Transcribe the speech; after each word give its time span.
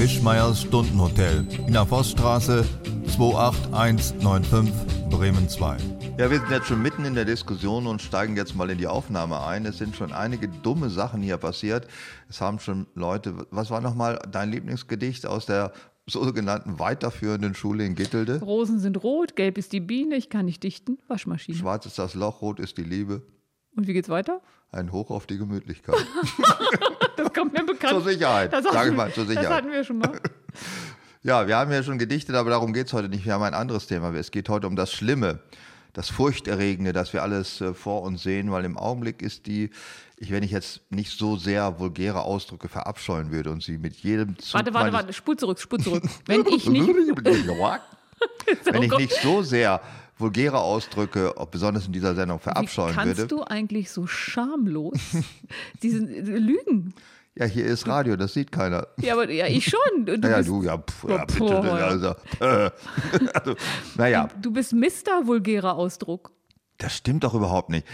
Wischmeiers 0.00 0.62
Stundenhotel 0.62 1.46
in 1.66 1.74
der 1.74 1.84
Forststraße 1.84 2.64
28195 3.18 4.72
Bremen 5.10 5.46
2. 5.46 5.76
Ja, 6.16 6.30
wir 6.30 6.38
sind 6.38 6.50
jetzt 6.50 6.68
schon 6.68 6.80
mitten 6.80 7.04
in 7.04 7.14
der 7.14 7.26
Diskussion 7.26 7.86
und 7.86 8.00
steigen 8.00 8.34
jetzt 8.34 8.56
mal 8.56 8.70
in 8.70 8.78
die 8.78 8.86
Aufnahme 8.86 9.42
ein. 9.42 9.66
Es 9.66 9.76
sind 9.76 9.94
schon 9.94 10.14
einige 10.14 10.48
dumme 10.48 10.88
Sachen 10.88 11.20
hier 11.20 11.36
passiert. 11.36 11.86
Es 12.30 12.40
haben 12.40 12.60
schon 12.60 12.86
Leute, 12.94 13.46
was 13.50 13.70
war 13.70 13.82
nochmal 13.82 14.18
dein 14.32 14.50
Lieblingsgedicht 14.50 15.26
aus 15.26 15.44
der 15.44 15.74
sogenannten 16.06 16.78
weiterführenden 16.78 17.54
Schule 17.54 17.84
in 17.84 17.94
Gittelde? 17.94 18.40
Rosen 18.40 18.78
sind 18.78 19.02
rot, 19.04 19.36
gelb 19.36 19.58
ist 19.58 19.74
die 19.74 19.80
Biene, 19.80 20.16
ich 20.16 20.30
kann 20.30 20.46
nicht 20.46 20.62
dichten, 20.62 20.96
Waschmaschine. 21.08 21.58
Schwarz 21.58 21.84
ist 21.84 21.98
das 21.98 22.14
Loch, 22.14 22.40
rot 22.40 22.58
ist 22.58 22.78
die 22.78 22.84
Liebe. 22.84 23.20
Und 23.80 23.86
wie 23.86 23.94
geht's 23.94 24.10
weiter? 24.10 24.42
Ein 24.72 24.92
Hoch 24.92 25.08
auf 25.08 25.26
die 25.26 25.38
Gemütlichkeit. 25.38 25.96
das 27.16 27.32
kommt 27.32 27.54
mir 27.54 27.64
bekannt. 27.64 27.94
Zur 27.94 28.02
Sicherheit, 28.02 28.52
das 28.52 28.62
sage 28.62 28.90
ich 28.90 28.94
mal, 28.94 29.10
zur 29.10 29.24
Sicherheit. 29.24 29.48
Das 29.48 29.56
hatten 29.56 29.72
wir 29.72 29.84
schon 29.84 29.96
mal. 29.96 30.20
ja, 31.22 31.48
wir 31.48 31.56
haben 31.56 31.72
ja 31.72 31.82
schon 31.82 31.98
gedichtet, 31.98 32.36
aber 32.36 32.50
darum 32.50 32.74
geht 32.74 32.88
es 32.88 32.92
heute 32.92 33.08
nicht. 33.08 33.24
Wir 33.24 33.32
haben 33.32 33.42
ein 33.42 33.54
anderes 33.54 33.86
Thema. 33.86 34.12
Es 34.12 34.32
geht 34.32 34.50
heute 34.50 34.66
um 34.66 34.76
das 34.76 34.92
Schlimme, 34.92 35.38
das 35.94 36.10
Furchterregende, 36.10 36.92
das 36.92 37.14
wir 37.14 37.22
alles 37.22 37.62
äh, 37.62 37.72
vor 37.72 38.02
uns 38.02 38.22
sehen, 38.22 38.52
weil 38.52 38.66
im 38.66 38.76
Augenblick 38.76 39.22
ist 39.22 39.46
die, 39.46 39.70
ich, 40.18 40.30
wenn 40.30 40.42
ich 40.42 40.50
jetzt 40.50 40.82
nicht 40.90 41.18
so 41.18 41.38
sehr 41.38 41.80
vulgäre 41.80 42.20
Ausdrücke 42.20 42.68
verabscheuen 42.68 43.30
würde 43.30 43.52
und 43.52 43.62
sie 43.62 43.78
mit 43.78 43.96
jedem 43.96 44.38
Zug 44.38 44.56
Warte, 44.56 44.74
warte, 44.74 44.92
warte, 44.92 45.12
spul 45.14 45.38
zurück, 45.38 45.58
spul 45.58 45.80
zurück. 45.80 46.02
Wenn 46.26 46.44
ich 46.44 46.68
nicht. 46.68 46.86
wenn 48.66 48.82
ich 48.82 48.94
nicht 48.98 49.22
so 49.22 49.40
sehr 49.40 49.80
vulgäre 50.20 50.60
Ausdrücke, 50.60 51.34
besonders 51.50 51.86
in 51.86 51.92
dieser 51.92 52.14
Sendung, 52.14 52.38
verabscheuen 52.38 52.92
Wie 52.92 52.96
kannst 52.96 53.18
würde. 53.18 53.34
du 53.34 53.42
eigentlich 53.42 53.90
so 53.90 54.06
schamlos 54.06 54.98
diese 55.82 56.00
Lügen? 56.00 56.94
Ja, 57.36 57.46
hier 57.46 57.64
ist 57.64 57.86
Radio, 57.86 58.16
das 58.16 58.34
sieht 58.34 58.50
keiner. 58.50 58.88
Ja, 58.98 59.14
aber 59.14 59.30
ja, 59.30 59.46
ich 59.46 59.64
schon. 59.64 60.04
Du 60.04 60.14
ja, 60.16 60.42
du, 60.42 60.62
ja, 60.62 60.76
pff, 60.78 61.04
ja 61.08 61.24
bitte. 61.24 61.38
Boah. 61.38 61.64
Also, 61.64 62.08
äh. 62.40 62.70
also, 63.34 63.54
naja. 63.96 64.28
Du, 64.34 64.50
du 64.50 64.52
bist 64.52 64.72
Mr. 64.72 65.26
vulgärer 65.26 65.76
Ausdruck. 65.76 66.32
Das 66.78 66.96
stimmt 66.96 67.24
doch 67.24 67.34
überhaupt 67.34 67.70
nicht. 67.70 67.86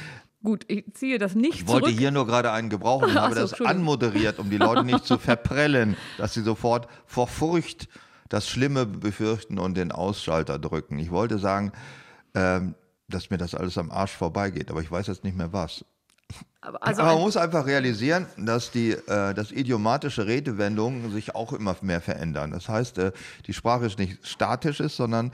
Gut, 0.42 0.64
ich 0.68 0.84
ziehe 0.94 1.18
das 1.18 1.34
nicht 1.34 1.54
Ich 1.54 1.68
wollte 1.68 1.90
hier 1.90 2.12
nur 2.12 2.26
gerade 2.26 2.52
einen 2.52 2.70
gebrauchen 2.70 3.10
und 3.10 3.14
habe 3.14 3.34
so, 3.34 3.40
das 3.40 3.60
anmoderiert, 3.60 4.38
um 4.38 4.48
die 4.48 4.58
Leute 4.58 4.84
nicht 4.84 5.04
zu 5.04 5.18
verprellen, 5.18 5.96
dass 6.18 6.34
sie 6.34 6.42
sofort 6.42 6.88
vor 7.04 7.26
Furcht 7.26 7.88
das 8.28 8.48
Schlimme 8.48 8.86
befürchten 8.86 9.58
und 9.58 9.76
den 9.76 9.92
Ausschalter 9.92 10.58
drücken. 10.58 10.98
Ich 10.98 11.10
wollte 11.10 11.38
sagen, 11.38 11.72
ähm, 12.36 12.74
dass 13.08 13.30
mir 13.30 13.38
das 13.38 13.54
alles 13.54 13.78
am 13.78 13.90
Arsch 13.90 14.12
vorbeigeht, 14.12 14.70
aber 14.70 14.80
ich 14.80 14.90
weiß 14.90 15.06
jetzt 15.08 15.24
nicht 15.24 15.36
mehr 15.36 15.52
was. 15.52 15.84
Aber, 16.60 16.82
also 16.84 17.02
aber 17.02 17.14
man 17.14 17.22
muss 17.22 17.36
einfach 17.36 17.66
realisieren, 17.66 18.26
dass 18.36 18.72
die 18.72 18.90
äh, 18.90 19.32
dass 19.32 19.52
idiomatische 19.52 20.26
Redewendungen 20.26 21.12
sich 21.12 21.34
auch 21.34 21.52
immer 21.52 21.76
mehr 21.82 22.00
verändern. 22.00 22.50
Das 22.50 22.68
heißt, 22.68 22.98
äh, 22.98 23.12
die 23.46 23.52
Sprache 23.52 23.86
ist 23.86 23.98
nicht 23.98 24.26
statisch 24.26 24.80
ist, 24.80 24.96
sondern 24.96 25.32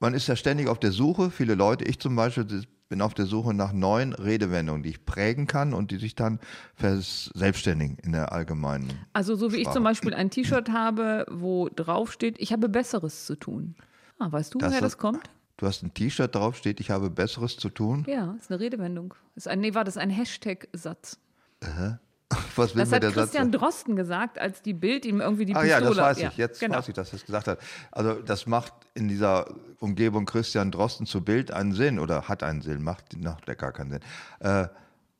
man 0.00 0.14
ist 0.14 0.26
ja 0.26 0.36
ständig 0.36 0.68
auf 0.68 0.80
der 0.80 0.92
Suche. 0.92 1.30
Viele 1.30 1.54
Leute, 1.54 1.84
ich 1.84 2.00
zum 2.00 2.16
Beispiel, 2.16 2.64
bin 2.88 3.02
auf 3.02 3.14
der 3.14 3.26
Suche 3.26 3.54
nach 3.54 3.72
neuen 3.72 4.12
Redewendungen, 4.12 4.82
die 4.82 4.90
ich 4.90 5.04
prägen 5.04 5.46
kann 5.46 5.74
und 5.74 5.90
die 5.90 5.98
sich 5.98 6.14
dann 6.14 6.40
verselbstständigen 6.74 7.98
in 7.98 8.12
der 8.12 8.32
allgemeinen. 8.32 8.90
Also 9.12 9.36
so 9.36 9.52
wie 9.52 9.60
Sprache. 9.60 9.62
ich 9.62 9.70
zum 9.70 9.84
Beispiel 9.84 10.14
ein 10.14 10.30
T-Shirt 10.30 10.70
habe, 10.70 11.26
wo 11.30 11.68
drauf 11.68 12.12
steht, 12.12 12.40
ich 12.40 12.52
habe 12.52 12.68
Besseres 12.68 13.26
zu 13.26 13.36
tun. 13.36 13.76
Ah, 14.18 14.32
weißt 14.32 14.54
du, 14.54 14.58
das 14.58 14.70
woher 14.70 14.80
das 14.80 14.98
kommt? 14.98 15.30
Du 15.58 15.66
hast 15.66 15.82
ein 15.82 15.92
T-Shirt 15.92 16.34
drauf, 16.34 16.56
steht, 16.56 16.78
ich 16.78 16.90
habe 16.90 17.10
Besseres 17.10 17.56
zu 17.56 17.68
tun. 17.68 18.04
Ja, 18.08 18.36
ist 18.38 18.50
eine 18.50 18.60
Redewendung. 18.60 19.14
Ist 19.34 19.48
ein, 19.48 19.60
nee, 19.60 19.74
war 19.74 19.84
das 19.84 19.96
ein 19.96 20.08
Hashtag-Satz. 20.08 21.18
Äh. 21.60 21.94
Was 22.56 22.74
will 22.74 22.84
das 22.84 22.92
hat 22.92 23.02
der 23.02 23.10
Christian 23.10 23.50
Satz? 23.50 23.60
Drosten 23.60 23.96
gesagt, 23.96 24.38
als 24.38 24.62
die 24.62 24.74
Bild 24.74 25.04
ihm 25.04 25.20
irgendwie 25.20 25.46
die 25.46 25.54
ah, 25.54 25.60
Pistole... 25.60 25.82
ja, 25.82 25.88
das 25.88 25.96
weiß 25.96 26.20
ja, 26.20 26.28
ich. 26.28 26.36
Jetzt 26.36 26.60
genau. 26.60 26.76
weiß 26.76 26.88
ich, 26.88 26.94
dass 26.94 27.08
er 27.12 27.14
es 27.14 27.26
gesagt 27.26 27.48
hat. 27.48 27.58
Also 27.90 28.14
das 28.22 28.46
macht 28.46 28.72
in 28.94 29.08
dieser 29.08 29.52
Umgebung 29.80 30.26
Christian 30.26 30.70
Drosten 30.70 31.06
zu 31.06 31.24
Bild 31.24 31.50
einen 31.50 31.72
Sinn 31.72 31.98
oder 31.98 32.28
hat 32.28 32.42
einen 32.42 32.60
Sinn, 32.60 32.82
macht 32.82 33.16
nach 33.16 33.40
der 33.40 33.56
gar 33.56 33.72
keinen 33.72 33.90
Sinn. 33.90 34.00
Äh, 34.40 34.68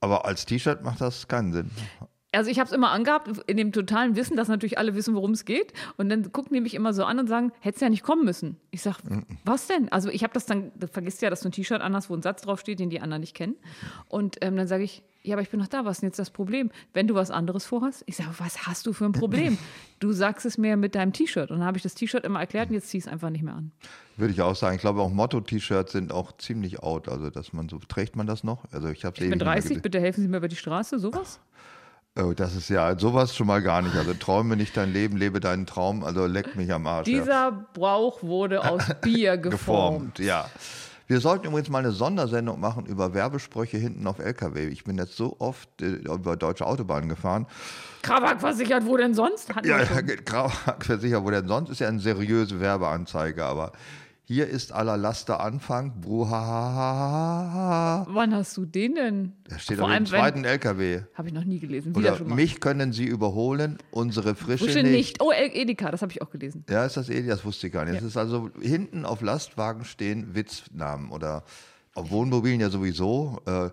aber 0.01 0.25
als 0.25 0.47
T-Shirt 0.47 0.85
macht 0.85 1.01
das 1.01 1.27
keinen 1.27 1.53
Sinn. 1.53 1.71
Also 2.31 2.51
ich 2.51 2.59
habe 2.59 2.67
es 2.67 2.73
immer 2.73 2.91
angehabt, 2.91 3.29
in 3.47 3.57
dem 3.57 3.73
totalen 3.73 4.15
Wissen, 4.15 4.37
dass 4.37 4.49
natürlich 4.49 4.77
alle 4.77 4.95
wissen, 4.95 5.15
worum 5.15 5.31
es 5.31 5.47
geht. 5.47 5.73
Und 5.97 6.11
dann 6.11 6.31
gucken 6.31 6.53
die 6.53 6.61
mich 6.61 6.75
immer 6.75 6.93
so 6.93 7.05
an 7.05 7.19
und 7.19 7.27
sagen, 7.27 7.53
hättest 7.61 7.81
ja 7.81 7.89
nicht 7.89 8.03
kommen 8.03 8.25
müssen. 8.25 8.57
Ich 8.71 8.83
sage, 8.83 8.99
was 9.45 9.67
denn? 9.67 9.91
Also 9.91 10.11
ich 10.11 10.23
habe 10.25 10.35
das 10.35 10.45
dann, 10.45 10.71
du 10.77 10.89
vergisst 10.89 11.23
ja, 11.23 11.31
dass 11.31 11.41
du 11.41 11.49
ein 11.49 11.53
T-Shirt 11.53 11.81
anhast, 11.81 12.11
wo 12.11 12.15
ein 12.15 12.23
Satz 12.23 12.43
draufsteht, 12.43 12.81
den 12.81 12.91
die 12.91 13.01
anderen 13.01 13.21
nicht 13.21 13.35
kennen. 13.35 13.57
Und 14.09 14.37
ähm, 14.43 14.57
dann 14.57 14.69
sage 14.69 14.85
ich, 14.85 15.03
ja, 15.23 15.35
aber 15.35 15.43
ich 15.43 15.51
bin 15.51 15.59
noch 15.59 15.69
da, 15.69 15.85
was 15.85 15.97
ist 15.97 16.03
denn 16.03 16.09
jetzt 16.11 16.19
das 16.19 16.31
Problem? 16.31 16.71
Wenn 16.93 17.07
du 17.07 17.15
was 17.15 17.31
anderes 17.31 17.65
vorhast, 17.65 18.03
ich 18.07 18.17
sage, 18.17 18.31
was 18.39 18.67
hast 18.67 18.87
du 18.87 18.93
für 18.93 19.05
ein 19.05 19.13
Problem? 19.13 19.59
Du 20.01 20.13
sagst 20.13 20.47
es 20.47 20.59
mir 20.59 20.77
mit 20.77 20.95
deinem 20.95 21.13
T-Shirt. 21.13 21.51
Und 21.51 21.59
dann 21.59 21.67
habe 21.67 21.77
ich 21.77 21.83
das 21.83 21.95
T-Shirt 21.95 22.25
immer 22.25 22.41
erklärt 22.41 22.69
und 22.69 22.75
jetzt 22.75 22.89
zieh 22.89 22.99
es 22.99 23.09
einfach 23.09 23.31
nicht 23.31 23.43
mehr 23.43 23.55
an. 23.55 23.73
Würde 24.17 24.33
ich 24.33 24.41
auch 24.41 24.55
sagen. 24.55 24.77
Ich 24.77 24.81
glaube, 24.81 25.01
auch 25.01 25.11
Motto-T-Shirts 25.11 25.93
sind 25.93 26.13
auch 26.13 26.37
ziemlich 26.37 26.83
out. 26.83 27.09
Also, 27.09 27.31
dass 27.31 27.53
man 27.53 27.69
so, 27.69 27.79
trägt 27.79 28.17
man 28.17 28.27
das 28.27 28.45
noch? 28.45 28.65
Also, 28.71 28.89
ich, 28.89 29.03
ich 29.03 29.13
bin 29.15 29.39
30, 29.39 29.83
bitte 29.83 29.99
helfen 29.99 30.23
Sie 30.23 30.29
mir 30.29 30.37
über 30.37 30.49
die 30.49 30.57
Straße, 30.57 30.99
sowas? 30.99 31.41
Oh, 32.19 32.33
das 32.33 32.57
ist 32.57 32.69
ja 32.69 32.99
sowas 32.99 33.37
schon 33.37 33.47
mal 33.47 33.63
gar 33.63 33.81
nicht. 33.81 33.95
Also 33.95 34.13
träume 34.13 34.57
nicht 34.57 34.77
dein 34.77 34.93
Leben, 34.93 35.17
lebe 35.17 35.39
deinen 35.39 35.67
Traum. 35.67 36.03
Also 36.03 36.27
leck 36.27 36.57
mich 36.57 36.73
am 36.73 36.87
Arsch. 36.87 37.05
Dieser 37.05 37.31
ja. 37.31 37.67
Brauch 37.75 38.23
wurde 38.23 38.69
aus 38.69 38.83
Bier 39.03 39.37
geformt. 39.37 40.17
geformt. 40.17 40.19
Ja. 40.19 40.47
Wir 41.07 41.21
sollten 41.21 41.47
übrigens 41.47 41.71
mal 41.71 41.79
eine 41.79 41.93
Sondersendung 41.93 42.61
machen 42.61 42.85
über 42.85 43.15
Werbesprüche 43.15 43.79
hinten 43.79 44.07
auf 44.07 44.19
LKW. 44.19 44.69
Ich 44.69 44.85
bin 44.85 44.99
jetzt 44.99 45.17
so 45.17 45.37
oft 45.39 45.81
äh, 45.81 45.87
über 45.87 46.37
deutsche 46.37 46.67
Autobahnen 46.67 47.09
gefahren. 47.09 47.47
Krawak 48.03 48.41
versichert, 48.41 48.85
wo 48.85 48.97
denn 48.97 49.15
sonst? 49.15 49.55
Hatten 49.55 49.67
ja, 49.69 49.79
Krawak 49.85 50.85
versichert, 50.85 51.25
wo 51.25 51.31
denn 51.31 51.49
sonst? 51.49 51.71
Ist 51.71 51.81
ja 51.81 51.89
eine 51.89 52.01
seriöse 52.01 52.61
Werbeanzeige, 52.61 53.45
aber 53.45 53.73
hier 54.31 54.47
ist 54.47 54.73
aller 54.73 54.99
Laster 54.99 55.41
Anfang. 55.41 56.03
Bruhahaha. 56.03 58.07
Wann 58.11 58.35
hast 58.35 58.55
du 58.59 58.67
den 58.67 58.95
denn? 58.95 59.33
Der 59.51 59.59
steht 59.59 59.81
auf 59.81 59.91
dem 59.91 60.05
zweiten 60.05 60.45
LKW. 60.45 61.01
Habe 61.15 61.29
ich 61.29 61.35
noch 61.35 61.45
nie 61.45 61.59
gelesen. 61.59 61.97
Wieder 61.97 62.21
Oder 62.21 62.35
mich 62.35 62.61
können 62.61 62.93
Sie 62.93 63.07
überholen, 63.07 63.79
unsere 63.91 64.35
Frische, 64.35 64.65
Frische 64.67 64.83
nicht. 64.83 64.93
nicht. 64.93 65.23
Oh, 65.23 65.33
Edeka, 65.33 65.91
das 65.91 66.03
habe 66.03 66.13
ich 66.13 66.21
auch 66.21 66.29
gelesen. 66.29 66.63
Ja, 66.69 66.85
ist 66.85 66.99
das 66.99 67.09
Edeka? 67.09 67.31
Das 67.31 67.47
wusste 67.47 67.69
ich 67.69 67.73
gar 67.73 67.87
nicht. 67.87 67.95
Es 67.95 68.03
Ja. 68.03 68.09
ist 68.09 68.17
also 68.19 68.51
hinten 68.61 69.07
auf 69.07 69.23
Lastwagen 69.23 69.87
stehen 69.87 70.35
Witznamen 70.35 71.11
oder 71.11 71.43
auf 71.95 72.11
Wohnmobilen 72.11 72.61
ja 72.61 72.69
sowieso. 72.69 73.41
Äh, 73.47 73.71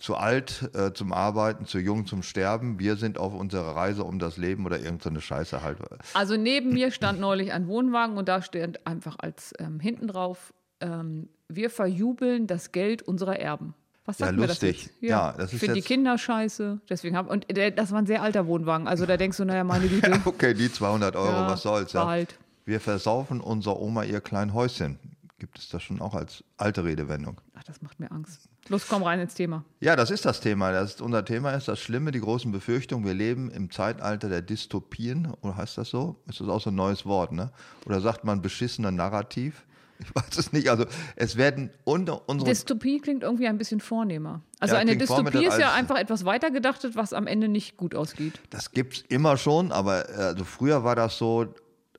zu 0.00 0.16
alt 0.16 0.70
äh, 0.74 0.92
zum 0.94 1.12
Arbeiten, 1.12 1.66
zu 1.66 1.78
jung 1.78 2.06
zum 2.06 2.22
Sterben. 2.22 2.78
Wir 2.78 2.96
sind 2.96 3.18
auf 3.18 3.34
unserer 3.34 3.76
Reise 3.76 4.02
um 4.04 4.18
das 4.18 4.36
Leben 4.38 4.64
oder 4.66 4.80
irgendeine 4.80 5.20
Scheiße 5.20 5.62
halt. 5.62 5.78
Also 6.14 6.36
neben 6.36 6.72
mir 6.72 6.90
stand 6.92 7.20
neulich 7.20 7.52
ein 7.52 7.68
Wohnwagen 7.68 8.16
und 8.16 8.28
da 8.28 8.40
stand 8.42 8.86
einfach 8.86 9.16
als 9.20 9.52
ähm, 9.58 9.78
hinten 9.78 10.08
drauf, 10.08 10.52
ähm, 10.80 11.28
wir 11.48 11.68
verjubeln 11.70 12.46
das 12.46 12.72
Geld 12.72 13.02
unserer 13.02 13.38
Erben. 13.38 13.74
Was 14.06 14.18
Ja, 14.18 14.26
sagt 14.26 14.38
mir 14.38 14.46
das 14.46 14.62
lustig. 14.62 14.84
jetzt? 15.00 15.10
Ja, 15.10 15.32
das 15.36 15.52
ist 15.52 15.60
Für 15.60 15.72
die 15.72 15.82
Kinder 15.82 16.16
scheiße. 16.16 16.80
Deswegen 16.88 17.16
hab, 17.16 17.30
und 17.30 17.46
der, 17.54 17.70
das 17.70 17.92
war 17.92 17.98
ein 17.98 18.06
sehr 18.06 18.22
alter 18.22 18.46
Wohnwagen. 18.46 18.88
Also 18.88 19.04
da 19.06 19.16
denkst 19.16 19.36
du, 19.36 19.44
naja, 19.44 19.62
meine 19.64 19.86
Güte. 19.88 20.18
Okay, 20.24 20.54
die 20.54 20.72
200 20.72 21.14
Euro, 21.16 21.28
Ja, 21.30 21.48
was 21.50 21.62
soll's. 21.62 21.92
Ja. 21.92 22.04
Behalt. 22.04 22.38
Wir 22.64 22.80
versaufen 22.80 23.40
unserer 23.40 23.78
Oma 23.80 24.04
ihr 24.04 24.20
klein 24.20 24.54
Häuschen. 24.54 24.98
Gibt 25.38 25.58
es 25.58 25.68
das 25.68 25.82
schon 25.82 26.00
auch 26.00 26.14
als 26.14 26.42
alte 26.56 26.84
Redewendung? 26.84 27.40
Ach, 27.54 27.64
das 27.64 27.82
macht 27.82 28.00
mir 28.00 28.10
Angst. 28.10 28.48
Los, 28.70 28.86
komm 28.86 29.02
rein 29.02 29.18
ins 29.18 29.34
Thema. 29.34 29.64
Ja, 29.80 29.96
das 29.96 30.12
ist 30.12 30.24
das 30.24 30.40
Thema. 30.40 30.70
Das 30.70 30.90
ist, 30.90 31.02
unser 31.02 31.24
Thema 31.24 31.50
ist 31.54 31.66
das 31.66 31.80
Schlimme, 31.80 32.12
die 32.12 32.20
großen 32.20 32.52
Befürchtungen. 32.52 33.04
Wir 33.04 33.14
leben 33.14 33.50
im 33.50 33.68
Zeitalter 33.72 34.28
der 34.28 34.42
Dystopien. 34.42 35.34
Oder 35.40 35.56
heißt 35.56 35.76
das 35.76 35.90
so? 35.90 36.22
Ist 36.28 36.40
das 36.40 36.48
auch 36.48 36.60
so 36.60 36.70
ein 36.70 36.76
neues 36.76 37.04
Wort, 37.04 37.32
ne? 37.32 37.50
Oder 37.84 38.00
sagt 38.00 38.22
man 38.24 38.42
beschissener 38.42 38.92
Narrativ? 38.92 39.66
Ich 39.98 40.14
weiß 40.14 40.38
es 40.38 40.52
nicht. 40.52 40.70
Also 40.70 40.86
es 41.16 41.36
werden 41.36 41.70
unter 41.82 42.28
unsere 42.28 42.48
Dystopie 42.48 43.00
klingt 43.00 43.24
irgendwie 43.24 43.48
ein 43.48 43.58
bisschen 43.58 43.80
vornehmer. 43.80 44.40
Also 44.60 44.76
Ja, 44.76 44.80
eine 44.80 44.96
Dystopie 44.96 45.44
ist 45.44 45.58
ja 45.58 45.74
einfach 45.74 45.98
etwas 45.98 46.24
weitergedachtet, 46.24 46.94
was 46.94 47.12
am 47.12 47.26
Ende 47.26 47.48
nicht 47.48 47.76
gut 47.76 47.96
ausgeht. 47.96 48.40
Das 48.50 48.70
gibt 48.70 48.94
es 48.94 49.00
immer 49.08 49.36
schon, 49.36 49.72
aber 49.72 50.08
äh, 50.08 50.12
also 50.12 50.44
früher 50.44 50.84
war 50.84 50.94
das 50.94 51.18
so, 51.18 51.52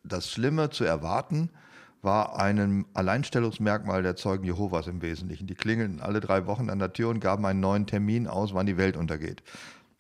das 0.04 0.30
Schlimme 0.32 0.70
zu 0.70 0.84
erwarten 0.86 1.52
war 2.02 2.40
ein 2.40 2.86
Alleinstellungsmerkmal 2.94 4.04
der 4.04 4.16
Zeugen 4.16 4.44
Jehovas 4.44 4.88
im 4.88 5.02
Wesentlichen. 5.02 5.48
Die 5.48 5.56
klingelten 5.56 6.02
alle 6.02 6.20
drei 6.20 6.48
Wochen 6.48 6.70
an 6.70 6.80
der 6.80 6.94
Tür 6.94 7.10
und 7.10 7.20
gaben 7.20 7.46
einen 7.46 7.60
neuen 7.60 7.86
Termin 7.86 8.28
aus, 8.28 8.54
wann 8.54 8.66
die 8.66 8.78
Welt 8.78 8.98
untergeht. 8.98 9.44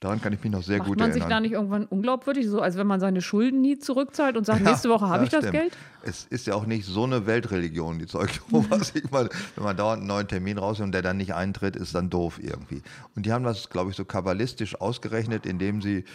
Daran 0.01 0.19
kann 0.19 0.33
ich 0.33 0.44
mich 0.44 0.51
noch 0.51 0.63
sehr 0.63 0.80
Macht 0.80 0.88
gut 0.88 1.00
man 1.00 1.13
sich 1.13 1.21
erinnern. 1.21 1.38
da 1.38 1.39
nicht 1.42 1.51
irgendwann 1.51 1.86
unglaubwürdig, 1.86 2.48
so 2.48 2.59
als 2.59 2.75
wenn 2.75 2.88
man 2.88 3.00
seine 3.00 3.21
Schulden 3.21 3.62
nie 3.62 3.77
zurückzahlt 3.77 4.36
und 4.36 4.48
sagt, 4.48 4.63
nächste 4.63 4.89
Woche 4.89 5.07
habe 5.07 5.19
ja, 5.19 5.24
ich 5.25 5.30
das 5.30 5.42
stimmt. 5.42 5.53
Geld? 5.53 5.77
Es 6.03 6.25
ist 6.25 6.48
ja 6.48 6.56
auch 6.56 6.65
nicht 6.65 6.88
so 6.88 7.03
eine 7.03 7.27
Weltreligion, 7.27 8.00
die. 8.00 8.06
Ich 8.95 9.12
meine, 9.12 9.30
wenn 9.56 9.63
man 9.63 9.77
dauernd 9.77 10.00
einen 10.00 10.07
neuen 10.07 10.27
Termin 10.27 10.57
rausnimmt 10.57 10.88
und 10.88 10.92
der 10.94 11.03
dann 11.03 11.18
nicht 11.18 11.36
eintritt, 11.36 11.75
ist 11.75 11.94
dann 11.94 12.09
doof 12.09 12.39
irgendwie. 12.42 12.81
Und 13.15 13.27
die 13.27 13.31
haben 13.31 13.44
das, 13.44 13.69
glaube 13.69 13.92
ich, 13.92 13.95
so 13.95 14.03
kabbalistisch 14.03 14.81
ausgerechnet, 14.81 15.45
indem 15.45 15.83
sie 15.83 16.06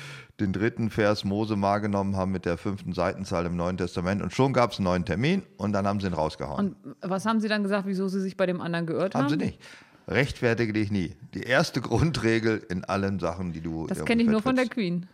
den 0.41 0.53
dritten 0.53 0.91
Vers 0.91 1.25
Mose 1.25 1.55
mal 1.55 1.79
genommen 1.79 2.17
haben 2.17 2.33
mit 2.33 2.45
der 2.45 2.59
fünften 2.59 2.93
Seitenzahl 2.93 3.47
im 3.47 3.57
Neuen 3.57 3.77
Testament. 3.77 4.21
Und 4.21 4.35
schon 4.35 4.53
gab 4.53 4.73
es 4.73 4.79
einen 4.79 4.85
neuen 4.85 5.05
Termin 5.05 5.43
und 5.59 5.73
dann 5.73 5.87
haben 5.87 6.01
sie 6.01 6.09
ihn 6.09 6.13
rausgehauen. 6.13 6.75
Und 6.85 6.97
was 7.03 7.25
haben 7.25 7.39
Sie 7.39 7.47
dann 7.47 7.63
gesagt, 7.63 7.87
wieso 7.87 8.09
Sie 8.09 8.21
sich 8.21 8.37
bei 8.37 8.47
dem 8.47 8.61
anderen 8.61 8.87
geirrt 8.87 9.15
haben? 9.15 9.25
haben 9.25 9.31
sie 9.31 9.37
nicht. 9.37 9.61
Rechtfertige 10.09 10.73
dich 10.73 10.91
nie. 10.91 11.15
Die 11.35 11.43
erste 11.43 11.81
Grundregel 11.81 12.65
in 12.69 12.85
allen 12.85 13.19
Sachen, 13.19 13.53
die 13.53 13.61
du 13.61 13.87
Das 13.87 14.05
kenne 14.05 14.23
ich 14.23 14.29
nur 14.29 14.43
von 14.43 14.55
der. 14.55 14.67
Queen. 14.67 15.07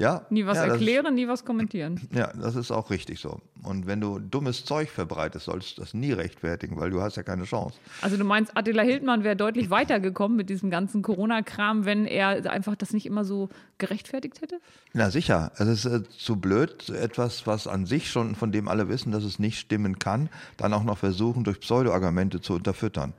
Ja. 0.00 0.24
Nie 0.30 0.46
was 0.46 0.58
ja, 0.58 0.66
erklären, 0.66 1.06
ist, 1.06 1.12
nie 1.14 1.26
was 1.26 1.44
kommentieren. 1.44 2.00
Ja, 2.14 2.32
das 2.32 2.54
ist 2.54 2.70
auch 2.70 2.90
richtig 2.90 3.18
so. 3.18 3.40
Und 3.64 3.88
wenn 3.88 4.00
du 4.00 4.20
dummes 4.20 4.64
Zeug 4.64 4.90
verbreitest, 4.90 5.46
sollst 5.46 5.76
du 5.76 5.80
das 5.80 5.92
nie 5.92 6.12
rechtfertigen, 6.12 6.78
weil 6.78 6.90
du 6.90 7.02
hast 7.02 7.16
ja 7.16 7.24
keine 7.24 7.42
Chance. 7.42 7.76
Also 8.00 8.16
du 8.16 8.22
meinst, 8.22 8.56
Attila 8.56 8.82
Hildmann 8.82 9.24
wäre 9.24 9.34
deutlich 9.34 9.70
weitergekommen 9.70 10.36
mit 10.36 10.50
diesem 10.50 10.70
ganzen 10.70 11.02
Corona-Kram, 11.02 11.84
wenn 11.84 12.06
er 12.06 12.48
einfach 12.48 12.76
das 12.76 12.92
nicht 12.92 13.06
immer 13.06 13.24
so 13.24 13.48
gerechtfertigt 13.78 14.40
hätte? 14.40 14.60
Na 14.92 15.10
sicher. 15.10 15.50
Es 15.56 15.66
ist 15.66 15.84
äh, 15.84 16.08
zu 16.08 16.36
blöd, 16.36 16.90
etwas, 16.90 17.48
was 17.48 17.66
an 17.66 17.84
sich 17.84 18.08
schon, 18.08 18.36
von 18.36 18.52
dem 18.52 18.68
alle 18.68 18.88
wissen, 18.88 19.10
dass 19.10 19.24
es 19.24 19.40
nicht 19.40 19.58
stimmen 19.58 19.98
kann, 19.98 20.28
dann 20.56 20.72
auch 20.74 20.84
noch 20.84 20.98
versuchen, 20.98 21.42
durch 21.42 21.58
Pseudo-Argumente 21.58 22.40
zu 22.40 22.54
unterfüttern. 22.54 23.14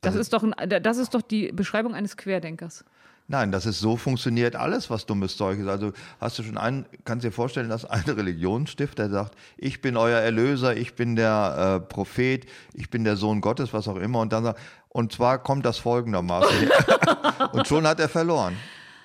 Das, 0.00 0.14
ist 0.14 0.32
doch 0.32 0.42
ein, 0.42 0.54
das 0.82 0.98
ist 0.98 1.14
doch 1.14 1.22
die 1.22 1.52
Beschreibung 1.52 1.94
eines 1.94 2.16
Querdenkers. 2.16 2.84
Nein, 3.30 3.52
das 3.52 3.66
ist 3.66 3.78
so 3.78 3.98
funktioniert 3.98 4.56
alles, 4.56 4.88
was 4.88 5.04
dummes 5.04 5.36
Zeug 5.36 5.58
ist. 5.58 5.68
Also 5.68 5.92
hast 6.18 6.38
du 6.38 6.42
schon 6.42 6.56
einen, 6.56 6.86
kannst 7.04 7.26
dir 7.26 7.30
vorstellen, 7.30 7.68
dass 7.68 7.84
ein 7.84 8.02
Religionsstifter 8.06 9.10
sagt, 9.10 9.36
ich 9.58 9.82
bin 9.82 9.98
euer 9.98 10.18
Erlöser, 10.18 10.74
ich 10.74 10.94
bin 10.94 11.14
der 11.14 11.82
äh, 11.82 11.86
Prophet, 11.92 12.46
ich 12.72 12.88
bin 12.88 13.04
der 13.04 13.16
Sohn 13.16 13.42
Gottes, 13.42 13.74
was 13.74 13.86
auch 13.86 13.96
immer, 13.96 14.20
und 14.20 14.32
dann 14.32 14.44
sagt, 14.44 14.60
und 14.88 15.12
zwar 15.12 15.42
kommt 15.42 15.66
das 15.66 15.76
folgendermaßen. 15.76 16.70
und 17.52 17.68
schon 17.68 17.86
hat 17.86 18.00
er 18.00 18.08
verloren. 18.08 18.56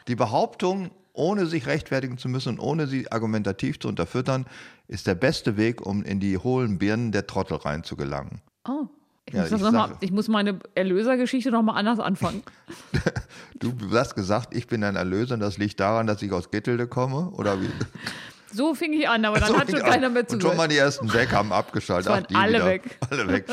Die 0.07 0.15
Behauptung, 0.15 0.91
ohne 1.11 1.45
sich 1.45 1.67
rechtfertigen 1.67 2.17
zu 2.17 2.29
müssen 2.29 2.53
und 2.53 2.59
ohne 2.59 2.87
sie 2.87 3.11
argumentativ 3.11 3.77
zu 3.77 3.89
unterfüttern, 3.89 4.45
ist 4.87 5.05
der 5.05 5.15
beste 5.15 5.57
Weg, 5.57 5.85
um 5.85 6.01
in 6.01 6.21
die 6.21 6.37
hohlen 6.37 6.79
Birnen 6.79 7.11
der 7.11 7.27
Trottel 7.27 7.57
reinzugelangen. 7.57 8.41
Oh. 8.65 8.87
Ich, 9.25 9.33
Ja, 9.33 9.41
muss, 9.43 9.51
ich 9.51 9.61
noch 9.61 9.71
mal, 9.71 9.97
ich 10.01 10.11
muss 10.11 10.27
meine 10.27 10.59
Erlösergeschichte 10.75 11.51
nochmal 11.51 11.77
anders 11.77 11.99
anfangen. 11.99 12.43
Du 13.59 13.71
hast 13.93 14.15
gesagt, 14.15 14.53
ich 14.53 14.67
bin 14.67 14.83
ein 14.83 14.97
Erlöser 14.97 15.35
und 15.35 15.39
das 15.39 15.57
liegt 15.57 15.79
daran, 15.79 16.05
dass 16.05 16.21
ich 16.21 16.33
aus 16.33 16.51
Gittelde 16.51 16.85
komme? 16.85 17.29
Oder 17.31 17.61
wie? 17.61 17.69
So 18.51 18.75
fing 18.75 18.93
ich 18.93 19.07
an, 19.07 19.23
aber 19.25 19.39
dann 19.39 19.49
So 19.49 19.57
hat 19.57 19.71
schon 19.71 19.79
keiner 19.79 20.09
mehr 20.09 20.25
Und 20.29 20.41
schon 20.41 20.57
mal 20.57 20.67
die 20.67 20.77
ersten 20.77 21.11
weg 21.13 21.31
haben 21.31 21.51
abgeschaltet. 21.51 22.11
Ach, 22.13 22.21
die 22.27 22.35
alle 22.35 22.55
wieder. 22.55 22.65
weg. 22.65 22.97
Alle 23.09 23.27
weg. 23.27 23.45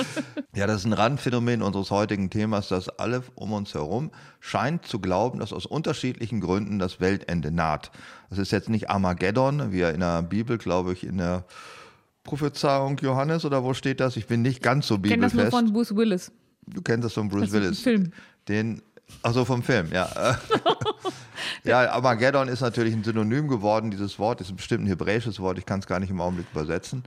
Ja, 0.55 0.67
das 0.67 0.81
ist 0.81 0.85
ein 0.87 0.93
Randphänomen 0.93 1.63
unseres 1.63 1.91
heutigen 1.91 2.29
Themas, 2.29 2.69
dass 2.69 2.89
alle 2.99 3.23
um 3.35 3.53
uns 3.53 3.73
herum 3.73 4.11
scheint 4.41 4.85
zu 4.87 4.99
glauben, 4.99 5.39
dass 5.39 5.53
aus 5.53 5.65
unterschiedlichen 5.65 6.41
Gründen 6.41 6.79
das 6.79 7.01
Weltende 7.01 7.51
naht. 7.51 7.91
Das 8.29 8.39
ist 8.39 8.53
jetzt 8.53 8.69
nicht 8.69 8.91
Armageddon, 8.91 9.73
wie 9.73 9.81
er 9.81 9.95
in 9.95 10.01
der 10.01 10.23
Bibel, 10.23 10.59
glaube 10.59 10.93
ich, 10.93 11.07
in 11.07 11.19
der 11.19 11.45
Prophezeiung 12.25 12.99
Johannes 12.99 13.45
oder 13.45 13.65
wo 13.65 13.75
steht 13.75 14.01
das? 14.01 14.17
Ich 14.17 14.27
bin 14.27 14.43
nicht 14.43 14.63
ganz 14.63 14.87
so 14.87 14.97
Ich 14.97 15.03
kenne 15.03 15.23
das 15.23 15.33
nur 15.35 15.45
bibelfest. 15.45 15.65
von 15.65 15.73
Bruce 15.73 15.97
Willis. 15.97 16.33
Du 16.67 16.83
kennst 16.83 17.05
das 17.05 17.13
von 17.15 17.29
Bruce 17.29 17.41
Das 17.43 17.51
ist 17.51 17.55
ein 17.57 17.63
Willis. 17.63 17.81
Film. 17.81 18.13
Den, 18.49 18.83
also 19.23 19.45
vom 19.45 19.63
Film, 19.63 19.89
ja. 19.93 20.09
ja, 21.65 21.91
Armageddon 21.93 22.49
ist 22.49 22.61
natürlich 22.61 22.95
ein 22.95 23.03
Synonym 23.05 23.49
geworden. 23.49 23.91
Dieses 23.91 24.19
Wort 24.19 24.41
ist 24.41 24.55
bestimmt 24.55 24.85
ein 24.85 24.87
hebräisches 24.87 25.41
Wort. 25.41 25.59
Ich 25.59 25.67
kann 25.67 25.81
es 25.81 25.87
gar 25.87 25.99
nicht 26.01 26.11
im 26.11 26.21
Augenblick 26.21 26.47
übersetzen. 26.53 27.03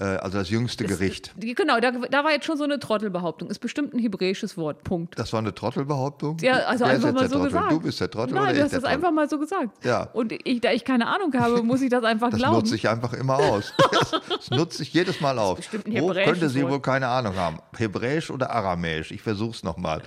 Äh, 0.00 0.04
Also 0.04 0.38
das 0.38 0.48
jüngste 0.50 0.84
Gericht. 0.84 1.32
Die- 1.36 1.54
Genau, 1.54 1.80
da, 1.80 1.90
da 1.90 2.22
war 2.24 2.30
jetzt 2.30 2.44
schon 2.46 2.56
so 2.56 2.62
eine 2.64 2.78
Trottelbehauptung. 2.78 3.50
Ist 3.50 3.58
bestimmt 3.58 3.94
ein 3.94 3.98
hebräisches 3.98 4.56
Wort. 4.56 4.84
Punkt. 4.84 5.18
Das 5.18 5.32
war 5.32 5.40
eine 5.40 5.52
Trottelbehauptung? 5.54 6.36
Ja, 6.40 6.54
also 6.66 6.84
Wer 6.84 6.92
ist 6.94 7.04
einfach 7.04 7.12
mal 7.20 7.28
so 7.28 7.34
Trottel? 7.36 7.44
gesagt. 7.50 7.72
Du 7.72 7.80
bist 7.80 8.00
der 8.00 8.10
Trottel 8.10 8.34
Nein, 8.34 8.42
oder 8.44 8.52
du 8.52 8.56
ich 8.58 8.62
hast 8.64 8.72
das 8.74 8.80
Trottel? 8.82 8.94
einfach 8.94 9.10
mal 9.10 9.28
so 9.28 9.38
gesagt. 9.38 9.84
Ja. 9.84 10.02
Und 10.12 10.32
ich, 10.46 10.60
da 10.60 10.70
ich 10.72 10.84
keine 10.84 11.06
Ahnung 11.08 11.32
habe, 11.34 11.62
muss 11.64 11.82
ich 11.82 11.90
das 11.90 12.04
einfach 12.04 12.30
Das 12.30 12.38
glauben. 12.38 12.56
nutze 12.56 12.74
ich 12.76 12.88
einfach 12.88 13.12
immer 13.12 13.38
aus. 13.38 13.72
Das, 13.90 14.10
das 14.28 14.50
nutze 14.50 14.82
ich 14.84 14.92
jedes 14.92 15.20
Mal 15.20 15.38
aus. 15.38 15.56
bestimmt 15.56 15.86
ein 15.86 16.00
Wo 16.00 16.12
könnte 16.12 16.48
sie 16.48 16.62
Wort. 16.62 16.70
wohl 16.72 16.80
keine 16.80 17.08
Ahnung 17.08 17.34
haben? 17.36 17.58
Hebräisch 17.76 18.30
oder 18.30 18.50
Aramäisch? 18.50 19.10
Ich 19.10 19.22
versuch's 19.22 19.62
nochmal. 19.64 20.02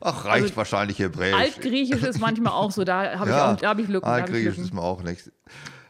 Ach, 0.00 0.24
reicht 0.24 0.44
Also, 0.46 0.56
wahrscheinlich 0.56 0.98
Hebräisch. 0.98 1.34
Altgriechisch 1.34 2.02
ist 2.02 2.18
manchmal 2.20 2.52
auch 2.52 2.70
so, 2.72 2.82
da 2.84 3.18
habe 3.18 3.30
ich, 3.30 3.36
ja, 3.36 3.52
auch- 3.52 3.56
da 3.56 3.68
hab 3.68 3.78
ich 3.78 3.88
Lücken. 3.88 4.06
Hab 4.08 4.16
ich 4.16 4.22
Altgriechisch 4.24 4.46
Lücken. 4.56 4.64
ist 4.64 4.74
mir 4.74 4.82
auch 4.82 5.02
nicht. 5.02 5.30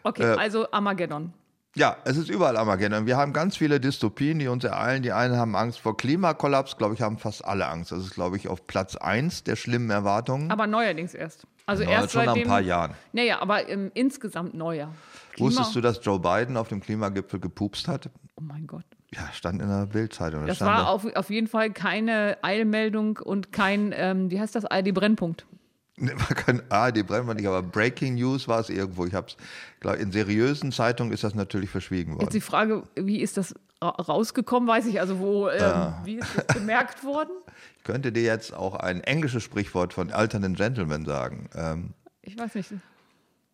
Okay, 0.02 0.22
äh, 0.34 0.36
also 0.36 0.70
Armageddon. 0.70 1.32
Ja, 1.76 1.96
es 2.04 2.16
ist 2.16 2.30
überall 2.30 2.56
Armageddon. 2.56 3.04
Wir 3.06 3.18
haben 3.18 3.32
ganz 3.34 3.56
viele 3.58 3.78
Dystopien, 3.80 4.38
die 4.38 4.48
uns 4.48 4.64
ereilen. 4.64 5.02
Die 5.02 5.12
einen 5.12 5.36
haben 5.36 5.54
Angst 5.54 5.78
vor 5.78 5.94
Klimakollaps, 5.96 6.78
glaube 6.78 6.94
ich, 6.94 7.02
haben 7.02 7.18
fast 7.18 7.44
alle 7.44 7.66
Angst. 7.68 7.92
Das 7.92 7.98
ist, 8.00 8.14
glaube 8.14 8.36
ich, 8.38 8.48
auf 8.48 8.66
Platz 8.66 8.96
1 8.96 9.44
der 9.44 9.56
schlimmen 9.56 9.90
Erwartungen. 9.90 10.50
Aber 10.50 10.66
neuerdings 10.66 11.12
erst. 11.12 11.46
Also 11.66 11.82
Ja, 11.82 11.90
erst 11.90 12.12
schon 12.12 12.24
nach 12.24 12.32
ein 12.32 12.34
seitdem, 12.36 12.48
paar 12.48 12.60
Jahren. 12.62 12.92
Naja, 13.12 13.40
aber 13.42 13.68
ähm, 13.68 13.90
insgesamt 13.92 14.54
neuer. 14.54 14.88
Klima- 15.34 15.48
Wusstest 15.48 15.76
du, 15.76 15.80
dass 15.82 16.00
Joe 16.02 16.18
Biden 16.18 16.56
auf 16.56 16.68
dem 16.68 16.80
Klimagipfel 16.80 17.40
gepupst 17.40 17.88
hat? 17.88 18.08
Oh 18.36 18.42
mein 18.42 18.66
Gott. 18.66 18.84
Ja, 19.12 19.28
stand 19.34 19.60
in 19.60 19.68
der 19.68 19.86
Bildzeitung. 19.86 20.40
Da 20.42 20.46
Das 20.46 20.60
war 20.62 20.78
da- 20.78 20.86
auf, 20.86 21.04
auf 21.14 21.28
jeden 21.28 21.46
Fall 21.46 21.70
keine 21.72 22.38
Eilmeldung 22.42 23.18
und 23.18 23.52
kein, 23.52 23.92
ähm, 23.94 24.30
wie 24.30 24.40
heißt 24.40 24.54
das, 24.54 24.64
ARD-Brennpunkt. 24.64 25.44
Ne, 25.50 25.55
war 25.98 26.36
kein 26.36 26.62
ARD 26.70 27.06
Brennpunkt, 27.06 27.40
nicht, 27.40 27.48
aber 27.48 27.62
Breaking 27.62 28.14
News 28.14 28.46
war 28.48 28.60
es 28.60 28.68
irgendwo. 28.68 29.06
Ich 29.06 29.14
habe 29.14 29.28
es, 29.28 30.00
in 30.00 30.12
seriösen 30.12 30.72
Zeitungen 30.72 31.12
ist 31.12 31.24
das 31.24 31.34
natürlich 31.34 31.70
verschwiegen 31.70 32.12
Jetzt 32.12 32.20
worden. 32.20 32.30
die 32.32 32.40
Frage, 32.40 32.82
wie 32.96 33.20
ist 33.20 33.36
das 33.36 33.54
ra 33.82 33.90
rausgekommen, 33.90 34.68
weiß 34.68 34.86
ich, 34.86 35.00
also 35.00 35.18
wo, 35.18 35.48
ähm, 35.48 35.94
wie 36.04 36.16
ist 36.16 36.28
das 36.36 36.46
bemerkt 36.56 37.04
worden? 37.04 37.30
Ich 37.78 37.84
könnte 37.92 38.10
dir 38.10 38.22
jetzt 38.24 38.52
auch 38.52 38.74
ein 38.74 39.00
englisches 39.04 39.44
Sprichwort 39.44 39.92
von 39.94 40.10
alternden 40.10 40.56
Gentlemen 40.56 41.04
sagen. 41.04 41.48
Ähm, 41.54 41.94
Ich 42.22 42.36
weiß 42.36 42.56
nicht. 42.56 42.70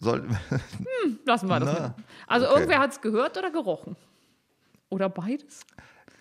soll, 0.01 0.27
Lassen 1.27 1.49
wir 1.49 1.61
das 1.61 1.69
Na, 1.75 1.81
mal. 1.81 1.95
Also 2.29 2.47
okay. 2.47 2.55
irgendwer 2.55 2.79
hat 2.79 2.93
es 2.93 3.01
gehört 3.03 3.37
oder 3.37 3.51
gerochen? 3.51 3.95
Oder 4.89 5.11
beides? 5.11 5.67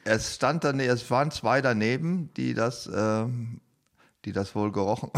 es 0.04 0.36
stand 0.36 0.66
dann, 0.66 0.82
es 0.82 1.10
waren 1.10 1.32
zwei 1.32 1.62
daneben, 1.62 2.34
die 2.36 2.54
das, 2.54 2.90
ähm, 2.94 3.61
die 4.26 4.32
das 4.32 4.56
wohl 4.56 4.72
gerochen 4.72 5.10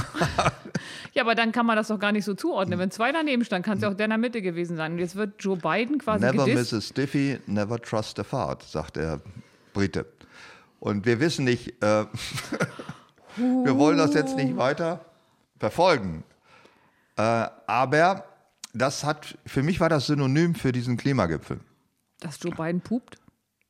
Ja, 1.13 1.23
aber 1.23 1.35
dann 1.35 1.51
kann 1.51 1.65
man 1.65 1.75
das 1.75 1.89
doch 1.89 1.99
gar 1.99 2.11
nicht 2.11 2.25
so 2.25 2.33
zuordnen. 2.33 2.79
Wenn 2.79 2.89
zwei 2.91 3.11
daneben 3.11 3.45
standen, 3.45 3.65
kann 3.65 3.77
es 3.77 3.83
ja 3.83 3.89
auch 3.89 3.93
der 3.93 4.05
in 4.05 4.09
der 4.11 4.17
Mitte 4.17 4.41
gewesen 4.41 4.75
sein. 4.77 4.93
Und 4.93 4.99
jetzt 4.99 5.15
wird 5.15 5.35
Joe 5.43 5.57
Biden 5.57 5.99
quasi 5.99 6.25
Never 6.25 6.45
gedisst. 6.45 6.71
miss 6.71 6.73
a 6.73 6.81
stiffy, 6.81 7.39
never 7.45 7.79
trust 7.79 8.19
a 8.19 8.23
fart, 8.23 8.63
sagt 8.63 8.95
der 8.95 9.19
Brite. 9.73 10.05
Und 10.79 11.05
wir 11.05 11.19
wissen 11.19 11.45
nicht, 11.45 11.81
äh, 11.83 12.05
wir 13.37 13.77
wollen 13.77 13.97
das 13.97 14.13
jetzt 14.13 14.35
nicht 14.35 14.57
weiter 14.57 15.05
verfolgen. 15.59 16.23
Äh, 17.15 17.47
aber 17.67 18.25
das 18.73 19.03
hat, 19.03 19.37
für 19.45 19.61
mich 19.61 19.79
war 19.79 19.89
das 19.89 20.07
Synonym 20.07 20.55
für 20.55 20.71
diesen 20.71 20.97
Klimagipfel. 20.97 21.59
Dass 22.19 22.41
Joe 22.41 22.53
Biden 22.53 22.81
pupt? 22.81 23.17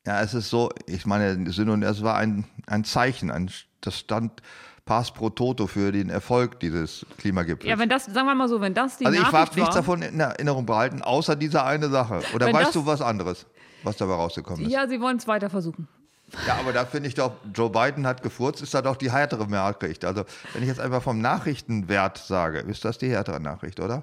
Ja, 0.06 0.22
es 0.22 0.34
ist 0.34 0.50
so, 0.50 0.70
ich 0.86 1.06
meine, 1.06 1.52
Synonym, 1.52 1.88
es 1.88 2.02
war 2.02 2.16
ein, 2.16 2.44
ein 2.66 2.84
Zeichen, 2.84 3.30
ein, 3.30 3.50
das 3.80 3.98
stand 3.98 4.42
Pass 4.84 5.10
pro 5.10 5.30
Toto 5.30 5.66
für 5.66 5.92
den 5.92 6.10
Erfolg 6.10 6.60
dieses 6.60 7.06
Klimagipfels. 7.16 7.70
Ja, 7.70 7.78
wenn 7.78 7.88
das, 7.88 8.04
sagen 8.04 8.26
wir 8.26 8.34
mal 8.34 8.48
so, 8.48 8.60
wenn 8.60 8.74
das 8.74 8.98
die 8.98 9.06
also 9.06 9.16
ich 9.16 9.22
Nachricht 9.22 9.50
habe 9.50 9.60
nichts 9.60 9.74
davon 9.74 10.02
in 10.02 10.20
Erinnerung 10.20 10.66
behalten, 10.66 11.00
außer 11.00 11.36
dieser 11.36 11.64
eine 11.64 11.88
Sache. 11.88 12.20
Oder 12.34 12.46
Wenn 12.46 12.54
weißt 12.54 12.74
du 12.74 12.84
was 12.84 13.00
anderes, 13.00 13.46
was 13.82 13.96
dabei 13.96 14.14
rausgekommen 14.14 14.66
ist? 14.66 14.70
Ja, 14.70 14.86
sie 14.86 15.00
wollen 15.00 15.16
es 15.16 15.26
weiter 15.26 15.48
versuchen. 15.48 15.88
Ja, 16.46 16.56
aber 16.56 16.72
da 16.72 16.84
finde 16.84 17.08
ich 17.08 17.14
doch, 17.14 17.32
Joe 17.54 17.70
Biden 17.70 18.06
hat 18.06 18.22
gefurzt, 18.22 18.62
ist 18.62 18.74
da 18.74 18.82
doch 18.82 18.96
die 18.96 19.10
härtere 19.10 19.46
Nachricht. 19.48 20.04
Also, 20.04 20.24
wenn 20.52 20.62
ich 20.62 20.68
jetzt 20.68 20.80
einfach 20.80 21.02
vom 21.02 21.20
Nachrichtenwert 21.20 22.18
sage, 22.18 22.58
ist 22.58 22.84
das 22.84 22.98
die 22.98 23.10
härtere 23.10 23.40
Nachricht, 23.40 23.80
oder? 23.80 24.02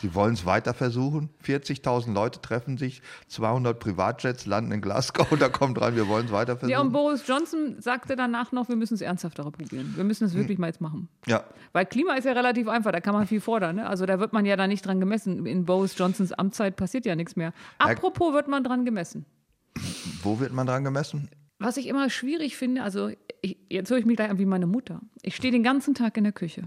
Sie 0.00 0.14
wollen 0.14 0.34
es 0.34 0.46
weiter 0.46 0.74
versuchen. 0.74 1.28
40.000 1.44 2.12
Leute 2.12 2.40
treffen 2.40 2.78
sich, 2.78 3.02
200 3.28 3.78
Privatjets 3.78 4.46
landen 4.46 4.72
in 4.72 4.80
Glasgow 4.80 5.30
und 5.32 5.42
da 5.42 5.48
kommt 5.48 5.80
rein, 5.80 5.96
wir 5.96 6.06
wollen 6.08 6.26
es 6.26 6.32
weiter 6.32 6.52
Ja, 6.68 6.80
und 6.80 6.90
versuchen. 6.90 6.92
Boris 6.92 7.22
Johnson 7.26 7.76
sagte 7.80 8.14
danach 8.16 8.52
noch, 8.52 8.68
wir 8.68 8.76
müssen 8.76 8.94
es 8.94 9.00
ernsthafter 9.00 9.42
probieren. 9.50 9.92
Wir 9.96 10.04
müssen 10.04 10.24
es 10.24 10.32
Hm. 10.34 10.40
wirklich 10.40 10.58
mal 10.58 10.68
jetzt 10.68 10.80
machen. 10.80 11.08
Ja, 11.26 11.44
Weil 11.72 11.86
Klima 11.86 12.14
ist 12.14 12.24
ja 12.24 12.32
relativ 12.32 12.68
einfach, 12.68 12.92
da 12.92 13.00
kann 13.00 13.14
man 13.14 13.26
viel 13.26 13.40
fordern. 13.40 13.76
Ne? 13.76 13.86
Also 13.88 14.06
da 14.06 14.20
wird 14.20 14.32
man 14.32 14.44
ja 14.46 14.56
da 14.56 14.66
nicht 14.66 14.86
dran 14.86 15.00
gemessen. 15.00 15.44
In 15.46 15.64
Boris 15.64 15.96
Johnsons 15.98 16.32
Amtszeit 16.32 16.76
passiert 16.76 17.04
ja 17.04 17.16
nichts 17.16 17.34
mehr. 17.36 17.52
Apropos 17.78 18.32
wird 18.32 18.48
man 18.48 18.62
dran 18.64 18.84
gemessen. 18.84 19.24
wo 20.22 20.40
wird 20.40 20.52
man 20.52 20.66
dran 20.66 20.84
gemessen? 20.84 21.28
Was 21.60 21.76
ich 21.76 21.88
immer 21.88 22.08
schwierig 22.08 22.56
finde, 22.56 22.84
also 22.84 23.10
ich, 23.42 23.56
jetzt 23.68 23.90
höre 23.90 23.98
ich 23.98 24.04
mich 24.06 24.14
gleich 24.16 24.30
an 24.30 24.38
wie 24.38 24.46
meine 24.46 24.66
Mutter. 24.66 25.00
Ich 25.22 25.34
stehe 25.34 25.50
den 25.50 25.64
ganzen 25.64 25.94
Tag 25.94 26.16
in 26.16 26.22
der 26.24 26.32
Küche. 26.32 26.62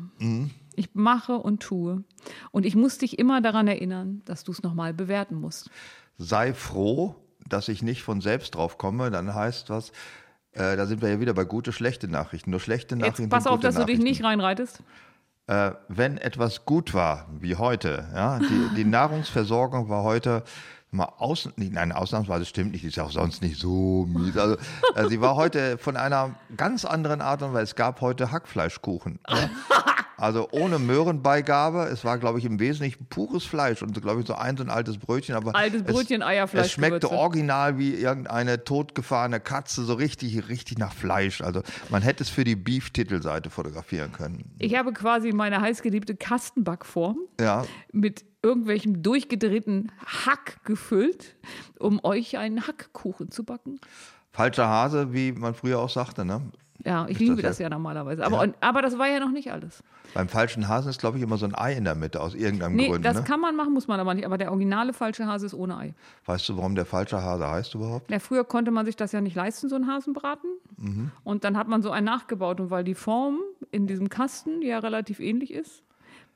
Ich 0.75 0.89
mache 0.93 1.37
und 1.37 1.61
tue. 1.61 2.03
Und 2.51 2.65
ich 2.65 2.75
muss 2.75 2.97
dich 2.97 3.19
immer 3.19 3.41
daran 3.41 3.67
erinnern, 3.67 4.21
dass 4.25 4.43
du 4.43 4.51
es 4.51 4.63
nochmal 4.63 4.93
bewerten 4.93 5.35
musst. 5.35 5.69
Sei 6.17 6.53
froh, 6.53 7.15
dass 7.47 7.67
ich 7.67 7.81
nicht 7.81 8.03
von 8.03 8.21
selbst 8.21 8.55
drauf 8.55 8.77
komme, 8.77 9.11
dann 9.11 9.33
heißt 9.33 9.69
was, 9.69 9.89
äh, 10.53 10.75
da 10.77 10.85
sind 10.85 11.01
wir 11.01 11.09
ja 11.09 11.19
wieder 11.19 11.33
bei 11.33 11.43
gute, 11.45 11.71
schlechte 11.73 12.07
Nachrichten. 12.07 12.51
Nur 12.51 12.59
schlechte 12.59 12.95
Nachrichten 12.95 13.23
Jetzt 13.23 13.31
pass 13.31 13.47
auf, 13.47 13.59
dass 13.59 13.75
du 13.75 13.85
dich 13.85 13.99
nicht 13.99 14.23
reinreitest. 14.23 14.83
äh, 15.47 15.71
wenn 15.87 16.17
etwas 16.17 16.65
gut 16.65 16.93
war, 16.93 17.27
wie 17.39 17.55
heute, 17.55 18.07
ja, 18.13 18.39
die, 18.39 18.75
die 18.75 18.85
Nahrungsversorgung 18.85 19.89
war 19.89 20.03
heute 20.03 20.43
mal 20.91 21.05
außen, 21.17 21.53
nein, 21.55 21.93
ausnahmsweise 21.93 22.45
stimmt 22.45 22.73
nicht, 22.73 22.83
die 22.83 22.87
ist 22.89 22.97
ja 22.97 23.05
auch 23.05 23.11
sonst 23.11 23.41
nicht 23.41 23.57
so 23.59 24.05
mies. 24.09 24.37
Also, 24.37 24.57
äh, 24.95 25.07
sie 25.07 25.21
war 25.21 25.35
heute 25.35 25.77
von 25.77 25.95
einer 25.95 26.35
ganz 26.57 26.83
anderen 26.83 27.21
Art 27.21 27.41
und 27.43 27.53
Weise. 27.53 27.63
Es 27.63 27.75
gab 27.75 28.01
heute 28.01 28.31
Hackfleischkuchen. 28.31 29.19
Ja. 29.29 29.49
Also 30.21 30.47
ohne 30.51 30.77
Möhrenbeigabe. 30.77 31.85
Es 31.85 32.05
war, 32.05 32.19
glaube 32.19 32.37
ich, 32.37 32.45
im 32.45 32.59
Wesentlichen 32.59 33.05
pures 33.07 33.43
Fleisch 33.43 33.81
und, 33.81 33.99
glaube 33.99 34.21
ich, 34.21 34.27
so 34.27 34.35
ein 34.35 34.55
so 34.55 34.63
ein 34.63 34.69
altes 34.69 34.99
Brötchen. 34.99 35.33
Aber 35.35 35.55
Altes 35.55 35.81
Brötchen, 35.81 36.21
Eierfleisch, 36.21 36.65
Es 36.67 36.71
schmeckte 36.73 36.99
Gewürze. 36.99 37.15
original 37.17 37.79
wie 37.79 37.95
irgendeine 37.95 38.63
totgefahrene 38.63 39.39
Katze, 39.39 39.83
so 39.83 39.95
richtig, 39.95 40.47
richtig 40.47 40.77
nach 40.77 40.93
Fleisch. 40.93 41.41
Also 41.41 41.63
man 41.89 42.03
hätte 42.03 42.23
es 42.23 42.29
für 42.29 42.43
die 42.43 42.55
Beef-Titelseite 42.55 43.49
fotografieren 43.49 44.11
können. 44.11 44.45
Ich 44.59 44.75
habe 44.75 44.93
quasi 44.93 45.31
meine 45.31 45.59
heißgeliebte 45.59 46.15
Kastenbackform 46.15 47.17
Ja, 47.39 47.65
mit 47.91 48.23
irgendwelchem 48.43 49.01
durchgedrehten 49.01 49.91
Hack 50.05 50.63
gefüllt, 50.65 51.35
um 51.79 51.99
euch 52.03 52.37
einen 52.37 52.67
Hackkuchen 52.67 53.31
zu 53.31 53.43
backen. 53.43 53.79
Falscher 54.31 54.67
Hase, 54.67 55.13
wie 55.13 55.31
man 55.31 55.55
früher 55.55 55.79
auch 55.79 55.89
sagte, 55.89 56.25
ne? 56.25 56.41
Ja, 56.85 57.05
ich 57.07 57.19
liebe 57.19 57.41
das, 57.41 57.51
das 57.51 57.59
ja 57.59 57.69
normalerweise. 57.69 58.25
Aber, 58.25 58.45
ja. 58.45 58.53
aber 58.59 58.81
das 58.81 58.97
war 58.97 59.07
ja 59.07 59.19
noch 59.19 59.31
nicht 59.31 59.51
alles. 59.51 59.83
Beim 60.13 60.27
falschen 60.27 60.67
Hasen 60.67 60.89
ist, 60.89 60.99
glaube 60.99 61.17
ich, 61.17 61.23
immer 61.23 61.37
so 61.37 61.45
ein 61.45 61.55
Ei 61.55 61.73
in 61.73 61.83
der 61.83 61.95
Mitte, 61.95 62.19
aus 62.21 62.33
irgendeinem 62.33 62.75
nee, 62.75 62.89
Grund. 62.89 63.05
Das 63.05 63.17
ne? 63.17 63.23
kann 63.23 63.39
man 63.39 63.55
machen, 63.55 63.73
muss 63.73 63.87
man 63.87 63.99
aber 63.99 64.13
nicht. 64.13 64.25
Aber 64.25 64.37
der 64.37 64.49
originale 64.49 64.93
falsche 64.93 65.25
Hase 65.25 65.45
ist 65.45 65.53
ohne 65.53 65.77
Ei. 65.77 65.93
Weißt 66.25 66.49
du, 66.49 66.57
warum 66.57 66.75
der 66.75 66.85
falsche 66.85 67.21
Hase 67.21 67.49
heißt 67.49 67.75
überhaupt? 67.75 68.11
Ja, 68.11 68.19
früher 68.19 68.43
konnte 68.43 68.71
man 68.71 68.85
sich 68.85 68.95
das 68.95 69.11
ja 69.11 69.21
nicht 69.21 69.35
leisten, 69.35 69.69
so 69.69 69.75
einen 69.75 69.87
Hasenbraten. 69.87 70.49
Mhm. 70.77 71.11
Und 71.23 71.43
dann 71.43 71.57
hat 71.57 71.67
man 71.67 71.81
so 71.81 71.91
einen 71.91 72.05
nachgebaut. 72.05 72.59
Und 72.59 72.71
weil 72.71 72.83
die 72.83 72.95
Form 72.95 73.39
in 73.71 73.87
diesem 73.87 74.09
Kasten 74.09 74.61
ja 74.61 74.79
relativ 74.79 75.19
ähnlich 75.19 75.53
ist, 75.53 75.83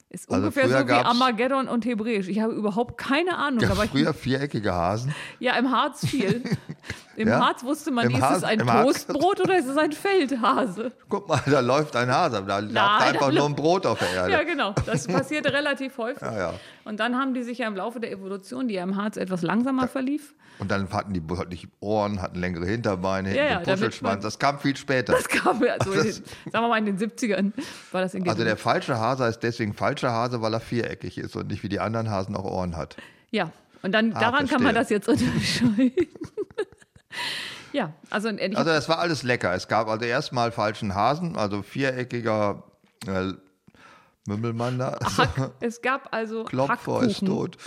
ist 0.10 0.30
also 0.30 0.44
ungefähr 0.44 0.70
so 0.70 0.88
wie 0.88 0.92
Armageddon 0.94 1.68
und 1.68 1.86
Hebräisch. 1.86 2.28
Ich 2.28 2.40
habe 2.40 2.54
überhaupt 2.54 2.98
keine 2.98 3.38
Ahnung. 3.38 3.60
Gab 3.68 3.78
früher 3.88 4.14
viereckige 4.14 4.74
Hasen? 4.74 5.14
Ja, 5.40 5.58
im 5.58 5.72
Harz 5.72 6.06
viel. 6.06 6.44
Im 7.18 7.28
ja? 7.28 7.40
Harz 7.40 7.64
wusste 7.64 7.92
man, 7.92 8.10
Im 8.10 8.16
ist 8.16 8.22
Harz, 8.22 8.38
es 8.38 8.44
ein 8.44 8.60
Toastbrot 8.60 9.40
oder 9.42 9.58
ist 9.58 9.68
es 9.68 9.78
ein 9.78 9.92
Feldhase? 9.92 10.92
Guck 11.08 11.28
mal, 11.28 11.42
da 11.46 11.62
läuft 11.62 11.96
ein 11.96 12.10
Hase. 12.10 12.44
Da 12.46 12.60
lag 12.60 13.02
einfach 13.02 13.32
nur 13.32 13.46
ein 13.46 13.56
Brot 13.56 13.86
auf 13.86 14.00
der 14.00 14.12
Erde. 14.12 14.32
Ja, 14.34 14.44
genau. 14.44 14.74
Das 14.86 15.08
passierte 15.08 15.54
relativ 15.54 15.98
häufig. 15.98 16.22
Ja, 16.22 16.38
ja. 16.38 16.54
Und 16.84 17.00
dann 17.00 17.16
haben 17.16 17.34
die 17.34 17.44
sich 17.44 17.60
ja 17.60 17.68
im 17.68 17.76
Laufe 17.76 18.00
der 18.00 18.12
Evolution, 18.12 18.68
die 18.68 18.76
ja 18.76 18.84
im 18.84 18.96
Harz 18.96 19.18
etwas 19.18 19.42
langsamer 19.42 19.84
da, 19.84 19.88
verlief. 19.88 20.36
Und 20.60 20.72
dann 20.72 20.90
hatten 20.92 21.14
die 21.14 21.22
nicht 21.50 21.68
Ohren, 21.80 22.22
hatten 22.22 22.40
längere 22.40 22.66
Hinterbeine, 22.66 23.30
hinten 23.30 23.46
ja, 23.46 23.60
Puschelschwanz. 23.60 24.24
Das 24.24 24.40
kam 24.40 24.60
viel 24.60 24.76
später. 24.76 25.14
Das 25.14 25.28
kam 25.28 25.64
ja, 25.64 25.74
also 25.74 25.94
das, 25.94 26.04
den, 26.04 26.14
sagen 26.52 26.66
wir 26.66 26.68
mal 26.68 26.78
in 26.78 26.86
den 26.86 26.98
70ern 26.98 27.54
war 27.92 28.02
das 28.02 28.14
in 28.14 28.28
Also 28.28 28.44
der 28.44 28.58
falsche 28.58 28.98
Hase 28.98 29.24
heißt 29.26 29.42
deswegen 29.42 29.74
falscher 29.74 30.12
Hase, 30.12 30.42
weil 30.42 30.54
er 30.54 30.60
viereckig 30.60 31.18
ist 31.18 31.36
und 31.36 31.48
nicht 31.48 31.64
wie 31.64 31.70
die 31.70 31.80
anderen 31.80 32.10
Hasen 32.10 32.36
auch 32.36 32.46
Ohren 32.46 32.78
hat. 32.78 32.98
Ja, 33.32 33.52
und 33.82 33.92
dann 33.92 34.14
ah, 34.14 34.20
daran 34.20 34.48
verstehe. 34.48 34.58
kann 34.58 34.64
man 34.64 34.76
das 34.76 34.90
jetzt 34.90 35.08
unterscheiden. 35.10 36.08
Ja, 37.74 37.94
also 38.10 38.30
Also 38.30 38.64
das 38.64 38.88
war 38.90 39.00
alles 39.00 39.24
lecker. 39.24 39.54
Es 39.54 39.68
gab 39.68 39.88
also 39.88 40.06
erstmal 40.06 40.52
falschen 40.52 40.96
Hasen, 40.96 41.36
also 41.36 41.62
viereckiger 41.62 42.64
äh, 43.08 43.34
Mümmelmann 44.28 44.80
da. 44.80 44.98
Hack, 45.18 45.52
es 45.60 45.82
gab 45.82 46.14
also 46.14 46.46
Klopfer 46.46 46.74
Hackkuchen. 46.74 47.10
ist 47.10 47.26
tot. 47.26 47.58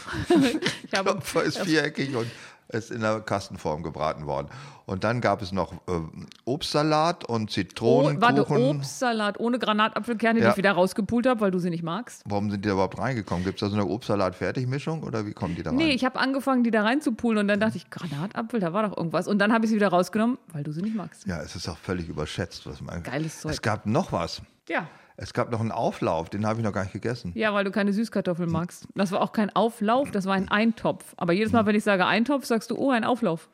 Klopfer 0.91 1.43
ist 1.45 1.59
viereckig 1.61 2.17
und 2.17 2.27
ist 2.69 2.91
in 2.91 3.01
der 3.01 3.21
Kastenform 3.21 3.83
gebraten 3.83 4.27
worden. 4.27 4.49
Und 4.85 5.05
dann 5.05 5.21
gab 5.21 5.43
es 5.43 5.53
noch 5.53 5.73
äh, 5.73 6.01
Obstsalat 6.45 7.25
und 7.25 7.51
Zitronenkuchen. 7.51 8.19
Oh, 8.19 8.51
warte, 8.51 8.77
Obstsalat 8.77 9.41
ohne 9.41 9.59
Granatapfelkerne, 9.59 10.41
ja. 10.41 10.47
die 10.47 10.51
ich 10.53 10.57
wieder 10.57 10.73
rausgepult 10.73 11.27
habe, 11.27 11.41
weil 11.41 11.51
du 11.51 11.59
sie 11.59 11.71
nicht 11.71 11.83
magst. 11.83 12.23
Warum 12.27 12.51
sind 12.51 12.65
die 12.65 12.69
da 12.69 12.75
überhaupt 12.75 12.99
reingekommen? 12.99 13.45
Gibt 13.45 13.57
es 13.57 13.61
da 13.61 13.69
so 13.69 13.77
eine 13.77 13.87
Obstsalat-Fertigmischung 13.87 15.03
oder 15.03 15.27
wie 15.27 15.33
kommen 15.33 15.55
die 15.57 15.63
da 15.63 15.71
rein? 15.71 15.77
Nee, 15.77 15.91
ich 15.93 16.05
habe 16.05 16.19
angefangen, 16.19 16.65
die 16.65 16.71
da 16.71 16.83
reinzupulen 16.83 17.39
und 17.39 17.49
dann 17.49 17.61
dachte 17.61 17.77
ich, 17.77 17.91
Granatapfel, 17.91 18.61
da 18.61 18.73
war 18.73 18.89
doch 18.89 18.97
irgendwas. 18.97 19.29
Und 19.29 19.39
dann 19.39 19.53
habe 19.53 19.65
ich 19.65 19.71
sie 19.71 19.77
wieder 19.77 19.89
rausgenommen, 19.89 20.39
weil 20.53 20.63
du 20.63 20.73
sie 20.73 20.83
nicht 20.83 20.95
magst. 20.95 21.27
Ja, 21.27 21.41
es 21.43 21.57
ist 21.57 21.69
auch 21.69 21.79
völlig 21.79 22.09
überschätzt, 22.09 22.67
was 22.67 22.81
man. 22.81 23.03
Geiles 23.03 23.41
Zeug. 23.41 23.53
Es 23.53 23.63
gab 23.63 23.87
noch 23.87 24.13
was. 24.13 24.43
Ja. 24.69 24.89
Es 25.21 25.33
gab 25.33 25.51
noch 25.51 25.59
einen 25.59 25.73
Auflauf, 25.73 26.31
den 26.31 26.47
habe 26.47 26.61
ich 26.61 26.65
noch 26.65 26.73
gar 26.73 26.85
nicht 26.85 26.93
gegessen. 26.93 27.33
Ja, 27.35 27.53
weil 27.53 27.65
du 27.65 27.73
keine 27.73 27.93
Süßkartoffeln 27.93 28.49
magst. 28.49 28.87
Das 28.95 29.11
war 29.11 29.21
auch 29.21 29.33
kein 29.33 29.51
Auflauf, 29.51 30.13
das 30.13 30.27
war 30.27 30.35
ein 30.35 30.49
Eintopf. 30.49 31.15
Aber 31.17 31.33
jedes 31.33 31.51
Mal, 31.51 31.67
wenn 31.67 31.75
ich 31.75 31.83
sage 31.83 32.07
Eintopf, 32.07 32.45
sagst 32.45 32.71
du, 32.71 32.77
oh, 32.77 32.93
ein 32.93 33.03
Auflauf. 33.03 33.49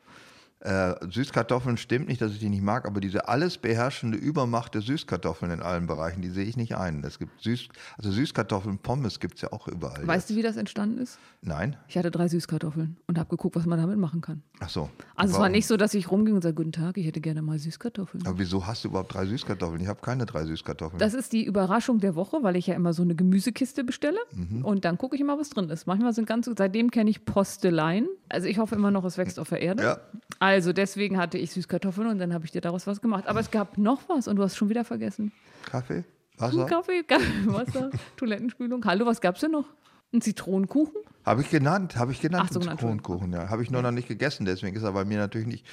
Äh, 0.64 0.94
Süßkartoffeln 1.10 1.76
stimmt 1.76 2.08
nicht, 2.08 2.22
dass 2.22 2.32
ich 2.32 2.38
die 2.38 2.48
nicht 2.48 2.62
mag, 2.62 2.86
aber 2.86 3.02
diese 3.02 3.28
alles 3.28 3.58
beherrschende 3.58 4.16
Übermacht 4.16 4.72
der 4.72 4.80
Süßkartoffeln 4.80 5.52
in 5.52 5.60
allen 5.60 5.86
Bereichen, 5.86 6.22
die 6.22 6.30
sehe 6.30 6.46
ich 6.46 6.56
nicht 6.56 6.74
ein. 6.74 7.04
Es 7.04 7.18
gibt 7.18 7.42
Süß, 7.42 7.68
also 7.98 8.10
Süßkartoffeln, 8.10 8.78
Pommes 8.78 9.20
gibt 9.20 9.34
es 9.34 9.42
ja 9.42 9.52
auch 9.52 9.68
überall. 9.68 10.06
Weißt 10.06 10.30
jetzt. 10.30 10.30
du, 10.30 10.36
wie 10.36 10.42
das 10.42 10.56
entstanden 10.56 10.96
ist? 10.96 11.18
Nein. 11.42 11.76
Ich 11.86 11.98
hatte 11.98 12.10
drei 12.10 12.28
Süßkartoffeln 12.28 12.96
und 13.06 13.18
habe 13.18 13.28
geguckt, 13.28 13.56
was 13.56 13.66
man 13.66 13.78
damit 13.78 13.98
machen 13.98 14.22
kann. 14.22 14.42
Ach 14.60 14.70
so. 14.70 14.88
Also 15.14 15.34
es 15.34 15.38
war 15.38 15.50
nicht 15.50 15.66
so, 15.66 15.76
dass 15.76 15.92
ich 15.92 16.10
rumging 16.10 16.34
und 16.34 16.40
sagte, 16.40 16.54
guten 16.54 16.72
Tag, 16.72 16.96
ich 16.96 17.04
hätte 17.04 17.20
gerne 17.20 17.42
mal 17.42 17.58
Süßkartoffeln. 17.58 18.26
Aber 18.26 18.38
wieso 18.38 18.66
hast 18.66 18.84
du 18.84 18.88
überhaupt 18.88 19.12
drei 19.12 19.26
Süßkartoffeln? 19.26 19.82
Ich 19.82 19.88
habe 19.88 20.00
keine 20.00 20.24
drei 20.24 20.46
Süßkartoffeln. 20.46 20.98
Das 20.98 21.12
ist 21.12 21.34
die 21.34 21.44
Überraschung 21.44 21.98
der 21.98 22.14
Woche, 22.14 22.38
weil 22.40 22.56
ich 22.56 22.68
ja 22.68 22.74
immer 22.74 22.94
so 22.94 23.02
eine 23.02 23.14
Gemüsekiste 23.14 23.84
bestelle 23.84 24.18
mhm. 24.32 24.64
und 24.64 24.86
dann 24.86 24.96
gucke 24.96 25.14
ich 25.14 25.20
immer, 25.20 25.38
was 25.38 25.50
drin 25.50 25.68
ist. 25.68 25.86
Manchmal 25.86 26.14
sind 26.14 26.26
ganz, 26.26 26.48
seitdem 26.56 26.90
kenne 26.90 27.10
ich 27.10 27.26
Posteleien. 27.26 28.08
Also 28.30 28.48
ich 28.48 28.58
hoffe 28.58 28.76
immer 28.76 28.90
noch, 28.90 29.04
es 29.04 29.18
wächst 29.18 29.38
auf 29.38 29.50
der 29.50 29.60
Erde. 29.60 29.82
Ja. 29.82 29.98
Also 30.38 30.53
deswegen 30.60 31.18
hatte 31.18 31.38
ich 31.38 31.52
Süßkartoffeln 31.52 32.08
und 32.08 32.18
dann 32.18 32.32
habe 32.34 32.44
ich 32.44 32.52
dir 32.52 32.60
daraus 32.60 32.86
was 32.86 33.00
gemacht. 33.00 33.26
Aber 33.26 33.40
es 33.40 33.50
gab 33.50 33.78
noch 33.78 34.08
was 34.08 34.28
und 34.28 34.36
du 34.36 34.42
hast 34.42 34.56
schon 34.56 34.68
wieder 34.68 34.84
vergessen. 34.84 35.32
Kaffee? 35.66 36.04
Wasser? 36.38 36.66
Kaffee, 36.66 37.02
Kaffee 37.02 37.46
Wasser, 37.46 37.90
Toilettenspülung. 38.16 38.84
Hallo, 38.84 39.06
was 39.06 39.20
gab 39.20 39.36
es 39.36 39.42
denn 39.42 39.52
noch? 39.52 39.66
Ein 40.12 40.20
Zitronenkuchen? 40.20 41.00
Habe 41.24 41.40
ich 41.40 41.50
genannt, 41.50 41.96
habe 41.96 42.12
ich 42.12 42.20
genannt, 42.20 42.48
Ach, 42.48 42.52
so 42.52 42.60
Zitronenkuchen, 42.60 43.32
ja. 43.32 43.48
Habe 43.48 43.62
ich 43.62 43.70
nur 43.70 43.80
noch 43.80 43.90
nicht 43.90 44.08
gegessen, 44.08 44.44
deswegen 44.44 44.76
ist 44.76 44.82
er 44.82 44.92
bei 44.92 45.04
mir 45.04 45.18
natürlich 45.18 45.46
nicht 45.46 45.64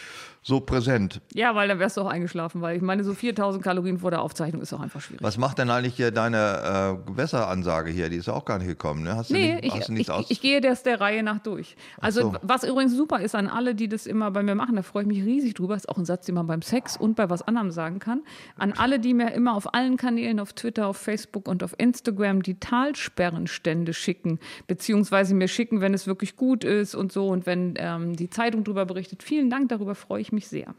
so 0.42 0.60
präsent. 0.60 1.22
Ja, 1.34 1.56
weil 1.56 1.68
dann 1.68 1.78
wärst 1.80 1.98
du 1.98 2.02
auch 2.02 2.08
eingeschlafen, 2.08 2.62
weil 2.62 2.78
ich 2.78 2.82
meine, 2.82 3.04
so 3.04 3.14
4000 3.14 3.64
Kalorien 3.64 4.00
vor 4.00 4.12
der 4.12 4.22
Aufzeichnung 4.22 4.62
ist 4.62 4.74
auch 4.74 4.80
einfach 4.80 5.02
schwierig. 5.02 5.22
Was 5.22 5.38
macht 5.38 5.60
denn 5.60 5.70
eigentlich 5.70 5.96
hier 5.96 6.12
deine 6.12 6.98
äh, 7.06 7.10
Gewässeransage 7.12 7.92
hier? 7.92 8.10
Die 8.10 8.16
ist 8.16 8.30
auch 8.30 8.46
gar 8.46 8.58
nicht 8.58 8.68
gekommen, 8.68 9.04
ne? 9.04 9.16
Hast 9.16 9.30
du 9.30 9.34
nee, 9.34 9.56
nicht, 9.56 9.66
ich, 9.66 10.10
ich, 10.10 10.32
ich, 10.32 10.42
gehe 10.42 10.62
das 10.62 10.84
der 10.84 11.02
Reihe 11.02 11.22
nach 11.22 11.40
durch. 11.40 11.76
Also, 12.00 12.22
so. 12.22 12.36
was 12.42 12.64
übrigens 12.64 12.96
super 12.96 13.20
ist 13.20 13.36
an 13.36 13.48
alle, 13.48 13.76
die 13.76 13.88
das 13.88 14.08
immer 14.08 14.32
bei 14.32 14.44
mir 14.44 14.56
machen, 14.56 14.76
da 14.78 14.82
freue 14.82 15.04
ich 15.04 15.08
mich 15.08 15.24
riesig 15.24 15.54
drüber, 15.54 15.76
ist 15.76 15.90
auch 15.90 15.98
ein 15.98 16.06
Satz, 16.06 16.26
den 16.26 16.36
man 16.36 16.48
beim 16.48 16.62
Sex 16.62 16.98
und 16.98 17.16
bei 17.16 17.30
was 17.30 17.42
anderem 17.42 17.72
sagen 17.72 18.00
kann. 18.00 18.22
An 18.58 18.74
alle, 18.74 19.00
die 19.00 19.14
mir 19.14 19.34
immer 19.34 19.54
auf 19.54 19.74
allen 19.74 19.98
Kanälen, 19.98 20.40
auf 20.40 20.54
Twitter, 20.54 20.88
auf 20.88 20.98
Facebook 20.98 21.48
und 21.48 21.64
auf 21.64 21.76
Instagram 21.78 22.42
die 22.42 22.60
Talsperrenstände 22.60 23.94
schicken, 23.94 24.40
beziehungsweise 24.66 25.36
mir 25.42 25.48
schicken, 25.48 25.82
wenn 25.82 25.94
es 25.94 26.08
wirklich 26.08 26.36
gut 26.36 26.64
ist 26.64 26.96
und 26.96 27.12
so 27.12 27.28
und 27.28 27.46
wenn 27.46 27.74
ähm, 27.78 28.16
die 28.16 28.30
Zeitung 28.30 28.64
darüber 28.64 28.86
berichtet. 28.86 29.24
Vielen 29.24 29.50
Dank, 29.50 29.70
darüber 29.70 29.96
freue 29.96 30.22
ich 30.22 30.32
mich 30.32 30.48
sehr. 30.48 30.74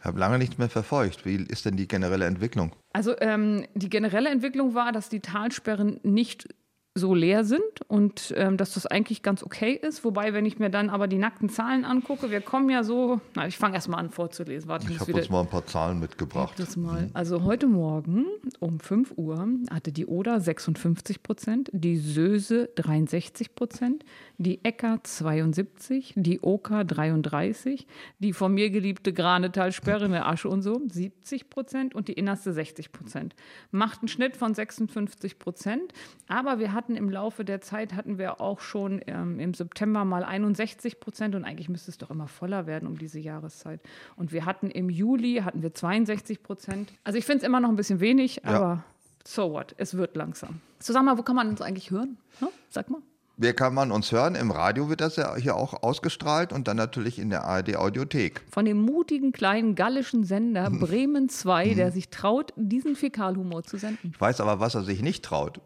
Ich 0.00 0.04
habe 0.04 0.18
lange 0.18 0.38
nichts 0.38 0.58
mehr 0.58 0.70
verfolgt. 0.70 1.26
Wie 1.26 1.36
ist 1.36 1.66
denn 1.66 1.76
die 1.76 1.86
generelle 1.86 2.24
Entwicklung? 2.24 2.72
Also 2.92 3.14
ähm, 3.20 3.66
die 3.74 3.90
generelle 3.90 4.30
Entwicklung 4.30 4.74
war, 4.74 4.92
dass 4.92 5.10
die 5.10 5.20
Talsperren 5.20 6.00
nicht 6.02 6.48
so 6.94 7.14
leer 7.14 7.44
sind 7.44 7.60
und 7.86 8.34
ähm, 8.36 8.56
dass 8.56 8.74
das 8.74 8.86
eigentlich 8.86 9.22
ganz 9.22 9.44
okay 9.44 9.72
ist. 9.72 10.04
Wobei, 10.04 10.32
wenn 10.32 10.44
ich 10.44 10.58
mir 10.58 10.70
dann 10.70 10.90
aber 10.90 11.06
die 11.06 11.18
nackten 11.18 11.48
Zahlen 11.48 11.84
angucke, 11.84 12.32
wir 12.32 12.40
kommen 12.40 12.68
ja 12.68 12.82
so, 12.82 13.20
na, 13.36 13.46
ich 13.46 13.56
fange 13.56 13.76
erstmal 13.76 14.00
an 14.00 14.10
vorzulesen. 14.10 14.68
Warte, 14.68 14.86
ich, 14.86 14.94
ich 14.94 15.00
habe 15.00 15.12
uns 15.12 15.30
mal 15.30 15.42
ein 15.42 15.46
paar 15.46 15.64
Zahlen 15.66 16.00
mitgebracht. 16.00 16.54
Das 16.58 16.76
mal. 16.76 17.02
Mhm. 17.02 17.10
Also 17.14 17.44
heute 17.44 17.68
Morgen 17.68 18.26
um 18.58 18.80
5 18.80 19.12
Uhr 19.16 19.48
hatte 19.70 19.92
die 19.92 20.06
Oder 20.06 20.40
56 20.40 21.22
Prozent, 21.22 21.70
die 21.72 21.96
Söse 21.96 22.70
63 22.74 23.54
Prozent, 23.54 24.04
die 24.40 24.64
Äcker 24.64 25.00
72, 25.02 26.14
die 26.16 26.40
Oka 26.40 26.82
33, 26.82 27.86
die 28.20 28.32
von 28.32 28.54
mir 28.54 28.70
geliebte 28.70 29.12
Granetalsperre, 29.12 30.06
eine 30.06 30.24
Asche 30.24 30.48
und 30.48 30.62
so 30.62 30.80
70 30.88 31.50
Prozent 31.50 31.94
und 31.94 32.08
die 32.08 32.14
innerste 32.14 32.54
60 32.54 32.90
Prozent. 32.90 33.34
Macht 33.70 34.00
einen 34.00 34.08
Schnitt 34.08 34.38
von 34.38 34.54
56 34.54 35.38
Prozent, 35.38 35.92
aber 36.26 36.58
wir 36.58 36.72
hatten 36.72 36.96
im 36.96 37.10
Laufe 37.10 37.44
der 37.44 37.60
Zeit, 37.60 37.92
hatten 37.92 38.16
wir 38.16 38.40
auch 38.40 38.60
schon 38.60 39.02
ähm, 39.06 39.38
im 39.38 39.52
September 39.52 40.06
mal 40.06 40.24
61 40.24 41.00
Prozent 41.00 41.34
und 41.34 41.44
eigentlich 41.44 41.68
müsste 41.68 41.90
es 41.90 41.98
doch 41.98 42.10
immer 42.10 42.26
voller 42.26 42.66
werden 42.66 42.88
um 42.88 42.96
diese 42.96 43.18
Jahreszeit. 43.18 43.82
Und 44.16 44.32
wir 44.32 44.46
hatten 44.46 44.70
im 44.70 44.88
Juli, 44.88 45.42
hatten 45.44 45.62
wir 45.62 45.74
62 45.74 46.42
Prozent. 46.42 46.90
Also 47.04 47.18
ich 47.18 47.26
finde 47.26 47.42
es 47.42 47.46
immer 47.46 47.60
noch 47.60 47.68
ein 47.68 47.76
bisschen 47.76 48.00
wenig, 48.00 48.40
ja. 48.42 48.50
aber 48.50 48.84
so 49.22 49.52
what, 49.52 49.74
es 49.76 49.98
wird 49.98 50.16
langsam. 50.16 50.62
So 50.78 50.94
sag 50.94 51.04
mal, 51.04 51.18
wo 51.18 51.22
kann 51.22 51.36
man 51.36 51.50
uns 51.50 51.60
eigentlich 51.60 51.90
hören? 51.90 52.16
Hm? 52.38 52.48
Sag 52.70 52.88
mal. 52.88 53.02
Wer 53.42 53.54
kann 53.54 53.72
man 53.72 53.90
uns 53.90 54.12
hören? 54.12 54.34
Im 54.34 54.50
Radio 54.50 54.90
wird 54.90 55.00
das 55.00 55.16
ja 55.16 55.34
hier 55.34 55.56
auch 55.56 55.82
ausgestrahlt 55.82 56.52
und 56.52 56.68
dann 56.68 56.76
natürlich 56.76 57.18
in 57.18 57.30
der 57.30 57.44
ARD 57.44 57.76
Audiothek. 57.76 58.42
Von 58.50 58.66
dem 58.66 58.82
mutigen 58.82 59.32
kleinen 59.32 59.74
gallischen 59.74 60.24
Sender. 60.24 60.68
Bremen 60.70 61.30
2, 61.30 61.72
der 61.72 61.86
hm. 61.86 61.92
sich 61.94 62.10
traut, 62.10 62.52
diesen 62.56 62.96
Fäkalhumor 62.96 63.62
zu 63.62 63.78
senden. 63.78 64.10
Ich 64.12 64.20
weiß 64.20 64.42
aber, 64.42 64.60
was 64.60 64.74
er 64.74 64.82
sich 64.82 65.00
nicht 65.00 65.24
traut. 65.24 65.58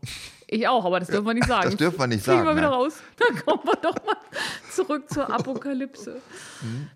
Ich 0.46 0.68
auch, 0.68 0.84
aber 0.84 1.00
das 1.00 1.08
dürfen 1.08 1.26
wir 1.26 1.34
nicht 1.34 1.48
sagen. 1.48 1.64
Das 1.64 1.76
dürfen 1.76 1.98
wir 1.98 2.06
nicht 2.06 2.24
sagen. 2.24 2.44
wir 2.44 2.52
wieder 2.52 2.68
ne? 2.68 2.74
raus. 2.74 2.94
Dann 3.16 3.44
kommen 3.44 3.64
wir 3.64 3.76
doch 3.76 3.96
mal 4.06 4.16
zurück 4.70 5.10
zur 5.10 5.28
Apokalypse. 5.30 6.20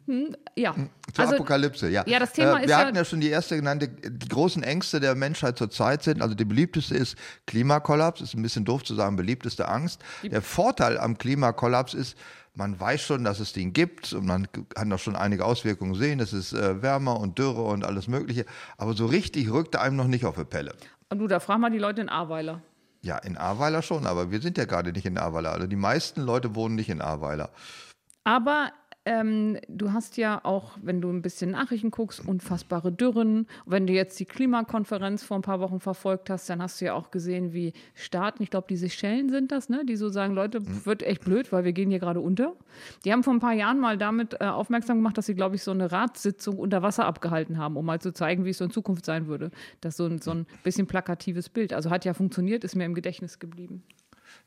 Hm? 0.07 0.35
Ja. 0.57 0.75
Hm, 0.75 0.89
zur 1.13 1.25
also, 1.25 1.35
Apokalypse, 1.35 1.91
ja. 1.91 2.03
Ja, 2.07 2.19
das 2.19 2.33
Thema 2.33 2.59
äh, 2.59 2.63
ist 2.63 2.69
Wir 2.69 2.79
hatten 2.79 2.97
ja 2.97 3.05
schon 3.05 3.21
die 3.21 3.29
erste 3.29 3.55
genannte, 3.57 3.89
die 3.89 4.29
großen 4.29 4.63
Ängste 4.63 4.99
der 4.99 5.15
Menschheit 5.15 5.59
zurzeit 5.59 6.03
sind. 6.03 6.23
Also 6.23 6.35
die 6.35 6.47
beliebteste 6.47 6.95
ist 6.95 7.17
Klimakollaps. 7.47 8.23
Ist 8.23 8.35
ein 8.35 8.41
bisschen 8.41 8.65
doof 8.65 8.83
zu 8.85 8.95
sagen, 8.95 9.17
beliebteste 9.17 9.69
Angst. 9.69 10.01
Der 10.23 10.41
Vorteil 10.69 10.99
am 10.99 11.17
Klimakollaps 11.17 11.95
ist, 11.95 12.15
man 12.55 12.79
weiß 12.79 13.01
schon, 13.01 13.25
dass 13.25 13.41
es 13.41 13.55
den 13.55 13.73
gibt 13.73 14.13
und 14.13 14.27
man 14.27 14.47
kann 14.75 14.91
doch 14.91 14.99
schon 14.99 15.17
einige 15.17 15.47
Auswirkungen 15.47 15.95
sehen. 15.95 16.21
Es 16.21 16.35
ist 16.35 16.53
äh, 16.53 16.83
wärmer 16.83 17.19
und 17.19 17.39
Dürre 17.39 17.63
und 17.63 17.87
alles 17.87 18.07
Mögliche. 18.07 18.45
Aber 18.77 18.93
so 18.93 19.07
richtig 19.07 19.51
rückt 19.51 19.77
er 19.77 19.81
einem 19.81 19.97
noch 19.97 20.09
nicht 20.09 20.27
auf 20.27 20.37
die 20.37 20.45
Pelle. 20.45 20.75
Und 21.09 21.21
du, 21.21 21.27
da 21.27 21.41
frag 21.41 21.59
mal 21.59 21.71
die 21.71 21.79
Leute 21.79 22.03
in 22.03 22.11
Ahrweiler. 22.11 22.61
Ja, 23.01 23.17
in 23.17 23.39
Ahrweiler 23.39 23.81
schon, 23.81 24.07
aber 24.07 24.31
wir 24.31 24.43
sind 24.43 24.59
ja 24.59 24.67
gerade 24.67 24.93
nicht 24.93 25.07
in 25.07 25.17
Ahrweiler. 25.17 25.53
Also 25.53 25.67
die 25.67 25.77
meisten 25.77 26.21
Leute 26.21 26.55
wohnen 26.55 26.75
nicht 26.75 26.91
in 26.91 27.01
Ahrweiler. 27.01 27.49
Aber 28.25 28.71
ähm, 29.09 29.57
du 29.69 29.95
hast 29.95 30.19
ja 30.19 30.45
auch, 30.45 30.77
wenn 30.83 31.01
du 31.01 31.09
ein 31.09 31.23
bisschen 31.23 31.53
Nachrichten 31.53 31.91
guckst, 31.91 32.21
unfassbare 32.29 32.93
Dürren. 32.93 33.47
Wenn 33.65 33.87
du 33.87 33.95
jetzt 33.95 34.21
die 34.21 34.27
Klimakonferenz 34.27 35.25
vor 35.25 35.39
ein 35.39 35.43
paar 35.43 35.61
Wochen 35.61 35.81
verfolgt 35.81 36.29
hast, 36.29 36.51
dann 36.51 36.61
hast 36.61 36.79
du 36.79 36.85
ja 36.85 36.93
auch 36.93 37.11
gesehen, 37.11 37.55
wie 37.55 37.73
Staaten, 37.95 38.43
ich 38.43 38.51
glaube, 38.51 38.67
die 38.69 38.77
Seychellen 38.77 39.31
sind 39.31 39.51
das, 39.51 39.71
ne, 39.71 39.87
die 39.87 39.97
so 39.97 40.11
sagen, 40.11 40.35
Leute, 40.35 40.61
mhm. 40.61 40.85
wird 40.85 41.03
echt 41.03 41.25
blöd, 41.25 41.53
weil 41.53 41.65
wir 41.65 41.73
gehen 41.73 41.89
hier 41.89 42.01
gerade 42.01 42.21
unter. 42.21 42.53
Die 43.07 43.13
haben 43.13 43.23
vor 43.23 43.33
ein 43.33 43.41
paar 43.41 43.55
Jahren 43.55 43.81
mal 43.81 43.97
damit 43.97 44.35
äh, 44.41 44.45
aufmerksam 44.45 44.99
gemacht, 44.99 45.17
dass 45.17 45.25
sie, 45.25 45.35
glaube 45.35 45.57
ich, 45.57 45.63
so 45.63 45.71
eine 45.71 45.91
Ratssitzung 45.91 46.59
unter 46.59 46.83
Wasser 46.83 47.07
abgehalten 47.07 47.57
haben, 47.57 47.79
um 47.79 47.87
mal 47.87 48.03
zu 48.03 48.13
zeigen, 48.13 48.45
wie 48.45 48.51
es 48.51 48.59
so 48.59 48.65
in 48.65 48.71
Zukunft 48.71 49.07
sein 49.07 49.27
würde. 49.27 49.51
Das 49.81 49.95
ist 49.95 49.97
so 49.97 50.05
ein, 50.05 50.21
so 50.21 50.33
ein 50.33 50.47
bisschen 50.65 50.87
plakatives 50.87 51.49
Bild. 51.49 51.73
Also 51.73 51.89
hat 51.89 52.05
ja 52.05 52.13
funktioniert, 52.13 52.63
ist 52.63 52.77
mir 52.77 52.85
im 52.85 52.95
Gedächtnis 52.95 53.39
geblieben. 53.39 53.83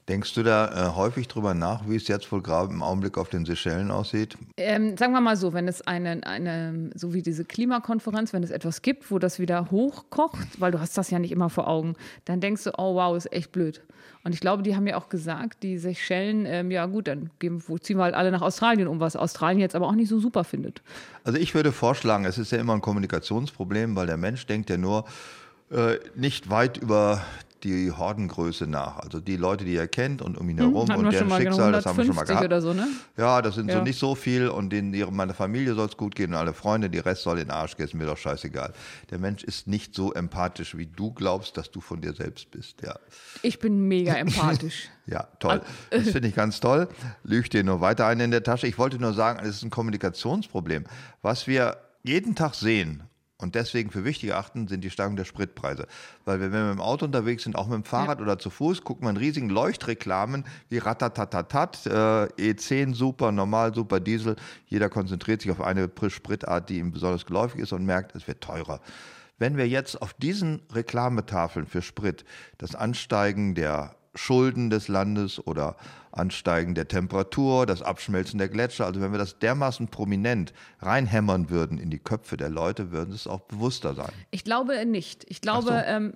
Denkst 0.10 0.34
du 0.34 0.44
da 0.44 0.90
äh, 0.90 0.96
häufig 0.96 1.28
drüber 1.28 1.54
nach, 1.54 1.88
wie 1.88 1.96
es 1.96 2.08
jetzt 2.08 2.32
wohl 2.32 2.42
gerade 2.42 2.74
im 2.74 2.82
Augenblick 2.82 3.18
auf 3.18 3.30
den 3.30 3.46
Seychellen 3.46 3.92
aussieht? 3.92 4.36
Ähm, 4.58 4.98
sagen 4.98 5.14
wir 5.14 5.22
mal 5.22 5.38
so, 5.38 5.54
wenn 5.54 5.68
es 5.68 5.82
eine, 5.82 6.26
eine, 6.26 6.90
so 6.96 7.14
wie 7.14 7.22
diese 7.22 7.46
Klimakonferenz, 7.46 8.34
wenn 8.34 8.44
es 8.44 8.50
etwas 8.50 8.82
gibt, 8.82 9.12
wo 9.12 9.20
das 9.20 9.40
wieder 9.40 9.70
hochkocht, 9.70 10.60
weil 10.60 10.72
du 10.72 10.80
hast 10.80 10.98
das 10.98 11.12
ja 11.12 11.20
nicht 11.20 11.32
immer 11.32 11.50
vor 11.50 11.68
Augen, 11.68 11.96
dann 12.26 12.42
denkst 12.42 12.64
du, 12.64 12.72
oh 12.78 12.96
wow, 12.96 13.16
ist 13.16 13.32
echt 13.32 13.52
blöd. 13.52 13.82
Und 14.24 14.34
ich 14.34 14.40
glaube, 14.40 14.64
die 14.64 14.76
haben 14.76 14.86
ja 14.86 14.98
auch 14.98 15.10
gesagt, 15.10 15.64
die 15.64 15.78
Seychellen, 15.78 16.46
ähm, 16.46 16.72
ja 16.72 16.86
gut, 16.86 17.08
dann 17.08 17.32
geben, 17.40 17.64
ziehen 17.82 17.98
wir 17.98 18.04
halt 18.04 18.16
alle 18.16 18.32
nach 18.32 18.42
Australien 18.42 18.88
um, 18.88 19.00
was 19.00 19.16
Australien 19.16 19.60
jetzt 19.60 19.76
aber 19.76 19.88
auch 19.88 19.96
nicht 19.96 20.10
so 20.10 20.20
super 20.20 20.44
findet. 20.44 20.82
Also 21.24 21.40
ich 21.40 21.56
würde 21.56 21.72
vorschlagen, 21.72 22.26
es 22.26 22.38
ist 22.38 22.52
ja 22.52 22.60
immer 22.60 22.74
ein 22.74 22.82
Kommunikationsproblem, 22.82 23.96
weil 23.96 24.08
der 24.08 24.18
Mensch 24.18 24.46
denkt 24.46 24.70
ja 24.70 24.78
nur, 24.78 25.06
äh, 25.72 25.98
nicht 26.16 26.50
weit 26.50 26.78
über 26.78 27.22
die 27.64 27.92
Hordengröße 27.92 28.68
nach. 28.68 28.98
Also 28.98 29.20
die 29.20 29.38
Leute, 29.38 29.66
die 29.66 29.76
er 29.76 29.88
kennt 29.88 30.22
und 30.22 30.38
um 30.38 30.50
ihn 30.50 30.58
herum 30.58 30.88
hm, 30.88 30.96
und 30.98 31.12
deren 31.12 31.30
Schicksal, 31.30 31.72
das 31.72 31.86
haben 31.86 31.98
wir 31.98 32.06
schon 32.06 32.16
mal 32.16 32.24
gehabt. 32.24 32.46
Oder 32.46 32.62
so, 32.62 32.74
ne? 32.74 32.88
Ja, 33.18 33.42
das 33.42 33.56
sind 33.56 33.70
ja. 33.70 33.78
so 33.78 33.84
nicht 33.84 34.00
so 34.00 34.16
viel 34.16 34.48
und 34.50 34.72
denen, 34.72 34.94
ihre, 34.94 35.12
meiner 35.12 35.34
Familie 35.34 35.74
soll 35.74 35.88
es 35.88 35.98
gut 35.98 36.16
gehen 36.16 36.32
und 36.32 36.38
alle 36.38 36.54
Freunde, 36.54 36.90
die 36.90 37.00
Rest 37.00 37.24
soll 37.24 37.40
in 37.40 37.46
den 37.46 37.52
Arsch 37.52 37.78
gehen, 37.78 37.86
ist 37.86 37.94
mir 37.94 38.06
doch 38.06 38.18
scheißegal. 38.18 38.74
Der 39.10 39.20
Mensch 39.20 39.44
ist 39.44 39.68
nicht 39.68 39.96
so 39.96 40.14
empathisch, 40.14 40.78
wie 40.78 40.88
du 40.88 41.12
glaubst, 41.12 41.58
dass 41.58 41.72
du 41.72 41.82
von 41.82 42.02
dir 42.02 42.14
selbst 42.14 42.52
bist. 42.52 42.82
Ja. 42.82 42.96
Ich 43.42 43.60
bin 43.60 43.88
mega 43.88 44.14
empathisch. 44.16 44.90
ja, 45.06 45.28
toll. 45.40 45.62
Das 45.90 46.10
finde 46.10 46.28
ich 46.28 46.36
ganz 46.36 46.60
toll. 46.60 46.88
Lügt 47.24 47.54
dir 47.54 47.64
nur 47.64 47.82
weiter 47.82 48.08
einen 48.08 48.22
in 48.22 48.32
der 48.32 48.44
Tasche. 48.44 48.68
Ich 48.68 48.78
wollte 48.78 48.98
nur 48.98 49.14
sagen, 49.14 49.40
es 49.42 49.58
ist 49.58 49.64
ein 49.64 49.70
Kommunikationsproblem. 49.70 50.86
Was 51.22 51.48
wir 51.48 51.78
jeden 52.04 52.36
Tag 52.36 52.56
sehen 52.56 53.04
und 53.42 53.56
deswegen 53.56 53.92
für 53.92 54.06
wichtig 54.06 54.34
achten 54.34 54.68
sind 54.68 54.84
die 54.84 54.90
Steigerung 54.90 55.16
der 55.16 55.26
Spritpreise. 55.26 55.88
Weil 56.26 56.40
wenn 56.40 56.52
wir 56.52 56.64
mit 56.64 56.74
dem 56.74 56.82
Auto 56.82 57.06
unterwegs 57.06 57.44
sind, 57.44 57.56
auch 57.56 57.68
mit 57.68 57.76
dem 57.76 57.84
Fahrrad 57.84 58.20
ja. 58.20 58.24
oder 58.24 58.40
zu 58.40 58.50
Fuß, 58.50 58.84
guckt 58.84 59.02
man 59.02 59.18
riesigen 59.18 59.50
Leuchtreklamen 59.50 60.46
wie 60.70 60.78
Ratatatatat, 60.78 61.86
äh, 61.88 61.90
E10 61.90 62.94
super, 62.94 63.32
normal 63.32 63.74
super, 63.74 64.00
Diesel. 64.00 64.36
Jeder 64.68 64.90
konzentriert 64.90 65.42
sich 65.42 65.52
auf 65.52 65.62
eine 65.62 65.90
Spritart, 66.08 66.70
die 66.70 66.78
ihm 66.78 66.92
besonders 66.92 67.26
geläufig 67.26 67.62
ist 67.62 67.74
und 67.74 67.86
merkt, 67.86 68.16
es 68.16 68.28
wird 68.28 68.42
teurer. 68.42 68.80
Wenn 69.38 69.58
wir 69.58 69.68
jetzt 69.68 70.02
auf 70.02 70.14
diesen 70.14 70.62
Reklametafeln 70.72 71.66
für 71.66 71.82
Sprit 71.82 72.26
das 72.60 72.76
Ansteigen 72.76 73.56
der 73.56 73.96
Schulden 74.16 74.70
des 74.70 74.88
Landes 74.88 75.46
oder 75.46 75.78
Ansteigen 76.12 76.76
der 76.76 76.88
Temperatur, 76.88 77.66
das 77.66 77.82
Abschmelzen 77.82 78.38
der 78.38 78.50
Gletscher. 78.50 78.86
Also 78.86 79.00
wenn 79.00 79.12
wir 79.12 79.18
das 79.18 79.40
dermaßen 79.40 79.88
prominent 79.88 80.54
reinhämmern 80.80 81.50
würden 81.50 81.78
in 81.78 81.90
die 81.90 82.00
Köpfe 82.00 82.36
der 82.36 82.50
Leute, 82.50 82.92
würden 82.92 83.14
es 83.14 83.28
auch 83.28 83.42
bewusster 83.42 83.94
sein. 83.96 84.12
Ich 84.32 84.44
glaube 84.44 84.86
nicht. 84.86 85.26
Ich 85.30 85.40
glaube, 85.40 85.70
so. 85.70 85.74
ähm, 85.74 86.14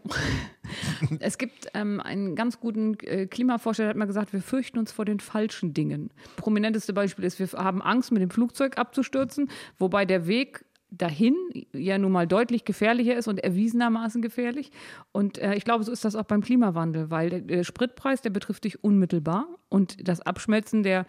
es 1.19 1.37
gibt 1.37 1.67
ähm, 1.73 2.01
einen 2.01 2.35
ganz 2.35 2.59
guten 2.59 2.97
äh, 2.99 3.27
Klimaforscher, 3.27 3.83
der 3.83 3.89
hat 3.91 3.97
mal 3.97 4.05
gesagt, 4.05 4.33
wir 4.33 4.41
fürchten 4.41 4.77
uns 4.79 4.91
vor 4.91 5.05
den 5.05 5.21
falschen 5.21 5.73
Dingen. 5.73 6.11
Prominenteste 6.35 6.91
Beispiel 6.91 7.23
ist, 7.23 7.39
wir 7.39 7.47
haben 7.57 7.81
Angst, 7.81 8.11
mit 8.11 8.21
dem 8.21 8.29
Flugzeug 8.29 8.77
abzustürzen, 8.77 9.49
wobei 9.77 10.05
der 10.05 10.27
Weg 10.27 10.65
dahin 10.91 11.35
ja 11.73 11.97
nun 11.97 12.11
mal 12.11 12.27
deutlich 12.27 12.63
gefährlicher 12.63 13.15
ist 13.15 13.27
und 13.27 13.43
erwiesenermaßen 13.43 14.21
gefährlich. 14.21 14.71
Und 15.11 15.37
äh, 15.37 15.55
ich 15.55 15.65
glaube, 15.65 15.83
so 15.83 15.91
ist 15.91 16.05
das 16.05 16.15
auch 16.15 16.23
beim 16.23 16.41
Klimawandel, 16.41 17.09
weil 17.09 17.29
der, 17.29 17.41
der, 17.41 17.63
Spritpreis, 17.63 18.21
der 18.21 18.29
betrifft 18.29 18.63
dich 18.63 18.83
unmittelbar 18.83 19.47
und 19.69 20.07
das 20.07 20.21
Abschmelzen 20.21 20.83
der, 20.83 21.05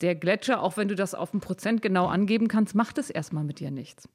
der 0.00 0.14
Gletscher, 0.14 0.62
auch 0.62 0.76
wenn 0.76 0.88
du 0.88 0.94
das 0.94 1.14
auf 1.14 1.32
ein 1.32 1.40
Prozent 1.40 1.80
genau 1.80 2.06
angeben 2.06 2.48
kannst, 2.48 2.74
macht 2.74 2.98
es 2.98 3.08
erstmal 3.10 3.44
mit 3.44 3.60
dir 3.60 3.70
nichts. 3.70 4.08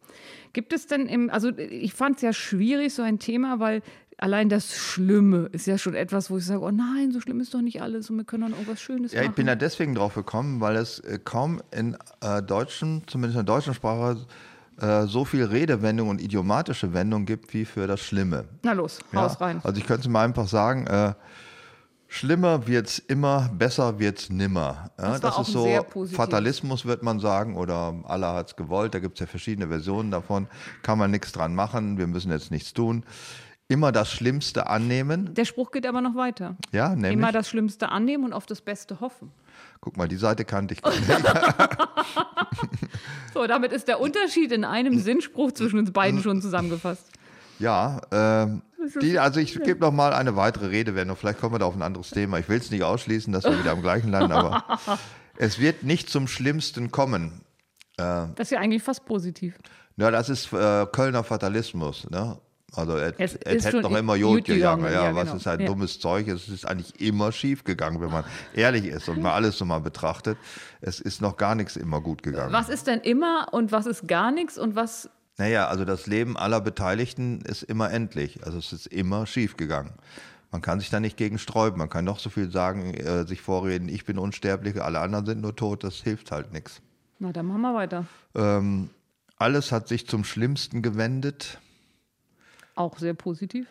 Gibt 0.54 0.74
es 0.74 0.88
denn 0.88 1.08
im, 1.08 1.30
also 1.30 1.50
ich 1.58 1.94
fand 1.94 2.18
es 2.18 2.22
ja 2.22 2.34
schwierig, 2.34 2.94
so 2.94 3.02
ein 3.02 3.20
Thema, 3.20 3.60
weil 3.60 3.82
allein 4.18 4.50
das 4.50 4.76
Schlimme 4.76 5.50
ist 5.52 5.68
ja 5.68 5.78
schon 5.78 5.94
etwas, 5.94 6.30
wo 6.30 6.38
ich 6.38 6.46
sage, 6.46 6.62
oh 6.62 6.72
nein, 6.72 7.12
so 7.12 7.20
schlimm 7.20 7.40
ist 7.40 7.54
doch 7.54 7.62
nicht 7.62 7.82
alles 7.82 8.10
und 8.10 8.18
wir 8.18 8.24
können 8.24 8.44
doch 8.44 8.58
irgendwas 8.58 8.82
Schönes 8.82 9.12
ja, 9.12 9.20
machen. 9.20 9.26
Ja, 9.26 9.32
ich 9.32 9.36
bin 9.36 9.48
da 9.48 9.56
deswegen 9.56 9.96
drauf 9.96 10.16
gekommen, 10.16 10.62
weil 10.62 10.76
es 10.76 11.00
äh, 11.00 11.20
kaum 11.24 11.62
in 11.72 11.98
äh, 12.22 12.42
deutschen, 12.42 13.04
zumindest 13.08 13.40
in 13.40 13.46
der 13.46 13.56
deutschen 13.56 13.74
Sprache, 13.74 14.26
äh, 14.80 15.06
so 15.06 15.26
viel 15.26 15.46
Redewendung 15.46 16.10
und 16.10 16.22
idiomatische 16.22 16.94
Wendung 16.94 17.26
gibt 17.26 17.54
wie 17.54 17.66
für 17.66 17.88
das 17.88 18.02
Schlimme. 18.02 18.46
Na 18.64 18.74
los, 18.74 19.00
raus 19.14 19.38
ja? 19.40 19.46
rein. 19.46 19.62
Also 19.64 19.80
ich 19.80 19.88
könnte 19.88 20.10
mal 20.10 20.26
einfach 20.26 20.48
sagen, 20.48 20.86
äh, 20.88 21.14
schlimmer 22.08 22.68
wird's 22.68 23.00
immer, 23.00 23.50
besser 23.54 24.00
wird's 24.00 24.30
nimmer. 24.30 24.92
Ja, 24.98 25.18
das, 25.18 25.22
das 25.22 25.48
ist 25.48 25.54
so 25.54 25.68
Fatalismus, 26.14 26.86
wird 26.86 27.04
man 27.04 27.20
sagen, 27.20 27.56
oder 27.56 27.96
Allah 28.04 28.36
hat's 28.36 28.56
gewollt. 28.56 28.94
Da 28.94 29.00
gibt 29.00 29.16
es 29.16 29.22
ja 29.22 29.28
verschiedene 29.28 29.68
Versionen 29.68 30.12
davon. 30.12 30.48
Kann 30.82 30.98
man 30.98 31.12
nichts 31.12 31.32
dran 31.32 31.56
machen, 31.56 31.98
wir 31.98 32.08
müssen 32.08 32.32
jetzt 32.32 32.52
nichts 32.52 32.74
tun 32.74 33.04
immer 33.68 33.92
das 33.92 34.12
Schlimmste 34.12 34.68
annehmen. 34.68 35.34
Der 35.34 35.46
Spruch 35.46 35.72
geht 35.72 35.88
aber 35.88 36.02
noch 36.02 36.16
weiter. 36.16 36.56
Ja, 36.72 36.90
nämlich. 36.90 37.14
Immer 37.14 37.32
das 37.32 37.50
Schlimmste 37.50 37.90
annehmen 37.90 38.26
und 38.26 38.34
auf 38.34 38.46
das 38.46 38.62
Beste 38.62 39.00
hoffen. 39.00 39.32
Guck 39.86 39.98
mal, 39.98 40.08
die 40.08 40.16
Seite 40.16 40.46
kannte 40.46 40.74
ich 40.74 40.82
gar 40.82 40.90
nicht. 40.90 41.08
so, 43.36 43.46
damit 43.46 43.72
ist 43.72 43.88
der 43.88 44.00
Unterschied 44.00 44.52
in 44.52 44.66
einem 44.66 44.98
Sinnspruch 44.98 45.52
zwischen 45.52 45.78
uns 45.78 45.92
beiden 45.92 46.24
schon 46.24 46.42
zusammengefasst. 46.42 47.08
Ja, 47.60 48.02
ähm, 48.12 48.64
die, 49.00 49.20
also 49.20 49.40
ich 49.40 49.62
gebe 49.62 49.82
noch 49.82 49.92
mal 49.92 50.14
eine 50.14 50.36
weitere 50.36 50.70
Redewendung. 50.70 51.16
Vielleicht 51.16 51.40
kommen 51.40 51.54
wir 51.54 51.60
da 51.60 51.68
auf 51.68 51.76
ein 51.76 51.84
anderes 51.84 52.10
Thema. 52.10 52.40
Ich 52.40 52.50
will 52.50 52.58
es 52.58 52.72
nicht 52.72 52.82
ausschließen, 52.82 53.32
dass 53.32 53.44
wir 53.44 53.60
wieder 53.60 53.74
am 53.74 53.84
gleichen 53.84 54.10
landen, 54.10 54.32
aber 54.32 54.64
es 55.38 55.60
wird 55.60 55.84
nicht 55.84 56.10
zum 56.10 56.28
Schlimmsten 56.28 56.90
kommen. 56.90 57.42
Äh, 57.98 58.26
das 58.34 58.48
ist 58.48 58.52
ja 58.54 58.60
eigentlich 58.62 58.82
fast 58.82 59.06
positiv. 59.06 59.54
Ja, 59.98 60.10
das 60.10 60.30
ist 60.30 60.52
äh, 60.52 60.88
Kölner 60.88 61.24
Fatalismus. 61.24 62.10
Ne? 62.10 62.40
Also 62.78 62.98
es, 62.98 63.14
es, 63.18 63.36
es 63.36 63.66
hätte 63.66 63.82
noch 63.82 63.96
immer 63.96 64.16
Jod 64.16 64.46
gegangen. 64.46 64.84
gegangen. 64.84 64.94
Ja, 64.94 65.10
ja, 65.10 65.16
was 65.16 65.26
genau. 65.26 65.36
ist 65.38 65.46
halt 65.46 65.62
ja. 65.62 65.68
dummes 65.68 66.00
Zeug? 66.00 66.28
Es 66.28 66.50
ist 66.50 66.68
eigentlich 66.68 67.00
immer 67.00 67.32
schief 67.32 67.64
gegangen, 67.64 68.02
wenn 68.02 68.12
man 68.12 68.24
ehrlich 68.54 68.86
ist 68.86 69.10
und 69.10 69.22
mal 69.22 69.34
alles 69.34 69.58
so 69.58 69.66
mal 69.66 69.80
betrachtet. 69.80 70.38
Es 70.82 71.00
ist 71.00 71.22
noch 71.22 71.38
gar 71.38 71.56
nichts 71.56 71.76
immer 71.76 72.02
gut 72.02 72.24
gegangen. 72.24 72.54
Was 72.54 72.70
ist 72.70 72.88
denn 72.88 73.00
immer 73.02 73.48
und 73.52 73.72
was 73.72 73.86
ist 73.86 74.08
gar 74.08 74.32
nichts 74.32 74.58
und 74.58 74.76
was? 74.76 75.10
Naja, 75.38 75.68
also 75.68 75.86
das 75.86 76.08
Leben 76.08 76.38
aller 76.38 76.62
Beteiligten 76.62 77.42
ist 77.42 77.64
immer 77.64 77.92
endlich. 77.92 78.46
Also 78.46 78.58
es 78.58 78.72
ist 78.72 78.88
immer 78.88 79.26
schief 79.26 79.58
gegangen. 79.58 79.92
Man 80.52 80.62
kann 80.62 80.80
sich 80.80 80.90
da 80.90 81.02
nicht 81.02 81.18
gegen 81.18 81.38
sträuben. 81.38 81.78
Man 81.78 81.90
kann 81.90 82.06
noch 82.06 82.20
so 82.20 82.30
viel 82.30 82.50
sagen, 82.50 82.94
äh, 82.94 83.26
sich 83.28 83.42
vorreden, 83.42 83.90
ich 83.90 84.06
bin 84.06 84.18
unsterblich, 84.18 84.82
alle 84.82 85.00
anderen 85.00 85.26
sind 85.26 85.42
nur 85.42 85.56
tot. 85.56 85.84
Das 85.84 85.96
hilft 85.96 86.32
halt 86.32 86.54
nichts. 86.54 86.82
Na, 87.20 87.34
dann 87.34 87.48
machen 87.48 87.62
wir 87.62 87.74
weiter. 87.74 88.06
Ähm, 88.36 88.90
alles 89.38 89.72
hat 89.74 89.90
sich 89.90 90.08
zum 90.08 90.24
Schlimmsten 90.24 90.82
gewendet. 90.82 91.60
Auch 92.76 92.98
sehr 92.98 93.14
positiv. 93.14 93.68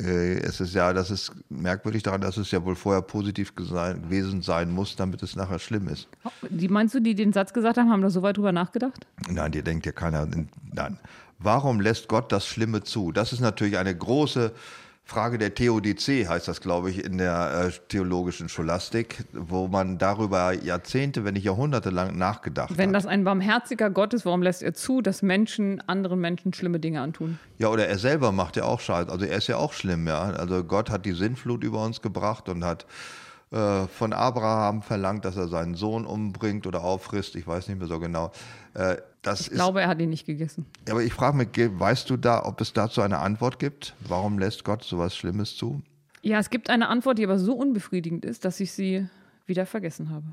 Äh, 0.00 0.38
es 0.38 0.60
ist 0.60 0.74
ja, 0.74 0.92
das 0.92 1.10
ist 1.10 1.32
merkwürdig 1.48 2.04
daran, 2.04 2.20
dass 2.20 2.36
es 2.36 2.50
ja 2.52 2.64
wohl 2.64 2.76
vorher 2.76 3.02
positiv 3.02 3.54
gewesen 3.56 4.42
sein 4.42 4.70
muss, 4.70 4.94
damit 4.94 5.22
es 5.22 5.34
nachher 5.34 5.58
schlimm 5.58 5.88
ist. 5.88 6.08
Die 6.48 6.68
meinst 6.68 6.94
du, 6.94 7.00
die 7.00 7.14
den 7.14 7.32
Satz 7.32 7.52
gesagt 7.52 7.78
haben, 7.78 7.90
haben 7.90 8.02
da 8.02 8.10
so 8.10 8.22
weit 8.22 8.36
drüber 8.36 8.52
nachgedacht? 8.52 9.06
Nein, 9.28 9.50
dir 9.50 9.62
denkt 9.62 9.86
ja 9.86 9.92
keiner. 9.92 10.28
Nein. 10.72 10.98
Warum 11.40 11.80
lässt 11.80 12.08
Gott 12.08 12.30
das 12.30 12.46
Schlimme 12.46 12.82
zu? 12.82 13.12
Das 13.12 13.32
ist 13.32 13.40
natürlich 13.40 13.78
eine 13.78 13.96
große 13.96 14.52
Frage 15.08 15.38
der 15.38 15.54
Theodizee 15.54 16.26
heißt 16.28 16.48
das, 16.48 16.60
glaube 16.60 16.90
ich, 16.90 17.02
in 17.02 17.16
der 17.16 17.68
äh, 17.68 17.72
theologischen 17.88 18.50
Scholastik, 18.50 19.24
wo 19.32 19.66
man 19.66 19.96
darüber 19.96 20.52
Jahrzehnte, 20.52 21.24
wenn 21.24 21.32
nicht 21.32 21.44
Jahrhunderte 21.44 21.88
lang 21.88 22.18
nachgedacht 22.18 22.68
wenn 22.68 22.74
hat. 22.74 22.78
Wenn 22.78 22.92
das 22.92 23.06
ein 23.06 23.24
barmherziger 23.24 23.88
Gott 23.88 24.12
ist, 24.12 24.26
warum 24.26 24.42
lässt 24.42 24.62
er 24.62 24.74
zu, 24.74 25.00
dass 25.00 25.22
Menschen 25.22 25.80
anderen 25.88 26.20
Menschen 26.20 26.52
schlimme 26.52 26.78
Dinge 26.78 27.00
antun? 27.00 27.38
Ja, 27.56 27.68
oder 27.68 27.88
er 27.88 27.96
selber 27.96 28.32
macht 28.32 28.56
ja 28.56 28.64
auch 28.64 28.80
Scheiß. 28.80 29.08
Also 29.08 29.24
er 29.24 29.38
ist 29.38 29.46
ja 29.46 29.56
auch 29.56 29.72
schlimm, 29.72 30.06
ja. 30.06 30.20
Also 30.24 30.62
Gott 30.62 30.90
hat 30.90 31.06
die 31.06 31.14
Sinnflut 31.14 31.64
über 31.64 31.82
uns 31.82 32.02
gebracht 32.02 32.50
und 32.50 32.62
hat 32.62 32.84
äh, 33.50 33.86
von 33.86 34.12
Abraham 34.12 34.82
verlangt, 34.82 35.24
dass 35.24 35.36
er 35.36 35.48
seinen 35.48 35.74
Sohn 35.74 36.04
umbringt 36.04 36.66
oder 36.66 36.84
auffrisst. 36.84 37.34
Ich 37.36 37.46
weiß 37.46 37.68
nicht 37.68 37.78
mehr 37.78 37.88
so 37.88 37.98
genau. 37.98 38.30
Äh, 38.74 38.96
das 39.22 39.40
ich 39.42 39.46
ist, 39.48 39.54
glaube, 39.54 39.80
er 39.80 39.88
hat 39.88 40.00
ihn 40.00 40.10
nicht 40.10 40.26
gegessen. 40.26 40.66
Aber 40.88 41.02
ich 41.02 41.12
frage 41.12 41.36
mich, 41.36 41.48
weißt 41.54 42.08
du 42.10 42.16
da, 42.16 42.44
ob 42.44 42.60
es 42.60 42.72
dazu 42.72 43.00
eine 43.00 43.18
Antwort 43.18 43.58
gibt? 43.58 43.94
Warum 44.06 44.38
lässt 44.38 44.64
Gott 44.64 44.84
sowas 44.84 45.16
Schlimmes 45.16 45.56
zu? 45.56 45.82
Ja, 46.22 46.38
es 46.38 46.50
gibt 46.50 46.70
eine 46.70 46.88
Antwort, 46.88 47.18
die 47.18 47.24
aber 47.24 47.38
so 47.38 47.54
unbefriedigend 47.54 48.24
ist, 48.24 48.44
dass 48.44 48.60
ich 48.60 48.72
sie 48.72 49.08
wieder 49.46 49.66
vergessen 49.66 50.10
habe. 50.10 50.26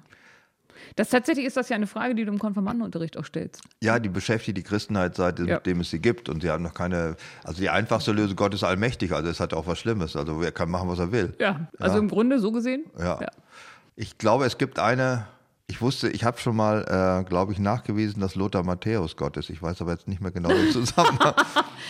Das 0.96 1.10
tatsächlich 1.10 1.46
ist 1.46 1.58
das 1.58 1.70
ja 1.70 1.76
eine 1.76 1.88
Frage, 1.88 2.16
die 2.16 2.26
du 2.26 2.32
im 2.32 2.40
Konfirmandenunterricht 2.40 3.18
auch 3.18 3.26
stellst. 3.26 3.62
Ja, 3.82 4.00
die 4.00 4.10
beschäftigt 4.10 4.58
die 4.58 4.64
Christenheit 4.64 5.16
seitdem 5.16 5.48
ja. 5.48 5.60
es 5.66 5.90
sie 5.90 6.00
gibt. 6.00 6.30
Und 6.30 6.42
sie 6.42 6.50
haben 6.50 6.64
noch 6.64 6.74
keine, 6.74 7.16
also 7.44 7.62
die 7.62 7.70
einfachste 7.70 8.12
Lösung, 8.12 8.36
Gott 8.36 8.54
ist 8.54 8.64
allmächtig, 8.64 9.12
also 9.14 9.30
es 9.30 9.40
hat 9.40 9.54
auch 9.54 9.68
was 9.68 9.80
Schlimmes. 9.80 10.16
Also 10.16 10.42
er 10.42 10.52
kann 10.52 10.70
machen, 10.70 10.90
was 10.90 11.00
er 11.00 11.12
will. 11.12 11.34
Ja, 11.40 11.68
also 11.80 11.96
ja. 11.96 12.02
im 12.02 12.10
Grunde 12.10 12.40
so 12.40 12.52
gesehen. 12.52 12.86
Ja. 12.98 13.20
ja. 13.22 13.30
Ich 13.96 14.18
glaube, 14.18 14.46
es 14.46 14.58
gibt 14.58 14.80
eine 14.80 15.28
Ich 15.68 15.82
wusste, 15.82 16.10
ich 16.10 16.24
habe 16.24 16.38
schon 16.38 16.56
mal, 16.56 16.84
äh, 16.84 17.28
glaube 17.28 17.54
ich, 17.54 17.60
nachgewiesen, 17.60 18.22
dass 18.22 18.36
Lothar 18.36 18.64
Matthäus 18.64 19.16
Gott 19.16 19.38
ist. 19.38 19.50
Ich 19.50 19.62
weiß 19.62 19.82
aber 19.82 19.94
jetzt 19.94 20.08
nicht 20.08 20.22
mehr 20.22 20.32
genau 20.32 20.50
den 20.50 20.72
Zusammenhang. 20.72 21.34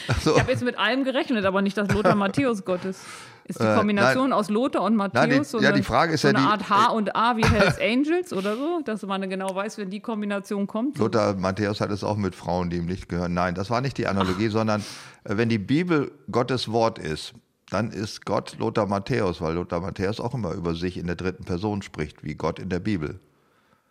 Also, 0.08 0.36
ich 0.36 0.40
habe 0.40 0.52
jetzt 0.52 0.64
mit 0.64 0.78
allem 0.78 1.04
gerechnet, 1.04 1.46
aber 1.46 1.64
nicht, 1.64 1.76
dass 1.78 1.90
Lothar 1.90 2.16
Matthäus 2.16 2.64
Gott 2.64 2.86
ist. 2.86 3.00
Ist 3.48 3.60
die 3.60 3.64
äh, 3.64 3.76
Kombination 3.76 4.32
äh, 4.32 4.34
aus 4.34 4.50
Lothar 4.50 4.82
und 4.82 4.96
Matthäus 4.96 5.28
nein, 5.28 5.40
die, 5.40 5.44
so, 5.46 5.62
ja, 5.62 5.70
eine, 5.70 5.78
die 5.78 5.84
Frage 5.84 6.14
ist 6.14 6.22
so 6.22 6.30
ja 6.30 6.34
eine 6.34 6.48
Art 6.48 6.68
H 6.68 6.88
und 6.88 7.16
A 7.16 7.38
wie 7.38 7.46
Hells 7.46 7.80
Angels 7.80 8.34
oder 8.34 8.56
so, 8.56 8.82
dass 8.84 9.04
man 9.04 9.30
genau 9.30 9.54
weiß, 9.54 9.78
wenn 9.78 9.92
die 9.92 10.00
Kombination 10.00 10.66
kommt? 10.66 10.98
Lothar 10.98 11.36
Matthäus 11.36 11.80
hat 11.80 11.92
es 11.92 12.04
auch 12.04 12.18
mit 12.18 12.34
Frauen, 12.34 12.72
die 12.72 12.78
ihm 12.78 12.88
nicht 12.88 13.08
gehören. 13.08 13.36
Nein, 13.36 13.54
das 13.54 13.70
war 13.70 13.82
nicht 13.82 14.00
die 14.00 14.08
Analogie, 14.08 14.48
Ach. 14.48 14.54
sondern 14.54 14.82
äh, 15.26 15.38
wenn 15.38 15.50
die 15.50 15.60
Bibel 15.60 16.12
Gottes 16.32 16.72
Wort 16.72 16.98
ist, 16.98 17.34
dann 17.70 17.92
ist 17.92 18.26
Gott 18.26 18.58
Lothar 18.58 18.88
Matthäus, 18.88 19.42
weil 19.42 19.54
Lothar 19.54 19.80
Matthäus 19.80 20.20
auch 20.20 20.34
immer 20.34 20.54
über 20.54 20.74
sich 20.74 20.98
in 20.98 21.06
der 21.06 21.16
dritten 21.16 21.44
Person 21.44 21.84
spricht, 21.84 22.24
wie 22.24 22.34
Gott 22.34 22.58
in 22.58 22.70
der 22.70 22.80
Bibel. 22.80 23.20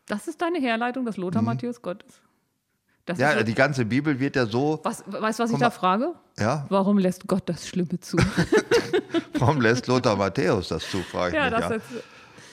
Das 0.06 0.26
ist 0.26 0.42
deine 0.42 0.58
Herleitung, 0.58 1.04
dass 1.04 1.16
Lothar 1.16 1.42
mhm. 1.42 1.46
Matthäus 1.46 1.80
Gott 1.80 2.02
ist? 2.02 2.20
Das 3.06 3.18
ja, 3.18 3.32
ist 3.32 3.46
die 3.46 3.54
ganze 3.54 3.84
Bibel 3.84 4.18
wird 4.18 4.34
ja 4.34 4.46
so. 4.46 4.80
Was, 4.82 5.04
weißt 5.06 5.38
du, 5.38 5.44
was 5.44 5.50
ich 5.50 5.58
da 5.58 5.70
frage? 5.70 6.14
Ja. 6.38 6.64
Warum 6.70 6.98
lässt 6.98 7.26
Gott 7.26 7.42
das 7.46 7.68
Schlimme 7.68 8.00
zu? 8.00 8.16
Warum 9.38 9.60
lässt 9.60 9.86
Lothar 9.86 10.16
Matthäus 10.16 10.68
das 10.68 10.88
zu, 10.90 10.98
frage 10.98 11.30
ich 11.30 11.42
ja, 11.42 11.50
mich. 11.50 11.60
Das 11.60 11.70
ja. 11.70 12.00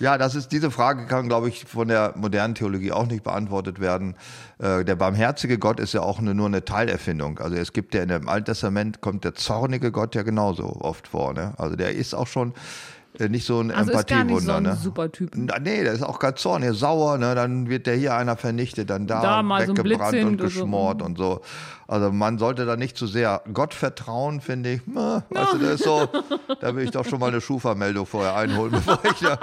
Ja, 0.01 0.17
das 0.17 0.33
ist, 0.33 0.51
diese 0.51 0.71
Frage 0.71 1.05
kann, 1.05 1.27
glaube 1.27 1.47
ich, 1.47 1.65
von 1.65 1.87
der 1.87 2.13
modernen 2.15 2.55
Theologie 2.55 2.91
auch 2.91 3.05
nicht 3.05 3.23
beantwortet 3.23 3.79
werden. 3.79 4.15
Äh, 4.57 4.83
der 4.83 4.95
barmherzige 4.95 5.59
Gott 5.59 5.79
ist 5.79 5.93
ja 5.93 6.01
auch 6.01 6.17
eine, 6.17 6.33
nur 6.33 6.47
eine 6.47 6.65
Teilerfindung. 6.65 7.37
Also 7.37 7.55
es 7.55 7.71
gibt 7.71 7.93
ja 7.93 8.01
in 8.01 8.09
dem 8.09 8.27
Alten 8.27 8.45
Testament 8.45 9.01
kommt 9.01 9.25
der 9.25 9.35
zornige 9.35 9.91
Gott 9.91 10.15
ja 10.15 10.23
genauso 10.23 10.75
oft 10.81 11.09
vor. 11.09 11.35
Ne? 11.35 11.53
Also 11.57 11.75
der 11.75 11.93
ist 11.93 12.15
auch 12.15 12.25
schon 12.25 12.55
nicht 13.19 13.45
so 13.45 13.59
ein 13.59 13.71
also 13.71 13.91
Empathiewunder. 13.91 13.99
Ist 13.99 14.07
gar 14.07 14.23
nicht 14.23 14.45
so 14.45 14.51
ein 14.51 14.63
ne? 14.63 14.75
super 14.75 15.11
Typ. 15.11 15.35
Nee, 15.35 15.83
der 15.83 15.93
ist 15.93 16.03
auch 16.03 16.19
ganz 16.19 16.41
zornig, 16.41 16.77
sauer, 16.77 17.17
ne? 17.17 17.35
dann 17.35 17.69
wird 17.69 17.87
der 17.87 17.95
hier 17.95 18.15
einer 18.15 18.37
vernichtet, 18.37 18.89
dann 18.89 19.07
da, 19.07 19.21
da 19.21 19.59
weggebrannt 19.59 20.21
so 20.21 20.27
und 20.27 20.37
geschmort 20.37 20.99
so. 20.99 21.05
und 21.05 21.17
so. 21.17 21.41
Also 21.87 22.09
man 22.11 22.37
sollte 22.37 22.65
da 22.65 22.77
nicht 22.77 22.97
zu 22.97 23.05
sehr 23.05 23.41
Gott 23.53 23.73
vertrauen, 23.73 24.39
finde 24.39 24.73
ich. 24.73 24.81
Na, 24.85 25.25
also 25.35 25.57
das 25.57 25.73
ist 25.73 25.83
so, 25.83 26.07
da 26.61 26.73
will 26.73 26.85
ich 26.85 26.91
doch 26.91 27.05
schon 27.05 27.19
mal 27.19 27.27
eine 27.27 27.41
Schufa-Meldung 27.41 28.05
vorher 28.05 28.35
einholen, 28.35 28.71
bevor 28.85 28.99
ich 29.03 29.19
ja 29.19 29.37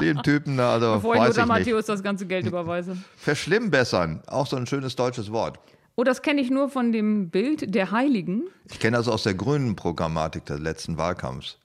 den 0.00 0.22
Typen 0.22 0.56
da, 0.56 0.74
also 0.74 0.94
Bevor 0.94 1.16
ich 1.16 1.22
Lothar 1.22 1.46
Matthäus 1.46 1.86
das 1.86 2.02
ganze 2.02 2.26
Geld 2.26 2.46
überweise. 2.46 2.96
Verschlimmbessern, 3.16 4.22
auch 4.28 4.46
so 4.46 4.56
ein 4.56 4.66
schönes 4.66 4.94
deutsches 4.94 5.32
Wort. 5.32 5.58
Oh, 5.96 6.04
das 6.04 6.22
kenne 6.22 6.40
ich 6.40 6.50
nur 6.50 6.68
von 6.68 6.92
dem 6.92 7.28
Bild 7.28 7.74
der 7.74 7.90
Heiligen. 7.90 8.44
Ich 8.70 8.78
kenne 8.78 8.96
das 8.96 9.08
aus 9.08 9.24
der 9.24 9.34
grünen 9.34 9.74
Programmatik 9.74 10.46
des 10.46 10.60
letzten 10.60 10.96
Wahlkampfs. 10.96 11.58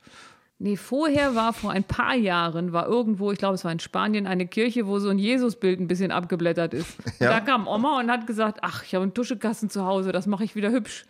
Nee, 0.57 0.77
vorher 0.77 1.35
war 1.35 1.51
vor 1.51 1.71
ein 1.71 1.83
paar 1.83 2.15
Jahren, 2.15 2.71
war 2.71 2.87
irgendwo, 2.87 3.31
ich 3.31 3.37
glaube, 3.37 3.55
es 3.55 3.65
war 3.65 3.73
in 3.73 3.79
Spanien, 3.79 4.25
eine 4.25 4.47
Kirche, 4.47 4.87
wo 4.87 4.99
so 4.99 5.09
ein 5.09 5.19
Jesusbild 5.19 5.81
ein 5.81 5.87
bisschen 5.87 6.11
abgeblättert 6.11 6.73
ist. 6.73 6.97
Ja. 7.19 7.29
Da 7.29 7.39
kam 7.41 7.67
Oma 7.67 7.99
und 7.99 8.09
hat 8.09 8.25
gesagt, 8.25 8.59
ach, 8.61 8.83
ich 8.83 8.95
habe 8.95 9.03
einen 9.03 9.13
Tuschekasten 9.13 9.69
zu 9.69 9.85
Hause, 9.85 10.13
das 10.13 10.27
mache 10.27 10.45
ich 10.45 10.55
wieder 10.55 10.71
hübsch. 10.71 11.05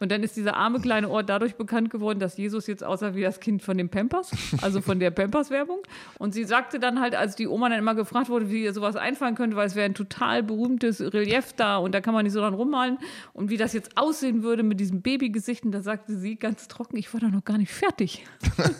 Und 0.00 0.12
dann 0.12 0.22
ist 0.22 0.36
dieser 0.36 0.56
arme 0.56 0.80
kleine 0.80 1.08
Ort 1.08 1.28
dadurch 1.28 1.54
bekannt 1.54 1.90
geworden, 1.90 2.18
dass 2.18 2.36
Jesus 2.36 2.66
jetzt 2.66 2.84
aussah 2.84 3.14
wie 3.14 3.22
das 3.22 3.40
Kind 3.40 3.62
von 3.62 3.78
den 3.78 3.88
Pampers, 3.88 4.30
also 4.62 4.80
von 4.80 5.00
der 5.00 5.10
Pampers-Werbung. 5.10 5.78
Und 6.18 6.34
sie 6.34 6.44
sagte 6.44 6.78
dann 6.78 7.00
halt, 7.00 7.14
als 7.14 7.36
die 7.36 7.48
Oma 7.48 7.68
dann 7.68 7.78
immer 7.78 7.94
gefragt 7.94 8.28
wurde, 8.28 8.50
wie 8.50 8.64
ihr 8.64 8.72
sowas 8.72 8.96
einfallen 8.96 9.34
könnte, 9.34 9.56
weil 9.56 9.66
es 9.66 9.74
wäre 9.74 9.86
ein 9.86 9.94
total 9.94 10.42
berühmtes 10.42 11.00
Relief 11.00 11.52
da 11.54 11.78
und 11.78 11.94
da 11.94 12.00
kann 12.00 12.14
man 12.14 12.24
nicht 12.24 12.32
so 12.32 12.40
dran 12.40 12.54
rummalen 12.54 12.98
und 13.32 13.50
wie 13.50 13.56
das 13.56 13.72
jetzt 13.72 13.96
aussehen 13.96 14.42
würde 14.42 14.62
mit 14.62 14.80
diesem 14.80 15.02
Babygesicht. 15.02 15.64
Und 15.64 15.72
da 15.72 15.80
sagte 15.80 16.16
sie 16.16 16.36
ganz 16.36 16.68
trocken, 16.68 16.96
ich 16.96 17.12
war 17.12 17.20
da 17.20 17.28
noch 17.28 17.44
gar 17.44 17.58
nicht 17.58 17.72
fertig. 17.72 18.24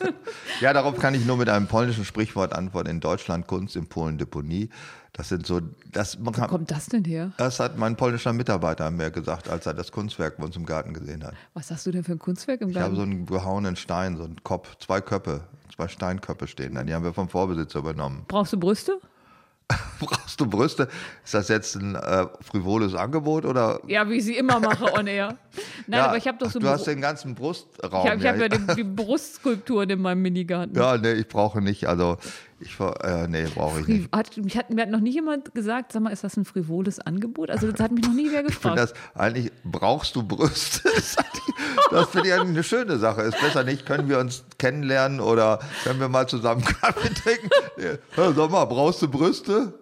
ja, 0.61 0.73
darauf 0.73 0.99
kann 0.99 1.15
ich 1.15 1.25
nur 1.25 1.37
mit 1.37 1.49
einem 1.49 1.67
polnischen 1.67 2.05
Sprichwort 2.05 2.53
antworten. 2.53 2.91
In 2.91 3.01
Deutschland 3.01 3.47
Kunst, 3.47 3.77
in 3.77 3.87
Polen 3.87 4.19
Deponie. 4.19 4.69
Das 5.17 5.31
sind 5.31 5.47
so, 5.47 5.61
das 5.93 6.19
Wo 6.21 6.31
kann, 6.31 6.47
kommt 6.47 6.71
das 6.71 6.87
denn 6.87 7.03
her? 7.05 7.33
Das 7.39 7.59
hat 7.59 7.79
mein 7.79 7.97
polnischer 7.97 8.35
Mitarbeiter 8.35 8.91
mir 8.91 9.11
gesagt, 9.11 9.49
als 9.49 9.65
er 9.65 9.73
das 9.73 9.91
Kunstwerk 9.91 10.37
bei 10.37 10.45
uns 10.45 10.57
im 10.57 10.67
Garten 10.67 10.93
gesehen 10.93 11.25
hat. 11.25 11.33
Was 11.55 11.71
hast 11.71 11.87
du 11.87 11.91
denn 11.91 12.05
für 12.05 12.13
ein 12.13 12.19
Kunstwerk 12.19 12.61
im 12.61 12.71
Garten? 12.71 12.79
Ich 12.79 12.85
habe 12.85 12.97
so 12.97 13.03
einen 13.15 13.25
behauenen 13.25 13.77
Stein, 13.77 14.19
so 14.19 14.25
einen 14.25 14.45
Kopf, 14.45 14.77
zwei 14.77 15.01
Köpfe, 15.01 15.41
zwei 15.75 15.89
Steinköpfe 15.89 16.47
stehen 16.47 16.75
da. 16.75 16.85
Die 16.85 16.93
haben 16.93 17.03
wir 17.03 17.15
vom 17.15 17.31
Vorbesitzer 17.31 17.79
übernommen. 17.79 18.27
Brauchst 18.29 18.53
du 18.53 18.61
Brüste? 18.61 19.01
Brauchst 20.01 20.39
du 20.39 20.47
Brüste? 20.47 20.87
Ist 21.25 21.33
das 21.33 21.49
jetzt 21.49 21.77
ein 21.77 21.95
äh, 21.95 22.27
frivoles 22.43 22.95
Angebot 22.95 23.47
oder? 23.47 23.81
Ja, 23.87 24.07
wie 24.11 24.17
ich 24.17 24.25
sie 24.25 24.37
immer 24.37 24.61
mache 24.61 24.93
on 24.93 25.07
air. 25.07 25.39
Nein, 25.87 25.99
ja, 25.99 26.07
aber 26.09 26.19
ich 26.19 26.29
habe 26.29 26.37
doch 26.37 26.51
so. 26.51 26.59
Du 26.59 26.69
hast 26.69 26.87
den 26.87 27.01
ganzen 27.01 27.35
Brustraum. 27.35 28.05
Ich 28.05 28.11
habe 28.11 28.23
ja, 28.23 28.33
hab 28.33 28.39
ja 28.39 28.49
die, 28.49 28.75
die 28.77 28.85
Brustskulpturen 28.85 29.89
in 29.89 30.03
meinem 30.03 30.21
Minigarten. 30.21 30.77
Ja, 30.77 30.99
nee, 30.99 31.13
ich 31.13 31.27
brauche 31.27 31.63
nicht. 31.63 31.89
Also 31.89 32.19
ich 32.59 32.81
äh, 32.81 33.29
nee, 33.29 33.47
brauche 33.55 33.81
ich 33.81 33.87
nicht. 33.87 34.13
Hat, 34.15 34.35
mich 34.39 34.57
hat, 34.57 34.71
mir 34.71 34.83
hat 34.83 34.91
noch 34.91 35.01
nie 35.01 35.13
jemand 35.13 35.55
gesagt, 35.55 35.93
sag 35.93 36.03
mal, 36.03 36.11
ist 36.11 36.25
das 36.25 36.37
ein 36.37 36.47
frivoles 36.47 36.99
Angebot? 36.99 37.51
Also 37.51 37.71
das 37.71 37.81
hat 37.81 37.93
mich 37.93 38.05
noch 38.05 38.15
nie 38.15 38.31
wer 38.31 38.43
gefragt. 38.45 38.79
Ich 38.79 38.83
das 38.83 38.95
eigentlich, 39.15 39.53
brauchst 39.65 40.17
du 40.17 40.23
Brüste? 40.23 40.83
das 41.91 42.09
finde 42.09 42.29
ich 42.29 42.35
eine 42.35 42.63
schöne 42.63 42.99
Sache. 42.99 43.23
Ist 43.23 43.39
besser 43.41 43.63
nicht, 43.63 43.85
können 43.85 44.09
wir 44.09 44.19
uns 44.19 44.45
kennenlernen 44.59 45.21
oder 45.21 45.61
können 45.85 46.01
wir 46.01 46.09
mal 46.09 46.27
zusammen 46.27 46.65
Kaffee 46.81 47.13
trinken? 47.13 47.51
Ja, 48.17 48.33
sag 48.33 48.51
mal, 48.51 48.65
brauchst 48.65 49.03
du 49.03 49.09
Brüste? 49.09 49.75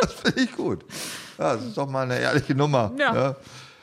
Das 0.00 0.12
finde 0.14 0.42
ich 0.42 0.52
gut. 0.52 0.84
Ja, 1.38 1.54
das 1.54 1.64
ist 1.64 1.78
doch 1.78 1.88
mal 1.88 2.02
eine 2.02 2.18
ehrliche 2.18 2.54
Nummer. 2.54 2.92
ja. 2.98 3.14
ja. 3.14 3.36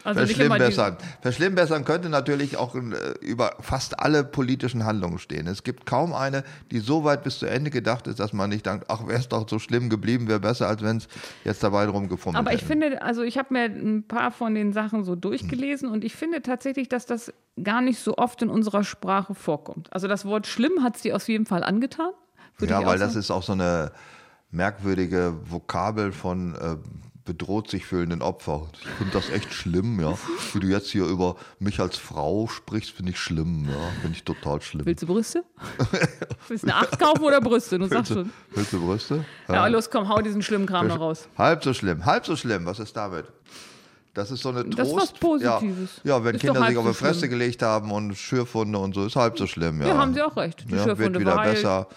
Also 0.07 0.21
Verschlimmbessern. 0.21 0.95
Verschlimmbessern 1.19 1.83
könnte 1.83 2.07
natürlich 2.07 2.55
auch 2.55 2.75
äh, 2.75 2.79
über 3.19 3.57
fast 3.59 3.99
alle 3.99 4.23
politischen 4.23 4.85
Handlungen 4.85 5.19
stehen. 5.19 5.47
Es 5.47 5.63
gibt 5.63 5.85
kaum 5.85 6.13
eine, 6.13 6.45
die 6.71 6.79
so 6.79 7.03
weit 7.03 7.25
bis 7.25 7.39
zu 7.39 7.45
Ende 7.45 7.71
gedacht 7.71 8.07
ist, 8.07 8.17
dass 8.21 8.31
man 8.31 8.49
nicht 8.49 8.65
denkt, 8.65 8.85
ach, 8.87 9.05
wäre 9.05 9.19
es 9.19 9.27
doch 9.27 9.49
so 9.49 9.59
schlimm 9.59 9.89
geblieben, 9.89 10.29
wäre 10.29 10.39
besser, 10.39 10.69
als 10.69 10.81
wenn 10.81 10.95
es 10.95 11.09
jetzt 11.43 11.61
dabei 11.61 11.87
drum 11.87 12.07
gefunden 12.07 12.37
Aber 12.37 12.53
ich 12.53 12.61
hätten. 12.61 12.83
finde, 12.83 13.01
also 13.01 13.21
ich 13.21 13.37
habe 13.37 13.53
mir 13.53 13.65
ein 13.65 14.07
paar 14.07 14.31
von 14.31 14.55
den 14.55 14.71
Sachen 14.71 15.03
so 15.03 15.17
durchgelesen 15.17 15.89
hm. 15.89 15.95
und 15.95 16.05
ich 16.05 16.15
finde 16.15 16.41
tatsächlich, 16.41 16.87
dass 16.87 17.05
das 17.05 17.33
gar 17.61 17.81
nicht 17.81 17.99
so 17.99 18.15
oft 18.15 18.41
in 18.41 18.49
unserer 18.49 18.85
Sprache 18.85 19.35
vorkommt. 19.35 19.91
Also 19.91 20.07
das 20.07 20.23
Wort 20.23 20.47
schlimm 20.47 20.83
hat 20.83 20.97
sie 20.97 21.11
auf 21.11 21.27
jeden 21.27 21.45
Fall 21.45 21.65
angetan. 21.65 22.11
Ja, 22.61 22.85
weil 22.85 22.97
das 22.97 23.17
ist 23.17 23.29
auch 23.29 23.43
so 23.43 23.51
eine 23.51 23.91
merkwürdige 24.51 25.35
Vokabel 25.43 26.13
von 26.13 26.55
äh, 26.55 26.77
bedroht 27.27 27.69
sich 27.69 27.85
fühlenden 27.85 28.23
Opfer. 28.23 28.67
Ich 28.81 28.87
finde 28.87 29.13
das 29.13 29.29
echt 29.29 29.53
schlimm, 29.53 29.99
ja. 29.99 30.17
Wie 30.53 30.59
du 30.59 30.67
jetzt 30.67 30.89
hier 30.89 31.05
über 31.05 31.35
mich 31.59 31.79
als 31.79 31.97
Frau 31.97 32.47
sprichst, 32.47 32.91
finde 32.91 33.11
ich 33.11 33.19
schlimm, 33.19 33.65
ja. 33.69 33.77
Finde 34.01 34.17
ich 34.17 34.23
total 34.23 34.61
schlimm. 34.61 34.85
Willst 34.85 35.03
du 35.03 35.07
Brüste? 35.07 35.43
willst 36.47 36.63
du 36.63 36.69
eine 36.69 36.77
Acht 36.77 36.97
kaufen 36.97 37.23
oder 37.23 37.39
Brüste? 37.41 37.77
Du 37.77 37.85
sagst 37.85 38.13
schon. 38.13 38.31
Willst 38.55 38.73
du 38.73 38.83
Brüste? 38.83 39.25
Ja, 39.47 39.55
ja, 39.55 39.67
los, 39.67 39.89
komm, 39.91 40.09
hau 40.09 40.21
diesen 40.21 40.41
schlimmen 40.41 40.65
Kram 40.65 40.87
noch 40.87 40.99
raus. 40.99 41.27
Halb 41.37 41.63
so 41.63 41.73
schlimm, 41.73 42.05
halb 42.05 42.25
so 42.25 42.35
schlimm. 42.35 42.65
Was 42.65 42.79
ist 42.79 42.95
damit? 42.95 43.25
Das 44.13 44.31
ist 44.31 44.41
so 44.41 44.49
eine 44.49 44.63
Trost. 44.63 44.79
Das 44.79 44.87
ist 44.87 44.95
was 44.95 45.11
Positives. 45.13 46.01
Ja, 46.03 46.17
ja 46.17 46.23
wenn 46.23 46.35
ist 46.35 46.41
Kinder 46.41 46.65
sich 46.65 46.77
auf 46.77 46.87
die 46.87 46.93
Fresse 46.93 47.19
schlimm. 47.19 47.31
gelegt 47.31 47.61
haben 47.61 47.91
und 47.91 48.15
Schürfunde 48.15 48.79
und 48.79 48.95
so, 48.95 49.05
ist 49.05 49.15
halb 49.15 49.37
so 49.37 49.45
schlimm, 49.45 49.81
ja. 49.81 49.89
Ja, 49.89 49.97
haben 49.97 50.13
sie 50.13 50.21
auch 50.23 50.35
recht. 50.35 50.65
Die 50.67 50.73
ja, 50.73 50.83
Schürfunde 50.83 51.19
wird 51.19 51.21
wieder 51.21 51.43
besser. 51.43 51.87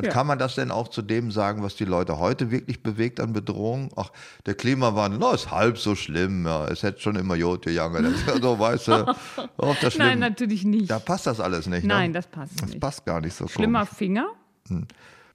Und 0.00 0.06
ja. 0.06 0.12
kann 0.12 0.26
man 0.26 0.38
das 0.38 0.54
denn 0.54 0.70
auch 0.70 0.88
zu 0.88 1.02
dem 1.02 1.30
sagen, 1.30 1.62
was 1.62 1.76
die 1.76 1.84
Leute 1.84 2.18
heute 2.18 2.50
wirklich 2.50 2.82
bewegt 2.82 3.20
an 3.20 3.34
Bedrohung? 3.34 3.90
Ach, 3.96 4.10
der 4.46 4.54
Klimawandel, 4.54 5.20
no, 5.20 5.30
ist 5.32 5.50
halb 5.50 5.76
so 5.76 5.94
schlimm. 5.94 6.46
Ja. 6.46 6.64
Es 6.68 6.82
hätte 6.82 7.00
schon 7.00 7.16
immer 7.16 7.34
Jod 7.34 7.66
gegangen. 7.66 8.14
so, 8.40 8.58
weißt 8.58 8.88
du, 8.88 9.14
oh, 9.58 9.74
das 9.82 9.98
Nein, 9.98 10.20
natürlich 10.20 10.64
nicht. 10.64 10.90
Da 10.90 10.98
passt 11.00 11.26
das 11.26 11.38
alles 11.38 11.66
nicht. 11.66 11.82
Ne? 11.82 11.88
Nein, 11.88 12.12
ne? 12.12 12.14
das 12.14 12.28
passt 12.28 12.54
das 12.54 12.62
nicht. 12.62 12.74
Das 12.76 12.80
passt 12.80 13.04
gar 13.04 13.20
nicht 13.20 13.34
so 13.34 13.46
Schlimmer 13.46 13.80
komisch. 13.80 13.98
Finger? 13.98 14.26
Hm. 14.68 14.86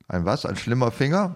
Ein 0.08 0.25
was? 0.25 0.47
Ein 0.47 0.56
schlimmer 0.56 0.89
Finger? 0.89 1.36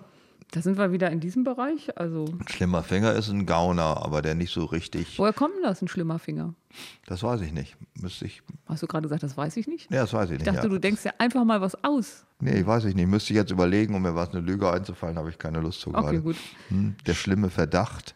Da 0.52 0.64
sind 0.64 0.78
wir 0.80 0.92
wieder 0.92 1.12
in 1.12 1.20
diesem 1.20 1.44
Bereich. 1.44 1.96
Also 1.96 2.26
ein 2.26 2.48
schlimmer 2.48 2.82
Finger 2.82 3.14
ist 3.14 3.30
ein 3.30 3.46
Gauner, 3.46 4.04
aber 4.04 4.24
der 4.24 4.34
nicht 4.34 4.52
so 4.52 4.66
richtig. 4.66 5.20
Woher 5.20 5.34
kommt 5.34 5.56
denn 5.56 5.64
das, 5.64 5.82
ein 5.82 5.88
schlimmer 5.88 6.18
Finger? 6.18 6.56
Das 7.06 7.22
weiß 7.22 7.42
ich 7.42 7.52
nicht. 7.52 7.78
Müsste 8.02 8.26
ich. 8.26 8.42
Hast 8.66 8.82
du 8.82 8.88
gerade 8.88 9.04
gesagt, 9.04 9.22
das 9.22 9.38
weiß 9.38 9.58
ich 9.58 9.68
nicht? 9.68 9.92
Ja, 9.92 10.02
das 10.02 10.14
weiß 10.14 10.32
ich 10.32 10.40
nicht. 10.40 10.48
Ich 10.48 10.54
dachte, 10.54 10.68
ja. 10.68 10.74
du 10.74 10.80
denkst 10.80 11.06
ja 11.06 11.14
einfach 11.20 11.44
mal 11.44 11.62
was 11.62 11.84
aus. 11.84 12.26
Nee, 12.40 12.62
ich 12.62 12.66
weiß 12.66 12.86
ich 12.86 12.96
nicht. 12.96 13.08
Müsste 13.08 13.34
ich 13.34 13.38
jetzt 13.38 13.52
überlegen, 13.52 13.94
um 13.94 14.02
mir 14.02 14.16
was 14.16 14.30
eine 14.30 14.40
Lüge 14.40 14.72
einzufallen, 14.72 15.18
habe 15.18 15.30
ich 15.30 15.38
keine 15.38 15.60
Lust 15.60 15.82
zu 15.82 15.92
gerade. 15.92 16.08
Okay, 16.08 16.20
gut. 16.20 16.36
Hm, 16.70 16.96
der 17.06 17.14
schlimme 17.14 17.52
Verdacht. 17.52 18.16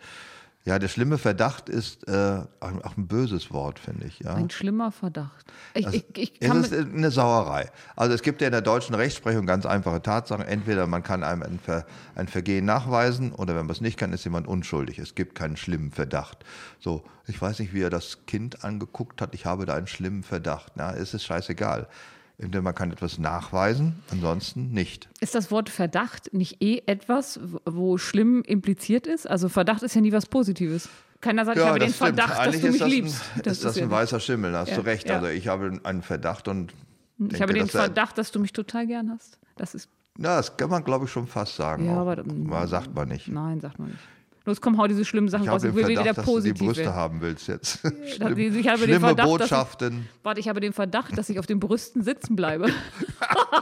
Ja, 0.65 0.79
der 0.79 0.87
schlimme 0.87 1.17
Verdacht 1.17 1.67
ist 1.67 2.07
äh, 2.07 2.41
auch 2.61 2.97
ein 2.97 3.07
böses 3.07 3.51
Wort, 3.51 3.79
finde 3.79 4.05
ich. 4.05 4.19
Ja. 4.19 4.35
Ein 4.35 4.49
schlimmer 4.49 4.93
Verdacht. 4.93 5.51
Ich, 5.73 5.85
also, 5.85 5.97
ich, 5.97 6.05
ich 6.15 6.41
es 6.41 6.71
ist 6.71 6.73
eine 6.73 7.11
Sauerei. 7.11 7.69
Also 7.97 8.15
es 8.15 8.21
gibt 8.21 8.39
ja 8.39 8.47
in 8.47 8.53
der 8.53 8.61
deutschen 8.61 8.95
Rechtsprechung 8.95 9.45
ganz 9.45 9.65
einfache 9.65 10.01
Tatsachen. 10.01 10.45
Entweder 10.45 10.87
man 10.87 11.03
kann 11.03 11.21
einem 11.21 11.43
ein, 11.43 11.59
Ver, 11.59 11.85
ein 12.15 12.29
Vergehen 12.29 12.63
nachweisen 12.63 13.33
oder 13.33 13.55
wenn 13.55 13.65
man 13.65 13.71
es 13.71 13.81
nicht 13.81 13.97
kann, 13.97 14.13
ist 14.13 14.23
jemand 14.23 14.47
unschuldig. 14.47 14.99
Es 14.99 15.15
gibt 15.15 15.35
keinen 15.35 15.57
schlimmen 15.57 15.91
Verdacht. 15.91 16.45
So, 16.79 17.03
ich 17.27 17.41
weiß 17.41 17.59
nicht, 17.59 17.73
wie 17.73 17.81
er 17.81 17.89
das 17.89 18.25
Kind 18.25 18.63
angeguckt 18.63 19.21
hat. 19.21 19.35
Ich 19.35 19.45
habe 19.45 19.65
da 19.65 19.75
einen 19.75 19.87
schlimmen 19.87 20.23
Verdacht. 20.23 20.73
Na, 20.75 20.93
es 20.93 21.13
ist 21.13 21.25
scheißegal. 21.25 21.89
Entweder 22.37 22.61
man 22.63 22.73
kann 22.75 22.91
etwas 22.91 23.19
nachweisen, 23.19 23.95
ansonsten 24.11 24.71
nicht. 24.71 25.07
Ist 25.19 25.35
das 25.35 25.51
Wort 25.51 25.69
Verdacht 25.69 26.33
nicht 26.33 26.61
eh 26.61 26.81
etwas, 26.87 27.39
wo 27.65 27.97
schlimm 27.97 28.41
impliziert 28.43 29.05
ist? 29.07 29.29
Also 29.29 29.49
Verdacht 29.49 29.83
ist 29.83 29.93
ja 29.95 30.01
nie 30.01 30.11
was 30.11 30.25
Positives. 30.25 30.89
Keiner 31.21 31.45
sagt, 31.45 31.57
ja, 31.57 31.63
ich 31.63 31.69
habe 31.69 31.79
den 31.79 31.89
stimmt. 31.93 31.97
Verdacht, 32.17 32.37
Eigentlich 32.39 32.53
dass 32.55 32.61
du 32.63 32.67
mich 32.71 32.79
das 32.79 32.89
liebst. 32.89 33.21
Ein, 33.35 33.41
das 33.43 33.53
ist 33.53 33.65
das 33.65 33.77
ein 33.77 33.91
weißer 33.91 34.19
Schimmel, 34.19 34.51
da 34.51 34.59
hast 34.61 34.69
ja, 34.71 34.75
du 34.75 34.81
recht. 34.81 35.07
Ja. 35.07 35.15
Also 35.15 35.27
ich 35.27 35.47
habe 35.47 35.79
einen 35.83 36.01
Verdacht 36.01 36.47
und 36.47 36.71
Ich 37.19 37.27
denke, 37.29 37.39
habe 37.43 37.53
den 37.53 37.67
Verdacht, 37.67 38.17
dass 38.17 38.31
du 38.31 38.39
mich 38.39 38.51
total 38.51 38.87
gern 38.87 39.09
hast. 39.11 39.39
Das 39.55 39.73
ist 39.75 39.87
Na, 40.17 40.35
das 40.37 40.57
kann 40.57 40.69
man, 40.69 40.83
glaube 40.83 41.05
ich, 41.05 41.11
schon 41.11 41.27
fast 41.27 41.55
sagen. 41.55 41.85
Ja, 41.85 41.97
aber- 41.97 42.17
aber 42.19 42.67
sagt 42.67 42.93
man 42.93 43.07
nicht. 43.07 43.27
Nein, 43.29 43.61
sagt 43.61 43.79
man 43.79 43.89
nicht. 43.89 43.99
Los, 44.45 44.59
komm, 44.59 44.77
hau 44.77 44.87
diese 44.87 45.05
schlimmen 45.05 45.29
Sachen 45.29 45.45
Ich 45.45 45.49
raus. 45.49 45.63
Ich 45.63 45.69
den 45.71 45.75
will 45.77 45.87
wieder 45.87 46.03
Verdacht, 46.03 46.17
dass 46.27 46.33
du 46.33 46.41
die 46.41 46.51
Brüste 46.53 46.83
werden. 46.83 46.95
haben 46.95 47.21
willst 47.21 47.47
jetzt. 47.47 47.79
Ich 48.03 48.19
habe 48.19 48.35
Schlimm, 48.35 48.35
den 48.35 48.63
schlimme 48.63 48.99
Verdacht, 48.99 49.19
dass 49.19 49.25
ich, 49.25 49.39
Botschaften. 49.39 50.09
warte, 50.21 50.39
ich 50.41 50.49
habe 50.49 50.59
den 50.59 50.73
Verdacht, 50.73 51.17
dass 51.17 51.29
ich 51.29 51.39
auf 51.39 51.45
den 51.45 51.59
Brüsten 51.61 52.03
sitzen 52.03 52.35
bleibe. 52.35 52.67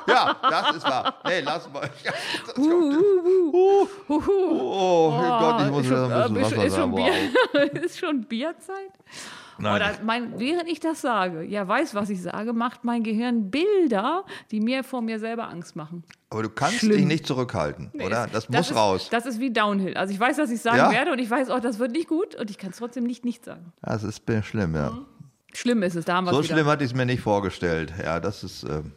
Ja, 0.08 0.36
das 0.42 0.78
ist 0.78 0.84
wahr. 0.84 1.16
Nee, 1.26 1.42
lass 1.42 1.72
mal. 1.72 1.88
Ja, 2.04 2.12
Uh, 2.58 2.62
uh, 2.62 3.88
uh, 4.10 4.14
uh, 4.14 4.22
Oh, 4.74 5.12
Gott, 5.40 5.62
ich 5.66 5.72
muss 5.72 5.86
schon, 5.86 6.12
ein 6.12 6.34
bisschen 6.34 6.54
äh, 6.54 6.58
Wasser 6.58 6.66
ist, 6.66 6.76
schon 6.76 6.92
sagen. 6.92 6.92
Wow. 6.94 7.10
Bier, 7.72 7.84
ist 7.84 8.00
schon 8.00 8.24
Bierzeit? 8.24 8.92
Nein, 9.62 9.76
Oder 9.76 9.92
mein, 10.04 10.40
während 10.40 10.68
ich 10.70 10.80
das 10.80 11.02
sage, 11.02 11.44
ja, 11.44 11.68
weiß, 11.68 11.96
was 11.96 12.10
ich 12.10 12.22
sage, 12.22 12.54
macht 12.54 12.84
mein 12.84 13.04
Gehirn 13.04 13.50
Bilder, 13.52 14.26
die 14.52 14.60
mir 14.60 14.84
vor 14.84 15.02
mir 15.02 15.20
selber 15.20 15.48
Angst 15.50 15.76
machen. 15.76 16.04
aber 16.30 16.44
du 16.44 16.50
kannst 16.50 16.80
Schlimm. 16.80 16.98
dich 16.98 17.06
nicht 17.06 17.26
zurückhalten, 17.28 17.92
oder? 18.04 18.28
Das, 18.32 18.50
muss 18.50 18.70
ist, 18.72 18.76
raus. 18.76 19.08
Das 19.12 19.26
ist 19.26 19.40
wie 19.40 19.52
Downhill. 19.52 19.96
Also 19.96 20.14
ich 20.14 20.20
weiß, 20.20 20.38
was 20.38 20.50
ich 20.52 20.62
sagen 20.62 20.78
Ja? 20.78 20.92
werde 20.92 21.12
und 21.12 21.20
ich 21.20 21.30
weiß 21.30 21.50
auch, 21.50 21.60
das 21.60 21.80
wird 21.80 21.92
nicht 21.92 22.08
gut 22.08 22.36
und 22.36 22.50
ich 22.50 22.58
kann 22.58 22.72
es 22.72 22.78
trotzdem 22.78 23.04
nicht 23.04 23.24
nicht 23.26 23.46
sagen. 23.46 23.72
Das 23.82 24.04
ist 24.04 24.24
schlimm, 24.44 24.76
ja. 24.76 24.98
Schlimm 25.54 25.84
ist 25.84 25.96
es, 25.96 26.06
da 26.06 26.16
haben 26.16 26.26
wir 26.26 26.34
So 26.34 26.44
schlimm 26.44 26.66
hatte 26.66 26.84
ich 26.84 26.92
es 26.92 26.96
mir 26.96 27.06
nicht 27.06 27.22
vorgestellt. 27.22 27.94
Ja, 28.02 28.20
das 28.20 28.44
ist. 28.44 28.64
ähm, 28.64 28.94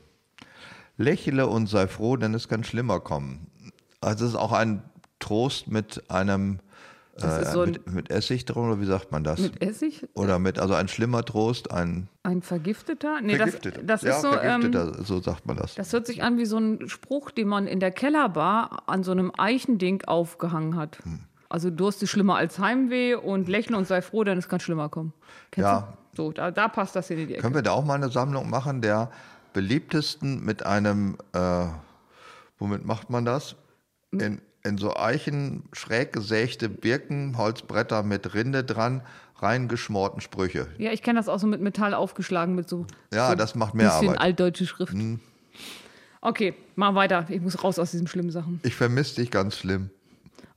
lächle 0.97 1.47
und 1.49 1.67
sei 1.67 1.87
froh, 1.89 2.17
denn 2.17 2.35
es 2.35 2.49
kann 2.49 2.65
schlimmer 2.65 3.01
kommen. 3.01 3.47
Also 4.01 4.25
es 4.25 4.31
ist 4.33 4.37
auch 4.37 4.53
ein 4.53 4.83
Trost 5.19 5.69
mit 5.69 6.11
einem. 6.11 6.61
Äh, 7.21 7.45
so 7.45 7.65
mit, 7.65 7.93
mit 7.93 8.11
Essig 8.11 8.45
drin, 8.45 8.65
oder 8.65 8.81
wie 8.81 8.87
sagt 8.87 9.13
man 9.13 9.23
das? 9.23 9.39
Mit 9.39 9.63
Essig? 9.63 10.07
oder 10.15 10.39
mit, 10.39 10.59
also 10.59 10.75
ein 10.75 10.89
schlimmer 10.89 11.25
Trost, 11.25 11.71
ein 11.71 12.09
Ein 12.25 12.43
Vergifteter? 12.43 13.21
Nee, 13.21 13.37
Vergifteter. 13.37 13.83
das, 13.83 14.01
das 14.01 14.03
ja, 14.03 14.17
ist 14.17 14.23
so. 14.23 14.29
Ähm, 14.33 14.63
Vergifteter, 14.63 15.05
so 15.05 15.21
sagt 15.21 15.47
man 15.47 15.57
das. 15.57 15.75
das 15.77 15.93
hört 15.93 16.07
sich 16.07 16.23
an 16.23 16.39
wie 16.39 16.45
so 16.47 16.59
ein 16.59 16.89
Spruch, 16.89 17.31
den 17.31 17.47
man 17.49 17.67
in 17.67 17.79
der 17.79 17.93
Kellerbar 17.93 18.83
an 18.87 19.05
so 19.05 19.13
einem 19.13 19.31
Eichending 19.37 20.03
aufgehangen 20.07 20.77
hat. 20.77 20.99
Hm. 21.05 21.21
Also 21.49 21.71
Durst 21.71 22.03
ist 22.03 22.11
schlimmer 22.11 22.35
als 22.37 22.59
Heimweh 22.59 23.15
und 23.15 23.49
lächle 23.49 23.77
und 23.77 23.87
sei 23.87 24.03
froh, 24.03 24.25
denn 24.25 24.39
es 24.39 24.49
kann 24.49 24.59
schlimmer 24.59 24.89
kommen. 24.89 25.13
Kennst 25.53 25.71
Ja. 25.71 25.81
du? 25.81 26.17
So, 26.17 26.33
da, 26.33 26.51
da 26.51 26.69
passt 26.69 26.97
das 26.97 27.11
in 27.11 27.19
die 27.19 27.33
Ecke. 27.35 27.43
Können 27.43 27.55
wir 27.55 27.63
da 27.63 27.73
auch 27.73 27.85
mal 27.85 27.95
eine 27.95 28.09
Sammlung 28.09 28.51
machen 28.51 28.81
der 28.81 29.11
beliebtesten 29.53 30.45
mit 30.45 30.67
einem, 30.67 31.17
äh, 31.33 31.67
womit 32.59 32.85
macht 32.85 33.11
man 33.11 33.25
das? 33.25 33.55
In, 34.11 34.41
in 34.65 34.79
so 34.79 34.97
Eichen 34.97 35.65
schräg 35.73 36.13
gesägte 36.13 36.69
Birkenholzbretter 36.69 38.03
mit 38.03 38.35
Rinde 38.35 38.65
dran, 38.65 39.03
reingeschmorten 39.37 40.21
Sprüche. 40.21 40.67
Ja, 40.79 40.91
ich 40.91 41.03
kenne 41.03 41.19
das 41.19 41.29
auch 41.29 41.39
so 41.39 41.47
mit 41.47 41.61
Metall 41.61 41.95
aufgeschlagen, 41.95 42.55
mit 42.55 42.69
so, 42.69 42.87
Ja, 43.13 43.29
so 43.31 43.35
das 43.37 43.55
macht 43.55 43.75
mehr 43.75 43.87
bisschen 43.89 44.09
Arbeit. 44.09 44.21
Hm. 44.21 44.23
altdeutsche 44.23 44.67
Schrift. 44.67 44.95
Okay, 46.23 46.55
mal 46.75 46.95
weiter. 46.95 47.27
Ich 47.29 47.43
muss 47.43 47.63
raus 47.63 47.79
aus 47.79 47.91
diesen 47.91 48.07
schlimmen 48.07 48.31
Sachen. 48.31 48.61
Ich 48.63 48.75
vermisse 48.75 49.17
dich 49.17 49.31
ganz 49.31 49.59
schlimm. 49.59 49.91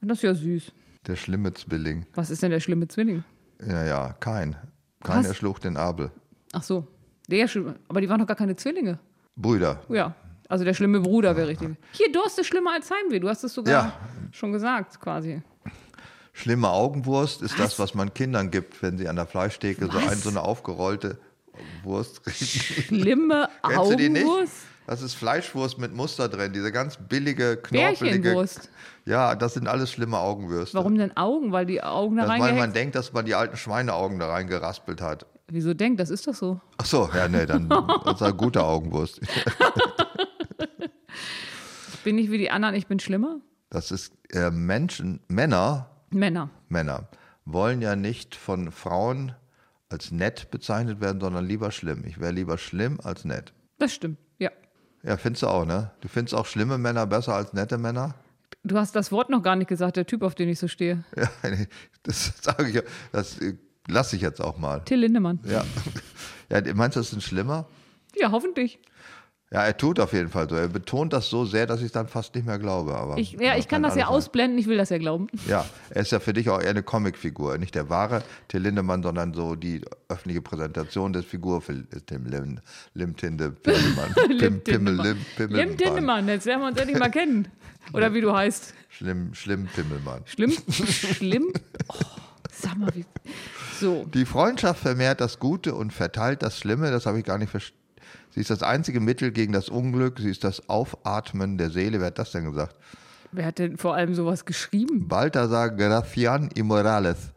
Und 0.02 0.08
das 0.08 0.20
ist 0.20 0.24
ja 0.24 0.34
süß. 0.34 0.72
Der 1.06 1.18
schlimme 1.18 1.54
Zwilling. 1.54 2.06
Was 2.16 2.30
ist 2.30 2.42
denn 2.42 2.52
der 2.52 2.62
schlimme 2.62 2.88
Zwilling? 2.88 3.24
Ja, 3.66 3.84
ja, 3.84 4.14
kein. 4.20 4.56
Kein 5.04 5.20
Was? 5.20 5.28
erschlug 5.28 5.60
den 5.60 5.76
Abel. 5.76 6.12
Ach 6.54 6.64
so, 6.64 6.88
der 7.28 7.48
schlimme. 7.50 7.76
Aber 7.90 8.00
die 8.00 8.08
waren 8.08 8.20
doch 8.20 8.28
gar 8.28 8.38
keine 8.38 8.56
Zwillinge. 8.56 9.00
Brüder. 9.36 9.82
Ja, 9.90 10.16
also 10.50 10.64
der 10.64 10.74
schlimme 10.74 11.00
Bruder 11.00 11.36
wäre 11.36 11.48
richtig. 11.48 11.70
Hier, 11.92 12.12
Durst 12.12 12.40
ist 12.40 12.48
schlimmer 12.48 12.74
als 12.74 12.90
Heimweh. 12.92 13.20
Du 13.20 13.30
hast 13.30 13.44
es 13.44 13.54
sogar 13.54 13.74
Ja. 13.74 13.94
schon 14.32 14.52
gesagt, 14.52 15.00
quasi. 15.00 15.42
Schlimme 16.34 16.70
Augenwurst 16.70 17.42
ist 17.42 17.60
das, 17.60 17.80
was 17.80 17.96
man 17.96 18.14
Kindern 18.14 18.52
gibt, 18.52 18.82
wenn 18.84 18.98
sie 18.98 19.08
an 19.08 19.16
der 19.16 19.26
Fleischtheke 19.26 19.86
so, 19.88 19.94
Was? 19.96 20.08
ein, 20.08 20.18
so 20.20 20.30
eine 20.30 20.42
aufgerollte 20.44 21.18
Wurst 21.84 22.24
kriegen. 22.24 22.36
Schlimme 23.02 23.50
Kennst 23.68 23.92
du 23.92 23.96
die 23.96 24.10
nicht? 24.10 24.24
Augenwurst? 24.26 24.54
Das 24.86 25.02
ist 25.02 25.16
Fleischwurst 25.16 25.80
mit 25.80 25.94
Muster 25.94 26.30
drin, 26.30 26.54
diese 26.54 26.72
ganz 26.72 26.96
billige, 26.98 27.58
knorpelige. 27.58 28.46
Ja, 29.06 29.36
das 29.36 29.56
sind 29.56 29.68
alles 29.68 29.92
schlimme 29.92 30.18
Augenwürste. 30.18 30.78
Warum 30.78 30.98
denn 30.98 31.16
Augen? 31.18 31.52
Weil 31.52 31.66
die 31.66 31.82
Augen 31.84 32.16
da 32.18 32.26
Das, 32.26 32.40
weil 32.40 32.54
man 32.54 32.72
denkt, 32.72 32.96
dass 32.96 33.12
man 33.12 33.26
die 33.26 33.36
alten 33.36 33.58
Schweineaugen 33.58 34.18
da 34.20 34.28
reingeraspelt 34.30 35.02
hat. 35.02 35.26
Wieso 35.50 35.74
denkt, 35.74 36.00
das 36.00 36.10
ist 36.10 36.28
doch 36.28 36.34
so. 36.34 36.62
Ach 36.78 36.86
so, 36.86 37.10
ja, 37.14 37.28
nee, 37.28 37.46
dann 37.46 37.68
das 38.06 38.16
ist 38.16 38.22
eine 38.22 38.34
gute 38.34 38.64
Augenwurst. 38.64 39.20
Bin 42.08 42.18
ich 42.18 42.32
wie 42.32 42.38
die 42.38 42.50
anderen, 42.52 42.74
ich 42.74 42.88
bin 42.88 43.02
schlimmer? 43.02 43.42
Das 43.70 43.92
ist 43.92 44.14
äh, 44.32 44.50
Menschen, 44.50 45.20
Männer, 45.28 45.90
Männer. 46.10 46.50
Männer 46.70 47.10
wollen 47.44 47.82
ja 47.82 47.98
nicht 47.98 48.34
von 48.34 48.72
Frauen 48.72 49.34
als 49.90 50.14
nett 50.14 50.50
bezeichnet 50.50 51.02
werden, 51.02 51.20
sondern 51.20 51.46
lieber 51.46 51.70
schlimm. 51.70 52.06
Ich 52.06 52.18
wäre 52.18 52.32
lieber 52.32 52.58
schlimm 52.58 53.02
als 53.04 53.26
nett. 53.26 53.52
Das 53.78 53.94
stimmt, 53.94 54.20
ja. 54.38 54.52
Ja, 55.04 55.18
findest 55.18 55.44
du 55.44 55.48
auch, 55.48 55.66
ne? 55.66 55.92
Du 56.00 56.08
findest 56.08 56.34
auch 56.34 56.46
schlimme 56.46 56.78
Männer 56.78 57.06
besser 57.08 57.34
als 57.36 57.52
nette 57.52 57.78
Männer? 57.78 58.16
Du 58.64 58.78
hast 58.78 58.96
das 58.96 59.12
Wort 59.12 59.30
noch 59.30 59.44
gar 59.44 59.58
nicht 59.58 59.68
gesagt, 59.68 59.98
der 59.98 60.06
Typ, 60.06 60.22
auf 60.24 60.34
den 60.34 60.48
ich 60.48 60.60
so 60.60 60.70
stehe. 60.70 61.04
Ja, 61.18 61.30
das 62.04 62.32
sage 62.42 62.70
ich, 62.70 62.76
ja- 62.76 62.84
das 63.12 63.38
äh, 63.40 63.58
lasse 63.90 64.16
ich 64.16 64.22
jetzt 64.22 64.40
auch 64.40 64.58
mal. 64.58 64.80
Till 64.86 65.00
Lindemann. 65.00 65.42
Ja. 65.44 65.66
ja, 66.50 66.74
meinst 66.74 66.96
du, 66.96 67.02
das 67.02 67.10
ist 67.10 67.16
ein 67.18 67.22
schlimmer? 67.22 67.68
Ja, 68.16 68.32
hoffentlich. 68.32 68.80
Ja, 69.50 69.64
er 69.64 69.78
tut 69.78 69.98
auf 70.02 70.12
jeden 70.12 70.28
Fall 70.28 70.50
so. 70.50 70.56
Er 70.56 70.68
betont 70.68 71.14
das 71.14 71.30
so 71.30 71.46
sehr, 71.46 71.66
dass 71.68 71.80
ich 71.80 71.86
es 71.86 71.92
dann 71.94 72.10
fast 72.10 72.36
nicht 72.36 72.46
mehr 72.46 72.60
glaube. 72.60 72.94
Aber 72.96 73.18
Ich, 73.18 73.32
ja, 73.40 73.56
ich 73.58 73.70
kann 73.70 73.82
das 73.82 73.96
ja 73.96 74.08
alles 74.08 74.26
ausblenden, 74.26 74.60
ich 74.60 74.68
will 74.68 74.76
das 74.76 74.90
ja 74.90 74.98
glauben. 74.98 75.28
sein. 75.32 75.42
Ja, 75.48 75.66
er 75.90 76.02
ist 76.02 76.12
ja 76.12 76.20
für 76.20 76.34
dich 76.34 76.50
auch 76.50 76.60
eher 76.60 76.72
eine 76.72 76.84
Comicfigur. 76.84 77.58
Nicht 77.58 77.74
der 77.74 77.90
wahre 77.90 78.24
Till 78.50 78.62
Lindemann, 78.62 79.04
sondern 79.04 79.34
so 79.34 79.56
die 79.56 79.82
öffentliche 80.10 80.42
Präsentation 80.42 81.14
des 81.14 81.24
Figur 81.26 81.64
Tim 82.08 82.26
Lim, 82.26 82.60
Lim 82.94 83.16
Tinde 83.16 83.52
Pimmelmann. 83.52 84.14
Pim, 84.38 84.60
Pimmel, 84.62 84.96
Lim, 85.02 85.18
Pimmelmann. 85.38 85.68
Lim 85.70 85.78
Tindemann, 85.78 86.28
jetzt 86.28 86.46
werden 86.46 86.62
wir 86.62 86.68
uns 86.68 86.78
endlich 86.78 87.00
mal 87.00 87.10
kennen. 87.12 87.48
Oder 87.94 88.14
wie 88.14 88.20
du 88.20 88.36
heißt. 88.36 88.74
Schlimm, 88.90 89.34
schlimm 89.34 89.68
Pimmelmann. 89.74 90.24
Schlimm? 90.26 90.52
Schlimm? 90.70 91.54
Oh, 91.88 91.94
sag 92.52 92.78
mal, 92.78 92.90
wie. 92.94 93.06
So. 93.80 94.04
Die 94.14 94.26
Freundschaft 94.26 94.82
vermehrt 94.82 95.22
das 95.22 95.40
Gute 95.40 95.74
und 95.74 95.94
verteilt 95.94 96.42
das 96.42 96.60
Schlimme, 96.60 96.92
das 96.92 97.06
habe 97.06 97.20
ich 97.20 97.24
gar 97.26 97.38
nicht 97.38 97.50
verstanden. 97.52 97.87
Sie 98.32 98.42
ist 98.42 98.50
das 98.50 98.64
einzige 98.64 99.00
Mittel 99.00 99.32
gegen 99.32 99.54
das 99.54 99.70
Unglück, 99.70 100.20
sie 100.20 100.30
ist 100.30 100.44
das 100.44 100.70
Aufatmen 100.70 101.58
der 101.58 101.70
Seele. 101.70 102.00
Wer 102.00 102.08
hat 102.08 102.20
das 102.20 102.32
denn 102.32 102.46
gesagt? 102.46 102.76
Wer 103.32 103.48
hat 103.48 103.60
denn 103.60 103.78
vor 103.78 103.96
allem 103.96 104.14
sowas 104.14 104.46
geschrieben? 104.46 105.08
Baltasar 105.08 105.72
Gracian 105.72 106.50
y 106.56 106.66
Morales. 106.66 107.34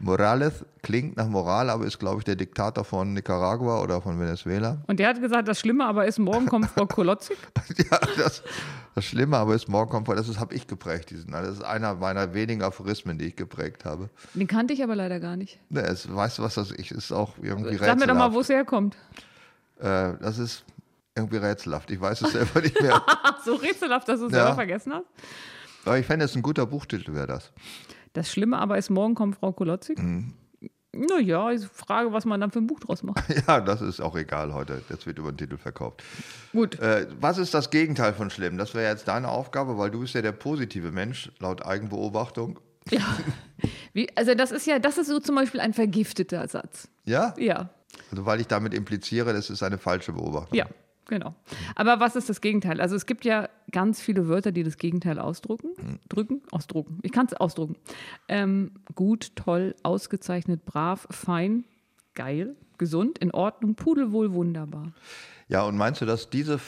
Morales 0.00 0.64
klingt 0.82 1.16
nach 1.16 1.28
Moral, 1.28 1.70
aber 1.70 1.86
ist, 1.86 1.98
glaube 1.98 2.18
ich, 2.18 2.24
der 2.24 2.36
Diktator 2.36 2.84
von 2.84 3.14
Nicaragua 3.14 3.80
oder 3.80 4.02
von 4.02 4.18
Venezuela. 4.20 4.82
Und 4.86 5.00
der 5.00 5.08
hat 5.08 5.20
gesagt, 5.20 5.48
das 5.48 5.60
Schlimme 5.60 5.84
aber 5.86 6.06
ist, 6.06 6.18
morgen 6.18 6.46
kommt 6.46 6.66
Frau 6.66 6.86
Kolotzig. 6.86 7.38
ja, 7.90 7.98
das, 8.18 8.42
das 8.94 9.04
Schlimme 9.04 9.36
aber 9.38 9.54
ist 9.54 9.68
Morgenkomfort, 9.68 10.16
das 10.16 10.38
habe 10.38 10.54
ich 10.54 10.66
geprägt. 10.66 11.10
Diesen, 11.10 11.32
das 11.32 11.48
ist 11.48 11.64
einer 11.64 11.94
meiner 11.94 12.34
wenigen 12.34 12.62
Aphorismen, 12.62 13.18
die 13.18 13.26
ich 13.26 13.36
geprägt 13.36 13.84
habe. 13.84 14.10
Den 14.34 14.46
kannte 14.46 14.74
ich 14.74 14.82
aber 14.82 14.94
leider 14.94 15.20
gar 15.20 15.36
nicht. 15.36 15.58
Ne, 15.70 15.82
es, 15.82 16.12
weißt 16.14 16.38
du, 16.38 16.42
was 16.42 16.54
das 16.54 16.70
ist? 16.70 16.90
Ist 16.90 17.12
auch 17.12 17.32
irgendwie 17.40 17.76
Sag 17.76 17.98
mir 17.98 18.06
doch 18.06 18.14
mal, 18.14 18.32
wo 18.32 18.40
es 18.40 18.48
herkommt. 18.48 18.96
Äh, 19.78 20.14
das 20.20 20.38
ist 20.38 20.64
irgendwie 21.14 21.36
rätselhaft. 21.36 21.90
Ich 21.90 22.00
weiß 22.00 22.22
es 22.22 22.32
selber 22.32 22.60
nicht 22.60 22.80
mehr. 22.80 23.02
So 23.44 23.54
rätselhaft, 23.56 24.08
dass 24.08 24.20
du 24.20 24.26
es 24.26 24.32
Ja. 24.32 24.38
selber 24.40 24.54
vergessen 24.54 24.92
hast. 24.94 25.04
Aber 25.84 25.98
ich 25.98 26.06
fände, 26.06 26.24
es 26.24 26.34
ein 26.34 26.40
guter 26.42 26.64
Buchtitel 26.64 27.14
wäre 27.14 27.26
das. 27.26 27.52
Das 28.14 28.30
Schlimme 28.30 28.58
aber 28.58 28.78
ist, 28.78 28.88
morgen 28.88 29.14
kommt 29.14 29.36
Frau 29.36 29.52
Kolotzig. 29.52 29.98
Mhm. 29.98 30.32
Naja, 30.92 31.50
ich 31.50 31.66
frage, 31.66 32.12
was 32.12 32.24
man 32.24 32.40
dann 32.40 32.52
für 32.52 32.60
ein 32.60 32.66
Buch 32.68 32.78
draus 32.80 33.02
macht. 33.02 33.22
Ja, 33.48 33.60
das 33.60 33.80
ist 33.82 34.00
auch 34.00 34.16
egal 34.16 34.54
heute. 34.54 34.80
Das 34.88 35.04
wird 35.06 35.18
über 35.18 35.32
den 35.32 35.36
Titel 35.36 35.58
verkauft. 35.58 36.02
Gut. 36.52 36.78
Äh, 36.78 37.08
was 37.20 37.36
ist 37.38 37.52
das 37.52 37.70
Gegenteil 37.70 38.14
von 38.14 38.30
schlimm? 38.30 38.56
Das 38.56 38.74
wäre 38.74 38.88
jetzt 38.90 39.08
deine 39.08 39.28
Aufgabe, 39.28 39.76
weil 39.76 39.90
du 39.90 40.00
bist 40.00 40.14
ja 40.14 40.22
der 40.22 40.32
positive 40.32 40.90
Mensch, 40.92 41.30
laut 41.40 41.66
Eigenbeobachtung. 41.66 42.60
Ja. 42.90 43.00
Wie, 43.92 44.08
also 44.16 44.34
das 44.34 44.52
ist 44.52 44.66
ja, 44.66 44.78
das 44.78 44.96
ist 44.98 45.08
so 45.08 45.18
zum 45.20 45.34
Beispiel 45.34 45.60
ein 45.60 45.74
vergifteter 45.74 46.46
Satz. 46.48 46.88
Ja? 47.04 47.34
Ja, 47.38 47.70
Also 48.10 48.26
weil 48.26 48.40
ich 48.40 48.46
damit 48.46 48.74
impliziere, 48.74 49.32
das 49.32 49.50
ist 49.50 49.62
eine 49.62 49.78
falsche 49.78 50.12
Beobachtung. 50.12 50.56
ja, 50.56 50.66
genau. 51.06 51.34
Aber 51.74 52.00
was 52.00 52.16
ist 52.16 52.28
das 52.28 52.40
Gegenteil? 52.40 52.80
Also 52.80 52.96
es 52.96 53.06
gibt 53.06 53.24
ja 53.24 53.48
ganz 53.70 54.00
viele 54.00 54.28
Wörter, 54.28 54.52
die 54.52 54.62
das 54.62 54.76
Gegenteil 54.76 55.18
ausdrucken. 55.18 55.98
Drücken? 56.08 56.42
Ausdrucken. 56.50 56.98
Ich 57.02 57.12
kann 57.12 57.26
es 57.26 57.34
ausdrucken. 57.34 57.76
Ähm, 58.28 58.72
gut, 58.94 59.34
toll, 59.36 59.74
ausgezeichnet, 59.82 60.64
brav, 60.64 61.06
fein, 61.10 61.64
geil, 62.14 62.56
gesund, 62.78 63.18
in 63.18 63.30
Ordnung, 63.32 63.74
pudelwohl, 63.74 64.32
wunderbar. 64.32 64.92
Ja, 65.48 65.62
und 65.64 65.76
meinst 65.76 66.00
du, 66.00 66.06
dass 66.06 66.30
diese, 66.30 66.60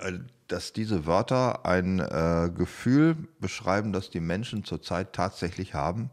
äh, 0.00 0.18
dass 0.46 0.72
diese 0.72 1.06
Wörter 1.06 1.66
ein 1.66 1.98
äh, 2.00 2.50
Gefühl 2.56 3.16
beschreiben, 3.40 3.92
das 3.92 4.10
die 4.10 4.20
Menschen 4.20 4.64
zurzeit 4.64 5.12
tatsächlich 5.12 5.74
haben? 5.74 6.10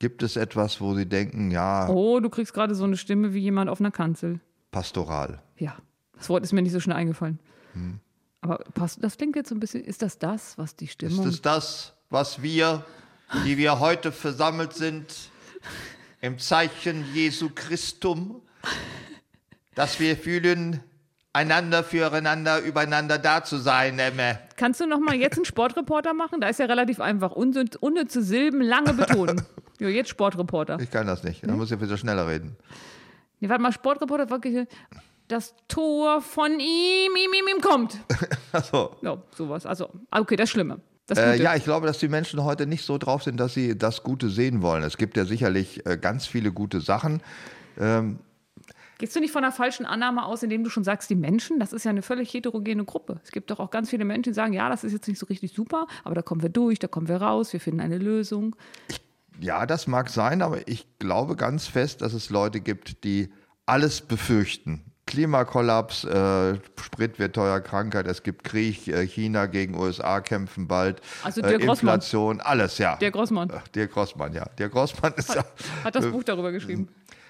Gibt 0.00 0.22
es 0.22 0.36
etwas, 0.36 0.80
wo 0.80 0.94
sie 0.94 1.06
denken, 1.06 1.50
ja, 1.50 1.88
Oh, 1.88 2.20
du 2.20 2.28
kriegst 2.30 2.54
gerade 2.54 2.74
so 2.74 2.84
eine 2.84 2.96
Stimme 2.96 3.34
wie 3.34 3.40
jemand 3.40 3.68
auf 3.68 3.80
einer 3.80 3.90
Kanzel. 3.90 4.40
pastoral? 4.70 5.42
Ja, 5.56 5.76
das 6.16 6.28
Wort 6.28 6.44
ist 6.44 6.52
mir 6.52 6.62
nicht 6.62 6.72
so 6.72 6.80
schnell 6.80 6.96
eingefallen. 6.96 7.38
Hm. 7.72 7.98
Aber 8.40 8.58
passt, 8.74 9.02
das 9.02 9.16
klingt 9.16 9.34
jetzt 9.34 9.48
so 9.48 9.54
ein 9.56 9.60
bisschen, 9.60 9.82
ist 9.84 10.00
das 10.02 10.18
das, 10.18 10.56
was 10.56 10.76
die 10.76 10.84
Ist 10.84 10.92
Stimmung... 10.92 11.26
es 11.26 11.42
das, 11.42 11.94
was 12.10 12.40
wir, 12.42 12.84
die 13.44 13.56
wir 13.58 13.80
heute 13.80 14.12
versammelt 14.12 14.72
sind, 14.74 15.12
im 16.20 16.38
Zeichen 16.38 17.04
Jesu 17.14 17.50
Christum, 17.54 18.42
dass 19.74 19.98
wir 20.00 20.16
fühlen 20.16 20.80
einander 21.38 21.84
füreinander, 21.84 22.60
übereinander 22.60 23.18
da 23.18 23.44
zu 23.44 23.58
sein. 23.58 23.98
Emme. 23.98 24.38
Kannst 24.56 24.80
du 24.80 24.86
noch 24.86 24.98
mal 24.98 25.14
jetzt 25.14 25.36
einen 25.36 25.44
Sportreporter 25.44 26.12
machen? 26.12 26.40
Da 26.40 26.48
ist 26.48 26.58
ja 26.58 26.66
relativ 26.66 27.00
einfach. 27.00 27.32
unnütze 27.32 28.22
Silben, 28.22 28.60
lange 28.60 28.92
betonen. 28.92 29.42
jo, 29.78 29.88
jetzt 29.88 30.10
Sportreporter. 30.10 30.78
Ich 30.80 30.90
kann 30.90 31.06
das 31.06 31.22
nicht. 31.22 31.46
Da 31.46 31.52
muss 31.52 31.70
ich 31.70 31.78
bitte 31.78 31.96
schneller 31.96 32.26
reden. 32.26 32.56
Nee, 33.40 33.48
warte 33.48 33.62
mal, 33.62 33.72
Sportreporter, 33.72 34.28
wirklich. 34.30 34.66
Das 35.28 35.54
Tor 35.68 36.20
von 36.22 36.52
ihm, 36.52 37.12
ihm, 37.14 37.32
ihm, 37.32 37.56
ihm 37.56 37.60
kommt. 37.60 37.98
Achso. 38.52 38.96
Ja, 39.02 39.18
sowas. 39.36 39.64
Also, 39.66 39.90
okay, 40.10 40.36
das 40.36 40.50
Schlimme. 40.50 40.80
Das 41.06 41.18
äh, 41.18 41.40
ja, 41.40 41.54
ich 41.54 41.64
glaube, 41.64 41.86
dass 41.86 41.98
die 41.98 42.08
Menschen 42.08 42.42
heute 42.44 42.66
nicht 42.66 42.84
so 42.84 42.98
drauf 42.98 43.22
sind, 43.22 43.38
dass 43.38 43.54
sie 43.54 43.78
das 43.78 44.02
Gute 44.02 44.28
sehen 44.28 44.60
wollen. 44.60 44.82
Es 44.82 44.96
gibt 44.96 45.16
ja 45.16 45.24
sicherlich 45.24 45.86
äh, 45.86 45.96
ganz 45.96 46.26
viele 46.26 46.52
gute 46.52 46.80
Sachen. 46.80 47.22
Ähm, 47.78 48.18
Gehst 48.98 49.14
du 49.14 49.20
nicht 49.20 49.32
von 49.32 49.44
einer 49.44 49.52
falschen 49.52 49.86
Annahme 49.86 50.24
aus, 50.24 50.42
indem 50.42 50.64
du 50.64 50.70
schon 50.70 50.82
sagst, 50.82 51.08
die 51.08 51.14
Menschen, 51.14 51.60
das 51.60 51.72
ist 51.72 51.84
ja 51.84 51.90
eine 51.90 52.02
völlig 52.02 52.34
heterogene 52.34 52.84
Gruppe. 52.84 53.20
Es 53.22 53.30
gibt 53.30 53.50
doch 53.52 53.60
auch 53.60 53.70
ganz 53.70 53.90
viele 53.90 54.04
Menschen, 54.04 54.24
die 54.24 54.34
sagen, 54.34 54.52
ja, 54.52 54.68
das 54.68 54.82
ist 54.82 54.92
jetzt 54.92 55.06
nicht 55.06 55.20
so 55.20 55.26
richtig 55.26 55.52
super, 55.52 55.86
aber 56.02 56.16
da 56.16 56.22
kommen 56.22 56.42
wir 56.42 56.48
durch, 56.48 56.80
da 56.80 56.88
kommen 56.88 57.06
wir 57.06 57.18
raus, 57.18 57.52
wir 57.52 57.60
finden 57.60 57.80
eine 57.80 57.98
Lösung. 57.98 58.56
Ja, 59.40 59.66
das 59.66 59.86
mag 59.86 60.10
sein, 60.10 60.42
aber 60.42 60.66
ich 60.66 60.86
glaube 60.98 61.36
ganz 61.36 61.68
fest, 61.68 62.02
dass 62.02 62.12
es 62.12 62.28
Leute 62.28 62.60
gibt, 62.60 63.04
die 63.04 63.32
alles 63.66 64.00
befürchten. 64.00 64.84
Klimakollaps, 65.06 66.04
äh, 66.04 66.56
Sprit 66.78 67.18
wird 67.18 67.34
teuer, 67.34 67.60
Krankheit, 67.60 68.06
es 68.08 68.22
gibt 68.24 68.44
Krieg, 68.44 68.88
äh, 68.88 69.06
China 69.06 69.46
gegen 69.46 69.74
USA 69.74 70.20
kämpfen 70.20 70.68
bald, 70.68 71.00
also 71.22 71.40
äh, 71.40 71.54
Inflation, 71.54 72.40
alles, 72.40 72.78
ja. 72.78 72.96
Der 72.96 73.10
Grossmann. 73.10 73.50
Der 73.74 73.86
Grossmann, 73.86 74.34
ja. 74.34 74.44
Der 74.58 74.68
Grossmann 74.68 75.14
ist 75.16 75.34
hat, 75.34 75.46
hat 75.84 75.94
das 75.94 76.06
Buch 76.10 76.24
darüber 76.24 76.52
geschrieben. 76.52 76.88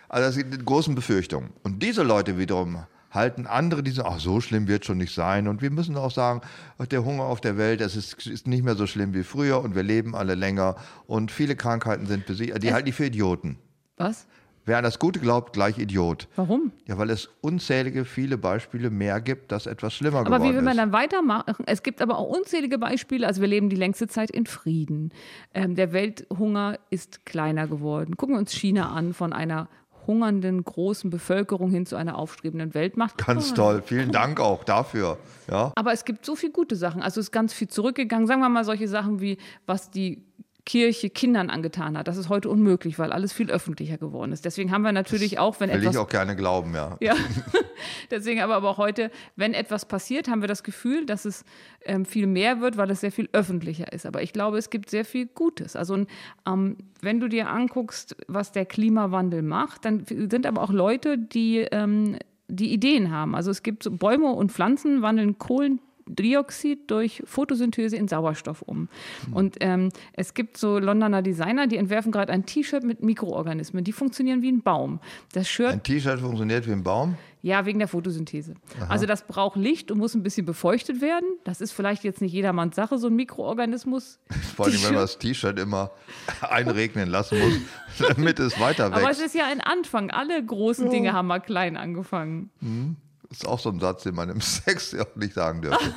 Also 0.09 0.27
das 0.27 0.35
sind 0.35 0.64
großen 0.64 0.94
Befürchtungen. 0.94 1.51
Und 1.62 1.83
diese 1.83 2.03
Leute 2.03 2.38
wiederum 2.38 2.85
halten 3.11 3.47
andere, 3.47 3.83
die 3.83 3.90
sagen, 3.90 4.09
ach, 4.12 4.21
so 4.21 4.40
schlimm 4.40 4.68
wird 4.68 4.85
schon 4.85 4.99
nicht 4.99 5.14
sein. 5.14 5.49
Und 5.49 5.62
wir 5.62 5.71
müssen 5.71 5.97
auch 5.97 6.11
sagen, 6.11 6.42
der 6.90 7.05
Hunger 7.05 7.25
auf 7.25 7.40
der 7.40 7.57
Welt, 7.57 7.81
das 7.81 7.97
ist, 7.97 8.27
ist 8.27 8.47
nicht 8.47 8.64
mehr 8.64 8.75
so 8.75 8.87
schlimm 8.87 9.14
wie 9.14 9.23
früher 9.23 9.61
und 9.61 9.75
wir 9.75 9.83
leben 9.83 10.14
alle 10.14 10.35
länger 10.35 10.77
und 11.07 11.31
viele 11.31 11.57
Krankheiten 11.57 12.07
sind 12.07 12.27
besiegt. 12.27 12.62
Die 12.62 12.73
halten 12.73 12.87
die 12.87 12.92
für 12.92 13.07
Idioten. 13.07 13.59
Was? 13.97 14.27
Wer 14.68 14.77
an 14.77 14.85
das 14.85 14.99
Gute 14.99 15.18
glaubt, 15.18 15.55
gleich 15.55 15.79
Idiot. 15.79 16.29
Warum? 16.37 16.73
Ja, 16.87 16.99
weil 16.99 17.09
es 17.09 17.31
unzählige, 17.40 18.05
viele 18.05 18.37
Beispiele 18.37 18.90
mehr 18.90 19.18
gibt, 19.23 19.51
dass 19.51 19.64
etwas 19.64 19.94
schlimmer 19.94 20.18
aber 20.18 20.27
geworden 20.27 20.42
ist. 20.42 20.44
Aber 20.44 20.53
wie 20.53 20.57
will 20.59 20.62
man 20.62 20.77
dann 20.77 20.92
weitermachen? 20.92 21.64
Es 21.64 21.83
gibt 21.83 22.03
aber 22.03 22.18
auch 22.18 22.29
unzählige 22.29 22.77
Beispiele. 22.77 23.27
Also 23.27 23.40
wir 23.40 23.49
leben 23.49 23.71
die 23.71 23.77
längste 23.77 24.09
Zeit 24.09 24.31
in 24.31 24.44
Frieden. 24.44 25.11
Ähm, 25.55 25.75
der 25.75 25.94
Welthunger 25.94 26.79
ist 26.90 27.25
kleiner 27.25 27.66
geworden. 27.66 28.18
Gucken 28.18 28.35
wir 28.35 28.38
uns 28.38 28.53
China 28.53 28.92
an 28.92 29.14
von 29.14 29.33
einer 29.33 29.71
hungernden 30.09 30.64
großen 30.64 31.11
Bevölkerung 31.11 31.71
hin 31.71 31.87
zu 31.87 31.94
einer 31.94 32.18
aufstrebenden 32.18 32.75
Weltmacht. 32.75 33.18
Ganz 33.18 33.53
oh. 33.53 33.55
toll, 33.55 33.83
vielen 33.85 34.11
Dank 34.11 34.40
auch 34.40 34.64
dafür. 34.64 35.18
Ja. 35.49 35.73
Aber 35.77 35.92
es 35.92 36.05
gibt 36.05 36.27
so 36.27 36.35
viele 36.35 36.53
gute 36.53 36.75
Sachen. 36.75 37.01
Also 37.01 37.21
es 37.21 37.27
ist 37.27 37.33
ganz 37.33 37.53
viel 37.53 37.68
zurückgegangen. 37.68 38.27
Sagen 38.27 38.40
wir 38.40 38.49
mal 38.49 38.64
solche 38.64 38.88
Sachen 38.88 39.21
wie, 39.21 39.38
was 39.66 39.92
die 39.92 40.25
Kirche 40.68 41.09
Kindern 41.09 41.48
angetan 41.48 41.96
hat. 41.96 42.09
Das 42.09 42.18
ist 42.18 42.28
heute 42.28 42.50
unmöglich, 42.50 42.98
weil 42.98 43.11
alles 43.11 43.33
viel 43.33 43.50
öffentlicher 43.50 43.96
geworden 43.96 44.33
ist. 44.33 44.44
Deswegen 44.44 44.70
haben 44.70 44.83
wir 44.83 44.92
natürlich 44.92 45.31
das 45.31 45.38
auch, 45.40 45.61
wenn 45.61 45.70
will 45.70 45.76
etwas. 45.76 45.94
Will 45.94 46.00
ich 46.00 46.04
auch 46.04 46.11
gerne 46.11 46.37
glauben, 46.37 46.74
ja. 46.74 46.98
Ja. 47.00 47.14
Deswegen 48.11 48.42
aber, 48.42 48.54
aber 48.54 48.68
auch 48.68 48.76
heute, 48.76 49.11
wenn 49.35 49.54
etwas 49.54 49.87
passiert, 49.87 50.28
haben 50.28 50.42
wir 50.42 50.46
das 50.46 50.62
Gefühl, 50.62 51.07
dass 51.07 51.24
es 51.24 51.46
ähm, 51.87 52.04
viel 52.04 52.26
mehr 52.26 52.61
wird, 52.61 52.76
weil 52.76 52.90
es 52.90 53.00
sehr 53.00 53.12
viel 53.12 53.31
öffentlicher 53.33 53.94
ist. 53.94 54.04
Aber 54.04 54.22
ich 54.22 54.35
glaube, 54.35 54.59
es 54.59 54.68
gibt 54.68 54.90
sehr 54.90 55.07
viel 55.07 55.24
Gutes. 55.24 55.74
Also, 55.74 56.04
ähm, 56.46 56.76
wenn 57.00 57.18
du 57.18 57.28
dir 57.28 57.48
anguckst, 57.48 58.14
was 58.26 58.52
der 58.52 58.66
Klimawandel 58.66 59.40
macht, 59.40 59.87
dann 59.87 60.04
sind 60.04 60.44
aber 60.44 60.62
auch 60.62 60.70
Leute, 60.70 61.16
die. 61.16 61.66
Ähm, 61.72 62.18
die 62.50 62.72
Ideen 62.72 63.11
haben. 63.11 63.35
Also 63.35 63.50
es 63.50 63.62
gibt 63.62 63.83
so 63.83 63.90
Bäume 63.90 64.33
und 64.33 64.50
Pflanzen 64.50 65.02
wandeln 65.02 65.37
Kohlen, 65.37 65.81
Dioxid 66.09 66.90
durch 66.90 67.23
Photosynthese 67.25 67.97
in 67.97 68.09
Sauerstoff 68.09 68.62
um. 68.62 68.88
Mhm. 69.27 69.33
Und 69.33 69.57
ähm, 69.61 69.90
es 70.12 70.35
gibt 70.35 70.57
so 70.57 70.79
Londoner 70.79 71.23
Designer, 71.23 71.66
die 71.66 71.77
entwerfen 71.77 72.12
gerade 72.12 72.33
ein 72.33 72.47
T-Shirt 72.47 72.85
mit 72.85 73.03
Mikroorganismen. 73.03 73.85
Die 73.85 73.92
funktionieren 73.92 74.42
wie 74.42 74.51
ein 74.51 74.62
Baum. 74.62 75.01
Das 75.33 75.49
Shirt, 75.49 75.73
ein 75.73 75.83
T-Shirt 75.83 76.21
funktioniert 76.21 76.66
wie 76.66 76.73
ein 76.73 76.83
Baum? 76.83 77.16
Ja, 77.40 77.66
wegen 77.66 77.79
der 77.79 77.87
Photosynthese. 77.87 78.55
Aha. 78.79 78.87
Also 78.88 79.07
das 79.07 79.23
braucht 79.27 79.57
Licht 79.57 79.90
und 79.90 79.99
muss 79.99 80.14
ein 80.14 80.23
bisschen 80.23 80.44
befeuchtet 80.44 81.01
werden. 81.01 81.29
Das 81.44 81.61
ist 81.61 81.71
vielleicht 81.71 82.03
jetzt 82.03 82.21
nicht 82.21 82.33
jedermanns 82.33 82.75
Sache, 82.75 82.99
so 82.99 83.07
ein 83.07 83.14
Mikroorganismus. 83.14 84.18
Vor 84.57 84.66
allem, 84.66 84.75
wenn 84.75 84.94
man 84.94 85.03
das 85.03 85.18
T-Shirt 85.18 85.59
immer 85.59 85.92
einregnen 86.40 87.09
lassen 87.09 87.38
muss, 87.38 88.09
damit 88.09 88.40
es 88.40 88.59
weiter 88.59 88.90
wächst. 88.90 89.03
Aber 89.03 89.11
es 89.11 89.21
ist 89.21 89.35
ja 89.35 89.47
ein 89.47 89.61
Anfang. 89.61 90.11
Alle 90.11 90.44
großen 90.44 90.87
ja. 90.87 90.90
Dinge 90.90 91.12
haben 91.12 91.29
mal 91.29 91.38
klein 91.38 91.77
angefangen. 91.77 92.51
Mhm. 92.61 92.97
Das 93.29 93.38
ist 93.38 93.47
auch 93.47 93.59
so 93.59 93.71
ein 93.71 93.81
Satz, 93.81 94.05
den 94.05 94.14
man 94.14 94.29
im 94.29 94.41
Sex 94.41 94.93
ja 94.93 95.03
auch 95.03 95.17
nicht 95.17 95.35
sagen 95.35 95.62
dürfte. 95.62 95.95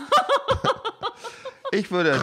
ich 1.72 1.92
würde. 1.92 2.20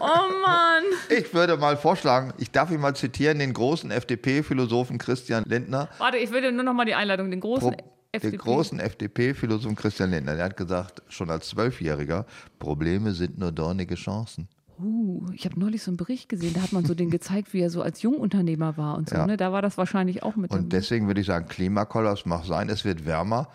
Oh 0.00 0.42
Mann! 0.42 0.84
Ich 1.10 1.32
würde 1.34 1.56
mal 1.56 1.76
vorschlagen, 1.76 2.32
ich 2.38 2.50
darf 2.50 2.70
ihn 2.70 2.80
mal 2.80 2.94
zitieren, 2.94 3.38
den 3.38 3.52
großen 3.54 3.90
FDP-Philosophen 3.90 4.98
Christian 4.98 5.44
Lindner. 5.46 5.88
Warte, 5.98 6.18
ich 6.18 6.30
würde 6.30 6.52
nur 6.52 6.62
noch 6.62 6.74
mal 6.74 6.84
die 6.84 6.94
Einleitung, 6.94 7.30
den 7.30 7.40
großen 7.40 7.72
Pro 7.72 7.98
FDP. 8.12 8.36
Den 8.36 8.40
großen 8.40 8.80
FDP-Philosophen 8.80 9.76
Christian 9.76 10.10
Lindner, 10.10 10.36
der 10.36 10.46
hat 10.46 10.56
gesagt, 10.56 11.02
schon 11.08 11.30
als 11.30 11.48
Zwölfjähriger, 11.48 12.26
Probleme 12.58 13.12
sind 13.12 13.38
nur 13.38 13.52
dornige 13.52 13.96
Chancen. 13.96 14.48
Uh, 14.80 15.26
ich 15.34 15.44
habe 15.44 15.58
neulich 15.58 15.82
so 15.82 15.90
einen 15.90 15.96
Bericht 15.96 16.28
gesehen, 16.28 16.54
da 16.54 16.62
hat 16.62 16.72
man 16.72 16.84
so 16.84 16.94
den 16.94 17.10
gezeigt, 17.10 17.52
wie 17.52 17.60
er 17.60 17.68
so 17.68 17.82
als 17.82 18.00
Jungunternehmer 18.02 18.76
war 18.76 18.96
und 18.96 19.08
so. 19.08 19.16
Ja. 19.16 19.26
Ne? 19.26 19.36
Da 19.36 19.52
war 19.52 19.60
das 19.60 19.76
wahrscheinlich 19.76 20.22
auch 20.22 20.36
mit. 20.36 20.52
Und 20.52 20.72
deswegen 20.72 21.06
würde 21.06 21.20
ich 21.20 21.26
sagen, 21.26 21.48
Klimakollaps 21.48 22.26
mag 22.26 22.44
sein, 22.44 22.68
es 22.68 22.84
wird 22.84 23.04
wärmer. 23.04 23.48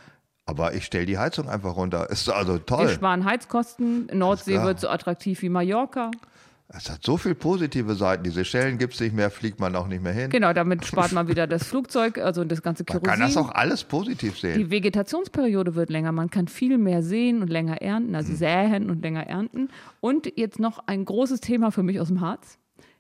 Aber 0.45 0.73
ich 0.73 0.85
stelle 0.85 1.05
die 1.05 1.17
Heizung 1.17 1.47
einfach 1.47 1.75
runter. 1.75 2.09
Ist 2.09 2.29
also 2.29 2.57
toll. 2.57 2.87
Wir 2.87 2.93
sparen 2.93 3.23
Heizkosten. 3.23 4.07
Nordsee 4.13 4.61
wird 4.61 4.79
so 4.79 4.89
attraktiv 4.89 5.41
wie 5.41 5.49
Mallorca. 5.49 6.11
Es 6.75 6.89
hat 6.89 7.03
so 7.03 7.17
viele 7.17 7.35
positive 7.35 7.93
Seiten. 7.93 8.23
Diese 8.23 8.43
Schellen 8.43 8.77
gibt 8.77 8.95
es 8.95 8.99
nicht 8.99 9.13
mehr, 9.13 9.29
fliegt 9.29 9.59
man 9.59 9.75
auch 9.75 9.87
nicht 9.87 10.01
mehr 10.01 10.11
hin. 10.11 10.31
Genau, 10.31 10.53
damit 10.53 10.85
spart 10.85 11.11
man 11.11 11.27
wieder 11.27 11.45
das 11.45 11.65
Flugzeug, 11.65 12.17
also 12.17 12.43
das 12.43 12.61
ganze 12.61 12.83
Kerosin. 12.83 13.07
Man 13.07 13.19
kann 13.19 13.27
das 13.27 13.37
auch 13.37 13.51
alles 13.53 13.83
positiv 13.83 14.39
sehen. 14.39 14.57
Die 14.57 14.71
Vegetationsperiode 14.71 15.75
wird 15.75 15.89
länger. 15.89 16.11
Man 16.11 16.29
kann 16.29 16.47
viel 16.47 16.77
mehr 16.77 17.03
sehen 17.03 17.41
und 17.41 17.49
länger 17.49 17.81
ernten, 17.81 18.15
also 18.15 18.29
hm. 18.29 18.37
säen 18.37 18.89
und 18.89 19.01
länger 19.01 19.27
ernten. 19.27 19.69
Und 20.01 20.33
jetzt 20.35 20.59
noch 20.59 20.79
ein 20.87 21.05
großes 21.05 21.41
Thema 21.41 21.71
für 21.71 21.83
mich 21.83 21.99
aus 21.99 22.07
dem 22.07 22.21
Harz. 22.21 22.57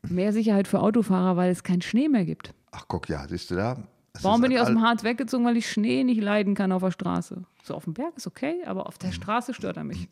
Mehr 0.07 0.33
Sicherheit 0.33 0.67
für 0.67 0.79
Autofahrer, 0.79 1.35
weil 1.35 1.51
es 1.51 1.63
keinen 1.63 1.81
Schnee 1.81 2.09
mehr 2.09 2.25
gibt. 2.25 2.53
Ach 2.71 2.85
guck, 2.87 3.09
ja, 3.09 3.27
siehst 3.27 3.49
du 3.49 3.55
da? 3.55 3.77
Das 4.13 4.23
Warum 4.23 4.41
bin 4.41 4.51
ich 4.51 4.59
aus 4.59 4.67
dem 4.67 4.81
Harz 4.81 5.03
weggezogen? 5.03 5.43
Weil 5.45 5.57
ich 5.57 5.69
Schnee 5.69 6.03
nicht 6.03 6.21
leiden 6.21 6.53
kann 6.53 6.71
auf 6.71 6.83
der 6.83 6.91
Straße. 6.91 7.43
So 7.63 7.73
auf 7.73 7.85
dem 7.85 7.93
Berg 7.93 8.15
ist 8.15 8.27
okay, 8.27 8.61
aber 8.65 8.87
auf 8.87 8.97
der 8.99 9.09
mhm. 9.09 9.13
Straße 9.13 9.53
stört 9.53 9.77
er 9.77 9.83
mich. 9.83 10.07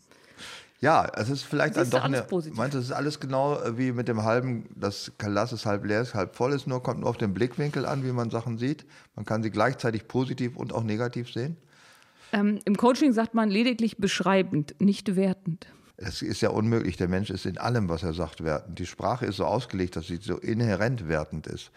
Ja, 0.80 1.08
es 1.16 1.30
ist 1.30 1.44
vielleicht 1.44 1.78
dann 1.78 1.88
doch 1.92 2.04
eine. 2.04 2.24
Positiv. 2.24 2.58
Meinst 2.58 2.74
du, 2.74 2.80
es 2.80 2.86
ist 2.86 2.92
alles 2.92 3.20
genau 3.20 3.62
äh, 3.62 3.78
wie 3.78 3.92
mit 3.92 4.08
dem 4.08 4.24
halben, 4.24 4.68
das 4.76 5.12
Glas 5.20 5.54
ist 5.54 5.68
halb 5.68 5.86
leer, 5.86 6.02
ist 6.02 6.16
halb 6.16 6.36
voll 6.36 6.54
ist, 6.54 6.66
nur 6.66 6.82
kommt 6.82 7.02
nur 7.02 7.10
auf 7.10 7.18
den 7.18 7.36
Blickwinkel 7.36 7.86
an, 7.86 8.04
wie 8.04 8.12
man 8.12 8.32
Sachen 8.32 8.58
sieht. 8.58 8.86
Man 9.16 9.24
kann 9.24 9.44
sie 9.44 9.52
gleichzeitig 9.52 10.08
positiv 10.08 10.58
und 10.58 10.74
auch 10.74 10.84
negativ 10.84 11.32
sehen. 11.32 11.58
Ähm, 12.34 12.60
Im 12.66 12.78
Coaching 12.78 13.14
sagt 13.14 13.36
man 13.36 13.52
lediglich 13.52 13.98
beschreibend, 13.98 14.74
nicht 14.80 15.16
wertend. 15.16 15.68
Es 15.98 16.24
ist 16.24 16.42
ja 16.42 16.50
unmöglich. 16.50 16.98
Der 16.98 17.08
Mensch 17.08 17.30
ist 17.30 17.46
in 17.46 17.60
allem, 17.60 17.88
was 17.88 18.02
er 18.02 18.14
sagt, 18.14 18.44
wertend. 18.44 18.80
Die 18.80 18.88
Sprache 18.88 19.28
ist 19.28 19.36
so 19.36 19.46
ausgelegt, 19.46 19.96
dass 19.96 20.08
sie 20.08 20.18
so 20.18 20.38
inhärent 20.38 21.08
wertend 21.08 21.46
ist. 21.46 21.70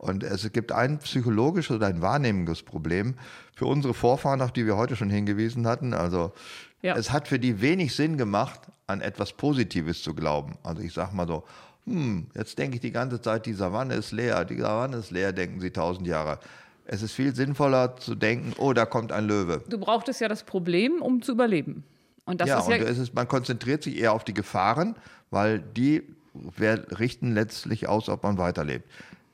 Und 0.00 0.24
es 0.24 0.50
gibt 0.50 0.72
ein 0.72 0.98
psychologisches 1.00 1.76
oder 1.76 1.88
ein 1.88 2.00
wahrnehmendes 2.00 2.62
Problem 2.62 3.16
für 3.54 3.66
unsere 3.66 3.92
Vorfahren, 3.92 4.40
auf 4.40 4.50
die 4.50 4.64
wir 4.64 4.78
heute 4.78 4.96
schon 4.96 5.10
hingewiesen 5.10 5.66
hatten. 5.66 5.92
Also 5.92 6.32
ja. 6.80 6.96
es 6.96 7.12
hat 7.12 7.28
für 7.28 7.38
die 7.38 7.60
wenig 7.60 7.94
Sinn 7.94 8.16
gemacht, 8.16 8.60
an 8.86 9.02
etwas 9.02 9.34
Positives 9.34 10.02
zu 10.02 10.14
glauben. 10.14 10.56
Also 10.62 10.80
ich 10.80 10.94
sage 10.94 11.14
mal 11.14 11.26
so, 11.26 11.44
hm, 11.84 12.28
jetzt 12.34 12.58
denke 12.58 12.76
ich 12.76 12.80
die 12.80 12.92
ganze 12.92 13.20
Zeit, 13.20 13.44
die 13.44 13.52
Savanne 13.52 13.92
ist 13.92 14.12
leer, 14.12 14.46
die 14.46 14.56
Savanne 14.56 14.96
ist 14.96 15.10
leer, 15.10 15.34
denken 15.34 15.60
sie 15.60 15.70
tausend 15.70 16.06
Jahre. 16.06 16.38
Es 16.86 17.02
ist 17.02 17.12
viel 17.12 17.34
sinnvoller 17.34 17.96
zu 17.96 18.14
denken, 18.14 18.54
oh, 18.56 18.72
da 18.72 18.86
kommt 18.86 19.12
ein 19.12 19.26
Löwe. 19.26 19.62
Du 19.68 19.76
brauchtest 19.76 20.22
ja 20.22 20.28
das 20.28 20.44
Problem, 20.44 21.02
um 21.02 21.20
zu 21.20 21.32
überleben. 21.32 21.84
Und 22.24 22.40
das 22.40 22.48
ja, 22.48 22.58
ist 22.58 22.68
ja 22.68 22.76
und 22.76 22.82
es 22.84 22.96
ist, 22.96 23.14
man 23.14 23.28
konzentriert 23.28 23.82
sich 23.82 23.98
eher 23.98 24.14
auf 24.14 24.24
die 24.24 24.34
Gefahren, 24.34 24.96
weil 25.30 25.58
die 25.58 26.02
richten 26.98 27.34
letztlich 27.34 27.86
aus, 27.86 28.08
ob 28.08 28.22
man 28.22 28.38
weiterlebt. 28.38 28.88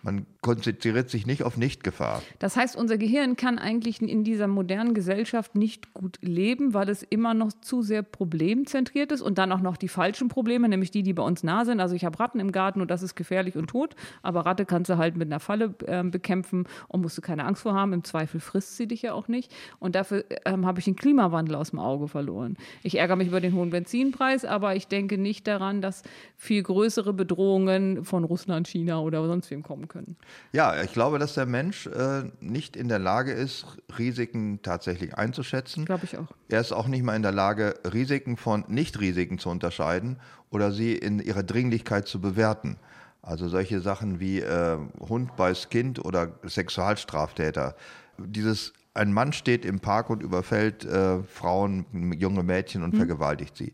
Man 0.07 0.25
konzentriert 0.40 1.11
sich 1.11 1.27
nicht 1.27 1.42
auf 1.42 1.57
Nichtgefahr. 1.57 2.23
Das 2.38 2.57
heißt, 2.57 2.77
unser 2.77 2.97
Gehirn 2.97 3.35
kann 3.35 3.59
eigentlich 3.59 4.01
in 4.01 4.23
dieser 4.23 4.47
modernen 4.47 4.95
Gesellschaft 4.95 5.57
nicht 5.57 5.92
gut 5.94 6.19
leben, 6.21 6.75
weil 6.75 6.88
es 6.88 7.02
immer 7.02 7.35
noch 7.35 7.50
zu 7.61 7.83
sehr 7.83 8.04
problemzentriert 8.04 9.11
ist 9.11 9.21
und 9.21 9.37
dann 9.37 9.50
auch 9.50 9.61
noch 9.61 9.77
die 9.77 9.88
falschen 9.88 10.29
Probleme, 10.29 10.69
nämlich 10.69 10.92
die, 10.92 11.02
die 11.02 11.13
bei 11.13 11.25
uns 11.25 11.42
nah 11.42 11.65
sind. 11.65 11.81
Also 11.81 11.96
ich 11.96 12.04
habe 12.04 12.21
Ratten 12.21 12.38
im 12.38 12.52
Garten 12.52 12.81
und 12.81 12.88
das 12.88 13.02
ist 13.02 13.17
gefährlich 13.17 13.57
und 13.57 13.67
tot, 13.67 13.96
aber 14.23 14.46
Ratte 14.46 14.65
kannst 14.65 14.88
du 14.88 14.96
halt 14.96 15.17
mit 15.17 15.27
einer 15.27 15.40
Falle 15.40 15.75
äh, 15.87 16.04
bekämpfen 16.04 16.69
und 16.87 17.00
musst 17.00 17.19
du 17.19 17.21
keine 17.21 17.44
Angst 17.44 17.63
vor 17.63 17.75
haben. 17.75 17.92
Im 17.92 18.04
Zweifel 18.04 18.38
frisst 18.38 18.77
sie 18.77 18.87
dich 18.87 19.02
ja 19.02 19.13
auch 19.13 19.27
nicht. 19.27 19.52
Und 19.81 19.96
dafür 19.96 20.25
ähm, 20.44 20.67
habe 20.67 20.79
ich 20.79 20.85
den 20.85 20.94
Klimawandel 20.94 21.57
aus 21.57 21.71
dem 21.71 21.81
Auge 21.81 22.07
verloren. 22.07 22.57
Ich 22.85 22.96
ärgere 22.96 23.17
mich 23.17 23.27
über 23.27 23.40
den 23.40 23.54
hohen 23.54 23.71
Benzinpreis, 23.71 24.44
aber 24.44 24.77
ich 24.77 24.87
denke 24.87 25.19
nicht 25.19 25.48
daran, 25.48 25.81
dass 25.81 26.04
viel 26.37 26.63
größere 26.63 27.13
Bedrohungen 27.13 28.04
von 28.04 28.23
Russland, 28.23 28.69
China 28.69 29.00
oder 29.00 29.27
sonst 29.27 29.50
wem 29.50 29.65
kommen 29.65 29.88
können 29.88 29.96
können. 29.97 30.17
Ja, 30.53 30.83
ich 30.83 30.92
glaube, 30.92 31.19
dass 31.19 31.35
der 31.35 31.47
Mensch 31.47 31.87
äh, 31.87 32.25
nicht 32.40 32.77
in 32.77 32.88
der 32.88 32.99
Lage 32.99 33.33
ist, 33.33 33.79
Risiken 33.99 34.61
tatsächlich 34.63 35.15
einzuschätzen. 35.15 35.85
Glaube 35.85 36.05
ich 36.05 36.19
auch. 36.19 36.29
Er 36.49 36.61
ist 36.61 36.73
auch 36.73 36.87
nicht 36.87 37.03
mal 37.03 37.17
in 37.17 37.23
der 37.23 37.33
Lage, 37.33 37.75
Risiken 37.92 38.37
von 38.37 38.65
Nicht-Risiken 38.69 39.38
zu 39.38 39.49
unterscheiden 39.49 40.19
oder 40.51 40.73
sie 40.73 40.94
in 40.94 41.19
ihrer 41.19 41.42
Dringlichkeit 41.42 42.07
zu 42.07 42.21
bewerten. 42.21 42.77
Also 43.23 43.49
solche 43.49 43.81
Sachen 43.81 44.21
wie 44.21 44.40
äh, 44.40 44.79
Hund 45.01 45.35
beißt 45.37 45.71
Kind 45.71 46.05
oder 46.05 46.38
Sexualstraftäter. 46.44 47.75
Dieses 48.19 48.73
ein 48.94 49.13
Mann 49.13 49.33
steht 49.33 49.65
im 49.65 49.81
Park 49.81 50.11
und 50.11 50.23
überfällt 50.23 50.85
äh, 50.85 51.23
Frauen, 51.25 51.87
junge 52.17 52.42
Mädchen 52.42 52.83
und 52.83 52.92
hm. 52.92 52.99
vergewaltigt 52.99 53.57
sie. 53.57 53.73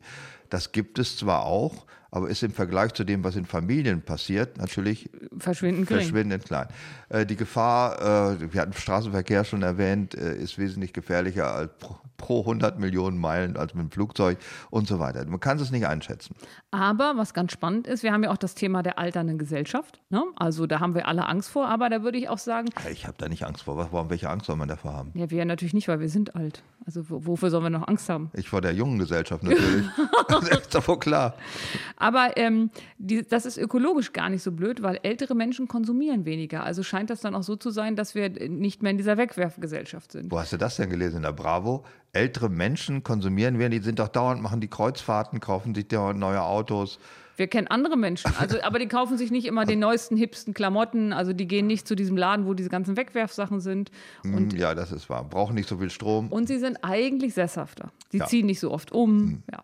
Das 0.50 0.72
gibt 0.72 0.98
es 0.98 1.16
zwar 1.16 1.44
auch, 1.44 1.86
aber 2.12 2.28
ist 2.28 2.42
im 2.42 2.52
Vergleich 2.52 2.92
zu 2.92 3.04
dem, 3.04 3.24
was 3.24 3.36
in 3.36 3.46
Familien 3.46 4.02
passiert, 4.02 4.58
natürlich 4.58 5.10
verschwindend, 5.38 5.88
verschwindend 5.88 6.44
klein. 6.44 6.68
Äh, 7.08 7.24
die 7.24 7.36
Gefahr, 7.36 8.36
äh, 8.38 8.52
wir 8.52 8.60
hatten 8.60 8.74
Straßenverkehr 8.74 9.44
schon 9.44 9.62
erwähnt, 9.62 10.14
äh, 10.14 10.36
ist 10.36 10.58
wesentlich 10.58 10.92
gefährlicher 10.92 11.52
als 11.52 11.70
pro, 11.78 11.96
pro 12.18 12.40
100 12.40 12.78
Millionen 12.78 13.18
Meilen 13.18 13.56
als 13.56 13.74
mit 13.74 13.84
dem 13.84 13.90
Flugzeug 13.90 14.38
und 14.70 14.86
so 14.86 14.98
weiter. 14.98 15.24
Man 15.24 15.40
kann 15.40 15.58
es 15.58 15.70
nicht 15.70 15.86
einschätzen. 15.86 16.36
Aber 16.70 17.14
was 17.16 17.32
ganz 17.34 17.52
spannend 17.52 17.86
ist, 17.86 18.02
wir 18.02 18.12
haben 18.12 18.22
ja 18.22 18.30
auch 18.30 18.36
das 18.36 18.54
Thema 18.54 18.82
der 18.82 18.98
alternden 18.98 19.38
Gesellschaft. 19.38 20.00
Ne? 20.10 20.22
Also 20.36 20.66
da 20.66 20.80
haben 20.80 20.94
wir 20.94 21.08
alle 21.08 21.26
Angst 21.26 21.48
vor, 21.48 21.66
aber 21.66 21.88
da 21.88 22.02
würde 22.02 22.18
ich 22.18 22.28
auch 22.28 22.38
sagen. 22.38 22.68
Ich 22.90 23.06
habe 23.06 23.16
da 23.18 23.28
nicht 23.28 23.44
Angst 23.44 23.62
vor. 23.62 23.76
Warum, 23.76 24.10
welche 24.10 24.28
Angst 24.28 24.46
soll 24.46 24.56
man 24.56 24.68
davor 24.68 24.92
haben? 24.92 25.10
Ja, 25.14 25.30
wir 25.30 25.44
natürlich 25.44 25.74
nicht, 25.74 25.88
weil 25.88 25.98
wir 25.98 26.08
sind 26.08 26.36
alt. 26.36 26.62
Also 26.84 27.04
wofür 27.08 27.50
sollen 27.50 27.64
wir 27.64 27.70
noch 27.70 27.88
Angst 27.88 28.08
haben? 28.08 28.30
Ich 28.34 28.48
vor 28.48 28.60
der 28.60 28.72
jungen 28.72 28.98
Gesellschaft 28.98 29.42
natürlich. 29.42 29.86
das 30.28 30.48
ist 30.48 30.74
doch 30.74 30.86
wohl 30.86 30.98
klar. 30.98 31.34
Aber 32.02 32.36
ähm, 32.36 32.70
die, 32.98 33.22
das 33.22 33.46
ist 33.46 33.58
ökologisch 33.58 34.12
gar 34.12 34.28
nicht 34.28 34.42
so 34.42 34.50
blöd, 34.50 34.82
weil 34.82 34.98
ältere 35.04 35.36
Menschen 35.36 35.68
konsumieren 35.68 36.24
weniger. 36.24 36.64
Also 36.64 36.82
scheint 36.82 37.10
das 37.10 37.20
dann 37.20 37.36
auch 37.36 37.44
so 37.44 37.54
zu 37.54 37.70
sein, 37.70 37.94
dass 37.94 38.16
wir 38.16 38.28
nicht 38.48 38.82
mehr 38.82 38.90
in 38.90 38.96
dieser 38.96 39.18
Wegwerfgesellschaft 39.18 40.10
sind. 40.10 40.32
Wo 40.32 40.40
hast 40.40 40.52
du 40.52 40.56
das 40.56 40.74
denn 40.76 40.90
gelesen? 40.90 41.18
In 41.18 41.22
der 41.22 41.32
Bravo? 41.32 41.84
Ältere 42.12 42.48
Menschen 42.48 43.04
konsumieren 43.04 43.60
weniger, 43.60 43.78
die 43.78 43.84
sind 43.84 44.00
doch 44.00 44.08
dauernd, 44.08 44.42
machen 44.42 44.60
die 44.60 44.66
Kreuzfahrten, 44.66 45.38
kaufen 45.38 45.76
sich 45.76 45.86
dauernd 45.86 46.18
neue 46.18 46.42
Autos. 46.42 46.98
Wir 47.36 47.46
kennen 47.46 47.68
andere 47.68 47.96
Menschen, 47.96 48.32
also, 48.38 48.60
aber 48.62 48.80
die 48.80 48.88
kaufen 48.88 49.16
sich 49.16 49.30
nicht 49.30 49.46
immer 49.46 49.64
den 49.64 49.78
neuesten, 49.78 50.16
hipsten 50.16 50.54
Klamotten. 50.54 51.12
Also 51.12 51.32
die 51.32 51.46
gehen 51.46 51.68
nicht 51.68 51.86
zu 51.86 51.94
diesem 51.94 52.16
Laden, 52.16 52.46
wo 52.46 52.54
diese 52.54 52.68
ganzen 52.68 52.96
Wegwerfsachen 52.96 53.60
sind. 53.60 53.92
Mm, 54.24 54.34
und, 54.34 54.52
ja, 54.54 54.74
das 54.74 54.90
ist 54.90 55.08
wahr. 55.08 55.22
Brauchen 55.22 55.54
nicht 55.54 55.68
so 55.68 55.78
viel 55.78 55.90
Strom. 55.90 56.28
Und 56.28 56.48
sie 56.48 56.58
sind 56.58 56.78
eigentlich 56.82 57.34
sesshafter. 57.34 57.92
Sie 58.10 58.18
ja. 58.18 58.26
ziehen 58.26 58.46
nicht 58.46 58.58
so 58.58 58.72
oft 58.72 58.90
um. 58.90 59.16
Mhm. 59.16 59.42
Ja. 59.52 59.62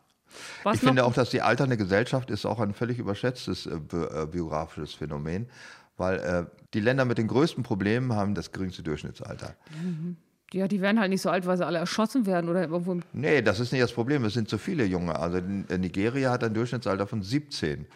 Was 0.62 0.76
ich 0.76 0.80
finde 0.82 1.04
auch, 1.04 1.14
dass 1.14 1.30
die 1.30 1.42
alternde 1.42 1.76
Gesellschaft 1.76 2.30
ist 2.30 2.46
auch 2.46 2.60
ein 2.60 2.74
völlig 2.74 2.98
überschätztes 2.98 3.66
äh, 3.66 3.74
äh, 3.74 4.26
biografisches 4.26 4.94
Phänomen, 4.94 5.48
weil 5.96 6.18
äh, 6.18 6.44
die 6.74 6.80
Länder 6.80 7.04
mit 7.04 7.18
den 7.18 7.28
größten 7.28 7.62
Problemen 7.62 8.12
haben 8.12 8.34
das 8.34 8.52
geringste 8.52 8.82
Durchschnittsalter. 8.82 9.54
Mhm. 9.82 10.16
Ja, 10.52 10.66
die 10.66 10.80
werden 10.80 10.98
halt 10.98 11.10
nicht 11.10 11.20
so 11.20 11.28
alt, 11.28 11.46
weil 11.46 11.58
sie 11.58 11.66
alle 11.66 11.78
erschossen 11.78 12.24
werden 12.24 12.48
oder 12.48 12.62
irgendwo. 12.62 12.98
Nee, 13.12 13.42
das 13.42 13.60
ist 13.60 13.70
nicht 13.70 13.82
das 13.82 13.92
Problem. 13.92 14.24
Es 14.24 14.32
sind 14.32 14.48
zu 14.48 14.56
viele 14.56 14.84
Junge. 14.84 15.18
Also 15.18 15.40
Nigeria 15.40 16.30
hat 16.30 16.42
ein 16.42 16.54
Durchschnittsalter 16.54 17.06
von 17.06 17.22
17. 17.22 17.86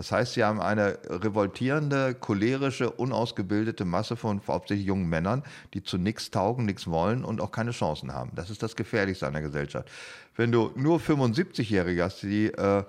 Das 0.00 0.12
heißt, 0.12 0.32
sie 0.32 0.44
haben 0.44 0.62
eine 0.62 0.96
revoltierende, 1.10 2.14
cholerische, 2.14 2.90
unausgebildete 2.90 3.84
Masse 3.84 4.16
von 4.16 4.40
hauptsächlich 4.48 4.86
jungen 4.86 5.10
Männern, 5.10 5.42
die 5.74 5.82
zu 5.82 5.98
nichts 5.98 6.30
taugen, 6.30 6.64
nichts 6.64 6.86
wollen 6.86 7.22
und 7.22 7.38
auch 7.38 7.52
keine 7.52 7.72
Chancen 7.72 8.14
haben. 8.14 8.30
Das 8.34 8.48
ist 8.48 8.62
das 8.62 8.76
Gefährlichste 8.76 9.26
an 9.26 9.34
der 9.34 9.42
Gesellschaft. 9.42 9.90
Wenn 10.36 10.52
du 10.52 10.70
nur 10.74 11.00
75-Jährige 11.00 12.02
hast, 12.02 12.22
die 12.22 12.46
äh, 12.46 12.84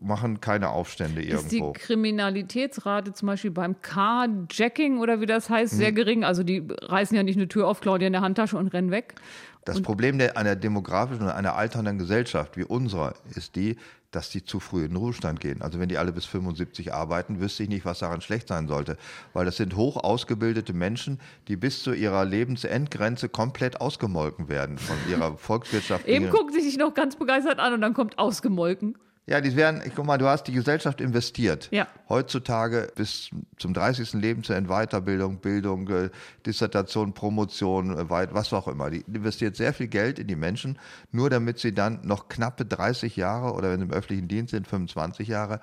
machen 0.00 0.40
keine 0.40 0.70
Aufstände 0.70 1.22
irgendwo. 1.22 1.42
Ist 1.42 1.52
die 1.52 1.72
Kriminalitätsrate 1.74 3.12
zum 3.12 3.26
Beispiel 3.26 3.50
beim 3.50 3.82
Carjacking 3.82 4.96
oder 4.98 5.20
wie 5.20 5.26
das 5.26 5.50
heißt, 5.50 5.76
sehr 5.76 5.88
hm. 5.88 5.94
gering? 5.94 6.24
Also 6.24 6.42
die 6.42 6.66
reißen 6.66 7.14
ja 7.14 7.22
nicht 7.22 7.36
eine 7.36 7.48
Tür 7.48 7.68
auf, 7.68 7.82
klauen 7.82 8.00
dir 8.00 8.06
in 8.06 8.14
der 8.14 8.22
Handtasche 8.22 8.56
und 8.56 8.68
rennen 8.68 8.90
weg. 8.90 9.16
Das 9.64 9.78
und 9.78 9.82
Problem 9.82 10.18
der, 10.18 10.36
einer 10.36 10.56
demografischen 10.56 11.24
oder 11.24 11.36
einer 11.36 11.54
alternden 11.54 11.98
Gesellschaft 11.98 12.56
wie 12.56 12.64
unserer 12.64 13.14
ist 13.34 13.56
die, 13.56 13.76
dass 14.10 14.30
die 14.30 14.44
zu 14.44 14.58
früh 14.58 14.84
in 14.84 14.90
den 14.90 14.96
Ruhestand 14.96 15.40
gehen. 15.40 15.62
Also 15.62 15.78
wenn 15.78 15.88
die 15.88 15.98
alle 15.98 16.12
bis 16.12 16.24
75 16.26 16.92
arbeiten, 16.92 17.40
wüsste 17.40 17.62
ich 17.62 17.68
nicht, 17.68 17.84
was 17.84 18.00
daran 18.00 18.20
schlecht 18.20 18.48
sein 18.48 18.66
sollte. 18.66 18.96
Weil 19.32 19.44
das 19.44 19.56
sind 19.56 19.76
hoch 19.76 19.96
ausgebildete 19.96 20.72
Menschen, 20.72 21.20
die 21.48 21.56
bis 21.56 21.82
zu 21.82 21.92
ihrer 21.92 22.24
Lebensendgrenze 22.24 23.28
komplett 23.28 23.80
ausgemolken 23.80 24.48
werden 24.48 24.78
von 24.78 24.96
ihrer 25.08 25.36
Volkswirtschaft. 25.36 26.06
Eben 26.06 26.30
gucken 26.30 26.52
sie 26.52 26.60
sich 26.60 26.76
noch 26.76 26.94
ganz 26.94 27.16
begeistert 27.16 27.58
an 27.60 27.74
und 27.74 27.80
dann 27.80 27.94
kommt 27.94 28.18
ausgemolken. 28.18 28.96
Ja, 29.30 29.40
die 29.40 29.54
werden, 29.54 29.80
ich 29.86 29.94
guck 29.94 30.06
mal, 30.06 30.18
du 30.18 30.26
hast 30.26 30.48
die 30.48 30.52
Gesellschaft 30.52 31.00
investiert. 31.00 31.68
Ja. 31.70 31.86
Heutzutage 32.08 32.90
bis 32.96 33.30
zum 33.58 33.72
30. 33.72 34.14
Lebensjahr 34.14 34.58
in 34.58 34.66
Weiterbildung, 34.66 35.36
Bildung, 35.36 35.88
äh, 35.88 36.10
Dissertation, 36.44 37.14
Promotion, 37.14 37.96
äh, 37.96 38.10
was 38.10 38.52
auch 38.52 38.66
immer. 38.66 38.90
Die 38.90 39.02
investiert 39.02 39.54
sehr 39.54 39.72
viel 39.72 39.86
Geld 39.86 40.18
in 40.18 40.26
die 40.26 40.34
Menschen, 40.34 40.80
nur 41.12 41.30
damit 41.30 41.60
sie 41.60 41.72
dann 41.72 42.00
noch 42.02 42.28
knappe 42.28 42.64
30 42.64 43.14
Jahre 43.14 43.52
oder 43.52 43.70
wenn 43.70 43.78
sie 43.78 43.86
im 43.86 43.92
öffentlichen 43.92 44.26
Dienst 44.26 44.50
sind, 44.50 44.66
25 44.66 45.28
Jahre 45.28 45.60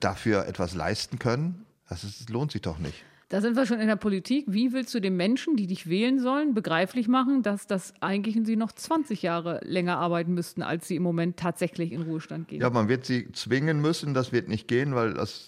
dafür 0.00 0.46
etwas 0.46 0.72
leisten 0.72 1.18
können. 1.18 1.66
Das, 1.90 2.04
ist, 2.04 2.22
das 2.22 2.28
lohnt 2.30 2.52
sich 2.52 2.62
doch 2.62 2.78
nicht. 2.78 3.04
Da 3.30 3.40
sind 3.40 3.54
wir 3.54 3.64
schon 3.64 3.78
in 3.78 3.86
der 3.86 3.94
Politik. 3.94 4.44
Wie 4.48 4.72
willst 4.72 4.92
du 4.92 4.98
den 4.98 5.16
Menschen, 5.16 5.54
die 5.54 5.68
dich 5.68 5.88
wählen 5.88 6.18
sollen, 6.18 6.52
begreiflich 6.52 7.06
machen, 7.06 7.44
dass 7.44 7.68
das 7.68 7.94
eigentlich 8.00 8.36
sie 8.44 8.56
noch 8.56 8.72
20 8.72 9.22
Jahre 9.22 9.60
länger 9.62 9.98
arbeiten 9.98 10.34
müssten, 10.34 10.62
als 10.62 10.88
sie 10.88 10.96
im 10.96 11.04
Moment 11.04 11.36
tatsächlich 11.36 11.92
in 11.92 12.02
Ruhestand 12.02 12.48
gehen? 12.48 12.60
Ja, 12.60 12.70
man 12.70 12.88
wird 12.88 13.06
sie 13.06 13.30
zwingen 13.30 13.80
müssen. 13.80 14.14
Das 14.14 14.32
wird 14.32 14.48
nicht 14.48 14.66
gehen, 14.66 14.96
weil 14.96 15.14
das, 15.14 15.46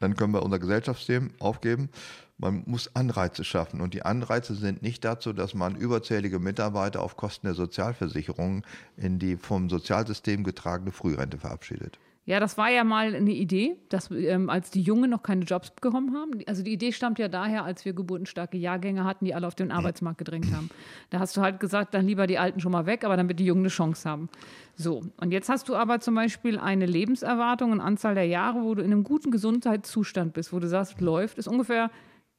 dann 0.00 0.16
können 0.16 0.34
wir 0.34 0.42
unser 0.42 0.58
Gesellschaftssystem 0.58 1.30
aufgeben. 1.38 1.90
Man 2.36 2.64
muss 2.66 2.96
Anreize 2.96 3.44
schaffen. 3.44 3.80
Und 3.80 3.94
die 3.94 4.02
Anreize 4.02 4.56
sind 4.56 4.82
nicht 4.82 5.04
dazu, 5.04 5.32
dass 5.32 5.54
man 5.54 5.76
überzählige 5.76 6.40
Mitarbeiter 6.40 7.00
auf 7.00 7.16
Kosten 7.16 7.46
der 7.46 7.54
Sozialversicherung 7.54 8.64
in 8.96 9.20
die 9.20 9.36
vom 9.36 9.70
Sozialsystem 9.70 10.42
getragene 10.42 10.90
Frührente 10.90 11.38
verabschiedet. 11.38 12.00
Ja, 12.30 12.38
das 12.38 12.56
war 12.56 12.70
ja 12.70 12.84
mal 12.84 13.12
eine 13.16 13.32
Idee, 13.32 13.76
dass 13.88 14.08
ähm, 14.12 14.50
als 14.50 14.70
die 14.70 14.82
Jungen 14.82 15.10
noch 15.10 15.24
keine 15.24 15.44
Jobs 15.44 15.72
bekommen 15.72 16.14
haben. 16.14 16.38
Also 16.46 16.62
die 16.62 16.72
Idee 16.72 16.92
stammt 16.92 17.18
ja 17.18 17.26
daher, 17.26 17.64
als 17.64 17.84
wir 17.84 17.92
geburtenstarke 17.92 18.56
Jahrgänge 18.56 19.02
hatten, 19.02 19.24
die 19.24 19.34
alle 19.34 19.48
auf 19.48 19.56
den 19.56 19.72
Arbeitsmarkt 19.72 20.18
gedrängt 20.18 20.52
haben. 20.54 20.70
Da 21.10 21.18
hast 21.18 21.36
du 21.36 21.40
halt 21.40 21.58
gesagt, 21.58 21.92
dann 21.92 22.06
lieber 22.06 22.28
die 22.28 22.38
Alten 22.38 22.60
schon 22.60 22.70
mal 22.70 22.86
weg, 22.86 23.02
aber 23.02 23.16
damit 23.16 23.40
die 23.40 23.46
Jungen 23.46 23.62
eine 23.62 23.68
Chance 23.68 24.08
haben. 24.08 24.28
So, 24.76 25.02
und 25.16 25.32
jetzt 25.32 25.48
hast 25.48 25.68
du 25.68 25.74
aber 25.74 25.98
zum 25.98 26.14
Beispiel 26.14 26.56
eine 26.56 26.86
Lebenserwartung, 26.86 27.72
eine 27.72 27.82
Anzahl 27.82 28.14
der 28.14 28.28
Jahre, 28.28 28.62
wo 28.62 28.76
du 28.76 28.82
in 28.82 28.92
einem 28.92 29.02
guten 29.02 29.32
Gesundheitszustand 29.32 30.32
bist, 30.32 30.52
wo 30.52 30.60
du 30.60 30.68
sagst, 30.68 31.00
läuft, 31.00 31.36
ist 31.36 31.48
ungefähr 31.48 31.90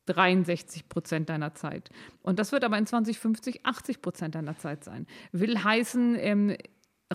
63 0.06 0.88
Prozent 0.88 1.28
deiner 1.28 1.54
Zeit. 1.54 1.90
Und 2.22 2.40
das 2.40 2.54
wird 2.54 2.64
aber 2.64 2.78
in 2.78 2.86
2050 2.86 3.66
80 3.66 4.02
Prozent 4.02 4.36
deiner 4.36 4.58
Zeit 4.58 4.86
sein. 4.86 5.06
Will 5.34 5.62
heißen, 5.62 6.16
ähm, 6.18 6.56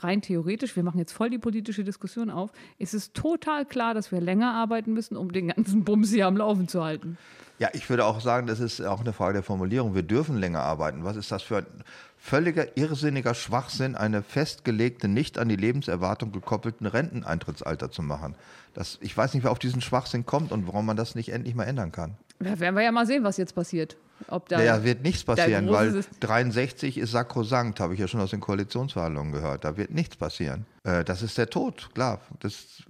rein 0.02 0.22
theoretisch, 0.22 0.76
wir 0.76 0.82
machen 0.82 0.98
jetzt 0.98 1.12
voll 1.12 1.30
die 1.30 1.38
politische 1.38 1.84
Diskussion 1.84 2.30
auf, 2.30 2.50
ist 2.78 2.94
es 2.94 3.12
total 3.12 3.64
klar, 3.64 3.94
dass 3.94 4.12
wir 4.12 4.20
länger 4.20 4.52
arbeiten 4.52 4.92
müssen, 4.92 5.16
um 5.16 5.32
den 5.32 5.48
ganzen 5.48 5.84
Bums 5.84 6.10
hier 6.10 6.26
am 6.26 6.36
Laufen 6.36 6.68
zu 6.68 6.84
halten. 6.84 7.18
Ja, 7.58 7.70
ich 7.72 7.88
würde 7.88 8.04
auch 8.04 8.20
sagen, 8.20 8.46
das 8.46 8.60
ist 8.60 8.82
auch 8.82 9.00
eine 9.00 9.14
Frage 9.14 9.34
der 9.34 9.42
Formulierung. 9.42 9.94
Wir 9.94 10.02
dürfen 10.02 10.36
länger 10.36 10.60
arbeiten. 10.60 11.04
Was 11.04 11.16
ist 11.16 11.32
das 11.32 11.42
für 11.42 11.58
ein 11.58 11.66
völliger 12.18 12.76
irrsinniger 12.76 13.32
Schwachsinn, 13.32 13.94
eine 13.94 14.22
festgelegte, 14.22 15.08
nicht 15.08 15.38
an 15.38 15.48
die 15.48 15.56
Lebenserwartung 15.56 16.32
gekoppelten 16.32 16.86
Renteneintrittsalter 16.86 17.90
zu 17.90 18.02
machen? 18.02 18.34
Das, 18.74 18.98
ich 19.00 19.16
weiß 19.16 19.32
nicht, 19.32 19.44
wer 19.44 19.52
auf 19.52 19.58
diesen 19.58 19.80
Schwachsinn 19.80 20.26
kommt 20.26 20.52
und 20.52 20.66
warum 20.66 20.84
man 20.84 20.98
das 20.98 21.14
nicht 21.14 21.30
endlich 21.30 21.54
mal 21.54 21.64
ändern 21.64 21.92
kann. 21.92 22.18
Da 22.38 22.58
werden 22.60 22.74
wir 22.74 22.82
ja 22.82 22.92
mal 22.92 23.06
sehen, 23.06 23.24
was 23.24 23.36
jetzt 23.36 23.54
passiert. 23.54 23.96
Ob 24.28 24.48
da 24.48 24.58
naja, 24.58 24.82
wird 24.82 25.02
nichts 25.02 25.24
passieren, 25.24 25.70
weil 25.70 26.02
63 26.20 26.98
ist 26.98 27.10
sakrosankt, 27.10 27.80
habe 27.80 27.94
ich 27.94 28.00
ja 28.00 28.08
schon 28.08 28.20
aus 28.20 28.30
den 28.30 28.40
Koalitionsverhandlungen 28.40 29.32
gehört. 29.32 29.64
Da 29.64 29.76
wird 29.76 29.90
nichts 29.90 30.16
passieren. 30.16 30.64
Äh, 30.84 31.04
das 31.04 31.22
ist 31.22 31.36
der 31.36 31.50
Tod, 31.50 31.90
klar. 31.94 32.20
Das, 32.40 32.82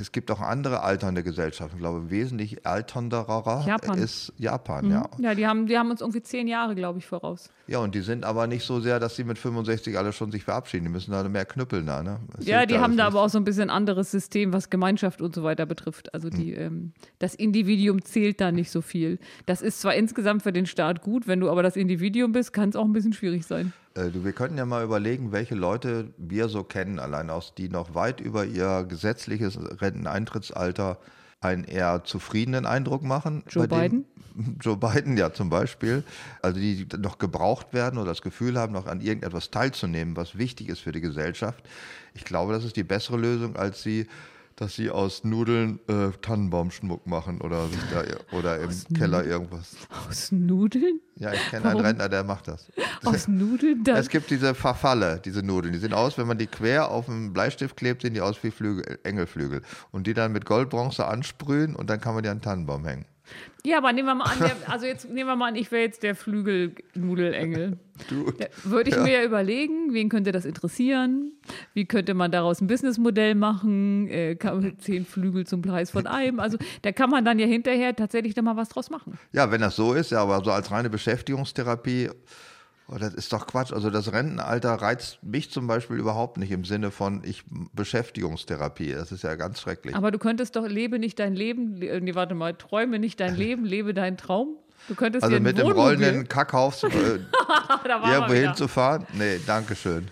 es 0.00 0.12
gibt 0.12 0.30
auch 0.30 0.40
andere 0.40 0.82
alternde 0.82 1.22
Gesellschaften. 1.22 1.76
Ich 1.76 1.80
glaube, 1.80 2.10
wesentlich 2.10 2.66
alternderer 2.66 3.64
Japan. 3.66 3.98
ist 3.98 4.32
Japan. 4.36 4.86
Mhm. 4.86 4.90
Ja, 4.90 5.10
ja 5.18 5.34
die, 5.34 5.46
haben, 5.46 5.66
die 5.66 5.78
haben 5.78 5.90
uns 5.90 6.00
irgendwie 6.00 6.22
zehn 6.22 6.46
Jahre, 6.46 6.74
glaube 6.74 6.98
ich, 6.98 7.06
voraus. 7.06 7.50
Ja, 7.66 7.78
und 7.78 7.94
die 7.94 8.00
sind 8.00 8.24
aber 8.24 8.46
nicht 8.46 8.64
so 8.64 8.80
sehr, 8.80 8.98
dass 9.00 9.16
sie 9.16 9.24
mit 9.24 9.38
65 9.38 9.96
alle 9.96 10.12
schon 10.12 10.30
sich 10.30 10.44
verabschieden. 10.44 10.84
Die 10.84 10.90
müssen 10.90 11.12
da 11.12 11.22
mehr 11.28 11.44
knüppeln 11.44 11.86
da. 11.86 12.02
Ne? 12.02 12.18
ja, 12.40 12.66
die 12.66 12.78
haben 12.78 12.96
da 12.96 13.06
aber 13.06 13.22
auch 13.22 13.28
so 13.28 13.38
ein 13.38 13.44
bisschen 13.44 13.70
anderes 13.70 14.10
System, 14.10 14.52
was 14.52 14.70
Gemeinschaft 14.70 15.20
und 15.20 15.34
so 15.34 15.42
weiter 15.42 15.66
betrifft. 15.66 16.14
Also 16.14 16.30
die, 16.30 16.52
mhm. 16.52 16.58
ähm, 16.58 16.92
das 17.18 17.34
Individuum 17.34 18.02
zählt 18.02 18.40
da 18.40 18.52
nicht 18.52 18.70
so 18.70 18.80
viel. 18.80 19.18
Das 19.46 19.62
ist 19.62 19.80
zwar 19.80 19.94
insgesamt 19.94 20.42
für 20.42 20.52
den 20.52 20.66
Staat 20.66 21.02
gut, 21.02 21.26
wenn 21.26 21.40
du 21.40 21.50
aber 21.50 21.62
das 21.62 21.76
Individuum 21.76 22.32
bist, 22.32 22.52
kann 22.52 22.70
es 22.70 22.76
auch 22.76 22.84
ein 22.84 22.92
bisschen 22.92 23.12
schwierig 23.12 23.46
sein. 23.46 23.72
Äh, 23.98 24.10
wir 24.12 24.32
könnten 24.32 24.58
ja 24.58 24.64
mal 24.64 24.84
überlegen, 24.84 25.32
welche 25.32 25.54
Leute 25.54 26.12
wir 26.16 26.48
so 26.48 26.64
kennen, 26.64 26.98
allein 26.98 27.30
aus, 27.30 27.54
die 27.54 27.68
noch 27.68 27.94
weit 27.94 28.20
über 28.20 28.44
ihr 28.44 28.84
gesetzliches 28.88 29.58
Renteneintrittsalter 29.80 30.98
einen 31.40 31.64
eher 31.64 32.02
zufriedenen 32.04 32.66
Eindruck 32.66 33.02
machen. 33.02 33.44
Joe 33.48 33.68
Biden? 33.68 34.04
Joe 34.60 34.76
Biden, 34.76 35.16
ja, 35.16 35.32
zum 35.32 35.50
Beispiel. 35.50 36.02
Also 36.42 36.58
die 36.58 36.86
noch 36.98 37.18
gebraucht 37.18 37.72
werden 37.72 37.98
oder 37.98 38.10
das 38.10 38.22
Gefühl 38.22 38.58
haben, 38.58 38.72
noch 38.72 38.86
an 38.86 39.00
irgendetwas 39.00 39.50
teilzunehmen, 39.50 40.16
was 40.16 40.36
wichtig 40.36 40.68
ist 40.68 40.80
für 40.80 40.92
die 40.92 41.00
Gesellschaft. 41.00 41.64
Ich 42.14 42.24
glaube, 42.24 42.52
das 42.52 42.64
ist 42.64 42.76
die 42.76 42.84
bessere 42.84 43.16
Lösung, 43.16 43.56
als 43.56 43.82
sie 43.82 44.08
dass 44.58 44.74
sie 44.74 44.90
aus 44.90 45.22
Nudeln 45.22 45.78
äh, 45.86 46.10
Tannenbaumschmuck 46.20 47.06
machen 47.06 47.40
oder 47.40 47.68
da 47.92 48.02
oder 48.36 48.58
im 48.58 48.68
aus 48.68 48.86
Keller 48.92 49.24
irgendwas. 49.24 49.76
Aus 50.08 50.32
Nudeln? 50.32 51.00
Ja, 51.14 51.32
ich 51.32 51.48
kenne 51.48 51.70
einen 51.70 51.80
Rentner, 51.80 52.08
der 52.08 52.24
macht 52.24 52.48
das. 52.48 52.66
Aus 53.04 53.28
Nudeln? 53.28 53.84
Dann? 53.84 53.96
Es 53.96 54.08
gibt 54.08 54.30
diese 54.30 54.56
Verfalle, 54.56 55.20
diese 55.24 55.44
Nudeln. 55.44 55.72
Die 55.72 55.78
sehen 55.78 55.92
aus, 55.92 56.18
wenn 56.18 56.26
man 56.26 56.38
die 56.38 56.48
quer 56.48 56.90
auf 56.90 57.08
einen 57.08 57.32
Bleistift 57.32 57.76
klebt, 57.76 58.02
sehen 58.02 58.14
die 58.14 58.20
aus 58.20 58.42
wie 58.42 58.50
Flügel, 58.50 58.98
Engelflügel. 59.04 59.62
Und 59.92 60.08
die 60.08 60.14
dann 60.14 60.32
mit 60.32 60.44
Goldbronze 60.44 61.06
ansprühen 61.06 61.76
und 61.76 61.88
dann 61.88 62.00
kann 62.00 62.14
man 62.14 62.24
die 62.24 62.28
an 62.28 62.38
den 62.38 62.42
Tannenbaum 62.42 62.84
hängen. 62.84 63.04
Ja, 63.64 63.78
aber 63.78 63.92
nehmen 63.92 64.06
wir 64.06 64.14
mal 64.14 64.24
an, 64.24 64.38
der, 64.38 64.56
also 64.70 64.86
jetzt 64.86 65.08
nehmen 65.08 65.28
wir 65.28 65.36
mal 65.36 65.48
an, 65.48 65.56
ich 65.56 65.70
wäre 65.70 65.82
jetzt 65.82 66.02
der 66.02 66.14
Flügelnudelengel. 66.14 67.78
Würde 68.64 68.90
ich 68.90 68.96
ja. 68.96 69.02
mir 69.02 69.12
ja 69.12 69.24
überlegen, 69.24 69.92
wen 69.92 70.08
könnte 70.08 70.30
das 70.30 70.44
interessieren? 70.44 71.32
Wie 71.74 71.84
könnte 71.84 72.14
man 72.14 72.30
daraus 72.30 72.60
ein 72.60 72.68
Businessmodell 72.68 73.34
machen? 73.34 74.08
Äh, 74.08 74.36
zehn 74.78 75.04
Flügel 75.04 75.46
zum 75.46 75.62
Preis 75.62 75.90
von 75.90 76.06
einem. 76.06 76.40
Also 76.40 76.58
da 76.82 76.92
kann 76.92 77.10
man 77.10 77.24
dann 77.24 77.38
ja 77.38 77.46
hinterher 77.46 77.94
tatsächlich 77.96 78.34
da 78.34 78.42
mal 78.42 78.56
was 78.56 78.68
draus 78.68 78.90
machen. 78.90 79.18
Ja, 79.32 79.50
wenn 79.50 79.60
das 79.60 79.76
so 79.76 79.92
ist, 79.92 80.12
ja, 80.12 80.22
aber 80.22 80.42
so 80.44 80.52
als 80.52 80.70
reine 80.70 80.90
Beschäftigungstherapie 80.90 82.10
Oh, 82.90 82.96
das 82.96 83.12
ist 83.12 83.32
doch 83.34 83.46
Quatsch. 83.46 83.72
Also 83.72 83.90
das 83.90 84.12
Rentenalter 84.12 84.72
reizt 84.74 85.18
mich 85.22 85.50
zum 85.50 85.66
Beispiel 85.66 85.98
überhaupt 85.98 86.38
nicht 86.38 86.50
im 86.50 86.64
Sinne 86.64 86.90
von 86.90 87.22
ich 87.22 87.44
Beschäftigungstherapie. 87.74 88.92
Das 88.92 89.12
ist 89.12 89.24
ja 89.24 89.34
ganz 89.34 89.60
schrecklich. 89.60 89.94
Aber 89.94 90.10
du 90.10 90.18
könntest 90.18 90.56
doch 90.56 90.66
lebe 90.66 90.98
nicht 90.98 91.18
dein 91.18 91.34
Leben, 91.34 91.82
äh, 91.82 92.00
nee, 92.00 92.14
warte 92.14 92.34
mal, 92.34 92.54
träume 92.54 92.98
nicht 92.98 93.20
dein 93.20 93.34
Leben, 93.36 93.66
lebe 93.66 93.92
deinen 93.92 94.16
Traum. 94.16 94.56
Du 94.88 94.94
könntest 94.94 95.22
also 95.22 95.38
mit 95.38 95.58
dem 95.58 95.66
rollenden 95.66 96.28
Kackhaus 96.28 96.82
äh, 96.84 96.88
irgendwo 96.88 98.32
hinzufahren? 98.32 99.06
Nee, 99.12 99.38
danke 99.46 99.76
schön. 99.76 100.08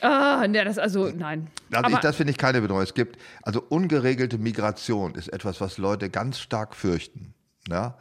Ah, 0.00 0.46
ne, 0.48 0.64
das 0.64 0.78
also, 0.78 1.10
nein. 1.14 1.48
Also 1.72 1.90
ich, 1.94 1.98
das 1.98 2.16
finde 2.16 2.32
ich 2.32 2.38
keine 2.38 2.60
Bedrohung. 2.60 2.82
Es 2.82 2.94
gibt, 2.94 3.18
also 3.42 3.62
ungeregelte 3.68 4.38
Migration 4.38 5.14
ist 5.14 5.28
etwas, 5.28 5.60
was 5.60 5.78
Leute 5.78 6.10
ganz 6.10 6.40
stark 6.40 6.74
fürchten. 6.74 7.34
Ja? 7.68 7.96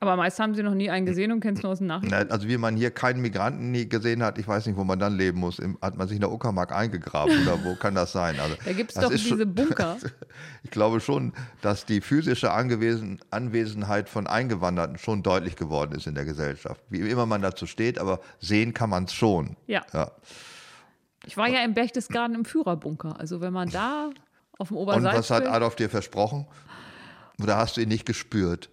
Aber 0.00 0.16
meist 0.16 0.38
haben 0.38 0.54
sie 0.54 0.62
noch 0.62 0.74
nie 0.74 0.90
einen 0.90 1.06
gesehen 1.06 1.32
und 1.32 1.40
kennst 1.40 1.62
nur 1.62 1.72
aus 1.72 1.78
den 1.78 1.86
Nachrichten. 1.86 2.14
Also 2.30 2.48
wie 2.48 2.58
man 2.58 2.76
hier 2.76 2.90
keinen 2.90 3.20
Migranten 3.20 3.70
nie 3.70 3.88
gesehen 3.88 4.22
hat, 4.22 4.38
ich 4.38 4.46
weiß 4.46 4.66
nicht, 4.66 4.76
wo 4.76 4.84
man 4.84 4.98
dann 4.98 5.16
leben 5.16 5.40
muss. 5.40 5.60
Hat 5.80 5.96
man 5.96 6.08
sich 6.08 6.16
in 6.16 6.20
der 6.20 6.30
Uckermark 6.30 6.72
eingegraben 6.72 7.42
oder 7.42 7.64
wo 7.64 7.74
kann 7.74 7.94
das 7.94 8.12
sein? 8.12 8.38
Also, 8.38 8.56
da 8.64 8.72
gibt 8.72 8.90
es 8.90 9.00
doch 9.00 9.10
diese 9.10 9.28
schon, 9.28 9.54
Bunker. 9.54 9.96
ich 10.62 10.70
glaube 10.70 11.00
schon, 11.00 11.32
dass 11.62 11.86
die 11.86 12.00
physische 12.00 12.52
Angewesen, 12.52 13.20
Anwesenheit 13.30 14.08
von 14.08 14.26
Eingewanderten 14.26 14.98
schon 14.98 15.22
deutlich 15.22 15.56
geworden 15.56 15.92
ist 15.92 16.06
in 16.06 16.14
der 16.14 16.24
Gesellschaft. 16.24 16.82
Wie 16.90 17.00
immer 17.00 17.26
man 17.26 17.40
dazu 17.40 17.66
steht, 17.66 17.98
aber 17.98 18.20
sehen 18.40 18.74
kann 18.74 18.90
man 18.90 19.04
es 19.04 19.14
schon. 19.14 19.56
Ja. 19.66 19.82
ja. 19.92 20.10
Ich 21.26 21.36
war 21.36 21.48
ja 21.48 21.64
im 21.64 21.74
Berchtesgaden 21.74 22.36
im 22.36 22.44
Führerbunker. 22.44 23.18
Also 23.18 23.40
wenn 23.40 23.52
man 23.52 23.70
da 23.70 24.10
auf 24.58 24.68
dem 24.68 24.76
Oberseite. 24.76 25.08
Und 25.08 25.18
was 25.18 25.30
hat 25.30 25.46
Adolf 25.46 25.76
dir 25.76 25.88
versprochen? 25.88 26.46
Oder 27.42 27.56
hast 27.56 27.76
du 27.76 27.80
ihn 27.80 27.88
nicht 27.88 28.06
gespürt? 28.06 28.70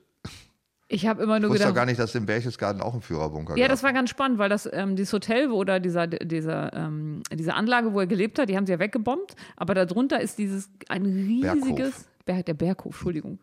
Ich 0.91 1.07
habe 1.07 1.23
immer 1.23 1.39
nur 1.39 1.47
ich 1.49 1.53
wusste 1.53 1.63
gedacht. 1.63 1.75
gar 1.75 1.85
nicht, 1.85 1.99
dass 1.99 2.13
im 2.15 2.25
Berchtesgaden 2.25 2.81
auch 2.81 2.91
einen 2.91 3.01
Führerbunker 3.01 3.55
Ja, 3.55 3.67
gab. 3.67 3.71
das 3.71 3.81
war 3.81 3.93
ganz 3.93 4.09
spannend, 4.09 4.37
weil 4.39 4.49
das 4.49 4.69
ähm, 4.71 4.97
dieses 4.97 5.13
Hotel 5.13 5.49
oder 5.49 5.79
dieser, 5.79 6.07
dieser, 6.07 6.73
ähm, 6.73 7.23
diese 7.33 7.53
Anlage, 7.53 7.93
wo 7.93 8.01
er 8.01 8.07
gelebt 8.07 8.39
hat, 8.39 8.49
die 8.49 8.57
haben 8.57 8.65
sie 8.65 8.73
ja 8.73 8.79
weggebombt. 8.79 9.35
Aber 9.55 9.73
darunter 9.73 10.19
ist 10.19 10.37
dieses 10.37 10.69
ein 10.89 11.05
riesiges 11.05 12.07
Berghof. 12.25 12.45
der 12.45 12.53
Berghof, 12.53 12.93
Entschuldigung. 12.95 13.39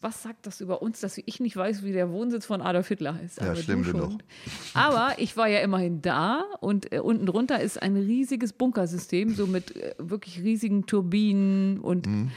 Was 0.00 0.22
sagt 0.22 0.46
das 0.46 0.60
über 0.60 0.82
uns, 0.82 1.00
dass 1.00 1.16
ich 1.16 1.40
nicht 1.40 1.56
weiß, 1.56 1.82
wie 1.82 1.92
der 1.92 2.12
Wohnsitz 2.12 2.44
von 2.44 2.60
Adolf 2.60 2.88
Hitler 2.88 3.18
ist? 3.24 3.40
Ja, 3.40 3.56
schlimm 3.56 3.82
genug. 3.84 4.18
Aber 4.74 5.14
ich 5.16 5.36
war 5.38 5.48
ja 5.48 5.60
immerhin 5.60 6.02
da 6.02 6.44
und 6.60 6.92
äh, 6.92 7.00
unten 7.00 7.24
drunter 7.26 7.60
ist 7.60 7.82
ein 7.82 7.96
riesiges 7.96 8.52
Bunkersystem, 8.52 9.34
so 9.34 9.46
mit 9.46 9.74
äh, 9.74 9.94
wirklich 9.98 10.42
riesigen 10.42 10.84
Turbinen 10.86 11.80
und 11.80 12.06
mhm 12.06 12.30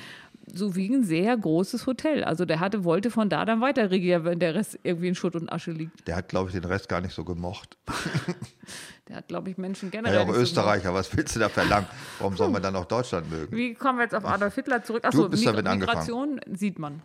so 0.53 0.75
wie 0.75 0.89
ein 0.89 1.03
sehr 1.03 1.35
großes 1.35 1.85
Hotel. 1.85 2.23
Also 2.23 2.45
der 2.45 2.59
hatte, 2.59 2.83
wollte 2.83 3.11
von 3.11 3.29
da 3.29 3.45
dann 3.45 3.61
weiter 3.61 3.91
regieren, 3.91 4.23
wenn 4.23 4.39
der 4.39 4.55
Rest 4.55 4.79
irgendwie 4.83 5.09
in 5.09 5.15
Schutt 5.15 5.35
und 5.35 5.51
Asche 5.51 5.71
liegt. 5.71 6.07
Der 6.07 6.15
hat, 6.15 6.29
glaube 6.29 6.49
ich, 6.49 6.55
den 6.55 6.63
Rest 6.63 6.89
gar 6.89 7.01
nicht 7.01 7.13
so 7.13 7.23
gemocht. 7.23 7.77
der 9.07 9.17
hat, 9.17 9.27
glaube 9.27 9.49
ich, 9.49 9.57
Menschen 9.57 9.91
generell. 9.91 10.15
Ja, 10.15 10.23
auch 10.23 10.33
Österreicher, 10.33 10.93
was 10.93 11.15
willst 11.15 11.35
du 11.35 11.39
da 11.39 11.49
verlangen? 11.49 11.87
Warum 12.19 12.37
soll 12.37 12.49
man 12.49 12.61
dann 12.61 12.75
auch 12.75 12.85
Deutschland 12.85 13.29
mögen? 13.29 13.55
Wie 13.55 13.73
kommen 13.73 13.99
wir 13.99 14.03
jetzt 14.03 14.15
auf 14.15 14.25
Adolf 14.25 14.55
Hitler 14.55 14.83
zurück? 14.83 15.03
Achso, 15.05 15.23
du 15.23 15.29
bist 15.29 15.45
Mig 15.45 15.55
damit 15.55 15.79
Migration 15.79 16.29
angefangen. 16.29 16.55
sieht 16.55 16.79
man. 16.79 17.01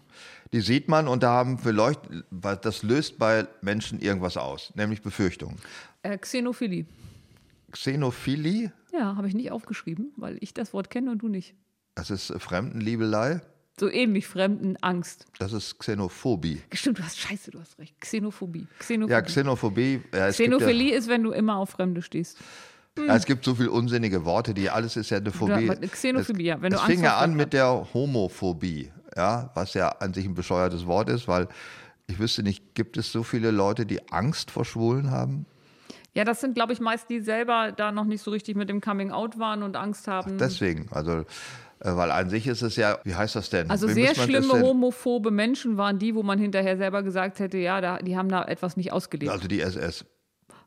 Die 0.53 0.61
sieht 0.61 0.89
man 0.89 1.09
und 1.09 1.23
da 1.23 1.31
haben 1.31 1.59
vielleicht, 1.59 2.01
das 2.31 2.83
löst 2.83 3.19
bei 3.19 3.47
Menschen 3.61 4.01
irgendwas 4.01 4.37
aus, 4.37 4.73
nämlich 4.77 5.03
Befürchtungen. 5.03 5.57
Äh, 6.03 6.19
Xenophilie. 6.19 6.87
Xenophilie? 7.71 8.73
Ja, 8.93 9.17
habe 9.17 9.27
ich 9.27 9.35
nicht 9.35 9.51
aufgeschrieben, 9.51 10.13
weil 10.17 10.37
ich 10.41 10.53
das 10.55 10.73
Wort 10.75 10.91
kenne 10.91 11.11
und 11.11 11.19
du 11.19 11.29
nicht. 11.29 11.55
Das 11.95 12.11
ist 12.11 12.33
Fremdenliebelei. 12.39 13.41
So 13.79 13.91
ähnlich 13.91 14.27
Fremdenangst. 14.27 15.27
Das 15.39 15.53
ist 15.53 15.79
Xenophobie. 15.79 16.63
Stimmt, 16.73 16.99
du 16.99 17.03
hast 17.03 17.19
scheiße, 17.19 17.51
du 17.51 17.61
hast 17.61 17.79
recht. 17.79 17.99
Xenophobie. 18.01 18.67
Xenophobie. 18.79 19.13
Ja, 19.13 19.23
Xenophobie. 19.23 20.03
Ja, 20.15 20.29
Xenophilie 20.29 20.93
ja, 20.93 20.99
ist, 20.99 21.09
wenn 21.09 21.23
du 21.23 21.33
immer 21.33 21.57
auf 21.57 21.71
Fremde 21.71 22.03
stehst. 22.03 22.39
Hm. 22.99 23.07
Ja, 23.07 23.17
es 23.17 23.25
gibt 23.25 23.45
so 23.45 23.55
viele 23.55 23.71
unsinnige 23.71 24.25
Worte, 24.25 24.53
die 24.53 24.69
alles 24.69 24.97
ist 24.97 25.11
ja 25.11 25.17
eine 25.17 25.33
Phobie. 25.33 25.67
Ja, 25.67 25.75
Xenophobie, 25.75 26.45
ja. 26.45 26.61
Wenn 26.61 26.75
es 26.75 26.81
fing 26.83 27.03
ja 27.03 27.17
an 27.19 27.35
mit 27.35 27.55
der 27.55 27.89
Homophobie, 27.95 28.93
ja, 29.17 29.51
was 29.55 29.75
ja 29.75 29.89
an 29.89 30.13
sich 30.13 30.27
ein 30.27 30.35
bescheuertes 30.35 30.87
Wort 30.87 31.09
ist, 31.09 31.27
weil 31.27 31.49
ich 32.07 32.19
wüsste 32.19 32.43
nicht, 32.43 32.75
gibt 32.75 32.99
es 32.99 33.11
so 33.11 33.23
viele 33.23 33.51
Leute, 33.51 33.87
die 33.87 34.11
Angst 34.11 34.51
vor 34.51 34.65
Schwulen 34.65 35.11
haben? 35.11 35.47
Ja, 36.15 36.25
das 36.25 36.43
sind, 36.43 36.55
glaube 36.55 36.75
ich, 36.75 36.81
meist 36.81 37.09
die 37.09 37.21
selber 37.21 37.73
da 37.73 37.91
noch 37.91 38.05
nicht 38.05 38.23
so 38.23 38.31
richtig 38.31 38.55
mit 38.55 38.69
dem 38.69 38.83
Coming 38.83 39.11
Out 39.11 39.39
waren 39.39 39.63
und 39.63 39.77
Angst 39.77 40.09
haben. 40.09 40.33
Ach, 40.35 40.39
deswegen, 40.39 40.89
also 40.91 41.21
äh, 41.21 41.25
weil 41.85 42.11
an 42.11 42.31
sich 42.31 42.47
ist 42.47 42.63
es 42.63 42.77
ja, 42.77 42.99
wie 43.05 43.15
heißt 43.15 43.35
das 43.35 43.51
denn? 43.51 43.71
Also 43.71 43.89
wie 43.89 43.95
sehr 43.95 44.15
schlimme 44.15 44.61
homophobe 44.61 45.31
Menschen 45.31 45.77
waren 45.77 45.99
die, 45.99 46.15
wo 46.15 46.23
man 46.23 46.39
hinterher 46.39 46.77
selber 46.77 47.03
gesagt 47.03 47.41
hätte, 47.41 47.59
ja, 47.59 47.81
da, 47.81 47.99
die 47.99 48.17
haben 48.17 48.29
da 48.29 48.45
etwas 48.45 48.77
nicht 48.77 48.93
ausgelebt. 48.93 49.33
Also 49.33 49.49
die 49.49 49.61
SS. 49.61 50.05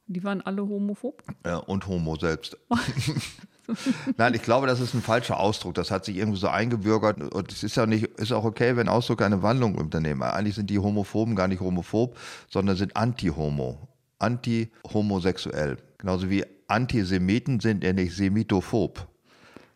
Die 0.07 0.23
waren 0.23 0.41
alle 0.41 0.67
homophob? 0.67 1.23
Ja, 1.45 1.57
und 1.57 1.87
homo 1.87 2.15
selbst. 2.15 2.57
Nein, 4.17 4.35
ich 4.35 4.43
glaube, 4.43 4.67
das 4.67 4.79
ist 4.79 4.93
ein 4.93 5.01
falscher 5.01 5.39
Ausdruck. 5.39 5.73
Das 5.73 5.89
hat 5.89 6.05
sich 6.05 6.17
irgendwie 6.17 6.39
so 6.39 6.47
eingebürgert. 6.47 7.33
Und 7.33 7.51
es 7.51 7.63
ist 7.63 7.75
ja 7.75 7.87
nicht, 7.87 8.05
ist 8.19 8.31
auch 8.31 8.43
okay, 8.43 8.75
wenn 8.75 8.87
Ausdruck 8.87 9.23
eine 9.23 9.41
Wandlung 9.41 9.75
unternehmen. 9.75 10.21
Eigentlich 10.21 10.55
sind 10.55 10.69
die 10.69 10.77
Homophoben 10.77 11.35
gar 11.35 11.47
nicht 11.47 11.61
homophob, 11.61 12.17
sondern 12.49 12.75
sind 12.75 12.95
anti-homo, 12.95 13.79
anti-homosexuell. 14.19 15.77
Genauso 15.97 16.29
wie 16.29 16.45
Antisemiten 16.67 17.59
sind 17.59 17.83
ja 17.83 17.93
nicht 17.93 18.15
semitophob, 18.15 19.07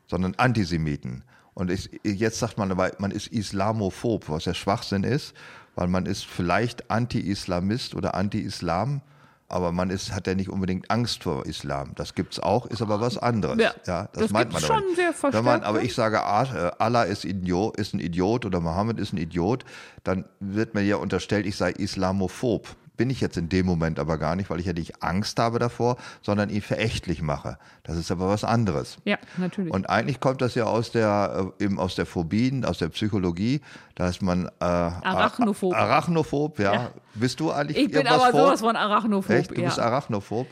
sondern 0.08 0.36
Antisemiten. 0.36 1.24
Und 1.60 1.70
ich, 1.70 1.90
jetzt 2.04 2.40
sagt 2.40 2.58
man 2.58 2.70
man 2.70 3.12
ist 3.12 3.28
islamophob, 3.28 4.30
was 4.30 4.46
ja 4.46 4.54
Schwachsinn 4.54 5.04
ist, 5.04 5.34
weil 5.76 5.90
man 5.90 6.06
ist 6.06 6.26
vielleicht 6.26 6.90
Anti-Islamist 6.90 7.96
oder 7.96 8.16
Anti-Islam, 8.16 9.02
aber 9.50 9.74
man 9.74 9.90
ist, 9.90 10.14
hat 10.14 10.26
ja 10.28 10.36
nicht 10.36 10.50
unbedingt 10.50 10.90
Angst 10.90 11.24
vor 11.24 11.46
Islam. 11.46 11.92
Das 11.96 12.16
gibt 12.16 12.34
es 12.34 12.40
auch, 12.40 12.66
ist 12.68 12.82
aber 12.82 13.02
was 13.02 13.18
anderes. 13.18 13.58
Ja, 13.58 13.74
ja 13.86 14.08
das, 14.14 14.24
das 14.24 14.32
meint 14.32 14.54
man 14.54 14.62
schon 14.62 14.78
aber 14.78 14.96
sehr 14.96 15.12
verstärkt. 15.12 15.46
Man, 15.46 15.64
aber 15.64 15.82
ich 15.82 15.94
sage, 15.94 16.18
äh, 16.18 16.72
Allah 16.78 17.04
ist, 17.04 17.26
Idiot, 17.26 17.76
ist 17.76 17.94
ein 17.94 18.00
Idiot 18.00 18.46
oder 18.46 18.62
Mohammed 18.62 18.98
ist 18.98 19.12
ein 19.12 19.18
Idiot, 19.18 19.66
dann 20.06 20.24
wird 20.40 20.76
mir 20.76 20.84
ja 20.84 20.96
unterstellt, 20.96 21.46
ich 21.46 21.58
sei 21.58 21.72
islamophob 21.72 22.74
bin 23.00 23.10
ich 23.10 23.22
jetzt 23.22 23.38
in 23.38 23.48
dem 23.48 23.66
Moment 23.66 23.98
aber 23.98 24.18
gar 24.18 24.36
nicht, 24.36 24.50
weil 24.50 24.60
ich 24.60 24.66
ja 24.66 24.74
nicht 24.74 25.02
Angst 25.02 25.40
habe 25.40 25.58
davor, 25.58 25.96
sondern 26.22 26.50
ihn 26.50 26.62
verächtlich 26.62 27.22
mache. 27.22 27.58
Das 27.84 27.96
ist 27.96 28.12
aber 28.12 28.28
was 28.28 28.44
anderes. 28.44 28.98
Ja, 29.06 29.18
natürlich. 29.38 29.74
Und 29.74 29.90
eigentlich 29.90 30.20
kommt 30.20 30.42
das 30.42 30.54
ja 30.54 30.66
aus 30.66 30.92
der, 30.92 31.54
äh, 31.58 31.64
eben 31.64 31.80
aus 31.80 31.96
der 31.96 32.06
Phobien, 32.06 32.66
aus 32.66 32.78
der 32.78 32.90
Psychologie. 32.90 33.62
Da 33.96 34.10
ist 34.10 34.22
man 34.22 34.48
äh, 34.48 34.66
Arachnophob. 34.66 35.74
Arachnophob, 35.74 36.60
ja. 36.60 36.74
ja. 36.74 36.92
Bist 37.14 37.40
du 37.40 37.52
eigentlich 37.52 37.78
Ich 37.78 37.90
bin 37.90 38.06
aber 38.06 38.32
vor? 38.32 38.48
sowas 38.48 38.60
von 38.60 38.76
Arachnophob. 38.76 39.34
Echt? 39.34 39.52
Du 39.52 39.62
ja. 39.62 39.68
bist 39.68 39.80
Arachnophob? 39.80 40.48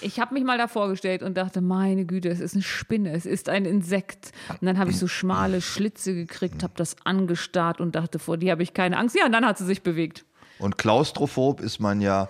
Ich 0.00 0.18
habe 0.18 0.32
mich 0.32 0.44
mal 0.44 0.56
da 0.56 0.68
vorgestellt 0.68 1.22
und 1.22 1.36
dachte, 1.36 1.60
meine 1.60 2.06
Güte, 2.06 2.30
es 2.30 2.40
ist 2.40 2.54
eine 2.54 2.62
Spinne, 2.62 3.12
es 3.12 3.26
ist 3.26 3.50
ein 3.50 3.66
Insekt. 3.66 4.32
Und 4.48 4.66
dann 4.66 4.78
habe 4.78 4.90
ich 4.90 4.98
so 4.98 5.06
schmale 5.06 5.60
Schlitze 5.60 6.14
gekriegt, 6.14 6.62
habe 6.62 6.72
das 6.76 6.96
angestarrt 7.04 7.78
und 7.78 7.94
dachte, 7.94 8.18
vor 8.18 8.38
die 8.38 8.50
habe 8.50 8.62
ich 8.62 8.72
keine 8.72 8.96
Angst. 8.96 9.16
Ja, 9.16 9.26
und 9.26 9.32
dann 9.32 9.44
hat 9.44 9.58
sie 9.58 9.66
sich 9.66 9.82
bewegt. 9.82 10.24
Und 10.60 10.78
klaustrophob 10.78 11.60
ist 11.60 11.80
man 11.80 12.00
ja 12.00 12.28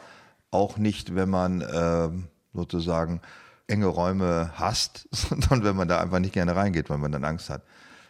auch 0.51 0.79
nicht, 0.79 1.15
wenn 1.15 1.31
man 1.31 1.61
äh, 1.61 2.09
sozusagen 2.55 3.21
enge 3.67 3.87
Räume 3.87 4.53
hasst, 4.55 5.09
sondern 5.13 5.65
wenn 5.65 5.77
man 5.77 5.89
da 5.89 6.01
einfach 6.01 6.19
nicht 6.19 6.33
gerne 6.33 6.57
reingeht, 6.57 6.91
weil 6.91 6.99
man 6.99 7.13
dann 7.13 7.25
Angst 7.25 7.51
hat. 7.51 7.63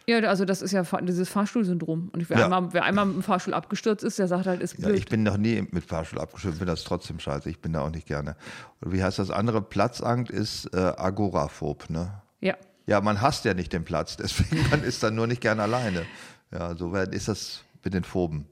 Ja, 0.07 0.17
also 0.27 0.45
das 0.45 0.61
ist 0.61 0.71
ja 0.71 0.83
dieses 1.01 1.29
Fahrstuhlsyndrom. 1.29 2.09
Und 2.11 2.29
wer, 2.29 2.39
ja. 2.39 2.45
einmal, 2.45 2.73
wer 2.73 2.83
einmal 2.83 3.05
mit 3.05 3.15
dem 3.17 3.23
Fahrstuhl 3.23 3.53
abgestürzt 3.53 4.03
ist, 4.03 4.17
der 4.17 4.27
sagt 4.27 4.47
halt, 4.47 4.61
ist 4.61 4.77
blöd. 4.77 4.89
Ja, 4.89 4.95
ich 4.95 5.05
bin 5.05 5.23
noch 5.23 5.37
nie 5.37 5.65
mit 5.71 5.85
Fahrstuhl 5.85 6.19
abgestürzt, 6.19 6.57
finde 6.57 6.73
das 6.73 6.83
trotzdem 6.83 7.19
scheiße. 7.19 7.49
Ich 7.49 7.61
bin 7.61 7.73
da 7.73 7.81
auch 7.81 7.91
nicht 7.91 8.07
gerne. 8.07 8.35
Und 8.81 8.93
wie 8.93 9.03
heißt 9.03 9.19
das 9.19 9.29
andere? 9.29 9.61
Platzangst 9.61 10.31
ist 10.31 10.73
äh, 10.73 10.77
agoraphob, 10.97 11.89
ne? 11.89 12.21
Ja. 12.41 12.55
Ja, 12.87 12.99
man 12.99 13.21
hasst 13.21 13.45
ja 13.45 13.53
nicht 13.53 13.73
den 13.73 13.85
Platz, 13.85 14.17
deswegen 14.21 14.67
man 14.69 14.83
ist 14.83 15.03
dann 15.03 15.15
nur 15.15 15.27
nicht 15.27 15.41
gerne 15.41 15.61
alleine. 15.61 16.05
Ja, 16.51 16.75
so 16.75 16.93
ist 16.95 17.27
das 17.27 17.63
mit 17.83 17.93
den 17.93 18.03
Phoben. 18.03 18.47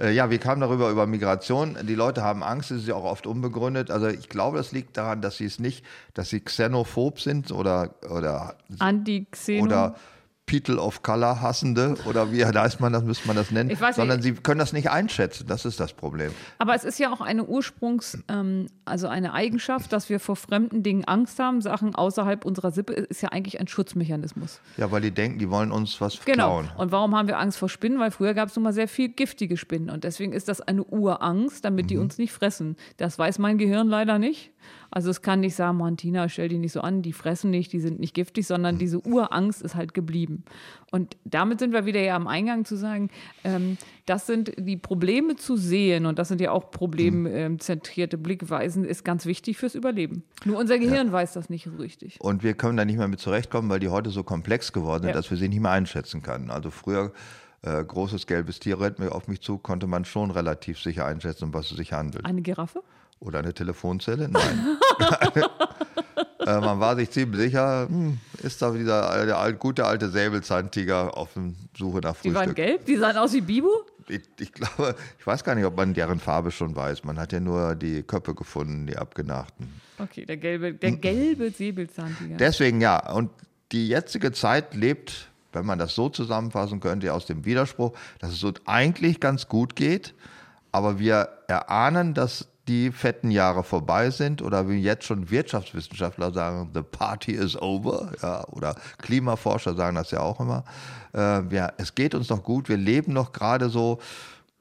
Äh, 0.00 0.12
ja, 0.12 0.30
wir 0.30 0.38
kamen 0.38 0.60
darüber 0.60 0.90
über 0.90 1.06
Migration. 1.06 1.76
Die 1.82 1.94
Leute 1.94 2.22
haben 2.22 2.42
Angst, 2.42 2.70
es 2.70 2.82
ist 2.82 2.88
ja 2.88 2.94
auch 2.94 3.04
oft 3.04 3.26
unbegründet. 3.26 3.90
Also 3.90 4.08
ich 4.08 4.28
glaube, 4.28 4.56
das 4.56 4.72
liegt 4.72 4.96
daran, 4.96 5.20
dass 5.20 5.36
sie 5.36 5.44
es 5.44 5.58
nicht, 5.58 5.84
dass 6.14 6.30
sie 6.30 6.40
xenophob 6.40 7.20
sind 7.20 7.52
oder 7.52 7.94
oder 8.10 8.56
Anti-Xeno. 8.78 9.62
oder 9.64 9.94
People 10.50 10.78
of 10.78 11.02
Color 11.04 11.40
Hassende 11.40 11.94
oder 12.06 12.32
wie 12.32 12.44
heißt 12.44 12.80
man 12.80 12.92
das, 12.92 13.04
müsste 13.04 13.28
man 13.28 13.36
das 13.36 13.52
nennen, 13.52 13.76
sondern 13.92 14.18
nicht. 14.18 14.36
sie 14.36 14.42
können 14.42 14.58
das 14.58 14.72
nicht 14.72 14.90
einschätzen. 14.90 15.46
Das 15.46 15.64
ist 15.64 15.78
das 15.78 15.92
Problem. 15.92 16.32
Aber 16.58 16.74
es 16.74 16.82
ist 16.82 16.98
ja 16.98 17.12
auch 17.12 17.20
eine 17.20 17.44
Ursprungs-, 17.44 18.18
ähm, 18.28 18.66
also 18.84 19.06
eine 19.06 19.32
Eigenschaft, 19.32 19.92
dass 19.92 20.08
wir 20.08 20.18
vor 20.18 20.34
fremden 20.34 20.82
Dingen 20.82 21.04
Angst 21.04 21.38
haben. 21.38 21.60
Sachen 21.60 21.94
außerhalb 21.94 22.44
unserer 22.44 22.72
Sippe 22.72 22.94
ist 22.94 23.22
ja 23.22 23.28
eigentlich 23.28 23.60
ein 23.60 23.68
Schutzmechanismus. 23.68 24.60
Ja, 24.76 24.90
weil 24.90 25.02
die 25.02 25.12
denken, 25.12 25.38
die 25.38 25.50
wollen 25.50 25.70
uns 25.70 26.00
was 26.00 26.18
genau. 26.24 26.62
Genau. 26.62 26.80
Und 26.80 26.90
warum 26.90 27.14
haben 27.14 27.28
wir 27.28 27.38
Angst 27.38 27.58
vor 27.58 27.68
Spinnen? 27.68 28.00
Weil 28.00 28.10
früher 28.10 28.34
gab 28.34 28.48
es 28.48 28.56
nun 28.56 28.64
mal 28.64 28.72
sehr 28.72 28.88
viel 28.88 29.08
giftige 29.08 29.56
Spinnen. 29.56 29.88
Und 29.88 30.02
deswegen 30.02 30.32
ist 30.32 30.48
das 30.48 30.60
eine 30.60 30.82
Urangst, 30.82 31.64
damit 31.64 31.84
mhm. 31.84 31.88
die 31.88 31.98
uns 31.98 32.18
nicht 32.18 32.32
fressen. 32.32 32.76
Das 32.96 33.18
weiß 33.18 33.38
mein 33.38 33.56
Gehirn 33.56 33.86
leider 33.86 34.18
nicht. 34.18 34.50
Also 34.90 35.10
es 35.10 35.22
kann 35.22 35.40
nicht 35.40 35.54
sagen, 35.54 35.78
Martina, 35.78 36.28
stell 36.28 36.48
die 36.48 36.58
nicht 36.58 36.72
so 36.72 36.80
an, 36.80 37.02
die 37.02 37.12
fressen 37.12 37.50
nicht, 37.50 37.72
die 37.72 37.80
sind 37.80 38.00
nicht 38.00 38.14
giftig, 38.14 38.46
sondern 38.46 38.78
diese 38.78 39.00
Urangst 39.00 39.62
ist 39.62 39.74
halt 39.74 39.94
geblieben. 39.94 40.44
Und 40.90 41.16
damit 41.24 41.60
sind 41.60 41.72
wir 41.72 41.86
wieder 41.86 42.00
ja 42.00 42.16
am 42.16 42.26
Eingang 42.26 42.64
zu 42.64 42.76
sagen, 42.76 43.10
ähm, 43.44 43.78
das 44.06 44.26
sind 44.26 44.52
die 44.58 44.76
Probleme 44.76 45.36
zu 45.36 45.56
sehen 45.56 46.06
und 46.06 46.18
das 46.18 46.28
sind 46.28 46.40
ja 46.40 46.50
auch 46.50 46.70
problemzentrierte 46.72 48.18
Blickweisen, 48.18 48.84
ist 48.84 49.04
ganz 49.04 49.26
wichtig 49.26 49.56
fürs 49.56 49.76
Überleben. 49.76 50.24
Nur 50.44 50.58
unser 50.58 50.78
Gehirn 50.78 51.08
ja. 51.08 51.12
weiß 51.12 51.32
das 51.34 51.48
nicht 51.48 51.64
so 51.64 51.76
richtig. 51.76 52.20
Und 52.20 52.42
wir 52.42 52.54
können 52.54 52.76
da 52.76 52.84
nicht 52.84 52.98
mehr 52.98 53.08
mit 53.08 53.20
zurechtkommen, 53.20 53.70
weil 53.70 53.80
die 53.80 53.88
heute 53.88 54.10
so 54.10 54.24
komplex 54.24 54.72
geworden 54.72 55.02
sind, 55.02 55.10
ja. 55.10 55.14
dass 55.14 55.30
wir 55.30 55.36
sie 55.36 55.48
nicht 55.48 55.60
mehr 55.60 55.70
einschätzen 55.70 56.22
können. 56.22 56.50
Also 56.50 56.70
früher 56.70 57.12
äh, 57.62 57.84
großes 57.84 58.26
gelbes 58.26 58.58
Tier 58.58 58.80
rennt 58.80 58.98
mir 58.98 59.12
auf 59.12 59.28
mich 59.28 59.40
zu, 59.42 59.58
konnte 59.58 59.86
man 59.86 60.04
schon 60.04 60.30
relativ 60.30 60.80
sicher 60.80 61.04
einschätzen, 61.06 61.44
um 61.44 61.54
was 61.54 61.70
es 61.70 61.76
sich 61.76 61.92
handelt. 61.92 62.24
Eine 62.24 62.42
Giraffe? 62.42 62.82
Oder 63.20 63.40
eine 63.40 63.52
Telefonzelle? 63.52 64.28
Nein. 64.28 64.78
äh, 66.46 66.60
man 66.60 66.80
war 66.80 66.96
sich 66.96 67.10
ziemlich 67.10 67.40
sicher, 67.40 67.86
hm, 67.88 68.18
ist 68.42 68.60
da 68.62 68.74
wieder 68.74 69.26
der 69.26 69.38
alt, 69.38 69.58
gute 69.58 69.84
alte 69.84 70.08
Säbelzahntiger 70.08 71.16
auf 71.16 71.34
der 71.34 71.52
Suche 71.76 72.00
nach 72.00 72.16
Frühstück. 72.16 72.32
Die 72.32 72.34
waren 72.34 72.54
gelb? 72.54 72.86
Die 72.86 72.96
sahen 72.96 73.16
aus 73.18 73.34
wie 73.34 73.42
Bibu? 73.42 73.68
Ich, 74.08 74.22
ich, 74.38 74.52
glaube, 74.52 74.96
ich 75.18 75.26
weiß 75.26 75.44
gar 75.44 75.54
nicht, 75.54 75.66
ob 75.66 75.76
man 75.76 75.94
deren 75.94 76.18
Farbe 76.18 76.50
schon 76.50 76.74
weiß. 76.74 77.04
Man 77.04 77.18
hat 77.18 77.32
ja 77.32 77.40
nur 77.40 77.74
die 77.74 78.02
Köpfe 78.02 78.34
gefunden, 78.34 78.86
die 78.86 78.96
abgenagten. 78.96 79.80
Okay, 79.98 80.24
der 80.24 80.38
gelbe, 80.38 80.72
der 80.72 80.92
gelbe 80.92 81.50
Säbelzahntiger. 81.50 82.36
Deswegen 82.36 82.80
ja. 82.80 83.12
Und 83.12 83.30
die 83.70 83.86
jetzige 83.88 84.32
Zeit 84.32 84.74
lebt, 84.74 85.28
wenn 85.52 85.66
man 85.66 85.78
das 85.78 85.94
so 85.94 86.08
zusammenfassen 86.08 86.80
könnte, 86.80 87.12
aus 87.12 87.26
dem 87.26 87.44
Widerspruch, 87.44 87.92
dass 88.18 88.32
es 88.32 88.42
uns 88.42 88.60
eigentlich 88.66 89.20
ganz 89.20 89.46
gut 89.48 89.76
geht, 89.76 90.14
aber 90.72 90.98
wir 90.98 91.28
erahnen, 91.48 92.14
dass 92.14 92.48
die 92.70 92.92
fetten 92.92 93.32
Jahre 93.32 93.64
vorbei 93.64 94.10
sind 94.10 94.42
oder 94.42 94.68
wie 94.68 94.80
jetzt 94.80 95.04
schon 95.04 95.28
Wirtschaftswissenschaftler 95.28 96.32
sagen, 96.32 96.70
the 96.72 96.82
party 96.82 97.32
is 97.32 97.60
over, 97.60 98.12
ja, 98.22 98.46
oder 98.46 98.76
Klimaforscher 98.98 99.74
sagen 99.74 99.96
das 99.96 100.12
ja 100.12 100.20
auch 100.20 100.38
immer. 100.38 100.64
Äh, 101.12 101.52
ja, 101.52 101.72
es 101.78 101.96
geht 101.96 102.14
uns 102.14 102.28
noch 102.28 102.44
gut, 102.44 102.68
wir 102.68 102.76
leben 102.76 103.12
noch 103.12 103.32
gerade 103.32 103.70
so, 103.70 103.98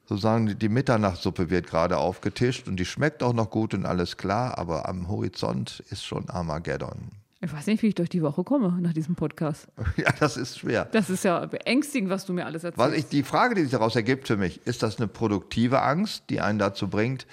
sozusagen 0.08 0.58
die 0.58 0.70
Mitternachtssuppe 0.70 1.52
wird 1.52 1.68
gerade 1.68 2.00
aufgetischt 2.00 2.68
und 2.68 2.78
die 2.78 2.86
schmeckt 2.86 3.22
auch 3.22 3.34
noch 3.34 3.52
gut 3.52 3.76
und 3.76 3.86
alles 3.86 4.18
klar, 4.18 4.58
aber 4.58 4.90
am 4.90 5.08
Horizont 5.08 5.84
ist 5.92 6.04
schon 6.04 6.28
Armageddon. 6.32 7.12
Ich 7.42 7.54
weiß 7.54 7.68
nicht, 7.68 7.84
wie 7.84 7.90
ich 7.90 7.96
durch 7.96 8.10
die 8.10 8.24
Woche 8.24 8.44
komme 8.44 8.76
nach 8.82 8.94
diesem 8.94 9.16
Podcast. 9.16 9.68
Ja, 9.98 10.12
das 10.20 10.36
ist 10.36 10.58
schwer. 10.58 10.86
Das 10.92 11.12
ist 11.12 11.24
ja 11.24 11.46
beängstigend, 11.46 12.10
was 12.10 12.26
du 12.26 12.34
mir 12.34 12.48
alles 12.48 12.64
erzählst. 12.64 12.92
Was 12.92 12.98
ich, 12.98 13.06
die 13.06 13.22
Frage, 13.22 13.54
die 13.54 13.62
sich 13.62 13.72
daraus 13.72 13.96
ergibt 13.96 14.28
für 14.28 14.36
mich, 14.36 14.66
ist 14.66 14.82
das 14.82 14.98
eine 14.98 15.08
produktive 15.08 15.84
Angst, 15.84 16.24
die 16.32 16.42
einen 16.42 16.58
dazu 16.58 16.88
bringt, 16.88 17.28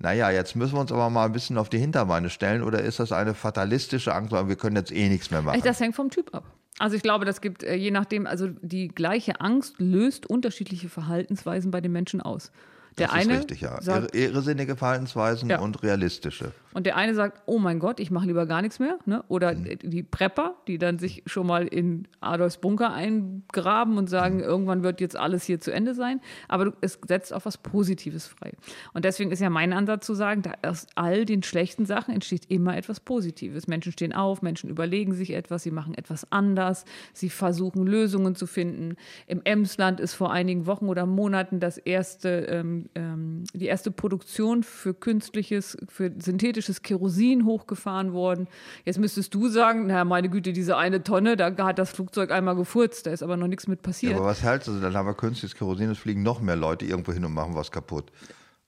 naja, 0.00 0.30
jetzt 0.30 0.56
müssen 0.56 0.74
wir 0.74 0.80
uns 0.80 0.90
aber 0.90 1.10
mal 1.10 1.26
ein 1.26 1.32
bisschen 1.32 1.58
auf 1.58 1.68
die 1.68 1.78
Hinterbeine 1.78 2.30
stellen 2.30 2.62
oder 2.62 2.80
ist 2.80 2.98
das 3.00 3.12
eine 3.12 3.34
fatalistische 3.34 4.14
Angst, 4.14 4.32
weil 4.32 4.48
wir 4.48 4.56
können 4.56 4.76
jetzt 4.76 4.92
eh 4.92 5.08
nichts 5.10 5.30
mehr 5.30 5.42
machen? 5.42 5.60
Das 5.62 5.78
hängt 5.78 5.94
vom 5.94 6.08
Typ 6.08 6.34
ab. 6.34 6.44
Also 6.78 6.96
ich 6.96 7.02
glaube, 7.02 7.26
das 7.26 7.42
gibt 7.42 7.62
äh, 7.62 7.74
je 7.74 7.90
nachdem, 7.90 8.26
also 8.26 8.48
die 8.48 8.88
gleiche 8.88 9.42
Angst 9.42 9.74
löst 9.78 10.28
unterschiedliche 10.28 10.88
Verhaltensweisen 10.88 11.70
bei 11.70 11.82
den 11.82 11.92
Menschen 11.92 12.22
aus. 12.22 12.50
Der 12.98 13.06
das 13.06 13.16
eine 13.16 13.34
ist 13.34 13.38
richtig, 13.40 13.60
ja. 13.62 13.80
Sagt, 13.80 14.14
irrsinnige 14.14 14.76
Verhaltensweisen 14.76 15.48
ja. 15.48 15.60
und 15.60 15.82
realistische. 15.82 16.52
Und 16.72 16.86
der 16.86 16.96
eine 16.96 17.14
sagt, 17.14 17.42
oh 17.46 17.58
mein 17.58 17.80
Gott, 17.80 17.98
ich 17.98 18.10
mache 18.10 18.26
lieber 18.26 18.46
gar 18.46 18.62
nichts 18.62 18.78
mehr. 18.78 18.98
Ne? 19.04 19.24
Oder 19.28 19.54
mhm. 19.54 19.78
die 19.82 20.02
Prepper, 20.02 20.54
die 20.68 20.78
dann 20.78 20.98
sich 20.98 21.22
schon 21.26 21.46
mal 21.46 21.66
in 21.66 22.06
Adolfs 22.20 22.58
Bunker 22.58 22.92
eingraben 22.92 23.98
und 23.98 24.08
sagen, 24.08 24.36
mhm. 24.36 24.42
irgendwann 24.42 24.82
wird 24.82 25.00
jetzt 25.00 25.16
alles 25.16 25.44
hier 25.44 25.60
zu 25.60 25.72
Ende 25.72 25.94
sein. 25.94 26.20
Aber 26.48 26.72
es 26.80 26.98
setzt 27.06 27.32
auf 27.32 27.46
was 27.46 27.58
Positives 27.58 28.26
frei. 28.26 28.52
Und 28.92 29.04
deswegen 29.04 29.32
ist 29.32 29.40
ja 29.40 29.50
mein 29.50 29.72
Ansatz 29.72 30.06
zu 30.06 30.14
sagen, 30.14 30.42
aus 30.62 30.86
all 30.94 31.24
den 31.24 31.42
schlechten 31.42 31.86
Sachen 31.86 32.14
entsteht 32.14 32.46
immer 32.48 32.76
etwas 32.76 33.00
Positives. 33.00 33.66
Menschen 33.66 33.92
stehen 33.92 34.12
auf, 34.12 34.42
Menschen 34.42 34.70
überlegen 34.70 35.14
sich 35.14 35.32
etwas, 35.32 35.62
sie 35.64 35.72
machen 35.72 35.94
etwas 35.94 36.30
anders, 36.30 36.84
sie 37.12 37.30
versuchen 37.30 37.86
Lösungen 37.86 38.36
zu 38.36 38.46
finden. 38.46 38.96
Im 39.26 39.40
Emsland 39.44 39.98
ist 39.98 40.14
vor 40.14 40.30
einigen 40.32 40.66
Wochen 40.66 40.88
oder 40.88 41.06
Monaten 41.06 41.58
das 41.58 41.78
erste 41.78 42.28
ähm, 42.48 42.79
ähm, 42.94 43.44
die 43.52 43.66
erste 43.66 43.90
Produktion 43.90 44.62
für 44.62 44.94
künstliches, 44.94 45.76
für 45.88 46.12
synthetisches 46.18 46.82
Kerosin 46.82 47.44
hochgefahren 47.44 48.12
worden. 48.12 48.48
Jetzt 48.84 48.98
müsstest 48.98 49.34
du 49.34 49.48
sagen, 49.48 49.86
na 49.86 50.04
meine 50.04 50.28
Güte, 50.28 50.52
diese 50.52 50.76
eine 50.76 51.02
Tonne, 51.02 51.36
da 51.36 51.54
hat 51.58 51.78
das 51.78 51.90
Flugzeug 51.90 52.30
einmal 52.30 52.56
gefurzt, 52.56 53.06
da 53.06 53.10
ist 53.10 53.22
aber 53.22 53.36
noch 53.36 53.48
nichts 53.48 53.66
mit 53.66 53.82
passiert. 53.82 54.12
Ja, 54.12 54.18
aber 54.18 54.26
was 54.26 54.42
hältst 54.42 54.68
du? 54.68 54.80
Dann 54.80 54.94
haben 54.94 55.06
wir 55.06 55.14
künstliches 55.14 55.56
Kerosin, 55.56 55.90
es 55.90 55.98
fliegen 55.98 56.22
noch 56.22 56.40
mehr 56.40 56.56
Leute 56.56 56.84
irgendwo 56.84 57.12
hin 57.12 57.24
und 57.24 57.34
machen 57.34 57.54
was 57.54 57.70
kaputt. 57.70 58.10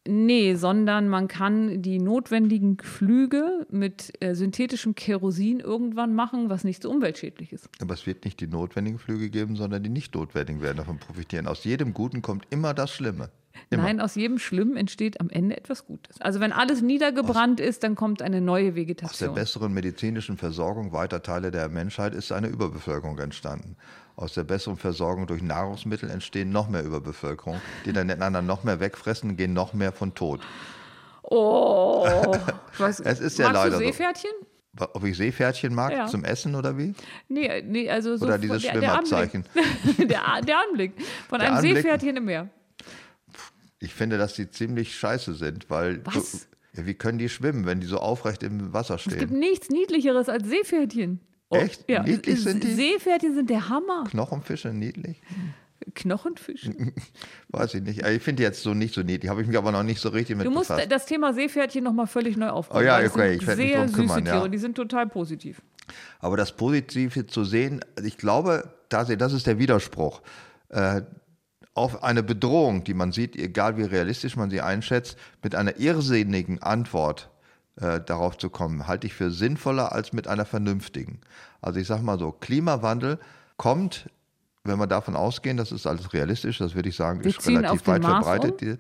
Nee, 0.07 0.57
sondern 0.57 1.09
man 1.09 1.29
kann 1.29 1.81
die 1.81 2.01
notwendigen 2.01 2.77
Flüge 2.79 3.67
mit 3.71 4.13
äh, 4.21 4.35
synthetischem 4.35 4.97
Kerosin 4.97 5.61
irgendwann 5.61 6.15
machen, 6.15 6.51
was 6.51 6.65
nicht 6.65 6.83
so 6.83 6.91
umweltschädlich 6.91 7.53
ist. 7.53 7.69
Aber 7.81 7.95
es 7.95 8.05
wird 8.05 8.25
nicht 8.25 8.41
die 8.41 8.49
notwendigen 8.49 8.99
Flüge 8.99 9.31
geben, 9.31 9.55
sondern 9.55 9.83
die 9.83 9.91
nicht 9.91 10.15
notwendigen 10.15 10.61
werden 10.61 10.79
davon 10.79 10.99
profitieren. 10.99 11.47
Aus 11.47 11.63
jedem 11.63 11.95
Guten 11.95 12.21
kommt 12.21 12.47
immer 12.51 12.75
das 12.75 12.91
Schlimme. 12.91 13.31
Immer. 13.71 13.85
Nein, 13.85 14.01
aus 14.01 14.17
jedem 14.17 14.39
Schlimmen 14.39 14.77
entsteht 14.77 15.21
am 15.21 15.31
Ende 15.31 15.57
etwas 15.57 15.87
Gutes. 15.87 16.21
Also 16.21 16.41
wenn 16.41 16.53
alles 16.53 16.83
niedergebrannt 16.83 17.61
aus, 17.61 17.67
ist, 17.67 17.85
dann 17.85 17.95
kommt 17.95 18.23
eine 18.23 18.41
neue 18.41 18.75
Vegetation. 18.75 19.11
Aus 19.11 19.19
der 19.19 19.41
besseren 19.41 19.73
medizinischen 19.73 20.37
Versorgung 20.37 20.93
weiter 20.93 21.23
Teile 21.23 21.51
der 21.51 21.69
Menschheit 21.69 22.15
ist 22.15 22.33
eine 22.33 22.49
Überbevölkerung 22.49 23.19
entstanden. 23.19 23.77
Aus 24.17 24.35
der 24.35 24.45
besseren 24.45 24.77
Versorgung 24.77 25.27
durch 25.27 25.43
Nahrungsmittel 25.43 26.11
entstehen 26.11 26.51
noch 26.51 26.69
mehr 26.69 26.85
Überbevölkerung, 26.85 27.61
die 27.85 27.93
dann 27.93 28.11
einander 28.11 28.43
noch 28.43 28.63
mehr 28.63 28.79
wegfressen, 28.79 29.37
gehen 29.37 29.53
noch 29.53 29.73
mehr 29.73 29.93
von 29.93 30.15
Tod. 30.15 30.41
Oh, 31.23 32.07
was, 32.79 33.01
es 33.01 33.21
ist 33.21 33.39
ja 33.39 33.51
leider 33.51 33.79
du 33.79 33.85
Seepferdchen? 33.85 34.31
So. 34.79 34.87
Ob 34.95 35.05
ich 35.05 35.17
Seepferdchen 35.17 35.75
mag 35.75 35.93
ja. 35.93 36.07
zum 36.07 36.25
Essen 36.25 36.55
oder 36.55 36.77
wie? 36.79 36.95
Nee, 37.29 37.63
nee 37.63 37.91
also 37.91 38.17
so 38.17 38.25
Oder 38.27 38.39
dieses 38.39 38.63
der, 38.63 38.73
Schwimmabzeichen. 38.73 39.45
Der 39.55 39.63
Anblick, 39.63 40.09
der, 40.09 40.41
der 40.43 40.59
Anblick 40.59 40.93
von 41.29 41.41
einem 41.41 41.57
Anblick, 41.57 41.77
Seepferdchen 41.77 42.17
im 42.17 42.25
Meer. 42.25 42.49
Ich 43.79 43.93
finde, 43.93 44.17
dass 44.17 44.35
die 44.35 44.51
ziemlich 44.51 44.97
scheiße 44.97 45.35
sind, 45.35 45.69
weil. 45.69 46.01
Was? 46.05 46.33
Du, 46.33 46.81
ja, 46.81 46.87
wie 46.87 46.95
können 46.95 47.19
die 47.19 47.29
schwimmen, 47.29 47.67
wenn 47.67 47.81
die 47.81 47.87
so 47.87 47.99
aufrecht 47.99 48.43
im 48.43 48.73
Wasser 48.73 48.97
stehen? 48.97 49.13
Es 49.13 49.19
gibt 49.19 49.33
nichts 49.33 49.69
Niedlicheres 49.69 50.29
als 50.29 50.49
Seepferdchen. 50.49 51.21
Oh, 51.53 51.57
Echt? 51.57 51.89
Ja. 51.89 52.03
Niedlich 52.03 52.43
sind 52.43 52.65
die? 52.65 52.73
Seepferdchen 52.73 53.35
sind 53.35 53.51
der 53.51 53.69
Hammer. 53.69 54.05
Knochenfische 54.09 54.69
niedlich? 54.73 55.21
Knochenfische? 55.95 56.73
Weiß 57.49 57.75
ich 57.75 57.83
nicht. 57.83 58.07
Ich 58.07 58.23
finde 58.23 58.41
die 58.41 58.43
jetzt 58.45 58.63
so 58.63 58.73
nicht 58.73 58.95
so 58.95 59.03
niedlich. 59.03 59.29
Habe 59.29 59.43
ich 59.43 59.49
mich 59.49 59.59
aber 59.59 59.71
noch 59.73 59.83
nicht 59.83 60.01
so 60.01 60.09
richtig 60.09 60.37
mit 60.37 60.47
Du 60.47 60.51
musst 60.51 60.69
befasst. 60.69 60.91
das 60.91 61.07
Thema 61.07 61.35
Seepferdchen 61.35 61.85
nochmal 61.85 62.07
völlig 62.07 62.37
neu 62.37 62.49
aufbauen. 62.49 62.81
Oh 62.81 62.85
ja, 62.85 62.99
okay. 63.05 63.35
Ich 63.35 63.47
werde 63.47 63.63
mich 63.63 63.75
drum 63.75 63.93
kümmern. 63.93 64.25
Tiere. 64.25 64.37
Ja. 64.39 64.49
Die 64.49 64.59
sind 64.59 64.77
total 64.77 65.09
positiv. 65.09 65.61
Aber 66.21 66.37
das 66.37 66.53
Positive 66.57 67.27
zu 67.27 67.45
sehen, 67.45 67.85
ich 68.03 68.17
glaube, 68.17 68.73
das 68.89 69.11
ist 69.11 69.47
der 69.47 69.59
Widerspruch. 69.59 70.23
Äh, 70.71 71.03
auf 71.75 72.03
eine 72.03 72.23
Bedrohung, 72.23 72.85
die 72.85 72.95
man 72.95 73.13
sieht, 73.13 73.35
egal 73.37 73.77
wie 73.77 73.83
realistisch 73.83 74.37
man 74.37 74.51
sie 74.51 74.61
einschätzt, 74.61 75.19
mit 75.43 75.55
einer 75.55 75.79
irrsinnigen 75.79 76.63
Antwort 76.63 77.31
äh, 77.77 78.01
darauf 78.01 78.39
zu 78.39 78.51
kommen, 78.51 78.87
halte 78.87 79.07
ich 79.07 79.14
für 79.14 79.31
sinnvoller 79.31 79.93
als 79.93 80.12
mit 80.12 80.29
einer 80.29 80.45
vernünftigen. 80.45 81.20
Also 81.61 81.81
ich 81.81 81.87
sage 81.87 82.03
mal 82.03 82.18
so, 82.18 82.33
Klimawandel 82.33 83.18
kommt, 83.57 84.11
wenn 84.64 84.79
wir 84.79 84.87
davon 84.87 85.16
ausgehen, 85.16 85.57
das 85.57 85.73
ist 85.73 85.87
alles 85.87 86.12
realistisch, 86.12 86.59
das 86.59 86.75
würde 86.75 86.89
ich 86.89 86.97
sagen, 86.97 87.20
ist 87.23 87.47
relativ 87.47 87.87
weit 87.87 88.05
verbreitet, 88.05 88.61
die, 88.61 88.77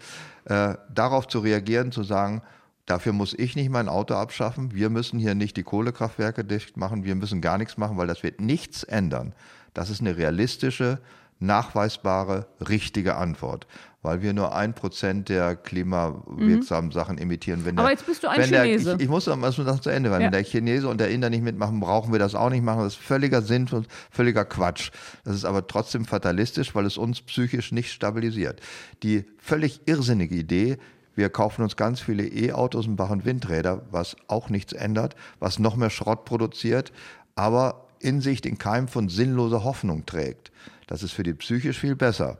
äh, 0.52 0.76
darauf 0.92 1.26
zu 1.26 1.40
reagieren, 1.40 1.90
zu 1.90 2.02
sagen, 2.02 2.42
Dafür 2.86 3.12
muss 3.12 3.32
ich 3.34 3.54
nicht 3.54 3.70
mein 3.70 3.88
Auto 3.88 4.14
abschaffen. 4.14 4.74
Wir 4.74 4.90
müssen 4.90 5.18
hier 5.18 5.34
nicht 5.34 5.56
die 5.56 5.62
Kohlekraftwerke 5.62 6.44
dicht 6.44 6.76
machen. 6.76 7.04
Wir 7.04 7.14
müssen 7.14 7.40
gar 7.40 7.56
nichts 7.56 7.76
machen, 7.76 7.96
weil 7.96 8.08
das 8.08 8.22
wird 8.24 8.40
nichts 8.40 8.82
ändern. 8.82 9.34
Das 9.72 9.88
ist 9.88 10.00
eine 10.00 10.16
realistische 10.16 10.98
nachweisbare, 11.42 12.46
richtige 12.66 13.16
Antwort, 13.16 13.66
weil 14.02 14.22
wir 14.22 14.32
nur 14.32 14.54
ein 14.54 14.74
Prozent 14.74 15.28
der 15.28 15.56
klimawirksamen 15.56 16.88
mhm. 16.88 16.92
Sachen 16.92 17.18
emittieren. 17.18 17.64
Wenn 17.64 17.76
der, 17.76 17.84
Aber 17.84 17.92
jetzt 17.92 18.06
bist 18.06 18.22
du 18.22 18.28
ein 18.28 18.42
Chinese. 18.42 18.84
Der, 18.84 18.94
ich, 18.96 19.02
ich 19.02 19.08
muss 19.08 19.24
das 19.24 19.80
zu 19.80 19.90
Ende, 19.90 20.10
weil 20.10 20.20
ja. 20.20 20.26
wenn 20.26 20.32
der 20.32 20.44
Chinese 20.44 20.88
und 20.88 20.98
der 20.98 21.10
Inder 21.10 21.30
nicht 21.30 21.42
mitmachen, 21.42 21.80
brauchen 21.80 22.12
wir 22.12 22.18
das 22.18 22.34
auch 22.34 22.50
nicht 22.50 22.64
machen. 22.64 22.82
Das 22.82 22.94
ist 22.94 23.02
völliger 23.02 23.42
Sinn 23.42 23.68
und 23.70 23.86
völliger 24.10 24.44
Quatsch. 24.44 24.90
Das 25.24 25.34
ist 25.34 25.44
aber 25.44 25.66
trotzdem 25.66 26.04
fatalistisch, 26.04 26.74
weil 26.74 26.86
es 26.86 26.96
uns 26.96 27.20
psychisch 27.20 27.72
nicht 27.72 27.92
stabilisiert. 27.92 28.60
Die 29.02 29.24
völlig 29.38 29.80
irrsinnige 29.86 30.34
Idee, 30.34 30.78
wir 31.14 31.28
kaufen 31.28 31.62
uns 31.62 31.76
ganz 31.76 32.00
viele 32.00 32.26
E-Autos 32.26 32.86
und 32.86 32.98
machen 32.98 33.24
Windräder, 33.24 33.82
was 33.90 34.16
auch 34.28 34.48
nichts 34.48 34.72
ändert, 34.72 35.14
was 35.38 35.58
noch 35.58 35.76
mehr 35.76 35.90
Schrott 35.90 36.24
produziert, 36.24 36.92
aber 37.34 37.86
in 38.00 38.20
sich 38.20 38.40
den 38.40 38.58
Keim 38.58 38.88
von 38.88 39.08
sinnloser 39.08 39.64
Hoffnung 39.64 40.06
trägt. 40.06 40.50
Das 40.92 41.02
ist 41.02 41.12
für 41.12 41.22
die 41.22 41.32
Psyche 41.32 41.72
viel 41.72 41.96
besser. 41.96 42.36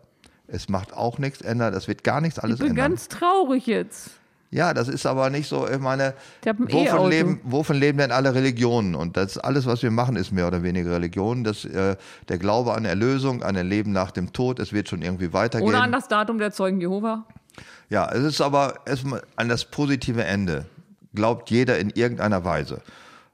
Es 0.47 0.69
macht 0.69 0.93
auch 0.93 1.19
nichts 1.19 1.41
ändern, 1.41 1.73
es 1.73 1.89
wird 1.89 2.05
gar 2.05 2.21
nichts 2.21 2.39
alles 2.39 2.57
ich 2.57 2.61
bin 2.61 2.73
ändern. 2.73 2.91
ganz 2.91 3.09
traurig 3.09 3.67
jetzt. 3.67 4.11
Ja, 4.51 4.75
das 4.75 4.89
ist 4.89 5.07
aber 5.07 5.31
nicht 5.31 5.49
so, 5.49 5.67
ich 5.67 5.79
meine, 5.79 6.13
wovon 6.45 6.69
E-Auto. 6.69 7.09
leben, 7.09 7.41
wovon 7.45 7.77
leben 7.77 7.97
denn 7.97 8.13
alle 8.13 8.35
Religionen? 8.35 8.95
Und 8.95 9.17
das 9.17 9.39
alles, 9.39 9.65
was 9.65 9.83
wir 9.83 9.91
machen, 9.91 10.17
ist 10.17 10.33
mehr 10.33 10.47
oder 10.47 10.63
weniger 10.63 10.91
Religion. 10.91 11.45
Das, 11.45 11.65
äh, 11.65 11.97
der 12.29 12.37
Glaube 12.37 12.75
an 12.75 12.85
Erlösung, 12.85 13.43
an 13.43 13.57
ein 13.57 13.67
Leben 13.67 13.91
nach 13.93 14.11
dem 14.11 14.35
Tod, 14.35 14.59
es 14.59 14.75
wird 14.75 14.91
schon 14.91 15.01
irgendwie 15.01 15.33
weitergehen. 15.33 15.71
Oder 15.71 15.81
an 15.81 15.91
das 15.91 16.09
Datum 16.09 16.37
der 16.37 16.53
Zeugen 16.53 16.79
Jehova. 16.79 17.25
Ja, 17.89 18.13
es 18.13 18.23
ist 18.23 18.43
aber 18.43 18.81
erstmal 18.85 19.23
an 19.37 19.49
das 19.49 19.65
positive 19.65 20.25
Ende. 20.25 20.67
Glaubt 21.15 21.49
jeder 21.49 21.79
in 21.79 21.89
irgendeiner 21.89 22.45
Weise. 22.45 22.83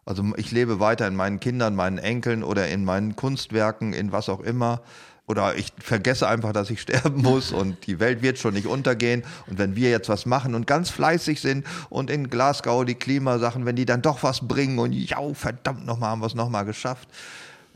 Also 0.09 0.25
ich 0.37 0.53
lebe 0.53 0.81
weiter 0.81 1.07
in 1.07 1.17
meinen 1.17 1.39
Kindern, 1.39 1.75
meinen 1.75 1.99
Enkeln 1.99 2.43
oder 2.43 2.67
in 2.69 2.83
meinen 2.83 3.15
Kunstwerken, 3.15 3.93
in 3.93 4.11
was 4.11 4.31
auch 4.31 4.41
immer. 4.41 4.81
Oder 5.29 5.57
ich 5.57 5.73
vergesse 5.79 6.27
einfach, 6.27 6.53
dass 6.53 6.71
ich 6.71 6.81
sterben 6.83 7.23
muss 7.23 7.53
und 7.53 7.87
die 7.87 8.01
Welt 8.01 8.23
wird 8.23 8.39
schon 8.39 8.55
nicht 8.55 8.67
untergehen. 8.67 9.23
Und 9.47 9.59
wenn 9.59 9.77
wir 9.77 9.91
jetzt 9.91 10.09
was 10.09 10.27
machen 10.27 10.55
und 10.55 10.67
ganz 10.67 10.91
fleißig 10.91 11.41
sind 11.41 11.67
und 11.91 12.11
in 12.11 12.31
Glasgow 12.31 12.85
die 12.85 12.95
Klimasachen, 12.95 13.65
wenn 13.67 13.77
die 13.77 13.87
dann 13.87 14.03
doch 14.03 14.23
was 14.23 14.47
bringen 14.47 14.79
und 14.79 14.93
ja, 14.93 15.19
verdammt 15.35 15.87
nochmal, 15.87 16.11
haben 16.11 16.23
wir 16.23 16.27
es 16.27 16.35
nochmal 16.35 16.65
geschafft. 16.65 17.09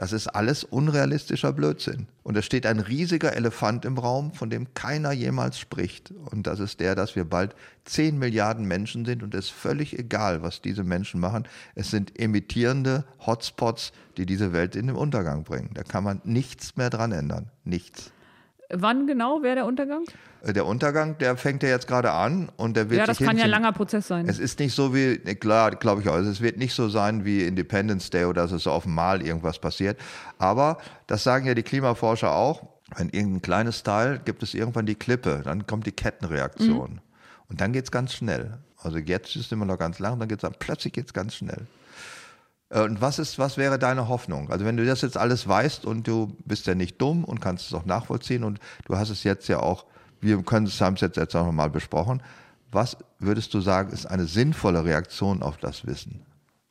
Das 0.02 0.12
ist 0.12 0.26
alles 0.26 0.64
unrealistischer 0.64 1.52
Blödsinn. 1.52 2.08
Und 2.24 2.36
es 2.36 2.44
steht 2.44 2.66
ein 2.66 2.80
riesiger 2.80 3.36
Elefant 3.36 3.84
im 3.84 3.96
Raum, 3.98 4.32
von 4.32 4.50
dem 4.50 4.74
keiner 4.74 5.12
jemals 5.12 5.60
spricht. 5.60 6.10
Und 6.10 6.48
das 6.48 6.58
ist 6.58 6.80
der, 6.80 6.96
dass 6.96 7.14
wir 7.14 7.24
bald 7.24 7.54
10 7.84 8.18
Milliarden 8.18 8.66
Menschen 8.66 9.04
sind 9.04 9.22
und 9.22 9.32
es 9.32 9.44
ist 9.44 9.52
völlig 9.52 9.96
egal, 9.96 10.42
was 10.42 10.60
diese 10.60 10.82
Menschen 10.82 11.20
machen. 11.20 11.46
Es 11.76 11.92
sind 11.92 12.18
emittierende 12.18 13.04
Hotspots, 13.24 13.92
die 14.16 14.26
diese 14.26 14.52
Welt 14.52 14.74
in 14.74 14.88
den 14.88 14.96
Untergang 14.96 15.44
bringen. 15.44 15.70
Da 15.74 15.84
kann 15.84 16.02
man 16.02 16.20
nichts 16.24 16.76
mehr 16.76 16.90
dran 16.90 17.12
ändern. 17.12 17.52
Nichts. 17.62 18.10
Wann 18.72 19.06
genau 19.06 19.42
wäre 19.42 19.56
der 19.56 19.66
Untergang? 19.66 20.04
Äh, 20.42 20.52
Der 20.52 20.66
Untergang, 20.66 21.18
der 21.18 21.36
fängt 21.36 21.62
ja 21.62 21.68
jetzt 21.68 21.86
gerade 21.86 22.10
an 22.10 22.50
und 22.56 22.76
der 22.76 22.90
wird 22.90 23.00
Ja, 23.00 23.06
das 23.06 23.18
sich 23.18 23.26
kann 23.26 23.36
ja 23.36 23.44
ein 23.44 23.50
langer 23.50 23.72
Prozess 23.72 24.08
sein. 24.08 24.28
Es 24.28 24.38
ist 24.38 24.58
nicht 24.58 24.74
so 24.74 24.94
wie, 24.94 25.18
klar, 25.18 25.70
glaube 25.72 26.00
ich 26.02 26.08
auch, 26.08 26.16
es 26.16 26.40
wird 26.40 26.56
nicht 26.56 26.74
so 26.74 26.88
sein 26.88 27.24
wie 27.24 27.44
Independence 27.44 28.10
Day 28.10 28.24
oder 28.24 28.42
dass 28.42 28.52
es 28.52 28.64
so 28.64 28.70
auf 28.70 28.84
dem 28.84 28.94
Mal 28.94 29.22
irgendwas 29.22 29.58
passiert. 29.58 29.98
Aber 30.38 30.78
das 31.06 31.22
sagen 31.22 31.46
ja 31.46 31.54
die 31.54 31.62
Klimaforscher 31.62 32.32
auch. 32.32 32.66
Wenn 32.96 33.08
irgendein 33.08 33.42
kleines 33.42 33.82
Teil 33.82 34.20
gibt 34.24 34.42
es 34.42 34.52
irgendwann 34.52 34.84
die 34.86 34.94
Klippe, 34.96 35.40
dann 35.44 35.66
kommt 35.66 35.86
die 35.86 35.92
Kettenreaktion. 35.92 37.00
Und 37.48 37.60
dann 37.60 37.72
geht 37.72 37.84
es 37.84 37.90
ganz 37.90 38.12
schnell. 38.12 38.58
Also 38.78 38.98
jetzt 38.98 39.36
ist 39.36 39.52
immer 39.52 39.64
noch 39.64 39.78
ganz 39.78 39.98
lang, 39.98 40.18
dann 40.18 40.28
geht 40.28 40.38
es 40.38 40.42
dann 40.42 40.54
plötzlich 40.58 40.92
geht's 40.92 41.12
ganz 41.12 41.34
schnell. 41.36 41.66
Äh, 42.72 42.82
Und 42.82 43.00
was 43.00 43.18
ist, 43.18 43.38
was 43.38 43.56
wäre 43.56 43.78
deine 43.78 44.08
Hoffnung? 44.08 44.50
Also 44.50 44.64
wenn 44.64 44.76
du 44.76 44.84
das 44.84 45.02
jetzt 45.02 45.16
alles 45.16 45.46
weißt 45.46 45.84
und 45.84 46.08
du 46.08 46.34
bist 46.44 46.66
ja 46.66 46.74
nicht 46.74 47.00
dumm 47.00 47.24
und 47.24 47.40
kannst 47.40 47.66
es 47.66 47.74
auch 47.74 47.84
nachvollziehen 47.84 48.44
und 48.44 48.58
du 48.86 48.96
hast 48.96 49.10
es 49.10 49.24
jetzt 49.24 49.48
ja 49.48 49.60
auch, 49.60 49.84
wir 50.20 50.42
können 50.42 50.66
es 50.66 50.80
haben 50.80 50.94
es 50.94 51.00
jetzt, 51.02 51.16
jetzt 51.16 51.36
auch 51.36 51.46
nochmal 51.46 51.70
besprochen. 51.70 52.22
Was 52.70 52.96
würdest 53.18 53.52
du 53.54 53.60
sagen, 53.60 53.92
ist 53.92 54.06
eine 54.06 54.26
sinnvolle 54.26 54.84
Reaktion 54.84 55.42
auf 55.42 55.58
das 55.58 55.86
Wissen? 55.86 56.22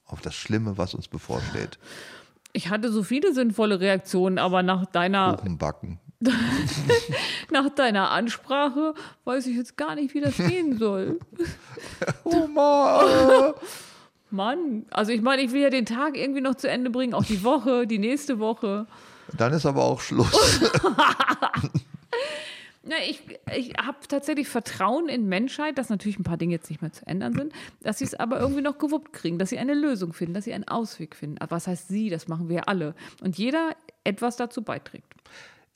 Auf 0.05 0.19
das 0.21 0.33
Schlimme, 0.33 0.77
was 0.77 0.93
uns 0.93 1.07
bevorsteht? 1.07 1.77
Ich 2.53 2.69
hatte 2.69 2.91
so 2.91 3.03
viele 3.03 3.33
sinnvolle 3.33 3.79
Reaktionen, 3.79 4.39
aber 4.39 4.63
nach 4.63 4.85
deiner, 4.87 5.37
Kuchen 5.37 5.57
backen. 5.57 5.99
nach 7.51 7.69
deiner 7.75 8.09
Ansprache 8.11 8.93
weiß 9.23 9.45
ich 9.45 9.55
jetzt 9.55 9.77
gar 9.77 9.95
nicht, 9.95 10.13
wie 10.13 10.21
das 10.21 10.35
gehen 10.35 10.77
soll. 10.77 11.19
Oma! 12.23 13.53
Mann, 14.31 14.85
also 14.91 15.11
ich 15.11 15.21
meine, 15.21 15.41
ich 15.41 15.51
will 15.51 15.61
ja 15.61 15.69
den 15.69 15.85
Tag 15.85 16.17
irgendwie 16.17 16.41
noch 16.41 16.55
zu 16.55 16.69
Ende 16.69 16.89
bringen, 16.89 17.13
auch 17.13 17.25
die 17.25 17.43
Woche, 17.43 17.87
die 17.87 17.99
nächste 17.99 18.39
Woche. 18.39 18.87
Dann 19.37 19.53
ist 19.53 19.65
aber 19.65 19.83
auch 19.83 20.01
Schluss. 20.01 20.59
Ja, 22.83 22.95
ich 23.07 23.21
ich 23.55 23.73
habe 23.79 23.99
tatsächlich 24.07 24.49
Vertrauen 24.49 25.07
in 25.07 25.27
Menschheit, 25.27 25.77
dass 25.77 25.89
natürlich 25.89 26.17
ein 26.17 26.23
paar 26.23 26.37
Dinge 26.37 26.53
jetzt 26.53 26.69
nicht 26.69 26.81
mehr 26.81 26.91
zu 26.91 27.05
ändern 27.05 27.33
sind, 27.33 27.53
dass 27.83 27.99
sie 27.99 28.05
es 28.05 28.15
aber 28.15 28.39
irgendwie 28.39 28.63
noch 28.63 28.79
gewuppt 28.79 29.13
kriegen, 29.13 29.37
dass 29.37 29.49
sie 29.49 29.59
eine 29.59 29.75
Lösung 29.75 30.13
finden, 30.13 30.33
dass 30.33 30.45
sie 30.45 30.53
einen 30.53 30.67
Ausweg 30.67 31.15
finden. 31.15 31.37
Aber 31.37 31.51
was 31.51 31.67
heißt 31.67 31.89
sie? 31.89 32.09
Das 32.09 32.27
machen 32.27 32.49
wir 32.49 32.67
alle. 32.67 32.95
Und 33.21 33.37
jeder 33.37 33.75
etwas 34.03 34.35
dazu 34.35 34.63
beiträgt. 34.63 35.13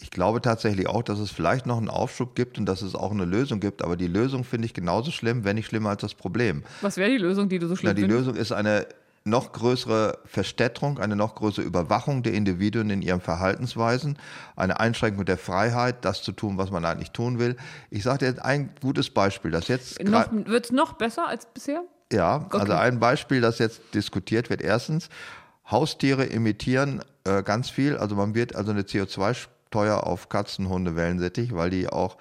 Ich 0.01 0.11
glaube 0.11 0.41
tatsächlich 0.41 0.87
auch, 0.87 1.03
dass 1.03 1.19
es 1.19 1.31
vielleicht 1.31 1.65
noch 1.65 1.77
einen 1.77 1.89
Aufschub 1.89 2.35
gibt 2.35 2.57
und 2.57 2.65
dass 2.65 2.81
es 2.81 2.95
auch 2.95 3.11
eine 3.11 3.25
Lösung 3.25 3.59
gibt. 3.59 3.81
Aber 3.81 3.95
die 3.95 4.07
Lösung 4.07 4.43
finde 4.43 4.65
ich 4.65 4.73
genauso 4.73 5.09
schlimm, 5.11 5.45
wenn 5.45 5.55
nicht 5.55 5.67
schlimmer 5.67 5.89
als 5.91 6.01
das 6.01 6.13
Problem. 6.13 6.63
Was 6.81 6.97
wäre 6.97 7.09
die 7.09 7.17
Lösung, 7.17 7.47
die 7.49 7.59
du 7.59 7.67
so 7.67 7.73
Na, 7.75 7.79
schlimm 7.79 7.95
die 7.95 8.01
findest? 8.01 8.19
Lösung 8.27 8.35
ist 8.35 8.51
eine 8.51 8.87
noch 9.23 9.53
größere 9.53 10.19
Verstädterung, 10.25 10.99
eine 10.99 11.15
noch 11.15 11.33
größere 11.33 11.65
Überwachung 11.65 12.21
der 12.21 12.33
Individuen 12.33 12.91
in 12.91 13.01
ihren 13.01 13.21
Verhaltensweisen, 13.21 14.19
eine 14.55 14.79
Einschränkung 14.79 15.25
der 15.25 15.37
Freiheit, 15.39 16.05
das 16.05 16.21
zu 16.21 16.31
tun, 16.31 16.57
was 16.59 16.69
man 16.69 16.85
eigentlich 16.85 17.09
tun 17.11 17.39
will. 17.39 17.55
Ich 17.89 18.03
sage 18.03 18.19
dir 18.19 18.25
jetzt 18.27 18.43
ein 18.43 18.69
gutes 18.81 19.09
Beispiel, 19.09 19.49
das 19.49 19.67
jetzt 19.67 19.97
Wird 19.99 20.65
es 20.65 20.71
noch 20.71 20.93
besser 20.93 21.27
als 21.27 21.47
bisher? 21.47 21.83
ja, 22.13 22.45
also 22.51 22.73
Okay. 22.73 22.73
ein 22.73 22.99
Beispiel, 22.99 23.41
das 23.41 23.57
jetzt 23.57 23.81
diskutiert 23.95 24.51
wird. 24.51 24.61
Erstens, 24.61 25.09
Haustiere 25.71 26.29
emittieren 26.29 27.01
äh, 27.23 27.41
ganz 27.41 27.71
viel. 27.71 27.97
Also 27.97 28.15
man 28.15 28.35
wird 28.35 28.55
also 28.55 28.69
eine 28.69 28.85
CO2-Steuer 29.75 30.07
auf 30.07 30.29
Katzen, 30.29 30.69
Hunde, 30.69 30.95
Wellensittich, 30.95 31.53
weil 31.53 31.69
die 31.69 31.87
auch 31.89 32.17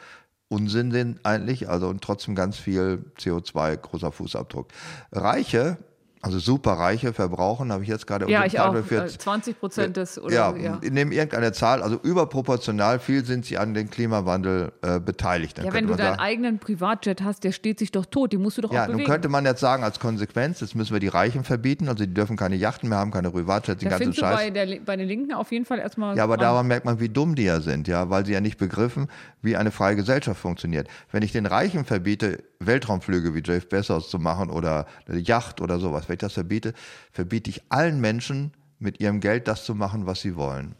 Unsinn 0.48 0.90
sind 0.90 1.24
eigentlich, 1.24 1.68
also 1.68 1.88
und 1.88 2.02
trotzdem 2.02 2.34
ganz 2.34 2.58
viel 2.58 3.04
CO2, 3.18 3.76
großer 3.76 4.12
Fußabdruck. 4.12 4.68
Reiche, 5.12 5.78
also 6.24 6.38
superreiche 6.38 7.12
verbrauchen, 7.12 7.70
habe 7.70 7.82
ich 7.82 7.88
jetzt 7.88 8.06
gerade 8.06 8.30
Ja, 8.30 8.46
ich 8.46 8.58
auch. 8.58 8.74
für 8.82 9.04
Äh, 9.04 9.08
20 9.08 9.60
Prozent 9.60 9.96
des 9.98 10.18
oder 10.18 10.34
ja, 10.34 10.56
ja. 10.56 10.80
nehmen 10.82 11.12
irgendeine 11.12 11.52
Zahl, 11.52 11.82
also 11.82 11.98
überproportional 12.02 12.98
viel 12.98 13.26
sind 13.26 13.44
sie 13.44 13.58
an 13.58 13.74
dem 13.74 13.90
Klimawandel 13.90 14.72
äh, 14.80 15.00
beteiligt. 15.00 15.58
Dann 15.58 15.66
Ja, 15.66 15.74
wenn 15.74 15.86
du 15.86 15.94
deinen 15.94 16.06
sagen, 16.06 16.20
eigenen 16.20 16.58
Privatjet 16.58 17.22
hast, 17.22 17.44
der 17.44 17.52
steht 17.52 17.78
sich 17.78 17.92
doch 17.92 18.06
tot, 18.06 18.32
die 18.32 18.38
musst 18.38 18.56
du 18.56 18.62
doch 18.62 18.72
ja, 18.72 18.84
auch 18.84 18.86
nun 18.86 18.96
bewegen. 18.96 19.10
könnte 19.10 19.28
man 19.28 19.44
jetzt 19.44 19.60
sagen, 19.60 19.84
als 19.84 20.00
Konsequenz, 20.00 20.60
jetzt 20.60 20.74
müssen 20.74 20.94
wir 20.94 21.00
die 21.00 21.08
Reichen 21.08 21.44
verbieten, 21.44 21.88
also 21.88 22.06
die 22.06 22.14
dürfen 22.14 22.36
keine 22.38 22.56
Yachten 22.56 22.88
mehr 22.88 22.98
haben, 22.98 23.10
keine 23.10 23.30
Privatjets, 23.30 23.80
den 23.80 23.90
da 23.90 23.98
ganzen 23.98 24.14
Scheiß. 24.14 24.36
bei, 24.36 24.50
der, 24.50 24.80
bei 24.80 24.96
den 24.96 25.06
Linken 25.06 25.34
auf 25.34 25.52
jeden 25.52 25.66
Fall 25.66 25.78
erstmal. 25.78 26.16
Ja, 26.16 26.24
aber 26.24 26.38
dran. 26.38 26.46
daran 26.46 26.66
merkt 26.68 26.86
man, 26.86 27.00
wie 27.00 27.10
dumm 27.10 27.34
die 27.34 27.44
ja 27.44 27.60
sind, 27.60 27.86
ja, 27.86 28.08
weil 28.08 28.24
sie 28.24 28.32
ja 28.32 28.40
nicht 28.40 28.56
begriffen, 28.56 29.08
wie 29.42 29.56
eine 29.56 29.70
freie 29.70 29.94
Gesellschaft 29.94 30.40
funktioniert. 30.40 30.88
Wenn 31.12 31.22
ich 31.22 31.32
den 31.32 31.44
Reichen 31.44 31.84
verbiete, 31.84 32.42
Weltraumflüge 32.60 33.34
wie 33.34 33.42
Jeff 33.44 33.68
Bezos 33.68 34.08
zu 34.08 34.18
machen 34.18 34.50
oder 34.50 34.86
eine 35.06 35.18
Yacht 35.18 35.60
oder 35.60 35.78
sowas, 35.78 36.08
wenn 36.14 36.16
ich 36.16 36.20
das 36.20 36.34
verbiete, 36.34 36.74
verbiete 37.12 37.50
ich 37.50 37.62
allen 37.68 38.00
Menschen 38.00 38.52
mit 38.78 39.00
ihrem 39.00 39.20
Geld 39.20 39.48
das 39.48 39.64
zu 39.64 39.74
machen, 39.74 40.06
was 40.06 40.20
sie 40.20 40.36
wollen. 40.36 40.76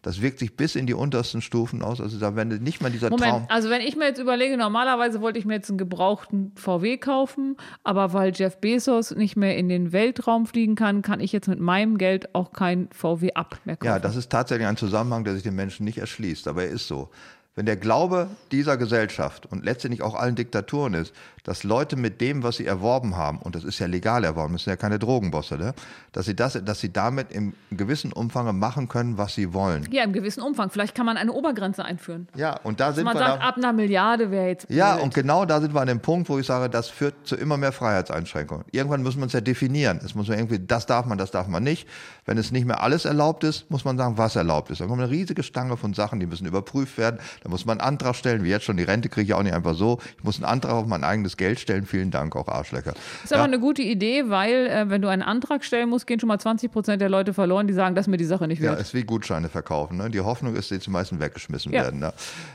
Das 0.00 0.22
wirkt 0.22 0.38
sich 0.38 0.56
bis 0.56 0.76
in 0.76 0.86
die 0.86 0.94
untersten 0.94 1.42
Stufen 1.42 1.82
aus. 1.82 2.00
Also 2.00 2.18
da 2.20 2.36
wenn 2.36 2.48
nicht 2.48 2.80
mal 2.80 2.90
dieser 2.90 3.10
Moment, 3.10 3.30
Traum. 3.30 3.46
also 3.48 3.68
wenn 3.68 3.80
ich 3.80 3.96
mir 3.96 4.06
jetzt 4.06 4.20
überlege, 4.20 4.56
normalerweise 4.56 5.20
wollte 5.20 5.40
ich 5.40 5.44
mir 5.44 5.54
jetzt 5.54 5.68
einen 5.68 5.76
gebrauchten 5.76 6.52
VW 6.54 6.98
kaufen, 6.98 7.56
aber 7.82 8.12
weil 8.12 8.32
Jeff 8.32 8.58
Bezos 8.58 9.10
nicht 9.10 9.36
mehr 9.36 9.56
in 9.58 9.68
den 9.68 9.92
Weltraum 9.92 10.46
fliegen 10.46 10.76
kann, 10.76 11.02
kann 11.02 11.18
ich 11.18 11.32
jetzt 11.32 11.48
mit 11.48 11.58
meinem 11.58 11.98
Geld 11.98 12.34
auch 12.34 12.52
kein 12.52 12.88
VW 12.92 13.32
ab 13.34 13.58
mehr 13.64 13.76
kaufen. 13.76 13.92
Ja, 13.92 13.98
das 13.98 14.14
ist 14.14 14.30
tatsächlich 14.30 14.68
ein 14.68 14.76
Zusammenhang, 14.76 15.24
der 15.24 15.34
sich 15.34 15.42
den 15.42 15.56
Menschen 15.56 15.84
nicht 15.84 15.98
erschließt, 15.98 16.46
aber 16.46 16.62
er 16.62 16.70
ist 16.70 16.86
so. 16.86 17.10
Wenn 17.56 17.66
der 17.66 17.76
Glaube 17.76 18.28
dieser 18.52 18.76
Gesellschaft 18.76 19.46
und 19.46 19.64
letztendlich 19.64 20.02
auch 20.02 20.14
allen 20.14 20.36
Diktaturen 20.36 20.94
ist, 20.94 21.12
dass 21.44 21.64
Leute 21.64 21.96
mit 21.96 22.20
dem, 22.20 22.42
was 22.42 22.56
sie 22.56 22.66
erworben 22.66 23.16
haben, 23.16 23.38
und 23.38 23.54
das 23.54 23.64
ist 23.64 23.78
ja 23.78 23.86
legal 23.86 24.24
erworben, 24.24 24.54
das 24.54 24.64
sind 24.64 24.72
ja 24.72 24.76
keine 24.76 24.98
Drogenbosse, 24.98 25.56
ne? 25.56 25.74
dass, 26.12 26.26
sie 26.26 26.34
das, 26.34 26.58
dass 26.64 26.80
sie 26.80 26.92
damit 26.92 27.32
im 27.32 27.54
gewissen 27.70 28.12
Umfang 28.12 28.58
machen 28.58 28.88
können, 28.88 29.18
was 29.18 29.34
sie 29.34 29.52
wollen. 29.52 29.86
Ja, 29.90 30.04
im 30.04 30.12
gewissen 30.12 30.42
Umfang. 30.42 30.70
Vielleicht 30.70 30.94
kann 30.94 31.06
man 31.06 31.16
eine 31.16 31.32
Obergrenze 31.32 31.84
einführen. 31.84 32.28
Ja, 32.34 32.58
und 32.62 32.80
da 32.80 32.92
sind 32.92 33.04
Man 33.04 33.14
wir 33.14 33.20
sagt, 33.20 33.42
da, 33.42 33.48
ab 33.48 33.56
einer 33.56 33.72
Milliarde 33.72 34.30
wäre 34.30 34.48
jetzt. 34.48 34.70
Ja, 34.70 34.94
blöd. 34.94 35.04
und 35.04 35.14
genau 35.14 35.44
da 35.44 35.60
sind 35.60 35.74
wir 35.74 35.80
an 35.80 35.88
dem 35.88 36.00
Punkt, 36.00 36.28
wo 36.28 36.38
ich 36.38 36.46
sage, 36.46 36.68
das 36.68 36.88
führt 36.88 37.14
zu 37.24 37.36
immer 37.36 37.56
mehr 37.56 37.72
Freiheitseinschränkungen. 37.72 38.64
Irgendwann 38.72 39.02
muss 39.02 39.16
man 39.16 39.28
es 39.28 39.32
ja 39.32 39.40
definieren. 39.40 40.00
Es 40.04 40.14
muss 40.14 40.28
man 40.28 40.38
irgendwie, 40.38 40.58
das 40.58 40.86
darf 40.86 41.06
man, 41.06 41.18
das 41.18 41.30
darf 41.30 41.48
man 41.48 41.62
nicht. 41.62 41.88
Wenn 42.26 42.36
es 42.36 42.52
nicht 42.52 42.66
mehr 42.66 42.82
alles 42.82 43.04
erlaubt 43.06 43.44
ist, 43.44 43.70
muss 43.70 43.84
man 43.84 43.96
sagen, 43.96 44.18
was 44.18 44.36
erlaubt 44.36 44.70
ist. 44.70 44.80
Dann 44.80 44.88
kommt 44.88 45.00
eine 45.00 45.10
riesige 45.10 45.42
Stange 45.42 45.76
von 45.76 45.94
Sachen, 45.94 46.20
die 46.20 46.26
müssen 46.26 46.46
überprüft 46.46 46.98
werden. 46.98 47.18
Da 47.42 47.48
muss 47.48 47.64
man 47.64 47.80
einen 47.80 47.88
Antrag 47.88 48.16
stellen, 48.16 48.44
wie 48.44 48.50
jetzt 48.50 48.64
schon. 48.64 48.76
Die 48.76 48.82
Rente 48.82 49.08
kriege 49.08 49.24
ich 49.24 49.34
auch 49.34 49.42
nicht 49.42 49.54
einfach 49.54 49.74
so. 49.74 49.98
Ich 50.18 50.24
muss 50.24 50.36
einen 50.36 50.44
Antrag 50.44 50.72
auf 50.72 50.86
mein 50.86 51.04
eigenes 51.04 51.37
Geld 51.38 51.58
stellen. 51.58 51.86
Vielen 51.86 52.10
Dank, 52.10 52.36
auch 52.36 52.48
Arschlecker. 52.48 52.92
ist 53.24 53.32
aber 53.32 53.44
eine 53.44 53.58
gute 53.58 53.80
Idee, 53.80 54.24
weil, 54.28 54.66
äh, 54.66 54.90
wenn 54.90 55.00
du 55.00 55.08
einen 55.08 55.22
Antrag 55.22 55.64
stellen 55.64 55.88
musst, 55.88 56.06
gehen 56.06 56.20
schon 56.20 56.28
mal 56.28 56.38
20 56.38 56.70
Prozent 56.70 57.00
der 57.00 57.08
Leute 57.08 57.32
verloren, 57.32 57.66
die 57.66 57.72
sagen, 57.72 57.94
das 57.94 58.04
ist 58.06 58.10
mir 58.10 58.18
die 58.18 58.24
Sache 58.26 58.46
nicht 58.46 58.60
Ja, 58.60 58.72
wert. 58.72 58.80
ist 58.80 58.92
wie 58.92 59.04
Gutscheine 59.04 59.48
verkaufen. 59.48 59.96
Ne? 59.96 60.10
Die 60.10 60.20
Hoffnung 60.20 60.54
ist, 60.56 60.70
dass 60.70 60.80
die 60.80 60.90
meisten 60.90 61.18
weggeschmissen 61.20 61.72
Ja. 61.72 61.84
werden. 61.84 62.00
Ne? 62.00 62.12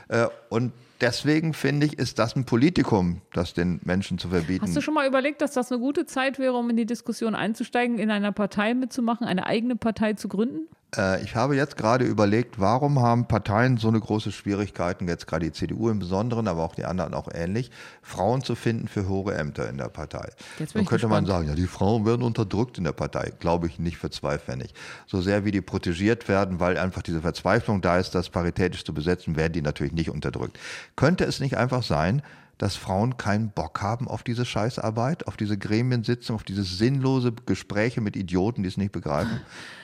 Äh, 0.08 0.26
und 0.50 0.72
deswegen 1.04 1.52
finde 1.52 1.86
ich, 1.86 1.98
ist 1.98 2.18
das 2.18 2.34
ein 2.34 2.46
Politikum, 2.46 3.20
das 3.34 3.52
den 3.52 3.78
Menschen 3.84 4.18
zu 4.18 4.28
verbieten. 4.28 4.64
Hast 4.64 4.74
du 4.74 4.80
schon 4.80 4.94
mal 4.94 5.06
überlegt, 5.06 5.42
dass 5.42 5.52
das 5.52 5.70
eine 5.70 5.78
gute 5.78 6.06
Zeit 6.06 6.38
wäre, 6.38 6.54
um 6.54 6.70
in 6.70 6.76
die 6.76 6.86
Diskussion 6.86 7.34
einzusteigen, 7.34 7.98
in 7.98 8.10
einer 8.10 8.32
Partei 8.32 8.72
mitzumachen, 8.72 9.26
eine 9.26 9.46
eigene 9.46 9.76
Partei 9.76 10.14
zu 10.14 10.28
gründen? 10.28 10.66
Äh, 10.96 11.22
ich 11.22 11.34
habe 11.34 11.56
jetzt 11.56 11.76
gerade 11.76 12.04
überlegt, 12.04 12.60
warum 12.60 13.00
haben 13.00 13.26
Parteien 13.26 13.76
so 13.76 13.88
eine 13.88 14.00
große 14.00 14.32
Schwierigkeiten, 14.32 15.08
jetzt 15.08 15.26
gerade 15.26 15.46
die 15.46 15.52
CDU 15.52 15.88
im 15.90 15.98
Besonderen, 15.98 16.48
aber 16.48 16.62
auch 16.62 16.74
die 16.74 16.84
anderen 16.84 17.14
auch 17.14 17.28
ähnlich, 17.32 17.70
Frauen 18.02 18.42
zu 18.42 18.54
finden 18.54 18.88
für 18.88 19.08
hohe 19.08 19.34
Ämter 19.34 19.68
in 19.68 19.78
der 19.78 19.88
Partei. 19.88 20.30
Jetzt 20.58 20.74
Dann 20.74 20.84
könnte 20.84 21.08
man 21.08 21.26
sagen, 21.26 21.48
ja, 21.48 21.54
die 21.54 21.66
Frauen 21.66 22.06
werden 22.06 22.22
unterdrückt 22.22 22.78
in 22.78 22.84
der 22.84 22.92
Partei. 22.92 23.32
Glaube 23.38 23.66
ich 23.66 23.78
nicht 23.78 23.96
für 23.96 24.10
zwei 24.10 24.38
Pfennig. 24.38 24.74
So 25.06 25.20
sehr 25.20 25.44
wie 25.44 25.50
die 25.50 25.60
protegiert 25.60 26.28
werden, 26.28 26.60
weil 26.60 26.78
einfach 26.78 27.02
diese 27.02 27.20
Verzweiflung 27.20 27.80
da 27.80 27.98
ist, 27.98 28.14
das 28.14 28.30
paritätisch 28.30 28.84
zu 28.84 28.94
besetzen, 28.94 29.36
werden 29.36 29.52
die 29.52 29.62
natürlich 29.62 29.92
nicht 29.92 30.10
unterdrückt. 30.10 30.58
Könnte 30.96 31.24
es 31.24 31.40
nicht 31.40 31.56
einfach 31.56 31.82
sein, 31.82 32.22
dass 32.58 32.76
Frauen 32.76 33.16
keinen 33.16 33.50
Bock 33.50 33.82
haben 33.82 34.06
auf 34.06 34.22
diese 34.22 34.44
Scheißarbeit, 34.44 35.26
auf 35.26 35.36
diese 35.36 35.58
Gremiensitzung, 35.58 36.36
auf 36.36 36.44
diese 36.44 36.62
sinnlose 36.62 37.32
Gespräche 37.46 38.00
mit 38.00 38.16
Idioten, 38.16 38.62
die 38.62 38.68
es 38.68 38.76
nicht 38.76 38.92
begreifen? 38.92 39.40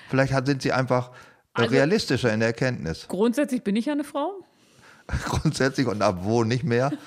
Vielleicht 0.09 0.33
sind 0.47 0.63
sie 0.63 0.73
einfach 0.73 1.11
also, 1.53 1.71
realistischer 1.71 2.33
in 2.33 2.41
der 2.41 2.49
Erkenntnis. 2.49 3.07
Grundsätzlich 3.09 3.65
bin 3.65 3.77
ich 3.77 3.87
ja 3.87 3.93
eine 3.93 4.05
Frau. 4.05 4.45
grundsätzlich 5.25 5.87
und 5.87 6.03
ab 6.03 6.19
wo 6.23 6.45
nicht 6.45 6.65
mehr? 6.65 6.93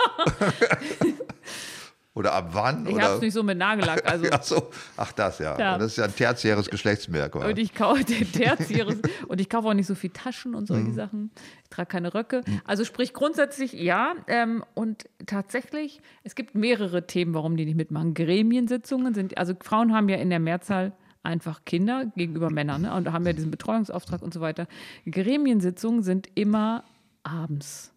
Oder 2.15 2.33
ab 2.33 2.49
wann? 2.51 2.85
Ich 2.85 2.99
habe 2.99 3.15
es 3.15 3.21
nicht 3.21 3.33
so 3.33 3.41
mit 3.41 3.57
Nagellack. 3.57 4.03
Also. 4.13 4.27
ach, 4.31 4.43
so. 4.43 4.69
ach, 4.97 5.11
das 5.13 5.39
ja. 5.39 5.57
ja. 5.57 5.77
das 5.77 5.93
ist 5.93 5.97
ja 5.97 6.03
ein 6.05 6.15
tertiäres 6.15 6.69
Geschlechtsmerkmal. 6.69 7.49
Und 7.49 7.57
ich 7.57 7.73
kaufe 7.73 8.03
tertiäres 8.05 8.99
und 9.27 9.41
ich 9.41 9.49
kaufe 9.49 9.69
auch 9.69 9.73
nicht 9.73 9.87
so 9.87 9.95
viel 9.95 10.11
Taschen 10.11 10.53
und 10.53 10.67
solche 10.67 10.89
mhm. 10.89 10.93
Sachen. 10.93 11.31
Ich 11.63 11.69
trage 11.69 11.87
keine 11.87 12.13
Röcke. 12.13 12.41
Mhm. 12.45 12.61
Also 12.65 12.83
sprich 12.83 13.13
grundsätzlich 13.13 13.73
ja. 13.73 14.13
Ähm, 14.27 14.63
und 14.75 15.09
tatsächlich, 15.25 16.01
es 16.23 16.35
gibt 16.35 16.53
mehrere 16.53 17.07
Themen, 17.07 17.33
warum 17.33 17.57
die 17.57 17.65
nicht 17.65 17.77
mitmachen. 17.77 18.13
Gremiensitzungen 18.13 19.15
sind, 19.15 19.37
also 19.37 19.53
Frauen 19.59 19.93
haben 19.93 20.09
ja 20.09 20.17
in 20.17 20.29
der 20.29 20.39
Mehrzahl 20.39 20.93
einfach 21.23 21.65
Kinder 21.65 22.11
gegenüber 22.15 22.51
Männern 22.51 22.83
ne? 22.83 22.93
und 22.93 23.11
haben 23.11 23.25
ja 23.25 23.33
diesen 23.33 23.49
Betreuungsauftrag 23.49 24.21
und 24.21 24.33
so 24.33 24.41
weiter. 24.41 24.67
Gremiensitzungen 25.09 26.03
sind 26.03 26.27
immer 26.35 26.83
abends. 27.23 27.91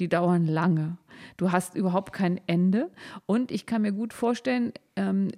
Die 0.00 0.08
dauern 0.08 0.46
lange. 0.46 0.98
Du 1.36 1.52
hast 1.52 1.74
überhaupt 1.74 2.12
kein 2.12 2.40
Ende. 2.46 2.90
Und 3.26 3.50
ich 3.50 3.66
kann 3.66 3.82
mir 3.82 3.92
gut 3.92 4.12
vorstellen, 4.12 4.72
ähm, 4.94 5.30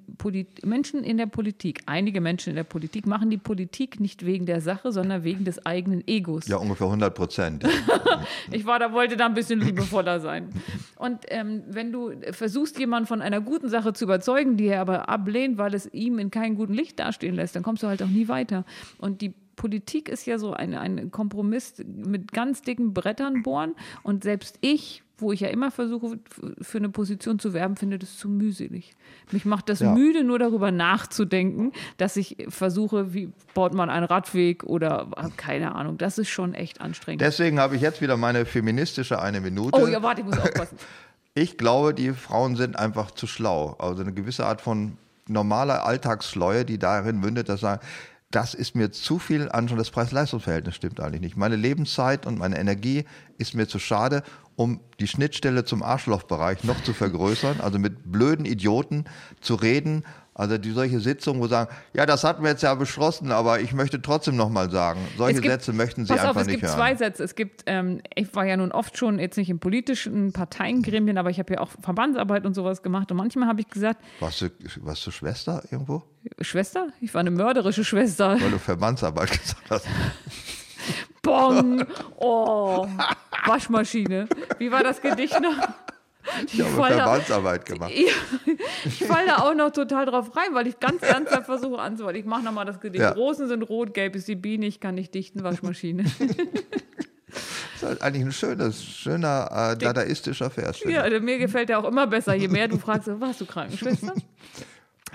Menschen 0.65 1.05
in 1.05 1.17
der 1.17 1.27
Politik, 1.27 1.83
einige 1.87 2.21
Menschen 2.21 2.51
in 2.51 2.57
der 2.57 2.65
Politik 2.65 3.07
machen 3.07 3.31
die 3.31 3.39
Politik 3.39 4.01
nicht 4.01 4.27
wegen 4.27 4.47
der 4.47 4.61
Sache, 4.61 4.91
sondern 4.91 5.23
wegen 5.23 5.45
des 5.45 5.65
eigenen 5.65 6.03
Egos. 6.09 6.49
Ja, 6.49 6.57
ungefähr 6.57 6.87
100 6.87 7.15
Prozent. 7.15 7.65
ich 8.51 8.67
war 8.67 8.79
da, 8.79 8.93
wollte 8.93 9.17
da 9.17 9.27
ein 9.27 9.35
bisschen 9.35 9.61
liebevoller 9.61 10.19
sein. 10.19 10.49
Und 10.97 11.21
ähm, 11.29 11.63
wenn 11.69 11.93
du 11.93 12.13
versuchst, 12.33 12.79
jemanden 12.79 13.07
von 13.07 13.23
einer 13.23 13.41
guten 13.41 13.69
Sache 13.69 13.93
zu 13.93 14.05
überzeugen, 14.05 14.57
die 14.57 14.67
er 14.67 14.81
aber 14.81 15.09
ablehnt, 15.09 15.59
weil 15.59 15.75
es 15.75 15.93
ihm 15.93 16.19
in 16.19 16.31
keinem 16.31 16.57
guten 16.57 16.75
Licht 16.75 16.99
dastehen 16.99 17.37
lässt, 17.37 17.55
dann 17.55 17.63
kommst 17.63 17.83
du 17.83 17.87
halt 17.87 18.03
auch 18.03 18.09
nie 18.09 18.29
weiter. 18.29 18.65
Und 18.99 19.21
die 19.21 19.35
Politik 19.57 20.09
ist 20.09 20.27
ja 20.27 20.39
so 20.39 20.53
ein, 20.53 20.75
ein 20.75 21.11
Kompromiss 21.11 21.75
mit 21.87 22.33
ganz 22.33 22.63
dicken 22.63 22.95
Brettern 22.95 23.43
bohren. 23.43 23.75
Und 24.03 24.25
selbst 24.25 24.59
ich, 24.61 25.03
wo 25.19 25.33
ich 25.33 25.41
ja 25.41 25.49
immer 25.49 25.71
versuche, 25.71 26.19
für 26.61 26.79
eine 26.79 26.89
Position 26.89 27.39
zu 27.39 27.55
werben, 27.55 27.77
finde 27.77 27.99
das 27.99 28.19
zu 28.19 28.29
mühselig. 28.29 28.95
Mich 29.31 29.45
macht 29.45 29.69
das 29.69 29.81
ja. 29.81 29.93
müde, 29.95 30.25
nur 30.25 30.39
darüber 30.39 30.71
nachzudenken, 30.71 31.73
dass 31.97 32.17
ich 32.17 32.37
versuche, 32.49 33.15
wie 33.15 33.33
baut 33.55 33.75
man 33.75 33.91
einen 33.91 34.07
Radweg 34.07 34.65
oder 34.65 35.09
keine 35.37 35.75
Ahnung. 35.75 35.99
Das 35.99 36.19
ist 36.19 36.29
schon 36.29 36.55
echt 36.55 36.81
anstrengend. 36.81 37.23
Deswegen 37.23 37.61
habe 37.61 37.77
ich 37.77 37.83
jetzt 37.83 38.01
wieder 38.01 38.17
meine 38.17 38.45
feministische 38.45 39.21
eine 39.21 39.41
Minute. 39.41 39.81
Oh 39.81 39.87
ja, 39.87 40.03
warte, 40.03 40.21
ich 40.21 40.27
muss 40.27 40.39
aufpassen. 40.39 40.79
Ich 41.37 41.59
glaube, 41.59 41.95
die 41.95 42.13
Frauen 42.13 42.55
sind 42.55 42.79
einfach 42.79 43.11
zu 43.11 43.27
schlau. 43.27 43.75
Also 43.81 44.03
eine 44.03 44.13
gewisse 44.13 44.47
Art 44.47 44.61
von 44.61 44.97
normaler 45.27 45.85
Alltagsschleue, 45.85 46.65
die 46.65 46.79
darin 46.79 47.19
mündet, 47.19 47.49
dass 47.49 47.61
sagen, 47.61 47.85
das 48.35 48.53
ist 48.55 48.75
mir 48.75 48.91
zu 48.91 49.21
viel 49.21 49.49
an 49.51 49.69
schon 49.69 49.79
das 49.79 49.91
Preis-Leistungs-Verhältnis 49.91 50.75
stimmt 50.75 50.99
eigentlich 50.99 51.21
nicht. 51.21 51.37
Meine 51.37 51.55
Lebenszeit 51.55 52.27
und 52.27 52.39
meine 52.39 52.59
Energie 52.59 53.05
ist 53.39 53.55
mir 53.55 53.69
zu 53.69 53.79
schade, 53.79 54.25
um 54.57 54.81
die 54.99 55.07
Schnittstelle 55.07 55.65
zum 55.65 55.83
Arschlochbereich 55.83 56.65
noch 56.65 56.83
zu 56.83 56.93
vergrößern, 56.95 57.61
also 57.61 57.79
mit 57.79 58.11
blöden 58.11 58.45
Idioten 58.45 59.05
zu 59.41 59.55
reden. 59.55 60.05
Also 60.37 60.59
die 60.59 60.73
solche 60.73 60.99
Sitzungen, 60.99 61.41
wo 61.41 61.47
sagen, 61.47 61.73
ja, 61.93 62.07
das 62.07 62.25
hatten 62.25 62.43
wir 62.43 62.51
jetzt 62.51 62.63
ja 62.65 62.75
beschlossen, 62.75 63.31
aber 63.31 63.61
ich 63.61 63.73
möchte 63.73 64.03
trotzdem 64.03 64.35
noch 64.35 64.51
mal 64.51 64.69
sagen, 64.69 64.99
solche 65.17 65.41
gibt, 65.41 65.53
Sätze 65.53 65.73
möchten 65.73 66.05
Sie 66.05 66.13
einfach 66.13 66.31
auf, 66.31 66.47
nicht 66.47 66.47
hören. 66.47 66.55
Es 66.57 66.61
gibt 66.61 66.73
zwei 66.73 66.95
Sätze. 66.97 67.23
Es 67.23 67.35
gibt, 67.37 67.63
ähm, 67.67 68.01
ich 68.17 68.35
war 68.35 68.45
ja 68.45 68.57
nun 68.57 68.73
oft 68.73 68.99
schon 68.99 69.21
jetzt 69.21 69.37
nicht 69.37 69.49
in 69.49 69.61
politischen 69.61 70.33
Parteiengremien, 70.33 71.19
aber 71.19 71.31
ich 71.31 71.39
habe 71.39 71.55
ja 71.55 71.61
auch 71.61 71.71
Verbandsarbeit 71.81 72.47
und 72.47 72.55
sowas 72.55 72.83
gemacht 72.83 73.13
und 73.13 73.17
manchmal 73.17 73.49
habe 73.49 73.61
ich 73.61 73.69
gesagt, 73.69 74.03
warst 74.19 74.41
du, 74.41 74.51
warst 74.81 75.07
du 75.07 75.13
Schwester 75.13 75.63
irgendwo? 75.71 76.03
Schwester? 76.41 76.89
Ich 77.01 77.15
war 77.15 77.21
eine 77.21 77.31
mörderische 77.31 77.85
Schwester. 77.85 78.37
Weil 78.41 78.51
du 78.51 78.59
Verbandsarbeit 78.59 79.31
gesagt 79.41 79.71
hast. 79.71 79.87
Bong! 81.23 81.87
Oh, 82.17 82.89
Waschmaschine. 83.47 84.29
Wie 84.59 84.73
war 84.73 84.83
das 84.83 85.01
Gedicht 85.01 85.41
noch? 85.41 85.69
Ich 86.53 86.61
habe 86.61 86.71
Verbandsarbeit 86.71 87.67
gemacht. 87.67 87.93
ich 87.93 89.05
falle 89.05 89.27
da 89.27 89.37
auch 89.39 89.55
noch 89.55 89.71
total 89.71 90.07
drauf 90.07 90.37
rein, 90.37 90.53
weil 90.53 90.67
ich 90.67 90.81
ganz 90.81 91.03
ernsthaft 91.03 91.47
versuche 91.47 91.79
anzuwenden. 91.79 92.21
Ich 92.21 92.27
mache 92.27 92.43
nochmal 92.43 92.65
das 92.65 92.81
Gedicht. 92.81 93.03
Ja. 93.03 93.13
Rosen 93.13 93.49
sind 93.49 93.63
rot, 93.63 93.95
gelb 93.95 94.17
ist 94.17 94.29
die 94.29 94.37
Biene, 94.37 94.67
ich 94.67 94.81
kann 94.81 94.95
nicht 94.95 95.15
dichten, 95.15 95.43
Waschmaschine. 95.45 96.05
Das 97.35 97.83
ist 97.83 97.89
halt 97.89 98.03
eigentlich 98.03 98.25
ein 98.25 98.33
schönes, 98.33 98.85
schöner, 98.85 99.73
äh, 99.73 99.77
dadaistischer 99.77 100.49
Vers. 100.49 100.81
Ja, 100.85 101.09
mir 101.21 101.39
gefällt 101.39 101.69
der 101.69 101.81
auch 101.81 101.85
immer 101.85 102.07
besser, 102.07 102.35
je 102.35 102.47
mehr 102.47 102.69
du 102.69 102.79
fragst, 102.79 103.09
warst 103.21 103.41
du 103.41 103.47
Krankenschwester? 103.47 104.15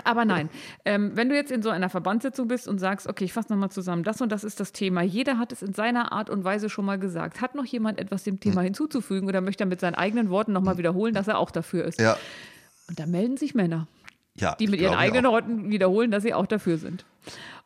Aber 0.04 0.24
nein, 0.24 0.50
ähm, 0.84 1.12
wenn 1.14 1.28
du 1.28 1.34
jetzt 1.34 1.50
in 1.50 1.62
so 1.62 1.70
einer 1.70 1.88
Verbandssitzung 1.88 2.48
bist 2.48 2.68
und 2.68 2.78
sagst, 2.78 3.06
okay, 3.06 3.24
ich 3.24 3.32
fasse 3.32 3.52
nochmal 3.52 3.70
zusammen, 3.70 4.02
das 4.02 4.20
und 4.20 4.30
das 4.30 4.44
ist 4.44 4.60
das 4.60 4.72
Thema, 4.72 5.02
jeder 5.02 5.38
hat 5.38 5.52
es 5.52 5.62
in 5.62 5.72
seiner 5.72 6.12
Art 6.12 6.30
und 6.30 6.44
Weise 6.44 6.68
schon 6.68 6.84
mal 6.84 6.98
gesagt. 6.98 7.40
Hat 7.40 7.54
noch 7.54 7.64
jemand 7.64 7.98
etwas 7.98 8.24
dem 8.24 8.40
Thema 8.40 8.56
hm. 8.56 8.64
hinzuzufügen 8.64 9.28
oder 9.28 9.40
möchte 9.40 9.64
er 9.64 9.66
mit 9.66 9.80
seinen 9.80 9.94
eigenen 9.94 10.30
Worten 10.30 10.52
nochmal 10.52 10.74
hm. 10.74 10.78
wiederholen, 10.78 11.14
dass 11.14 11.28
er 11.28 11.38
auch 11.38 11.50
dafür 11.50 11.84
ist? 11.84 12.00
Ja. 12.00 12.16
Und 12.88 12.98
da 12.98 13.06
melden 13.06 13.36
sich 13.36 13.54
Männer, 13.54 13.86
ja, 14.34 14.56
die 14.56 14.66
mit 14.66 14.80
ihren 14.80 14.94
eigenen 14.94 15.24
Worten 15.26 15.70
wiederholen, 15.70 16.10
dass 16.10 16.22
sie 16.22 16.34
auch 16.34 16.46
dafür 16.46 16.78
sind. 16.78 17.04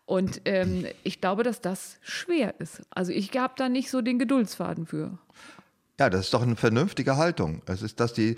Und 0.07 0.43
ähm, 0.45 0.85
ich 1.03 1.20
glaube, 1.20 1.43
dass 1.43 1.61
das 1.61 1.97
schwer 2.03 2.55
ist. 2.61 2.82
Also 2.91 3.12
ich 3.12 3.37
habe 3.37 3.55
da 3.57 3.68
nicht 3.68 3.91
so 3.91 4.03
den 4.03 4.18
Geduldsfaden 4.18 4.87
für. 4.87 5.18
Ja, 5.99 6.11
das 6.11 6.26
ist 6.26 6.35
doch 6.35 6.43
eine 6.43 6.57
vernünftige 6.57 7.16
Haltung. 7.16 7.62
Es 7.66 7.82
ist, 7.82 8.01
dass 8.01 8.12
die 8.12 8.37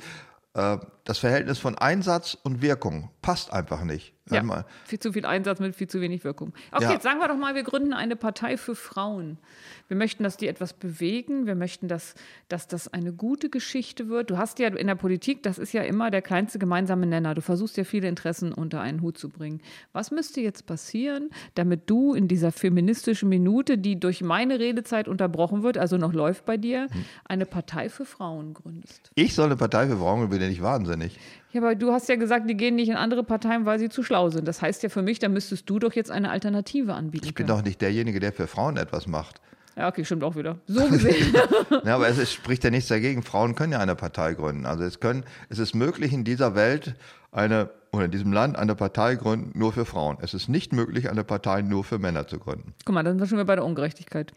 äh, 0.55 0.79
das 1.07 1.19
Verhältnis 1.19 1.59
von 1.59 1.79
Einsatz 1.79 2.37
und 2.43 2.63
Wirkung 2.63 3.11
passt 3.23 3.53
einfach 3.53 3.85
nicht. 3.85 4.13
Ja, 4.29 4.65
viel 4.85 4.99
zu 4.99 5.13
viel 5.13 5.25
Einsatz 5.25 5.61
mit 5.61 5.77
viel 5.77 5.87
zu 5.87 6.01
wenig 6.01 6.25
Wirkung. 6.25 6.53
Okay, 6.73 6.85
ja. 6.85 6.93
jetzt 6.93 7.05
sagen 7.05 7.21
wir 7.21 7.29
doch 7.29 7.37
mal, 7.37 7.55
wir 7.55 7.63
gründen 7.63 7.93
eine 7.93 8.17
Partei 8.17 8.57
für 8.57 8.75
Frauen. 8.75 9.39
Wir 9.87 9.97
möchten, 9.97 10.25
dass 10.25 10.37
die 10.37 10.49
etwas 10.49 10.73
bewegen. 10.73 11.47
Wir 11.47 11.55
möchten, 11.55 11.87
dass, 11.87 12.17
dass 12.49 12.67
das 12.67 12.89
eine 12.89 13.13
gute 13.13 13.51
Geschichte 13.51 14.09
wird. 14.09 14.31
Du 14.31 14.37
hast 14.37 14.59
ja 14.59 14.67
in 14.67 14.89
der 14.89 14.97
Politik, 14.97 15.45
das 15.45 15.59
ist 15.59 15.73
ja 15.73 15.83
immer 15.83 16.11
der 16.11 16.23
kleinste 16.23 16.59
gemeinsame 16.59 17.07
Nenner. 17.07 17.37
Du 17.37 17.41
versuchst 17.41 17.77
ja 17.77 17.85
viele 17.85 18.09
Interessen 18.09 18.53
unter 18.53 18.81
einen 18.81 19.01
Hut 19.01 19.17
zu 19.17 19.29
bringen. 19.29 19.61
Was 19.93 20.11
müsste 20.11 20.41
jetzt 20.41 20.67
passieren, 20.67 21.31
damit 21.55 21.89
du 21.89 22.13
in 22.13 22.27
dieser 22.27 22.51
feministischen 22.51 23.29
Minute, 23.29 23.79
die 23.79 24.01
durch 24.01 24.23
meine 24.23 24.59
Redezeit 24.59 25.07
unterbrochen 25.07 25.63
wird, 25.63 25.79
also 25.79 25.99
noch 25.99 26.13
läuft 26.13 26.47
bei 26.47 26.57
dir, 26.57 26.89
hm. 26.91 27.05
eine 27.27 27.47
Partei 27.47 27.89
für 27.91 28.05
Frauen 28.05 28.55
gründest? 28.55 29.13
Ich 29.15 29.37
soll 29.37 29.47
eine 29.47 29.57
Partei 29.57 29.87
für 29.87 29.99
Frauen 29.99 30.19
gründen, 30.19 30.31
bin 30.31 30.43
ja 30.43 30.49
nicht 30.49 30.63
wahnsinnig. 30.97 31.19
Ja, 31.53 31.61
aber 31.63 31.75
du 31.75 31.93
hast 31.93 32.09
ja 32.09 32.17
gesagt, 32.17 32.49
die 32.49 32.57
gehen 32.57 32.75
nicht 32.75 32.89
in 32.89 32.97
andere 32.97 33.25
Parteien, 33.25 33.65
weil 33.65 33.79
sie 33.79 33.89
zu 33.89 34.03
schlau 34.03 34.31
sind. 34.31 34.47
Das 34.47 34.63
heißt 34.63 34.83
ja 34.83 34.89
für 34.89 35.03
mich, 35.03 35.19
da 35.19 35.29
müsstest 35.29 35.69
du 35.69 35.79
doch 35.79 35.93
jetzt 35.93 36.11
eine 36.11 36.31
Alternative 36.31 36.95
anbieten. 36.95 37.27
Ich 37.27 37.35
bin 37.35 37.47
können. 37.47 37.59
doch 37.59 37.65
nicht 37.65 37.81
derjenige, 37.81 38.21
der 38.21 38.33
für 38.33 38.47
Frauen 38.47 38.77
etwas 38.77 39.07
macht. 39.07 39.41
Ja, 39.77 39.89
okay, 39.89 40.05
stimmt 40.05 40.25
auch 40.25 40.37
wieder. 40.37 40.59
So 40.67 40.87
gesehen. 40.89 41.35
ja, 41.85 41.95
aber 41.95 42.09
es 42.09 42.17
ist, 42.17 42.33
spricht 42.33 42.65
ja 42.65 42.71
nichts 42.71 42.89
dagegen. 42.89 43.23
Frauen 43.23 43.55
können 43.55 43.73
ja 43.73 43.79
eine 43.79 43.95
Partei 43.95 44.33
gründen. 44.33 44.65
Also 44.65 44.85
es, 44.85 45.01
können, 45.01 45.25
es 45.51 45.59
ist 45.59 45.75
möglich, 45.75 46.13
in 46.15 46.25
dieser 46.25 46.55
Welt 46.55 46.95
eine, 47.31 47.71
oder 47.93 48.07
in 48.07 48.11
diesem 48.11 48.33
Land 48.33 48.57
eine 48.57 48.75
Partei 48.75 49.17
gründen, 49.17 49.59
nur 49.59 49.75
für 49.75 49.85
Frauen. 49.85 50.17
Es 50.23 50.33
ist 50.33 50.49
nicht 50.49 50.73
möglich, 50.73 51.11
eine 51.11 51.25
Partei 51.25 51.61
nur 51.61 51.85
für 51.85 51.99
Männer 51.99 52.27
zu 52.27 52.39
gründen. 52.39 52.73
Guck 52.87 52.95
mal, 52.95 53.03
dann 53.03 53.19
sind 53.19 53.37
wir 53.37 53.45
bei 53.45 53.55
der 53.55 53.67
Ungerechtigkeit. 53.67 54.33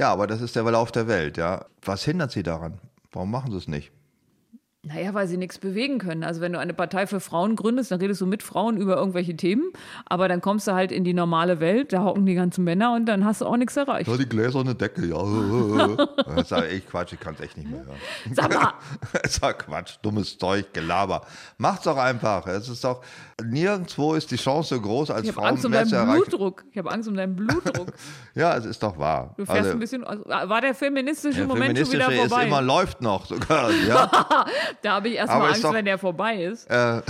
Ja, 0.00 0.12
aber 0.12 0.26
das 0.26 0.40
ist 0.40 0.56
der 0.56 0.64
Verlauf 0.64 0.90
der 0.90 1.06
Welt, 1.06 1.36
ja. 1.36 1.64
Was 1.84 2.04
hindert 2.04 2.32
sie 2.32 2.42
daran? 2.42 2.80
Warum 3.12 3.30
machen 3.30 3.52
sie 3.52 3.58
es 3.58 3.68
nicht? 3.68 3.92
Naja, 4.88 5.14
weil 5.14 5.26
sie 5.26 5.36
nichts 5.36 5.58
bewegen 5.58 5.98
können. 5.98 6.22
Also 6.22 6.40
wenn 6.40 6.52
du 6.52 6.60
eine 6.60 6.72
Partei 6.72 7.08
für 7.08 7.18
Frauen 7.18 7.56
gründest, 7.56 7.90
dann 7.90 7.98
redest 7.98 8.20
du 8.20 8.26
mit 8.26 8.44
Frauen 8.44 8.76
über 8.76 8.96
irgendwelche 8.96 9.36
Themen, 9.36 9.72
aber 10.04 10.28
dann 10.28 10.40
kommst 10.40 10.68
du 10.68 10.74
halt 10.74 10.92
in 10.92 11.02
die 11.02 11.12
normale 11.12 11.58
Welt, 11.58 11.92
da 11.92 12.04
hocken 12.04 12.24
die 12.24 12.36
ganzen 12.36 12.62
Männer 12.62 12.94
und 12.94 13.06
dann 13.06 13.24
hast 13.24 13.40
du 13.40 13.46
auch 13.46 13.56
nichts 13.56 13.76
erreicht. 13.76 14.08
Ja, 14.08 14.16
die 14.16 14.28
gläserne 14.28 14.76
Decke, 14.76 15.06
ja. 15.06 16.06
das 16.36 16.52
ist 16.52 16.52
echt 16.52 16.88
Quatsch, 16.88 17.14
ich 17.14 17.18
kann 17.18 17.34
es 17.34 17.40
echt 17.40 17.56
nicht 17.56 17.68
mehr 17.68 17.84
hören. 17.84 17.96
Sag 18.32 18.54
mal. 18.54 18.74
es 19.24 19.42
war 19.42 19.54
Quatsch, 19.54 19.96
dummes 20.02 20.38
Zeug, 20.38 20.72
Gelaber. 20.72 21.26
Macht's 21.58 21.82
doch 21.82 21.96
einfach. 21.96 22.46
Es 22.46 22.68
ist 22.68 22.84
doch, 22.84 23.02
nirgendwo 23.44 24.14
ist 24.14 24.30
die 24.30 24.36
Chance 24.36 24.76
so 24.76 24.80
groß, 24.80 25.10
als 25.10 25.26
ich 25.26 25.32
Frau 25.32 25.42
Angst 25.42 25.66
um 25.66 25.72
deinen 25.72 26.12
Blutdruck. 26.12 26.64
Ich 26.70 26.78
habe 26.78 26.92
Angst 26.92 27.08
um 27.08 27.16
deinen 27.16 27.34
Blutdruck. 27.34 27.88
ja, 28.36 28.56
es 28.56 28.64
ist 28.64 28.80
doch 28.84 28.96
wahr. 28.96 29.34
Du 29.36 29.46
fährst 29.46 29.62
also, 29.62 29.70
ein 29.72 29.80
bisschen, 29.80 30.04
also, 30.04 30.24
war 30.28 30.60
der 30.60 30.76
feministische 30.76 31.38
der 31.38 31.46
Moment 31.48 31.76
feministische 31.76 32.02
schon 32.02 32.12
wieder 32.12 32.28
vorbei? 32.28 32.42
Ist 32.42 32.46
immer 32.46 32.62
läuft 32.62 33.00
noch 33.00 33.26
sogar, 33.26 33.72
ja. 33.72 34.46
Da 34.82 34.92
habe 34.92 35.08
ich 35.08 35.16
erstmal 35.16 35.48
Angst, 35.48 35.64
doch, 35.64 35.72
wenn 35.72 35.84
der 35.84 35.98
vorbei 35.98 36.44
ist. 36.44 36.70
Äh, 36.70 37.02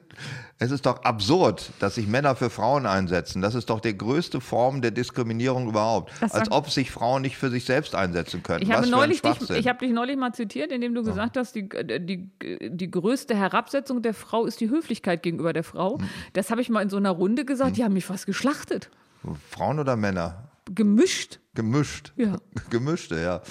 es 0.58 0.70
ist 0.70 0.86
doch 0.86 1.02
absurd, 1.04 1.70
dass 1.78 1.96
sich 1.96 2.06
Männer 2.06 2.36
für 2.36 2.50
Frauen 2.50 2.86
einsetzen. 2.86 3.42
Das 3.42 3.54
ist 3.54 3.70
doch 3.70 3.80
die 3.80 3.96
größte 3.96 4.40
Form 4.40 4.80
der 4.82 4.90
Diskriminierung 4.90 5.68
überhaupt. 5.68 6.12
Als 6.20 6.50
ob 6.50 6.70
sich 6.70 6.90
Frauen 6.90 7.22
nicht 7.22 7.36
für 7.36 7.50
sich 7.50 7.64
selbst 7.64 7.94
einsetzen 7.94 8.42
können. 8.42 8.62
Ich 8.62 8.72
habe, 8.72 8.86
neulich 8.86 9.22
dich, 9.22 9.50
ich 9.50 9.68
habe 9.68 9.78
dich 9.78 9.92
neulich 9.92 10.16
mal 10.16 10.32
zitiert, 10.32 10.72
indem 10.72 10.94
du 10.94 11.02
gesagt 11.02 11.36
hast, 11.36 11.54
die, 11.54 11.68
die, 11.68 12.30
die 12.70 12.90
größte 12.90 13.36
Herabsetzung 13.36 14.02
der 14.02 14.14
Frau 14.14 14.46
ist 14.46 14.60
die 14.60 14.70
Höflichkeit 14.70 15.22
gegenüber 15.22 15.52
der 15.52 15.64
Frau. 15.64 15.98
Hm. 15.98 16.08
Das 16.32 16.50
habe 16.50 16.60
ich 16.60 16.68
mal 16.68 16.82
in 16.82 16.90
so 16.90 16.96
einer 16.96 17.10
Runde 17.10 17.44
gesagt. 17.44 17.70
Hm. 17.70 17.74
Die 17.74 17.84
haben 17.84 17.94
mich 17.94 18.06
fast 18.06 18.26
geschlachtet. 18.26 18.90
Frauen 19.50 19.78
oder 19.78 19.96
Männer? 19.96 20.48
Gemischt. 20.74 21.40
Gemischt. 21.54 22.12
Ja. 22.16 22.36
Gemischte, 22.70 23.20
ja. 23.20 23.42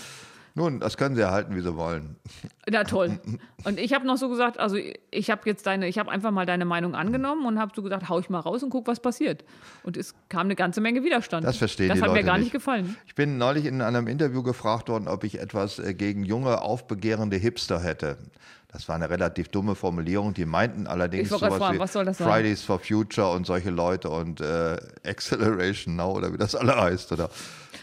Nun, 0.58 0.80
das 0.80 0.98
können 0.98 1.16
sie 1.16 1.22
erhalten, 1.22 1.56
wie 1.56 1.62
sie 1.62 1.76
wollen. 1.78 2.16
Ja, 2.70 2.84
toll. 2.84 3.18
Und 3.64 3.80
ich 3.80 3.94
habe 3.94 4.06
noch 4.06 4.18
so 4.18 4.28
gesagt, 4.28 4.60
also 4.60 4.76
ich 5.10 5.32
habe 5.32 5.44
jetzt 5.46 5.66
deine, 5.68 5.88
ich 5.88 5.98
habe 6.00 6.12
einfach 6.12 6.32
mal 6.32 6.46
deine 6.46 6.66
Meinung 6.66 6.96
angenommen 6.96 7.46
und 7.46 7.60
habe 7.60 7.72
so 7.74 7.82
gesagt, 7.82 8.10
hau 8.10 8.20
ich 8.20 8.30
mal 8.30 8.42
raus 8.42 8.62
und 8.62 8.72
guck, 8.72 8.88
was 8.88 9.00
passiert. 9.00 9.46
Und 9.84 9.96
es 9.96 10.16
kam 10.28 10.48
eine 10.48 10.56
ganze 10.56 10.82
Menge 10.82 11.02
Widerstand. 11.02 11.46
Das 11.46 11.56
verstehen 11.56 11.88
das 11.88 11.96
die 11.96 12.02
Leute 12.02 12.10
Das 12.12 12.18
hat 12.18 12.24
mir 12.26 12.30
gar 12.30 12.38
nicht. 12.38 12.48
nicht 12.48 12.52
gefallen. 12.52 12.98
Ich 13.06 13.16
bin 13.16 13.38
neulich 13.38 13.66
in 13.68 13.82
einem 13.82 14.08
Interview 14.08 14.44
gefragt 14.44 14.90
worden, 14.90 15.08
ob 15.08 15.24
ich 15.24 15.40
etwas 15.40 15.80
äh, 15.80 15.94
gegen 15.94 16.26
junge, 16.26 16.62
aufbegehrende 16.62 17.38
Hipster 17.38 17.82
hätte. 17.82 18.18
Das 18.78 18.88
war 18.88 18.94
eine 18.94 19.10
relativ 19.10 19.48
dumme 19.48 19.74
Formulierung. 19.74 20.36
Die 20.36 20.46
meinten 20.46 20.86
allerdings 20.86 21.30
sowas 21.30 21.56
fragen, 21.56 21.80
wie 21.80 22.14
Fridays 22.14 22.62
for 22.62 22.78
Future 22.78 23.32
und 23.32 23.48
solche 23.48 23.72
Leute 23.72 24.08
und 24.08 24.40
äh, 24.40 24.78
Acceleration 25.04 25.96
Now 25.96 26.12
oder 26.12 26.32
wie 26.32 26.38
das 26.38 26.54
alle 26.54 26.80
heißt. 26.80 27.12
Oder 27.12 27.32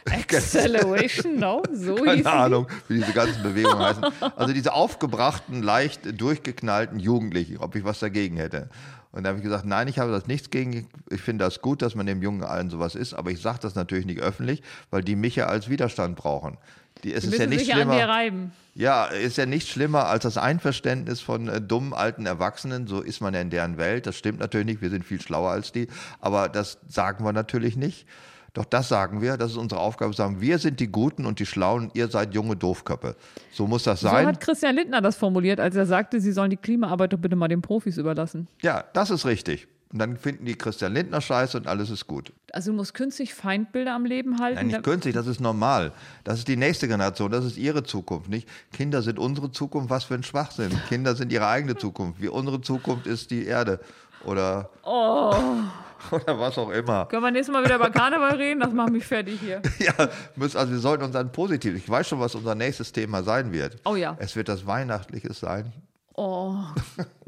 Acceleration 0.09 1.40
Now, 1.40 1.64
so 1.72 1.97
Keine 1.97 2.30
Ahnung, 2.30 2.68
wie 2.86 3.01
diese 3.01 3.12
ganzen 3.12 3.42
Bewegungen 3.42 3.80
heißen. 3.80 4.05
Also 4.36 4.55
diese 4.55 4.72
aufgebrachten, 4.72 5.64
leicht 5.64 6.20
durchgeknallten 6.20 7.01
Jugendlichen, 7.01 7.57
ob 7.57 7.74
ich 7.74 7.82
was 7.82 7.99
dagegen 7.99 8.36
hätte. 8.36 8.68
Und 9.11 9.24
da 9.24 9.30
habe 9.30 9.38
ich 9.38 9.45
gesagt, 9.45 9.64
nein, 9.64 9.88
ich 9.88 9.99
habe 9.99 10.12
das 10.12 10.28
nichts 10.28 10.51
gegen. 10.51 10.86
Ich 11.11 11.22
finde 11.22 11.45
das 11.45 11.61
gut, 11.61 11.82
dass 11.82 11.97
man 11.97 12.07
dem 12.07 12.22
Jungen 12.22 12.45
allen 12.45 12.70
sowas 12.70 12.95
ist, 12.95 13.14
aber 13.14 13.32
ich 13.32 13.42
sage 13.42 13.59
das 13.62 13.74
natürlich 13.74 14.07
nicht 14.07 14.20
öffentlich, 14.20 14.62
weil 14.92 15.03
die 15.03 15.16
mich 15.16 15.34
ja 15.34 15.47
als 15.47 15.68
Widerstand 15.68 16.14
brauchen. 16.14 16.57
Die, 17.03 17.12
es 17.12 17.24
die 17.24 17.30
ist 17.30 17.38
ja 17.38 17.47
nicht 17.47 17.59
sich 17.61 17.72
schlimmer. 17.72 17.92
An 17.92 17.99
dir 17.99 18.09
reiben. 18.09 18.53
Ja, 18.74 19.07
ist 19.07 19.36
ja 19.36 19.47
nicht 19.47 19.68
schlimmer 19.68 20.07
als 20.07 20.22
das 20.24 20.38
Einverständnis 20.38 21.20
von 21.20 21.49
äh, 21.49 21.61
dummen 21.61 21.92
alten 21.92 22.26
Erwachsenen. 22.26 22.86
So 22.86 23.01
ist 23.01 23.20
man 23.20 23.34
ja 23.34 23.40
in 23.40 23.51
deren 23.51 23.76
Welt. 23.76 24.07
Das 24.07 24.16
stimmt 24.16 24.40
natürlich 24.40 24.66
nicht. 24.66 24.82
Wir 24.82 24.90
sind 24.90 25.05
viel 25.05 25.20
schlauer 25.20 25.51
als 25.51 25.72
die. 25.72 25.88
Aber 26.20 26.49
das 26.49 26.78
sagen 26.88 27.24
wir 27.24 27.32
natürlich 27.32 27.76
nicht. 27.76 28.07
Doch 28.55 28.64
das 28.64 28.88
sagen 28.88 29.20
wir, 29.20 29.36
das 29.36 29.51
ist 29.51 29.57
unsere 29.57 29.80
Aufgabe, 29.80 30.14
sagen, 30.14 30.40
wir 30.40 30.59
sind 30.59 30.78
die 30.78 30.86
Guten 30.86 31.26
und 31.26 31.40
die 31.40 31.47
Schlauen, 31.47 31.90
ihr 31.92 32.07
seid 32.07 32.34
junge 32.34 32.55
Doofköppe. 32.55 33.16
So 33.53 33.66
muss 33.66 33.82
das 33.82 34.01
sein. 34.01 34.22
So 34.22 34.28
hat 34.28 34.40
Christian 34.40 34.76
Lindner 34.76 35.01
das 35.01 35.16
formuliert, 35.16 35.59
als 35.59 35.74
er 35.74 35.86
sagte, 35.86 36.20
sie 36.20 36.30
sollen 36.30 36.51
die 36.51 36.57
Klimaarbeit 36.57 37.12
doch 37.12 37.18
bitte 37.18 37.34
mal 37.34 37.49
den 37.49 37.62
Profis 37.62 37.99
überlassen. 37.99 38.47
Ja, 38.62 38.84
das 38.92 39.11
ist 39.11 39.26
richtig. 39.26 39.66
Und 39.92 39.99
dann 39.99 40.16
finden 40.16 40.45
die 40.45 40.55
Christian 40.55 40.95
Lindner 40.95 41.20
scheiße 41.20 41.57
und 41.59 41.66
alles 41.66 41.90
ist 41.90 42.07
gut. 42.07 42.32
Also 42.55 42.70
du 42.70 42.76
musst 42.76 42.94
künstlich 42.94 43.34
Feindbilder 43.34 43.94
am 43.94 44.05
Leben 44.05 44.38
halten? 44.38 44.57
Nein, 44.57 44.66
nicht 44.68 44.84
künstlich, 44.84 45.12
das 45.12 45.26
ist 45.26 45.40
normal. 45.40 45.92
Das 46.22 46.38
ist 46.38 46.46
die 46.46 46.57
nächste 46.57 46.86
Generation, 46.86 47.32
das 47.32 47.44
ist 47.44 47.57
ihre 47.57 47.82
Zukunft. 47.82 48.28
Nicht 48.28 48.48
Kinder 48.72 49.02
sind 49.02 49.18
unsere 49.18 49.50
Zukunft, 49.50 49.90
was 49.90 50.05
für 50.05 50.14
ein 50.14 50.22
Schwachsinn. 50.22 50.70
Kinder 50.88 51.16
sind 51.16 51.32
ihre 51.32 51.48
eigene 51.48 51.76
Zukunft. 51.76 52.22
Wie 52.22 52.28
unsere 52.28 52.61
Zukunft 52.61 53.09
ist 53.09 53.32
die 53.32 53.44
Erde. 53.44 53.80
Oder, 54.24 54.70
oh. 54.84 55.34
oder 56.12 56.38
was 56.38 56.57
auch 56.57 56.70
immer. 56.70 57.07
Können 57.07 57.24
wir 57.24 57.32
nächstes 57.32 57.52
Mal 57.52 57.64
wieder 57.64 57.74
über 57.74 57.90
Karneval 57.90 58.36
reden? 58.36 58.61
Das 58.61 58.72
macht 58.72 58.92
mich 58.92 59.05
fertig 59.05 59.40
hier. 59.40 59.61
ja, 59.80 59.92
also 60.38 60.70
wir 60.70 60.78
sollten 60.78 61.02
uns 61.02 61.12
dann 61.12 61.32
positiv. 61.32 61.74
Ich 61.74 61.88
weiß 61.88 62.07
schon, 62.07 62.20
was 62.20 62.36
unser 62.36 62.55
nächstes 62.55 62.92
Thema 62.92 63.24
sein 63.24 63.52
wird. 63.52 63.78
Oh 63.84 63.96
ja. 63.96 64.16
Es 64.20 64.36
wird 64.36 64.48
das 64.48 64.64
Weihnachtliches 64.64 65.40
sein. 65.40 65.72
Oh 66.16 66.54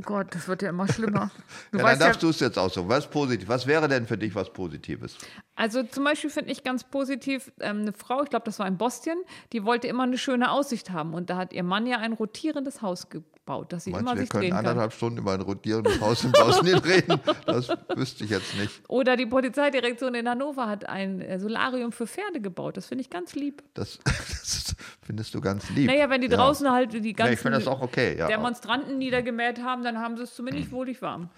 Gott, 0.03 0.29
das 0.33 0.47
wird 0.47 0.63
ja 0.63 0.69
immer 0.69 0.87
schlimmer. 0.87 1.31
Du 1.73 1.79
ja, 1.79 1.85
dann 1.85 1.99
darfst 1.99 2.23
ja, 2.23 2.27
du 2.27 2.29
es 2.29 2.41
jetzt 2.41 2.57
aussuchen. 2.57 2.89
Was 2.89 3.09
positiv? 3.09 3.49
Was 3.49 3.67
wäre 3.67 3.89
denn 3.89 4.07
für 4.07 4.17
dich 4.17 4.35
was 4.35 4.53
Positives? 4.53 5.19
Also 5.57 5.83
zum 5.83 6.05
Beispiel 6.05 6.31
finde 6.31 6.53
ich 6.53 6.63
ganz 6.63 6.85
positiv 6.85 7.53
ähm, 7.61 7.81
eine 7.81 7.93
Frau, 7.93 8.23
ich 8.23 8.31
glaube, 8.31 8.45
das 8.45 8.59
war 8.61 8.69
in 8.69 8.77
Boston, 8.77 9.17
die 9.53 9.65
wollte 9.65 9.89
immer 9.89 10.05
eine 10.05 10.19
schöne 10.19 10.51
Aussicht 10.51 10.91
haben 10.91 11.15
und 11.15 11.31
da 11.31 11.37
hat 11.37 11.53
ihr 11.53 11.65
Mann 11.65 11.87
ja 11.87 11.99
ein 11.99 12.13
rotierendes 12.13 12.83
Haus 12.83 13.09
gebaut, 13.47 13.73
dass 13.73 13.85
sie 13.85 13.91
Meinst 13.91 14.03
immer 14.03 14.15
wir 14.15 14.23
sich 14.23 14.31
können 14.31 14.53
anderthalb 14.53 14.93
Stunden 14.93 15.19
über 15.19 15.33
ein 15.33 15.41
rotierendes 15.41 16.01
Haus 16.01 16.25
in 16.25 16.33
Bosnien 16.33 16.79
reden? 16.85 17.21
Das 17.47 17.69
wüsste 17.95 18.25
ich 18.25 18.31
jetzt 18.31 18.57
nicht. 18.59 18.83
Oder 18.89 19.17
die 19.17 19.27
Polizeidirektion 19.27 20.15
in 20.15 20.29
Hannover 20.29 20.69
hat 20.69 20.89
ein 20.89 21.21
äh, 21.21 21.39
Solarium 21.39 21.93
für 21.93 22.07
Pferde 22.07 22.41
gebaut. 22.41 22.77
Das 22.77 22.87
finde 22.87 23.03
ich 23.03 23.11
ganz 23.11 23.35
lieb. 23.35 23.63
Das, 23.75 23.99
das, 24.05 24.75
findest 25.03 25.35
du 25.35 25.41
ganz 25.41 25.71
lieb. 25.71 25.87
Naja, 25.87 26.11
wenn 26.11 26.21
die 26.21 26.29
ja. 26.29 26.37
draußen 26.37 26.71
halt 26.71 26.93
die 26.93 27.13
ganzen 27.13 27.69
auch 27.69 27.81
okay, 27.81 28.17
ja. 28.19 28.27
Demonstranten 28.27 28.99
niedergemäht 28.99 29.63
haben, 29.63 29.85
dann 29.85 29.99
haben 29.99 30.17
sie 30.17 30.25
es 30.25 30.35
zumindest 30.35 30.73
wohlig 30.73 31.01
warm. 31.01 31.31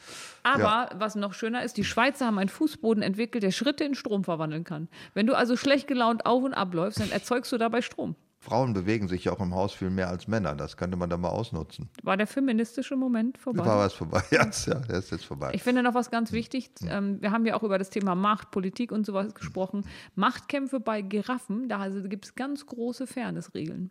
Aber 0.43 0.63
ja. 0.63 0.91
was 0.97 1.15
noch 1.15 1.35
schöner 1.35 1.63
ist, 1.63 1.77
die 1.77 1.85
Schweizer 1.85 2.27
haben 2.27 2.39
einen 2.39 2.49
Fußboden 2.49 3.03
entwickelt, 3.03 3.43
der 3.43 3.51
Schritte 3.51 3.85
in 3.85 3.95
Strom 3.95 4.25
verwandeln 4.25 4.65
kann. 4.65 4.89
Wenn 5.13 5.27
du 5.27 5.37
also 5.37 5.57
schlecht 5.57 5.87
gelaunt 5.87 6.25
auf 6.25 6.43
und 6.43 6.55
abläufst, 6.55 7.01
dann 7.01 7.11
erzeugst 7.11 7.53
du 7.53 7.59
dabei 7.59 7.83
Strom. 7.83 8.17
Frauen 8.41 8.73
bewegen 8.73 9.09
sich 9.09 9.25
ja 9.25 9.33
auch 9.33 9.41
im 9.41 9.55
Haus 9.55 9.73
viel 9.73 9.91
mehr 9.91 10.09
als 10.09 10.29
Männer. 10.29 10.55
Das 10.55 10.77
könnte 10.77 10.97
man 10.97 11.11
da 11.11 11.17
mal 11.17 11.31
ausnutzen. 11.31 11.89
War 12.03 12.17
der 12.17 12.27
feministische 12.27 12.95
Moment 12.97 13.37
vorbei? 13.37 13.65
War 13.65 13.79
was 13.79 13.95
vorbei, 13.95 14.23
ja, 14.31 14.45
der 14.45 14.99
ist 14.99 15.11
jetzt 15.11 15.25
vorbei. 15.25 15.51
Ich 15.55 15.63
finde 15.63 15.83
noch 15.83 15.95
was 15.95 16.11
ganz 16.11 16.31
wichtig. 16.33 16.71
Ähm, 16.87 17.21
wir 17.21 17.33
haben 17.33 17.47
ja 17.47 17.57
auch 17.57 17.65
über 17.65 17.79
das 17.79 17.91
Thema 17.91 18.15
Macht, 18.15 18.51
Politik 18.51 18.93
und 18.93 19.05
sowas 19.05 19.35
gesprochen. 19.35 19.85
Machtkämpfe 20.15 20.79
bei 20.79 21.03
Giraffen, 21.03 21.69
da 21.69 21.79
also 21.79 22.03
gibt 22.09 22.27
es 22.27 22.35
ganz 22.37 22.65
große 22.67 23.07
Fairnessregeln. 23.07 23.91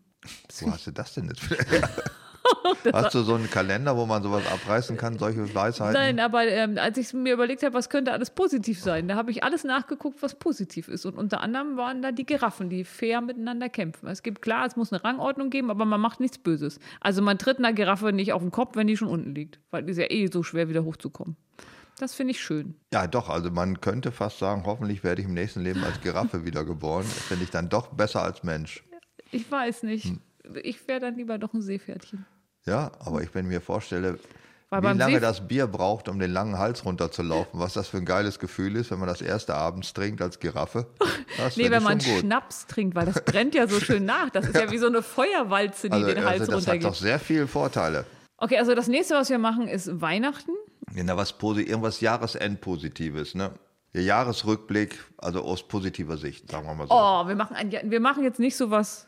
Wo 0.62 0.72
hast 0.72 0.88
du 0.88 0.92
das 0.92 1.14
denn 1.14 1.26
jetzt? 1.26 1.42
Hast 2.94 3.16
du 3.16 3.22
so 3.22 3.36
einen 3.36 3.50
Kalender, 3.50 3.96
wo 3.98 4.06
man 4.06 4.24
sowas 4.24 4.44
abreißen 4.52 4.98
kann, 4.98 5.18
solche 5.18 5.54
Weisheiten? 5.54 5.94
Nein, 5.94 6.20
aber 6.20 6.46
ähm, 6.48 6.78
als 6.78 6.98
ich 6.98 7.14
mir 7.14 7.34
überlegt 7.34 7.64
habe, 7.64 7.74
was 7.74 7.90
könnte 7.90 8.12
alles 8.12 8.30
positiv 8.30 8.80
sein, 8.80 9.08
da 9.08 9.16
habe 9.16 9.32
ich 9.32 9.44
alles 9.44 9.64
nachgeguckt, 9.64 10.22
was 10.22 10.36
positiv 10.36 10.88
ist. 10.88 11.06
Und 11.06 11.18
unter 11.18 11.42
anderem 11.42 11.78
waren 11.78 12.02
da 12.02 12.12
die 12.12 12.26
Giraffen, 12.26 12.70
die 12.70 12.84
fair 12.84 13.22
miteinander 13.22 13.70
kämpfen. 13.70 14.08
Es 14.08 14.24
gibt 14.24 14.42
klar, 14.42 14.66
es 14.66 14.76
muss 14.76 14.92
eine 14.92 15.04
Rangordnung 15.04 15.50
geben, 15.50 15.72
aber 15.72 15.86
man 15.86 16.02
macht 16.02 16.20
nichts 16.20 16.38
Böses. 16.38 16.80
Also 17.02 17.22
man 17.22 17.38
tritt 17.38 17.60
einer 17.60 17.74
Giraffe 17.74 18.12
nicht 18.12 18.34
auf 18.34 18.42
den 18.42 18.52
Kopf, 18.52 18.76
wenn 18.76 18.88
die 18.88 18.98
schon 18.98 19.10
unten 19.10 19.34
liegt, 19.34 19.60
weil 19.72 19.84
die 19.84 19.92
ist 19.92 19.98
ja 19.98 20.10
eh 20.10 20.28
so 20.28 20.44
schwer 20.44 20.70
wieder 20.70 20.84
hochzukommen. 20.84 21.36
Das 22.00 22.14
finde 22.14 22.32
ich 22.32 22.42
schön. 22.42 22.76
Ja, 22.94 23.08
doch. 23.08 23.30
Also 23.30 23.50
man 23.50 23.82
könnte 23.82 24.12
fast 24.12 24.38
sagen, 24.38 24.64
hoffentlich 24.66 25.04
werde 25.04 25.22
ich 25.22 25.28
im 25.28 25.34
nächsten 25.34 25.62
Leben 25.62 25.84
als 25.84 26.00
Giraffe 26.02 26.46
wiedergeboren. 26.46 27.04
Das 27.04 27.24
finde 27.24 27.44
ich 27.44 27.50
dann 27.50 27.70
doch 27.70 27.88
besser 27.88 28.22
als 28.22 28.44
Mensch. 28.44 28.84
Ich 29.32 29.50
weiß 29.52 29.84
nicht. 29.84 30.06
Hm. 30.06 30.22
Ich 30.64 30.88
wäre 30.88 31.00
dann 31.00 31.16
lieber 31.16 31.38
doch 31.38 31.54
ein 31.54 31.62
Seepferdchen. 31.62 32.26
Ja, 32.68 32.92
aber 33.00 33.22
ich, 33.24 33.34
wenn 33.34 33.48
mir 33.48 33.62
vorstelle, 33.62 34.20
Weil 34.70 34.82
wie 34.84 34.98
lange 34.98 35.14
Seef 35.14 35.22
das 35.22 35.48
Bier 35.48 35.68
braucht, 35.68 36.10
um 36.10 36.20
den 36.20 36.32
langen 36.32 36.58
Hals 36.58 36.84
runterzulaufen, 36.84 37.60
was 37.60 37.74
das 37.74 37.88
für 37.88 37.98
ein 37.98 38.06
geiles 38.06 38.40
Gefühl 38.40 38.76
ist, 38.76 38.92
wenn 38.92 39.00
man 39.00 39.08
das 39.08 39.22
erste 39.22 39.56
abends 39.56 39.94
trinkt 39.94 40.22
als 40.22 40.40
Giraffe. 40.40 40.86
Das 41.38 41.56
nee, 41.58 41.72
wenn 41.72 41.82
man 41.82 41.98
gut. 41.98 42.20
Schnaps 42.20 42.68
trinkt, 42.68 42.96
weil 42.96 43.06
das 43.06 43.24
brennt 43.24 43.56
ja 43.56 43.68
so 43.68 43.80
schön 43.80 44.04
nach. 44.04 44.30
Das 44.30 44.46
ist 44.46 44.56
ja, 44.56 44.70
wie 44.70 44.78
so 44.78 44.88
eine 44.88 45.02
Feuerwalze, 45.02 45.90
die 45.90 45.94
also, 45.94 46.08
den 46.08 46.26
Hals 46.26 46.42
also 46.42 46.52
das 46.52 46.56
runtergeht. 46.56 46.84
Das 46.84 46.88
hat 46.88 46.96
doch 46.96 47.02
sehr 47.02 47.20
viele 47.20 47.48
Vorteile. 47.48 48.06
Okay, 48.38 48.58
also 48.58 48.76
das 48.76 48.88
nächste, 48.88 49.16
was 49.16 49.30
wir 49.30 49.40
machen, 49.40 49.70
ist 49.70 50.02
Weihnachten. 50.02 50.52
Ja, 50.94 51.18
was 51.18 51.34
irgendwas 51.42 52.02
Jahresendpositives, 52.02 53.34
ne? 53.34 53.52
Der 53.94 54.04
Jahresrückblick, 54.04 55.00
also 55.18 55.42
aus 55.42 55.66
positiver 55.68 56.18
Sicht, 56.18 56.52
sagen 56.52 56.68
wir 56.68 56.76
mal 56.76 56.88
so. 56.88 56.94
Oh, 56.94 57.28
wir 57.28 57.36
machen, 57.36 57.56
ein, 57.56 57.72
wir 57.90 58.00
machen 58.00 58.24
jetzt 58.24 58.40
nicht 58.40 58.58
so 58.58 58.70
was 58.70 59.08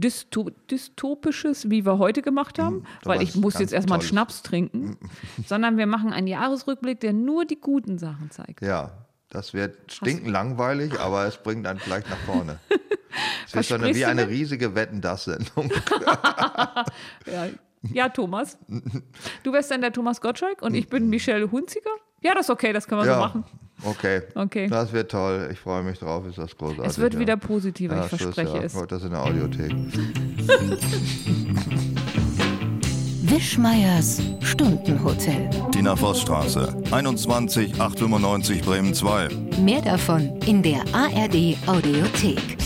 dystopisches, 0.00 1.70
wie 1.70 1.84
wir 1.84 1.98
heute 1.98 2.22
gemacht 2.22 2.58
haben, 2.58 2.76
mhm, 2.76 2.86
weil 3.04 3.22
ich 3.22 3.34
muss 3.36 3.58
jetzt 3.58 3.72
erstmal 3.72 3.98
einen 3.98 4.08
Schnaps 4.08 4.42
trinken, 4.42 4.96
sondern 5.46 5.76
wir 5.76 5.86
machen 5.86 6.12
einen 6.12 6.26
Jahresrückblick, 6.26 7.00
der 7.00 7.12
nur 7.12 7.44
die 7.44 7.60
guten 7.60 7.98
Sachen 7.98 8.30
zeigt. 8.30 8.62
Ja, 8.62 8.92
das 9.28 9.54
wird 9.54 9.92
stinken 9.92 10.28
langweilig, 10.28 11.00
aber 11.00 11.26
es 11.26 11.36
bringt 11.36 11.66
einen 11.66 11.78
vielleicht 11.78 12.08
nach 12.10 12.18
vorne. 12.18 12.58
Es 13.46 13.54
ist 13.54 13.70
dann 13.70 13.82
wie 13.94 14.04
eine 14.06 14.28
riesige 14.28 14.74
Wetten-Das-Sendung. 14.74 15.70
ja. 17.26 17.48
ja, 17.92 18.08
Thomas. 18.08 18.56
Du 19.42 19.52
wärst 19.52 19.70
dann 19.70 19.82
der 19.82 19.92
Thomas 19.92 20.22
Gottschalk 20.22 20.62
und 20.62 20.74
ich 20.74 20.88
bin 20.88 21.10
Michelle 21.10 21.50
Hunziker. 21.50 21.90
Ja, 22.22 22.34
das 22.34 22.46
ist 22.46 22.50
okay, 22.50 22.72
das 22.72 22.86
können 22.86 23.02
wir 23.02 23.06
ja. 23.08 23.14
so 23.14 23.20
machen. 23.20 23.44
Okay. 23.84 24.22
okay. 24.34 24.68
Das 24.68 24.92
wird 24.92 25.10
toll. 25.10 25.48
Ich 25.52 25.58
freue 25.58 25.82
mich 25.82 25.98
drauf. 25.98 26.26
Ist 26.26 26.38
das 26.38 26.56
großartig. 26.56 26.86
Es 26.86 26.98
wird 26.98 27.14
ja. 27.14 27.20
wieder 27.20 27.36
positiver, 27.36 27.96
ja, 27.96 28.04
ich 28.04 28.08
verspreche 28.08 28.56
ja. 28.56 28.62
es. 28.62 28.74
Heute 28.74 28.94
das 28.94 29.04
in 29.04 29.10
der 29.10 29.22
Audiothek. 29.22 29.72
Wischmeiers 33.22 34.20
Stundenhotel. 34.40 35.48
Tina 35.72 35.96
Vossstraße, 35.96 36.76
21 36.90 37.80
895 37.80 38.60
Bremen 38.60 38.92
2. 38.92 39.28
Mehr 39.64 39.80
davon 39.80 40.38
in 40.46 40.62
der 40.62 40.82
ARD 40.92 41.56
Audiothek. 41.66 42.58